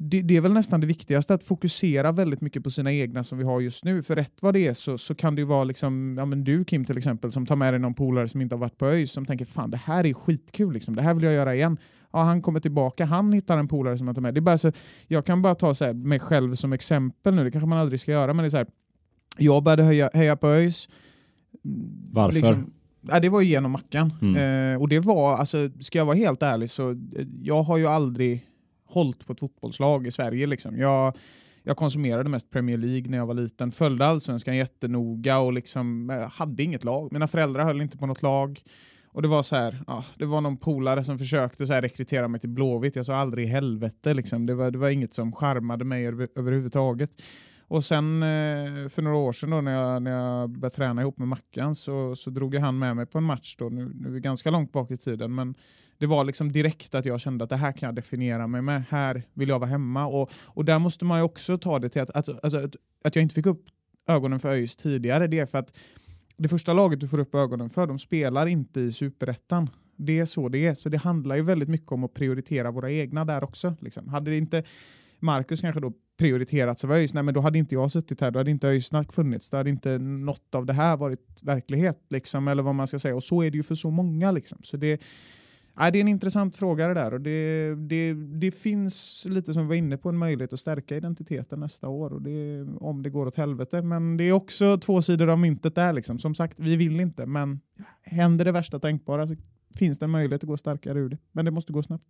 det, 0.00 0.22
det, 0.22 0.36
är 0.36 0.40
väl 0.40 0.52
nästan 0.52 0.80
det 0.80 0.86
viktigaste, 0.86 1.34
att 1.34 1.44
fokusera 1.44 2.12
väldigt 2.12 2.40
mycket 2.40 2.64
på 2.64 2.70
sina 2.70 2.92
egna 2.92 3.24
som 3.24 3.38
vi 3.38 3.44
har 3.44 3.60
just 3.60 3.84
nu. 3.84 4.02
För 4.02 4.16
rätt 4.16 4.42
vad 4.42 4.54
det 4.54 4.66
är 4.66 4.74
så, 4.74 4.98
så 4.98 5.14
kan 5.14 5.34
det 5.34 5.40
ju 5.40 5.46
vara 5.46 5.64
liksom, 5.64 6.16
ja, 6.18 6.26
men 6.26 6.44
du 6.44 6.64
Kim 6.64 6.84
till 6.84 6.98
exempel 6.98 7.32
som 7.32 7.46
tar 7.46 7.56
med 7.56 7.72
dig 7.72 7.80
någon 7.80 7.94
polare 7.94 8.28
som 8.28 8.40
inte 8.40 8.54
har 8.54 8.60
varit 8.60 8.78
på 8.78 8.86
ÖIS 8.86 9.12
som 9.12 9.26
tänker 9.26 9.44
fan 9.44 9.70
det 9.70 9.76
här 9.76 10.06
är 10.06 10.12
skitkul, 10.14 10.72
liksom. 10.72 10.96
det 10.96 11.02
här 11.02 11.14
vill 11.14 11.24
jag 11.24 11.32
göra 11.32 11.54
igen. 11.54 11.78
Ja, 12.12 12.22
han 12.22 12.42
kommer 12.42 12.60
tillbaka, 12.60 13.04
han 13.04 13.32
hittar 13.32 13.58
en 13.58 13.68
polare 13.68 13.98
som 13.98 14.06
han 14.06 14.14
tar 14.14 14.22
med. 14.22 14.34
Det 14.34 14.38
är 14.38 14.42
bara 14.42 14.58
så, 14.58 14.72
jag 15.06 15.24
kan 15.24 15.42
bara 15.42 15.54
ta 15.54 15.74
så 15.74 15.84
här, 15.84 15.94
mig 15.94 16.20
själv 16.20 16.54
som 16.54 16.72
exempel 16.72 17.34
nu, 17.34 17.44
det 17.44 17.50
kanske 17.50 17.68
man 17.68 17.78
aldrig 17.78 18.00
ska 18.00 18.12
göra, 18.12 18.34
men 18.34 18.42
det 18.42 18.46
är 18.46 18.50
så 18.50 18.56
här, 18.56 18.66
jag 19.38 19.62
började 19.62 19.82
höja, 19.82 20.10
heja 20.14 20.36
på 20.36 20.48
ÖIS. 20.48 20.88
Varför? 22.10 22.34
Liksom, 22.34 22.72
ja, 23.00 23.20
det 23.20 23.28
var 23.28 23.40
ju 23.40 23.48
genom 23.48 23.72
Mackan. 23.72 24.12
Mm. 24.22 24.72
Eh, 24.72 24.80
och 24.80 24.88
det 24.88 25.00
var, 25.00 25.34
alltså, 25.34 25.70
ska 25.80 25.98
jag 25.98 26.06
vara 26.06 26.16
helt 26.16 26.42
ärlig 26.42 26.70
så, 26.70 26.90
eh, 26.90 26.96
jag 27.42 27.62
har 27.62 27.76
ju 27.76 27.86
aldrig 27.86 28.48
hållt 28.88 29.26
på 29.26 29.32
ett 29.32 29.40
fotbollslag 29.40 30.06
i 30.06 30.10
Sverige. 30.10 30.46
Liksom. 30.46 30.78
Jag, 30.78 31.16
jag 31.62 31.76
konsumerade 31.76 32.28
mest 32.28 32.50
Premier 32.50 32.78
League 32.78 33.10
när 33.10 33.18
jag 33.18 33.26
var 33.26 33.34
liten, 33.34 33.70
följde 33.70 34.06
allsvenskan 34.06 34.56
jättenoga 34.56 35.38
och 35.38 35.52
liksom, 35.52 36.10
eh, 36.10 36.30
hade 36.30 36.62
inget 36.62 36.84
lag. 36.84 37.12
Mina 37.12 37.28
föräldrar 37.28 37.64
höll 37.64 37.80
inte 37.80 37.98
på 37.98 38.06
något 38.06 38.22
lag. 38.22 38.62
Och 39.06 39.22
det 39.22 39.28
var 39.28 39.42
så 39.42 39.56
här, 39.56 39.82
ja, 39.86 40.04
det 40.18 40.26
var 40.26 40.40
någon 40.40 40.56
polare 40.56 41.04
som 41.04 41.18
försökte 41.18 41.66
så 41.66 41.72
här 41.72 41.82
rekrytera 41.82 42.28
mig 42.28 42.40
till 42.40 42.50
Blåvitt. 42.50 42.96
Jag 42.96 43.06
sa 43.06 43.16
aldrig 43.16 43.46
i 43.46 43.48
helvete. 43.48 44.14
Liksom. 44.14 44.46
Det, 44.46 44.54
var, 44.54 44.70
det 44.70 44.78
var 44.78 44.88
inget 44.88 45.14
som 45.14 45.32
charmade 45.32 45.84
mig 45.84 46.06
över, 46.06 46.28
överhuvudtaget. 46.36 47.10
Och 47.68 47.84
sen 47.84 48.22
eh, 48.22 48.88
för 48.88 49.02
några 49.02 49.16
år 49.16 49.32
sedan 49.32 49.50
då, 49.50 49.60
när, 49.60 49.72
jag, 49.72 50.02
när 50.02 50.10
jag 50.10 50.50
började 50.50 50.76
träna 50.76 51.02
ihop 51.02 51.18
med 51.18 51.28
Mackan 51.28 51.74
så, 51.74 52.16
så 52.16 52.30
drog 52.30 52.54
han 52.54 52.78
med 52.78 52.96
mig 52.96 53.06
på 53.06 53.18
en 53.18 53.24
match. 53.24 53.56
Då. 53.58 53.68
Nu, 53.68 53.92
nu 53.94 54.08
är 54.08 54.12
vi 54.12 54.20
ganska 54.20 54.50
långt 54.50 54.72
bak 54.72 54.90
i 54.90 54.96
tiden, 54.96 55.34
men 55.34 55.54
det 55.98 56.06
var 56.06 56.24
liksom 56.24 56.52
direkt 56.52 56.94
att 56.94 57.04
jag 57.04 57.20
kände 57.20 57.44
att 57.44 57.50
det 57.50 57.56
här 57.56 57.72
kan 57.72 57.86
jag 57.86 57.94
definiera 57.94 58.46
mig 58.46 58.62
med. 58.62 58.82
Här 58.88 59.22
vill 59.34 59.48
jag 59.48 59.58
vara 59.58 59.70
hemma. 59.70 60.06
Och, 60.06 60.30
och 60.34 60.64
där 60.64 60.78
måste 60.78 61.04
man 61.04 61.18
ju 61.18 61.24
också 61.24 61.58
ta 61.58 61.78
det 61.78 61.88
till 61.88 62.02
att, 62.02 62.10
att, 62.10 62.44
alltså, 62.44 62.58
att, 62.58 62.76
att 63.04 63.16
jag 63.16 63.22
inte 63.22 63.34
fick 63.34 63.46
upp 63.46 63.64
ögonen 64.08 64.40
för 64.40 64.48
ÖIS 64.48 64.76
tidigare. 64.76 65.26
Det 65.26 65.38
är 65.38 65.46
för 65.46 65.58
att 65.58 65.78
det 66.36 66.48
första 66.48 66.72
laget 66.72 67.00
du 67.00 67.08
får 67.08 67.18
upp 67.18 67.34
ögonen 67.34 67.70
för, 67.70 67.86
de 67.86 67.98
spelar 67.98 68.46
inte 68.46 68.80
i 68.80 68.92
superettan. 68.92 69.70
Det 69.96 70.18
är 70.18 70.26
så 70.26 70.48
det 70.48 70.66
är. 70.66 70.74
Så 70.74 70.88
det 70.88 70.98
handlar 70.98 71.36
ju 71.36 71.42
väldigt 71.42 71.68
mycket 71.68 71.92
om 71.92 72.04
att 72.04 72.14
prioritera 72.14 72.70
våra 72.70 72.90
egna 72.90 73.24
där 73.24 73.44
också. 73.44 73.74
Liksom. 73.80 74.08
Hade 74.08 74.30
det 74.30 74.36
inte 74.36 74.64
Marcus 75.20 75.60
kanske 75.60 75.80
då 75.80 75.92
prioriterats 76.18 76.84
av 76.84 76.92
ÖIS, 76.92 77.14
nej 77.14 77.22
men 77.22 77.34
då 77.34 77.40
hade 77.40 77.58
inte 77.58 77.74
jag 77.74 77.90
suttit 77.90 78.20
här, 78.20 78.30
då 78.30 78.38
hade 78.38 78.50
inte 78.50 78.68
ÖIS-snack 78.68 79.12
funnits, 79.12 79.50
då 79.50 79.56
hade 79.56 79.70
inte 79.70 79.98
något 79.98 80.54
av 80.54 80.66
det 80.66 80.72
här 80.72 80.96
varit 80.96 81.40
verklighet, 81.42 81.98
liksom, 82.10 82.48
eller 82.48 82.62
vad 82.62 82.74
man 82.74 82.86
ska 82.86 82.98
säga. 82.98 83.14
Och 83.14 83.22
så 83.22 83.42
är 83.42 83.50
det 83.50 83.56
ju 83.56 83.62
för 83.62 83.74
så 83.74 83.90
många. 83.90 84.30
Liksom. 84.30 84.58
Så 84.62 84.76
det, 84.76 85.00
Nej, 85.78 85.92
det 85.92 85.98
är 85.98 86.00
en 86.00 86.08
intressant 86.08 86.56
fråga 86.56 86.88
det 86.88 86.94
där 86.94 87.14
och 87.14 87.20
det, 87.20 87.74
det, 87.74 88.14
det 88.14 88.50
finns 88.50 89.26
lite 89.28 89.52
som 89.52 89.62
vi 89.62 89.68
var 89.68 89.74
inne 89.74 89.96
på 89.96 90.08
en 90.08 90.16
möjlighet 90.16 90.52
att 90.52 90.58
stärka 90.58 90.96
identiteten 90.96 91.60
nästa 91.60 91.88
år 91.88 92.12
och 92.12 92.22
det, 92.22 92.66
om 92.80 93.02
det 93.02 93.10
går 93.10 93.26
åt 93.26 93.36
helvete. 93.36 93.82
Men 93.82 94.16
det 94.16 94.24
är 94.24 94.32
också 94.32 94.78
två 94.78 95.02
sidor 95.02 95.28
av 95.28 95.38
myntet 95.38 95.74
där. 95.74 95.92
Liksom. 95.92 96.18
Som 96.18 96.34
sagt, 96.34 96.54
vi 96.60 96.76
vill 96.76 97.00
inte, 97.00 97.26
men 97.26 97.60
händer 98.02 98.44
det 98.44 98.52
värsta 98.52 98.78
tänkbara 98.78 99.26
så 99.26 99.34
finns 99.76 99.98
det 99.98 100.04
en 100.04 100.10
möjlighet 100.10 100.42
att 100.42 100.48
gå 100.48 100.56
starkare 100.56 100.98
ur 100.98 101.08
det. 101.08 101.18
Men 101.32 101.44
det 101.44 101.50
måste 101.50 101.72
gå 101.72 101.82
snabbt. 101.82 102.04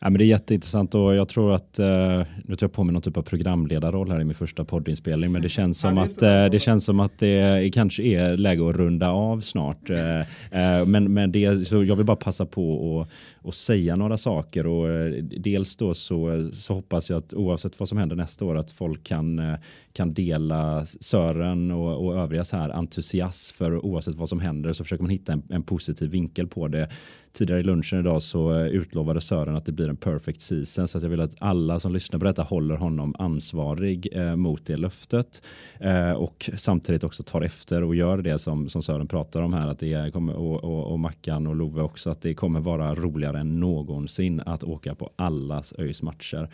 Ja, 0.00 0.10
men 0.10 0.18
det 0.18 0.24
är 0.24 0.26
jätteintressant 0.26 0.94
och 0.94 1.14
jag 1.14 1.28
tror 1.28 1.54
att, 1.54 1.78
eh, 1.78 2.22
nu 2.44 2.56
tar 2.56 2.64
jag 2.64 2.72
på 2.72 2.84
mig 2.84 2.92
någon 2.92 3.02
typ 3.02 3.16
av 3.16 3.22
programledarroll 3.22 4.10
här 4.10 4.20
i 4.20 4.24
min 4.24 4.34
första 4.34 4.64
poddinspelning, 4.64 5.32
men 5.32 5.42
det 5.42 5.48
känns 5.48 5.80
som, 5.80 5.96
Ja, 5.96 6.02
att, 6.02 6.18
det 6.18 6.26
är 6.26 6.40
så. 6.40 6.46
eh, 6.46 6.50
det, 6.50 6.58
känns 6.58 6.84
som 6.84 7.00
att 7.00 7.18
det 7.18 7.74
kanske 7.74 8.02
är 8.02 8.36
läge 8.36 8.68
att 8.70 8.76
runda 8.76 9.10
av 9.10 9.40
snart. 9.40 9.90
Eh, 9.90 10.18
eh, 10.20 10.86
men 10.86 11.12
men 11.12 11.32
det, 11.32 11.68
så 11.68 11.84
jag 11.84 11.96
vill 11.96 12.06
bara 12.06 12.16
passa 12.16 12.46
på 12.46 13.00
att 13.00 13.08
och 13.44 13.54
säga 13.54 13.96
några 13.96 14.16
saker 14.16 14.66
och 14.66 14.88
eh, 14.90 15.24
dels 15.24 15.76
då 15.76 15.94
så, 15.94 16.50
så 16.52 16.74
hoppas 16.74 17.10
jag 17.10 17.16
att 17.16 17.34
oavsett 17.34 17.80
vad 17.80 17.88
som 17.88 17.98
händer 17.98 18.16
nästa 18.16 18.44
år 18.44 18.56
att 18.56 18.70
folk 18.70 19.04
kan, 19.04 19.38
eh, 19.38 19.54
kan 19.94 20.14
dela 20.14 20.86
Sören 20.86 21.70
och, 21.70 22.06
och 22.06 22.14
övriga 22.14 22.44
så 22.44 22.56
här 22.56 22.70
entusiasm 22.70 23.56
för 23.56 23.84
oavsett 23.84 24.14
vad 24.14 24.28
som 24.28 24.40
händer 24.40 24.72
så 24.72 24.84
försöker 24.84 25.02
man 25.02 25.10
hitta 25.10 25.32
en, 25.32 25.42
en 25.50 25.62
positiv 25.62 26.10
vinkel 26.10 26.48
på 26.48 26.68
det. 26.68 26.88
Tidigare 27.34 27.60
i 27.60 27.62
lunchen 27.62 27.98
idag 27.98 28.22
så 28.22 28.52
eh, 28.52 28.66
utlovade 28.66 29.20
Sören 29.20 29.56
att 29.56 29.64
det 29.64 29.72
blir 29.72 29.88
en 29.88 29.96
perfect 29.96 30.42
season 30.42 30.88
så 30.88 30.98
att 30.98 31.02
jag 31.02 31.10
vill 31.10 31.20
att 31.20 31.36
alla 31.38 31.80
som 31.80 31.92
lyssnar 31.92 32.18
på 32.18 32.24
detta 32.24 32.42
håller 32.42 32.76
honom 32.76 33.14
ansvarig 33.18 34.08
eh, 34.12 34.36
mot 34.36 34.66
det 34.66 34.76
löftet 34.76 35.42
eh, 35.80 36.10
och 36.10 36.50
samtidigt 36.56 37.04
också 37.04 37.22
tar 37.22 37.42
efter 37.42 37.82
och 37.82 37.94
gör 37.94 38.18
det 38.18 38.38
som, 38.38 38.68
som 38.68 38.82
Sören 38.82 39.06
pratar 39.06 39.42
om 39.42 39.52
här 39.52 39.68
att 39.68 39.78
det 39.78 39.92
är, 39.92 40.10
kommer, 40.10 40.34
och, 40.34 40.64
och, 40.64 40.92
och 40.92 41.00
Mackan 41.00 41.46
och 41.46 41.56
Love 41.56 41.82
också 41.82 42.10
att 42.10 42.22
det 42.22 42.34
kommer 42.34 42.60
vara 42.60 42.94
roligare 42.94 43.40
än 43.40 43.60
någonsin 43.60 44.40
att 44.46 44.64
åka 44.64 44.94
på 44.94 45.10
allas 45.16 45.74
ÖIS 45.78 46.02
matcher. 46.02 46.50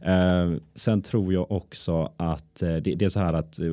Eh, 0.00 0.52
sen 0.74 1.02
tror 1.02 1.32
jag 1.32 1.52
också 1.52 2.12
att 2.16 2.62
eh, 2.62 2.76
det, 2.76 2.94
det 2.94 3.04
är 3.04 3.08
så 3.08 3.20
här 3.20 3.32
att 3.32 3.60
eh, 3.60 3.66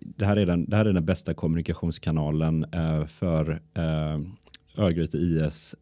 det 0.00 0.26
här 0.26 0.36
är 0.36 0.46
den, 0.46 0.64
det 0.70 0.76
här 0.76 0.84
är 0.84 0.92
den 0.92 1.04
bästa 1.04 1.34
kommunikationskanalen 1.34 2.64
eh, 2.72 3.06
för 3.06 3.60
eh, 3.74 4.20
Örgryte 4.80 5.18
IS 5.18 5.74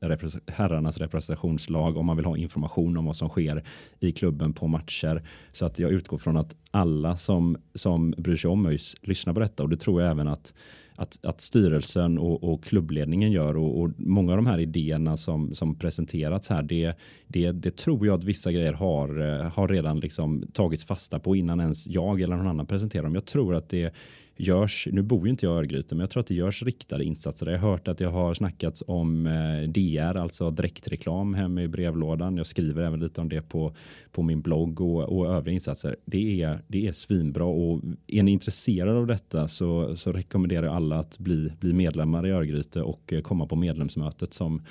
herrarnas 0.47 0.99
representationslag 0.99 1.97
om 1.97 2.07
man 2.07 2.17
vill 2.17 2.27
ha 2.27 2.37
information 2.37 2.97
om 2.97 3.05
vad 3.05 3.17
som 3.17 3.29
sker 3.29 3.65
i 4.01 4.13
klubben 4.13 4.53
på 4.53 4.67
matcher. 4.67 5.23
Så 5.53 5.67
att 5.67 5.79
jag 5.79 5.91
utgår 5.91 6.19
från 6.19 6.37
att 6.37 6.57
alla 6.71 7.17
som, 7.17 7.57
som 7.75 8.11
bryr 8.11 8.37
sig 8.37 8.51
om 8.51 8.67
ÖIS 8.67 8.95
lyssnar 9.01 9.35
på 9.35 9.41
detta 9.41 9.63
och 9.63 9.69
det 9.69 9.77
tror 9.77 10.03
jag 10.03 10.11
även 10.11 10.29
att 10.29 10.55
att, 10.99 11.25
att 11.25 11.41
styrelsen 11.41 12.19
och, 12.19 12.45
och 12.45 12.65
klubbledningen 12.65 13.33
gör 13.33 13.57
och, 13.57 13.81
och 13.81 13.91
många 13.97 14.33
av 14.33 14.39
de 14.39 14.47
här 14.47 14.59
idéerna 14.59 15.17
som, 15.17 15.55
som 15.55 15.75
presenterats 15.75 16.49
här 16.49 16.63
det, 16.63 16.95
det, 17.27 17.53
det 17.53 17.77
tror 17.77 18.07
jag 18.07 18.19
att 18.19 18.25
vissa 18.25 18.53
grejer 18.53 18.73
har, 18.73 19.21
eh, 19.21 19.51
har 19.51 19.69
redan 19.69 20.01
liksom 20.01 20.45
tagits 20.53 20.85
fasta 20.85 21.19
på 21.19 21.37
innan 21.37 21.61
ens 21.61 21.87
jag 21.87 22.21
eller 22.21 22.37
någon 22.37 22.47
annan 22.47 22.67
presenterar 22.67 23.03
dem. 23.03 23.15
Jag 23.15 23.25
tror 23.25 23.55
att 23.55 23.69
det 23.69 23.95
görs, 24.39 24.89
nu 24.93 25.03
bor 25.03 25.27
ju 25.27 25.31
inte 25.31 25.47
jag 25.47 25.55
i 25.55 25.59
Örgryte, 25.59 25.95
men 25.95 26.01
jag 26.01 26.11
tror 26.11 26.21
att 26.21 26.27
det 26.27 26.35
görs 26.35 26.63
riktade 26.63 27.05
insatser. 27.05 27.47
Jag 27.47 27.59
har 27.59 27.71
hört 27.71 27.89
att 27.89 28.01
jag 28.01 28.11
har 28.11 28.35
snackats 28.35 28.85
om 28.87 29.27
eh, 29.27 29.69
DR, 29.69 30.17
alltså 30.17 30.51
direktreklam 30.51 31.35
hemma 31.35 31.63
i 31.63 31.69
brevlådan. 31.69 32.37
Jag 32.37 32.47
skriver 32.47 32.83
även 32.83 33.01
lite 33.01 33.21
om 33.21 33.29
det 33.29 33.43
på, 33.43 33.75
på 34.13 34.23
min 34.23 34.41
blogg 34.41 34.81
och, 34.81 35.19
och 35.19 35.27
övriga 35.27 35.55
insatser. 35.55 35.97
Det 36.05 36.43
är, 36.43 36.59
det 36.67 36.87
är 36.87 36.93
svinbra 36.93 37.45
och 37.45 37.81
är 38.07 38.23
ni 38.23 38.31
intresserade 38.31 38.99
av 38.99 39.07
detta 39.07 39.49
så, 39.49 39.97
så 39.97 40.13
rekommenderar 40.13 40.67
jag 40.67 40.75
alla 40.75 40.99
att 40.99 41.19
bli, 41.19 41.53
bli 41.61 41.73
medlemmar 41.73 42.27
i 42.27 42.31
Örgryte 42.31 42.83
och 42.83 43.13
eh, 43.13 43.21
komma 43.21 43.47
på 43.47 43.57
medlemsmötet 43.57 44.33
som 44.33 44.63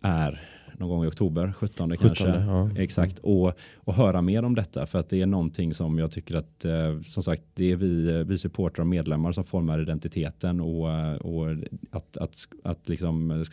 är 0.00 0.40
någon 0.82 0.90
gång 0.90 1.04
i 1.04 1.08
oktober, 1.08 1.52
17, 1.56 1.90
17, 1.90 2.08
kanske. 2.08 2.28
ja. 2.28 2.70
Exakt, 2.76 3.18
och, 3.18 3.52
och 3.76 3.94
höra 3.94 4.22
mer 4.22 4.42
om 4.42 4.54
detta 4.54 4.86
för 4.86 4.98
att 4.98 5.08
det 5.08 5.20
är 5.20 5.26
någonting 5.26 5.74
som 5.74 5.98
jag 5.98 6.10
tycker 6.10 6.34
att 6.34 6.64
eh, 6.64 7.00
som 7.00 7.22
sagt 7.22 7.42
det 7.54 7.72
är 7.72 7.76
vi, 7.76 8.24
vi 8.24 8.38
supportrar 8.38 8.82
och 8.82 8.88
medlemmar 8.88 9.32
som 9.32 9.44
formar 9.44 9.82
identiteten 9.82 10.60
och, 10.60 10.88
och 11.20 11.48
att, 11.90 12.16
att, 12.16 12.34
att 12.64 12.88
liksom 12.88 13.44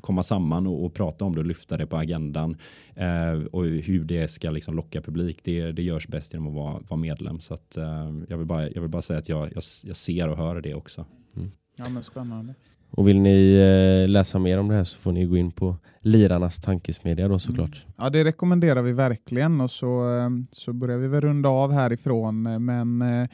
komma 0.00 0.22
samman 0.22 0.66
och, 0.66 0.84
och 0.84 0.94
prata 0.94 1.24
om 1.24 1.34
det 1.34 1.40
och 1.40 1.46
lyfta 1.46 1.76
det 1.76 1.86
på 1.86 1.96
agendan 1.96 2.56
eh, 2.94 3.44
och 3.52 3.64
hur 3.64 4.04
det 4.04 4.28
ska 4.28 4.50
liksom 4.50 4.76
locka 4.76 5.02
publik 5.02 5.38
det, 5.42 5.72
det 5.72 5.82
görs 5.82 6.08
bäst 6.08 6.32
genom 6.32 6.48
att 6.48 6.54
vara, 6.54 6.78
vara 6.88 7.00
medlem 7.00 7.40
så 7.40 7.54
att 7.54 7.76
eh, 7.76 8.12
jag, 8.28 8.38
vill 8.38 8.46
bara, 8.46 8.70
jag 8.70 8.80
vill 8.80 8.90
bara 8.90 9.02
säga 9.02 9.18
att 9.18 9.28
jag, 9.28 9.46
jag, 9.54 9.62
jag 9.84 9.96
ser 9.96 10.28
och 10.28 10.36
hör 10.36 10.60
det 10.60 10.74
också. 10.74 11.06
Ja, 11.76 11.88
men 11.88 12.02
spännande. 12.02 12.54
Och 12.90 13.08
vill 13.08 13.20
ni 13.20 13.54
eh, 13.54 14.08
läsa 14.08 14.38
mer 14.38 14.58
om 14.58 14.68
det 14.68 14.74
här 14.74 14.84
så 14.84 14.98
får 14.98 15.12
ni 15.12 15.24
gå 15.24 15.36
in 15.36 15.52
på 15.52 15.76
Lirarnas 16.00 16.60
tankesmedja 16.60 17.28
då 17.28 17.38
såklart. 17.38 17.84
Mm. 17.84 17.94
Ja, 17.98 18.10
det 18.10 18.24
rekommenderar 18.24 18.82
vi 18.82 18.92
verkligen 18.92 19.60
och 19.60 19.70
så, 19.70 20.18
eh, 20.18 20.30
så 20.50 20.72
börjar 20.72 20.98
vi 20.98 21.08
väl 21.08 21.20
runda 21.20 21.48
av 21.48 21.72
härifrån. 21.72 22.46
Eh, 22.46 22.58
men 22.58 23.02
eh, 23.02 23.28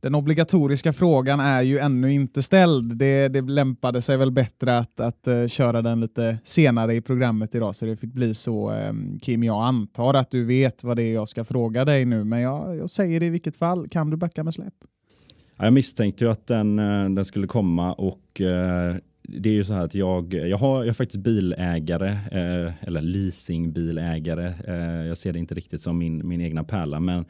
den 0.00 0.14
obligatoriska 0.14 0.92
frågan 0.92 1.40
är 1.40 1.62
ju 1.62 1.78
ännu 1.78 2.12
inte 2.12 2.42
ställd. 2.42 2.96
Det, 2.96 3.28
det 3.28 3.40
lämpade 3.40 4.02
sig 4.02 4.16
väl 4.16 4.30
bättre 4.30 4.78
att, 4.78 5.00
att 5.00 5.26
eh, 5.26 5.46
köra 5.46 5.82
den 5.82 6.00
lite 6.00 6.38
senare 6.44 6.94
i 6.94 7.00
programmet 7.00 7.54
idag 7.54 7.76
så 7.76 7.84
det 7.86 7.96
fick 7.96 8.12
bli 8.12 8.34
så. 8.34 8.72
Kim, 9.22 9.44
jag 9.44 9.64
antar 9.64 10.14
att 10.14 10.30
du 10.30 10.44
vet 10.44 10.84
vad 10.84 10.96
det 10.96 11.02
är 11.02 11.14
jag 11.14 11.28
ska 11.28 11.44
fråga 11.44 11.84
dig 11.84 12.04
nu, 12.04 12.24
men 12.24 12.40
jag, 12.40 12.76
jag 12.76 12.90
säger 12.90 13.20
det 13.20 13.26
i 13.26 13.30
vilket 13.30 13.56
fall. 13.56 13.88
Kan 13.88 14.10
du 14.10 14.16
backa 14.16 14.44
med 14.44 14.54
släp? 14.54 14.74
Jag 15.58 15.72
misstänkte 15.72 16.24
ju 16.24 16.30
att 16.30 16.46
den, 16.46 16.78
eh, 16.78 17.10
den 17.10 17.24
skulle 17.24 17.46
komma 17.46 17.92
och 17.92 18.40
eh, 18.40 18.96
det 19.22 19.48
är 19.48 19.54
ju 19.54 19.64
så 19.64 19.72
här 19.72 19.84
att 19.84 19.94
jag, 19.94 20.34
jag, 20.34 20.58
har, 20.58 20.78
jag 20.78 20.88
är 20.88 20.92
faktiskt 20.92 21.24
bilägare, 21.24 22.08
eh, 22.10 22.72
eller 22.80 23.00
leasingbilägare. 23.00 24.52
Eh, 24.66 25.06
jag 25.06 25.18
ser 25.18 25.32
det 25.32 25.38
inte 25.38 25.54
riktigt 25.54 25.80
som 25.80 25.98
min, 25.98 26.28
min 26.28 26.40
egna 26.40 26.64
pärla, 26.64 27.00
men 27.00 27.24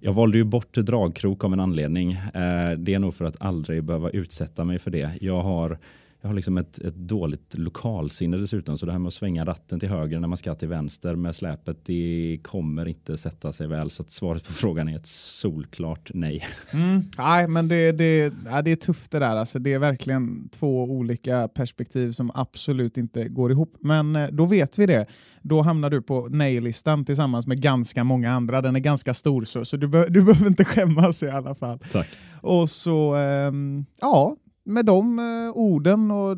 jag 0.00 0.12
valde 0.12 0.38
ju 0.38 0.44
bort 0.44 0.74
dragkrok 0.74 1.44
av 1.44 1.52
en 1.52 1.60
anledning. 1.60 2.12
Eh, 2.12 2.70
det 2.78 2.94
är 2.94 2.98
nog 2.98 3.14
för 3.14 3.24
att 3.24 3.42
aldrig 3.42 3.84
behöva 3.84 4.10
utsätta 4.10 4.64
mig 4.64 4.78
för 4.78 4.90
det. 4.90 5.10
Jag 5.20 5.42
har, 5.42 5.78
jag 6.22 6.28
har 6.28 6.34
liksom 6.34 6.58
ett, 6.58 6.78
ett 6.78 6.94
dåligt 6.94 7.54
lokalsinne 7.58 8.36
dessutom, 8.36 8.78
så 8.78 8.86
det 8.86 8.92
här 8.92 8.98
med 8.98 9.08
att 9.08 9.14
svänga 9.14 9.44
ratten 9.44 9.80
till 9.80 9.88
höger 9.88 10.20
när 10.20 10.28
man 10.28 10.38
ska 10.38 10.54
till 10.54 10.68
vänster 10.68 11.14
med 11.14 11.34
släpet, 11.34 11.84
det 11.84 12.40
kommer 12.42 12.88
inte 12.88 13.18
sätta 13.18 13.52
sig 13.52 13.66
väl. 13.66 13.90
Så 13.90 14.04
svaret 14.06 14.46
på 14.46 14.52
frågan 14.52 14.88
är 14.88 14.96
ett 14.96 15.06
solklart 15.06 16.10
nej. 16.14 16.44
Mm. 16.70 17.02
Nej, 17.18 17.48
men 17.48 17.68
det, 17.68 17.92
det, 17.92 18.32
ja, 18.50 18.62
det 18.62 18.72
är 18.72 18.76
tufft 18.76 19.10
det 19.10 19.18
där. 19.18 19.36
Alltså, 19.36 19.58
det 19.58 19.72
är 19.72 19.78
verkligen 19.78 20.48
två 20.48 20.84
olika 20.84 21.48
perspektiv 21.48 22.12
som 22.12 22.30
absolut 22.34 22.98
inte 22.98 23.28
går 23.28 23.52
ihop. 23.52 23.76
Men 23.80 24.16
eh, 24.16 24.28
då 24.28 24.46
vet 24.46 24.78
vi 24.78 24.86
det. 24.86 25.06
Då 25.42 25.62
hamnar 25.62 25.90
du 25.90 26.02
på 26.02 26.28
nej-listan 26.30 27.04
tillsammans 27.04 27.46
med 27.46 27.62
ganska 27.62 28.04
många 28.04 28.32
andra. 28.32 28.62
Den 28.62 28.76
är 28.76 28.80
ganska 28.80 29.14
stor, 29.14 29.44
så, 29.44 29.64
så 29.64 29.76
du, 29.76 29.88
be 29.88 30.08
du 30.08 30.22
behöver 30.22 30.46
inte 30.46 30.64
skämmas 30.74 31.22
i 31.22 31.30
alla 31.30 31.54
fall. 31.54 31.78
Tack. 31.92 32.08
Och 32.40 32.70
så, 32.70 33.14
ehm, 33.14 33.84
ja, 34.00 34.36
med 34.64 34.84
de 34.84 35.18
eh, 35.18 35.56
orden 35.56 36.10
och 36.10 36.36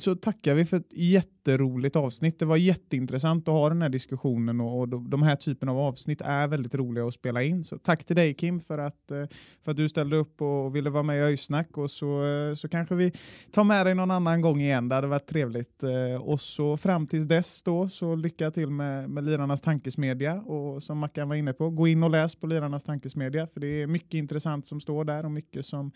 så 0.00 0.14
tackar 0.14 0.54
vi 0.54 0.64
för 0.64 0.76
ett 0.76 0.92
jätteroligt 0.92 1.96
avsnitt. 1.96 2.38
Det 2.38 2.44
var 2.44 2.56
jätteintressant 2.56 3.48
att 3.48 3.54
ha 3.54 3.68
den 3.68 3.82
här 3.82 3.88
diskussionen 3.88 4.60
och, 4.60 4.80
och 4.80 4.88
de, 4.88 5.22
här 5.22 5.36
typen 5.36 5.68
av 5.68 5.78
avsnitt 5.78 6.20
är 6.20 6.48
väldigt 6.48 6.74
roliga 6.74 7.06
att 7.06 7.14
spela 7.14 7.42
in. 7.42 7.64
Så 7.64 7.78
tack 7.78 8.04
till 8.04 8.16
dig 8.16 8.34
Kim 8.34 8.60
för 8.60 8.78
att, 8.78 9.10
eh, 9.10 9.24
för 9.64 9.70
att 9.70 9.76
du 9.76 9.88
ställde 9.88 10.16
upp 10.16 10.42
och 10.42 10.76
ville 10.76 10.90
vara 10.90 11.02
med 11.02 11.16
i 11.16 11.20
Öysnack 11.20 11.78
och 11.78 11.90
så, 11.90 12.24
eh, 12.24 12.54
så 12.54 12.68
kanske 12.68 12.94
vi 12.94 13.12
tar 13.50 13.64
med 13.64 13.86
dig 13.86 13.94
någon 13.94 14.10
annan 14.10 14.40
gång 14.40 14.60
igen. 14.60 14.88
Det 14.88 14.94
hade 14.94 15.06
varit 15.06 15.26
trevligt. 15.26 15.82
Och 16.20 16.40
så 16.40 16.76
fram 16.76 17.06
tills 17.06 17.26
dess 17.26 17.62
då 17.62 17.88
så 17.88 18.14
lycka 18.14 18.50
till 18.50 18.70
med, 18.70 19.10
med 19.10 19.24
Lirarnas 19.24 19.60
tankesmedja 19.60 20.34
och 20.34 20.82
som 20.82 20.98
Mackan 20.98 21.28
var 21.28 21.36
inne 21.36 21.52
på, 21.52 21.70
gå 21.70 21.88
in 21.88 22.02
och 22.02 22.10
läs 22.10 22.36
på 22.36 22.46
Lirarnas 22.46 22.84
tankesmedja 22.84 23.46
för 23.46 23.60
det 23.60 23.82
är 23.82 23.86
mycket 23.86 24.14
intressant 24.14 24.66
som 24.66 24.80
står 24.80 25.04
där 25.04 25.24
och 25.24 25.30
mycket 25.30 25.66
som 25.66 25.92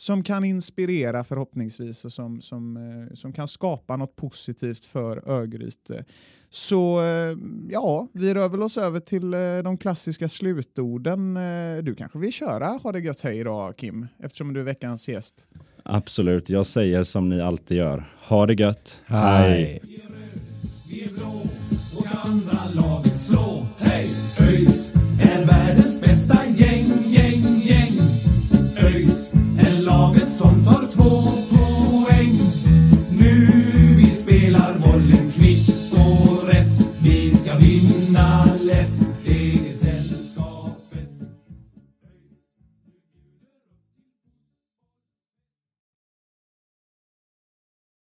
som 0.00 0.22
kan 0.22 0.44
inspirera 0.44 1.24
förhoppningsvis 1.24 2.04
och 2.04 2.12
som, 2.12 2.40
som, 2.40 2.76
eh, 2.76 3.14
som 3.14 3.32
kan 3.32 3.48
skapa 3.48 3.96
något 3.96 4.16
positivt 4.16 4.84
för 4.84 5.28
Örgryte. 5.28 6.04
Så 6.50 7.02
eh, 7.02 7.36
ja, 7.70 8.08
vi 8.12 8.34
rör 8.34 8.48
väl 8.48 8.62
oss 8.62 8.78
över 8.78 9.00
till 9.00 9.34
eh, 9.34 9.58
de 9.64 9.78
klassiska 9.78 10.28
slutorden. 10.28 11.34
Du 11.82 11.94
kanske 11.94 12.18
vill 12.18 12.32
köra 12.32 12.66
Ha 12.66 12.92
det 12.92 13.00
gött 13.00 13.20
hej 13.20 13.38
idag 13.38 13.76
Kim, 13.76 14.06
eftersom 14.18 14.52
du 14.52 14.60
är 14.60 14.64
veckans 14.64 15.08
gäst. 15.08 15.48
Absolut, 15.82 16.50
jag 16.50 16.66
säger 16.66 17.04
som 17.04 17.28
ni 17.28 17.40
alltid 17.40 17.76
gör. 17.76 18.10
Ha 18.28 18.46
det 18.46 18.54
gött, 18.54 19.00
hej! 19.06 19.80
Vi 19.82 19.94
är 19.94 20.00
röd, 20.00 20.40
vi 20.88 21.04
är 21.04 21.08
blå, 21.08 21.42
vårt 21.94 22.24
andra 22.24 22.58
lag. 22.74 22.99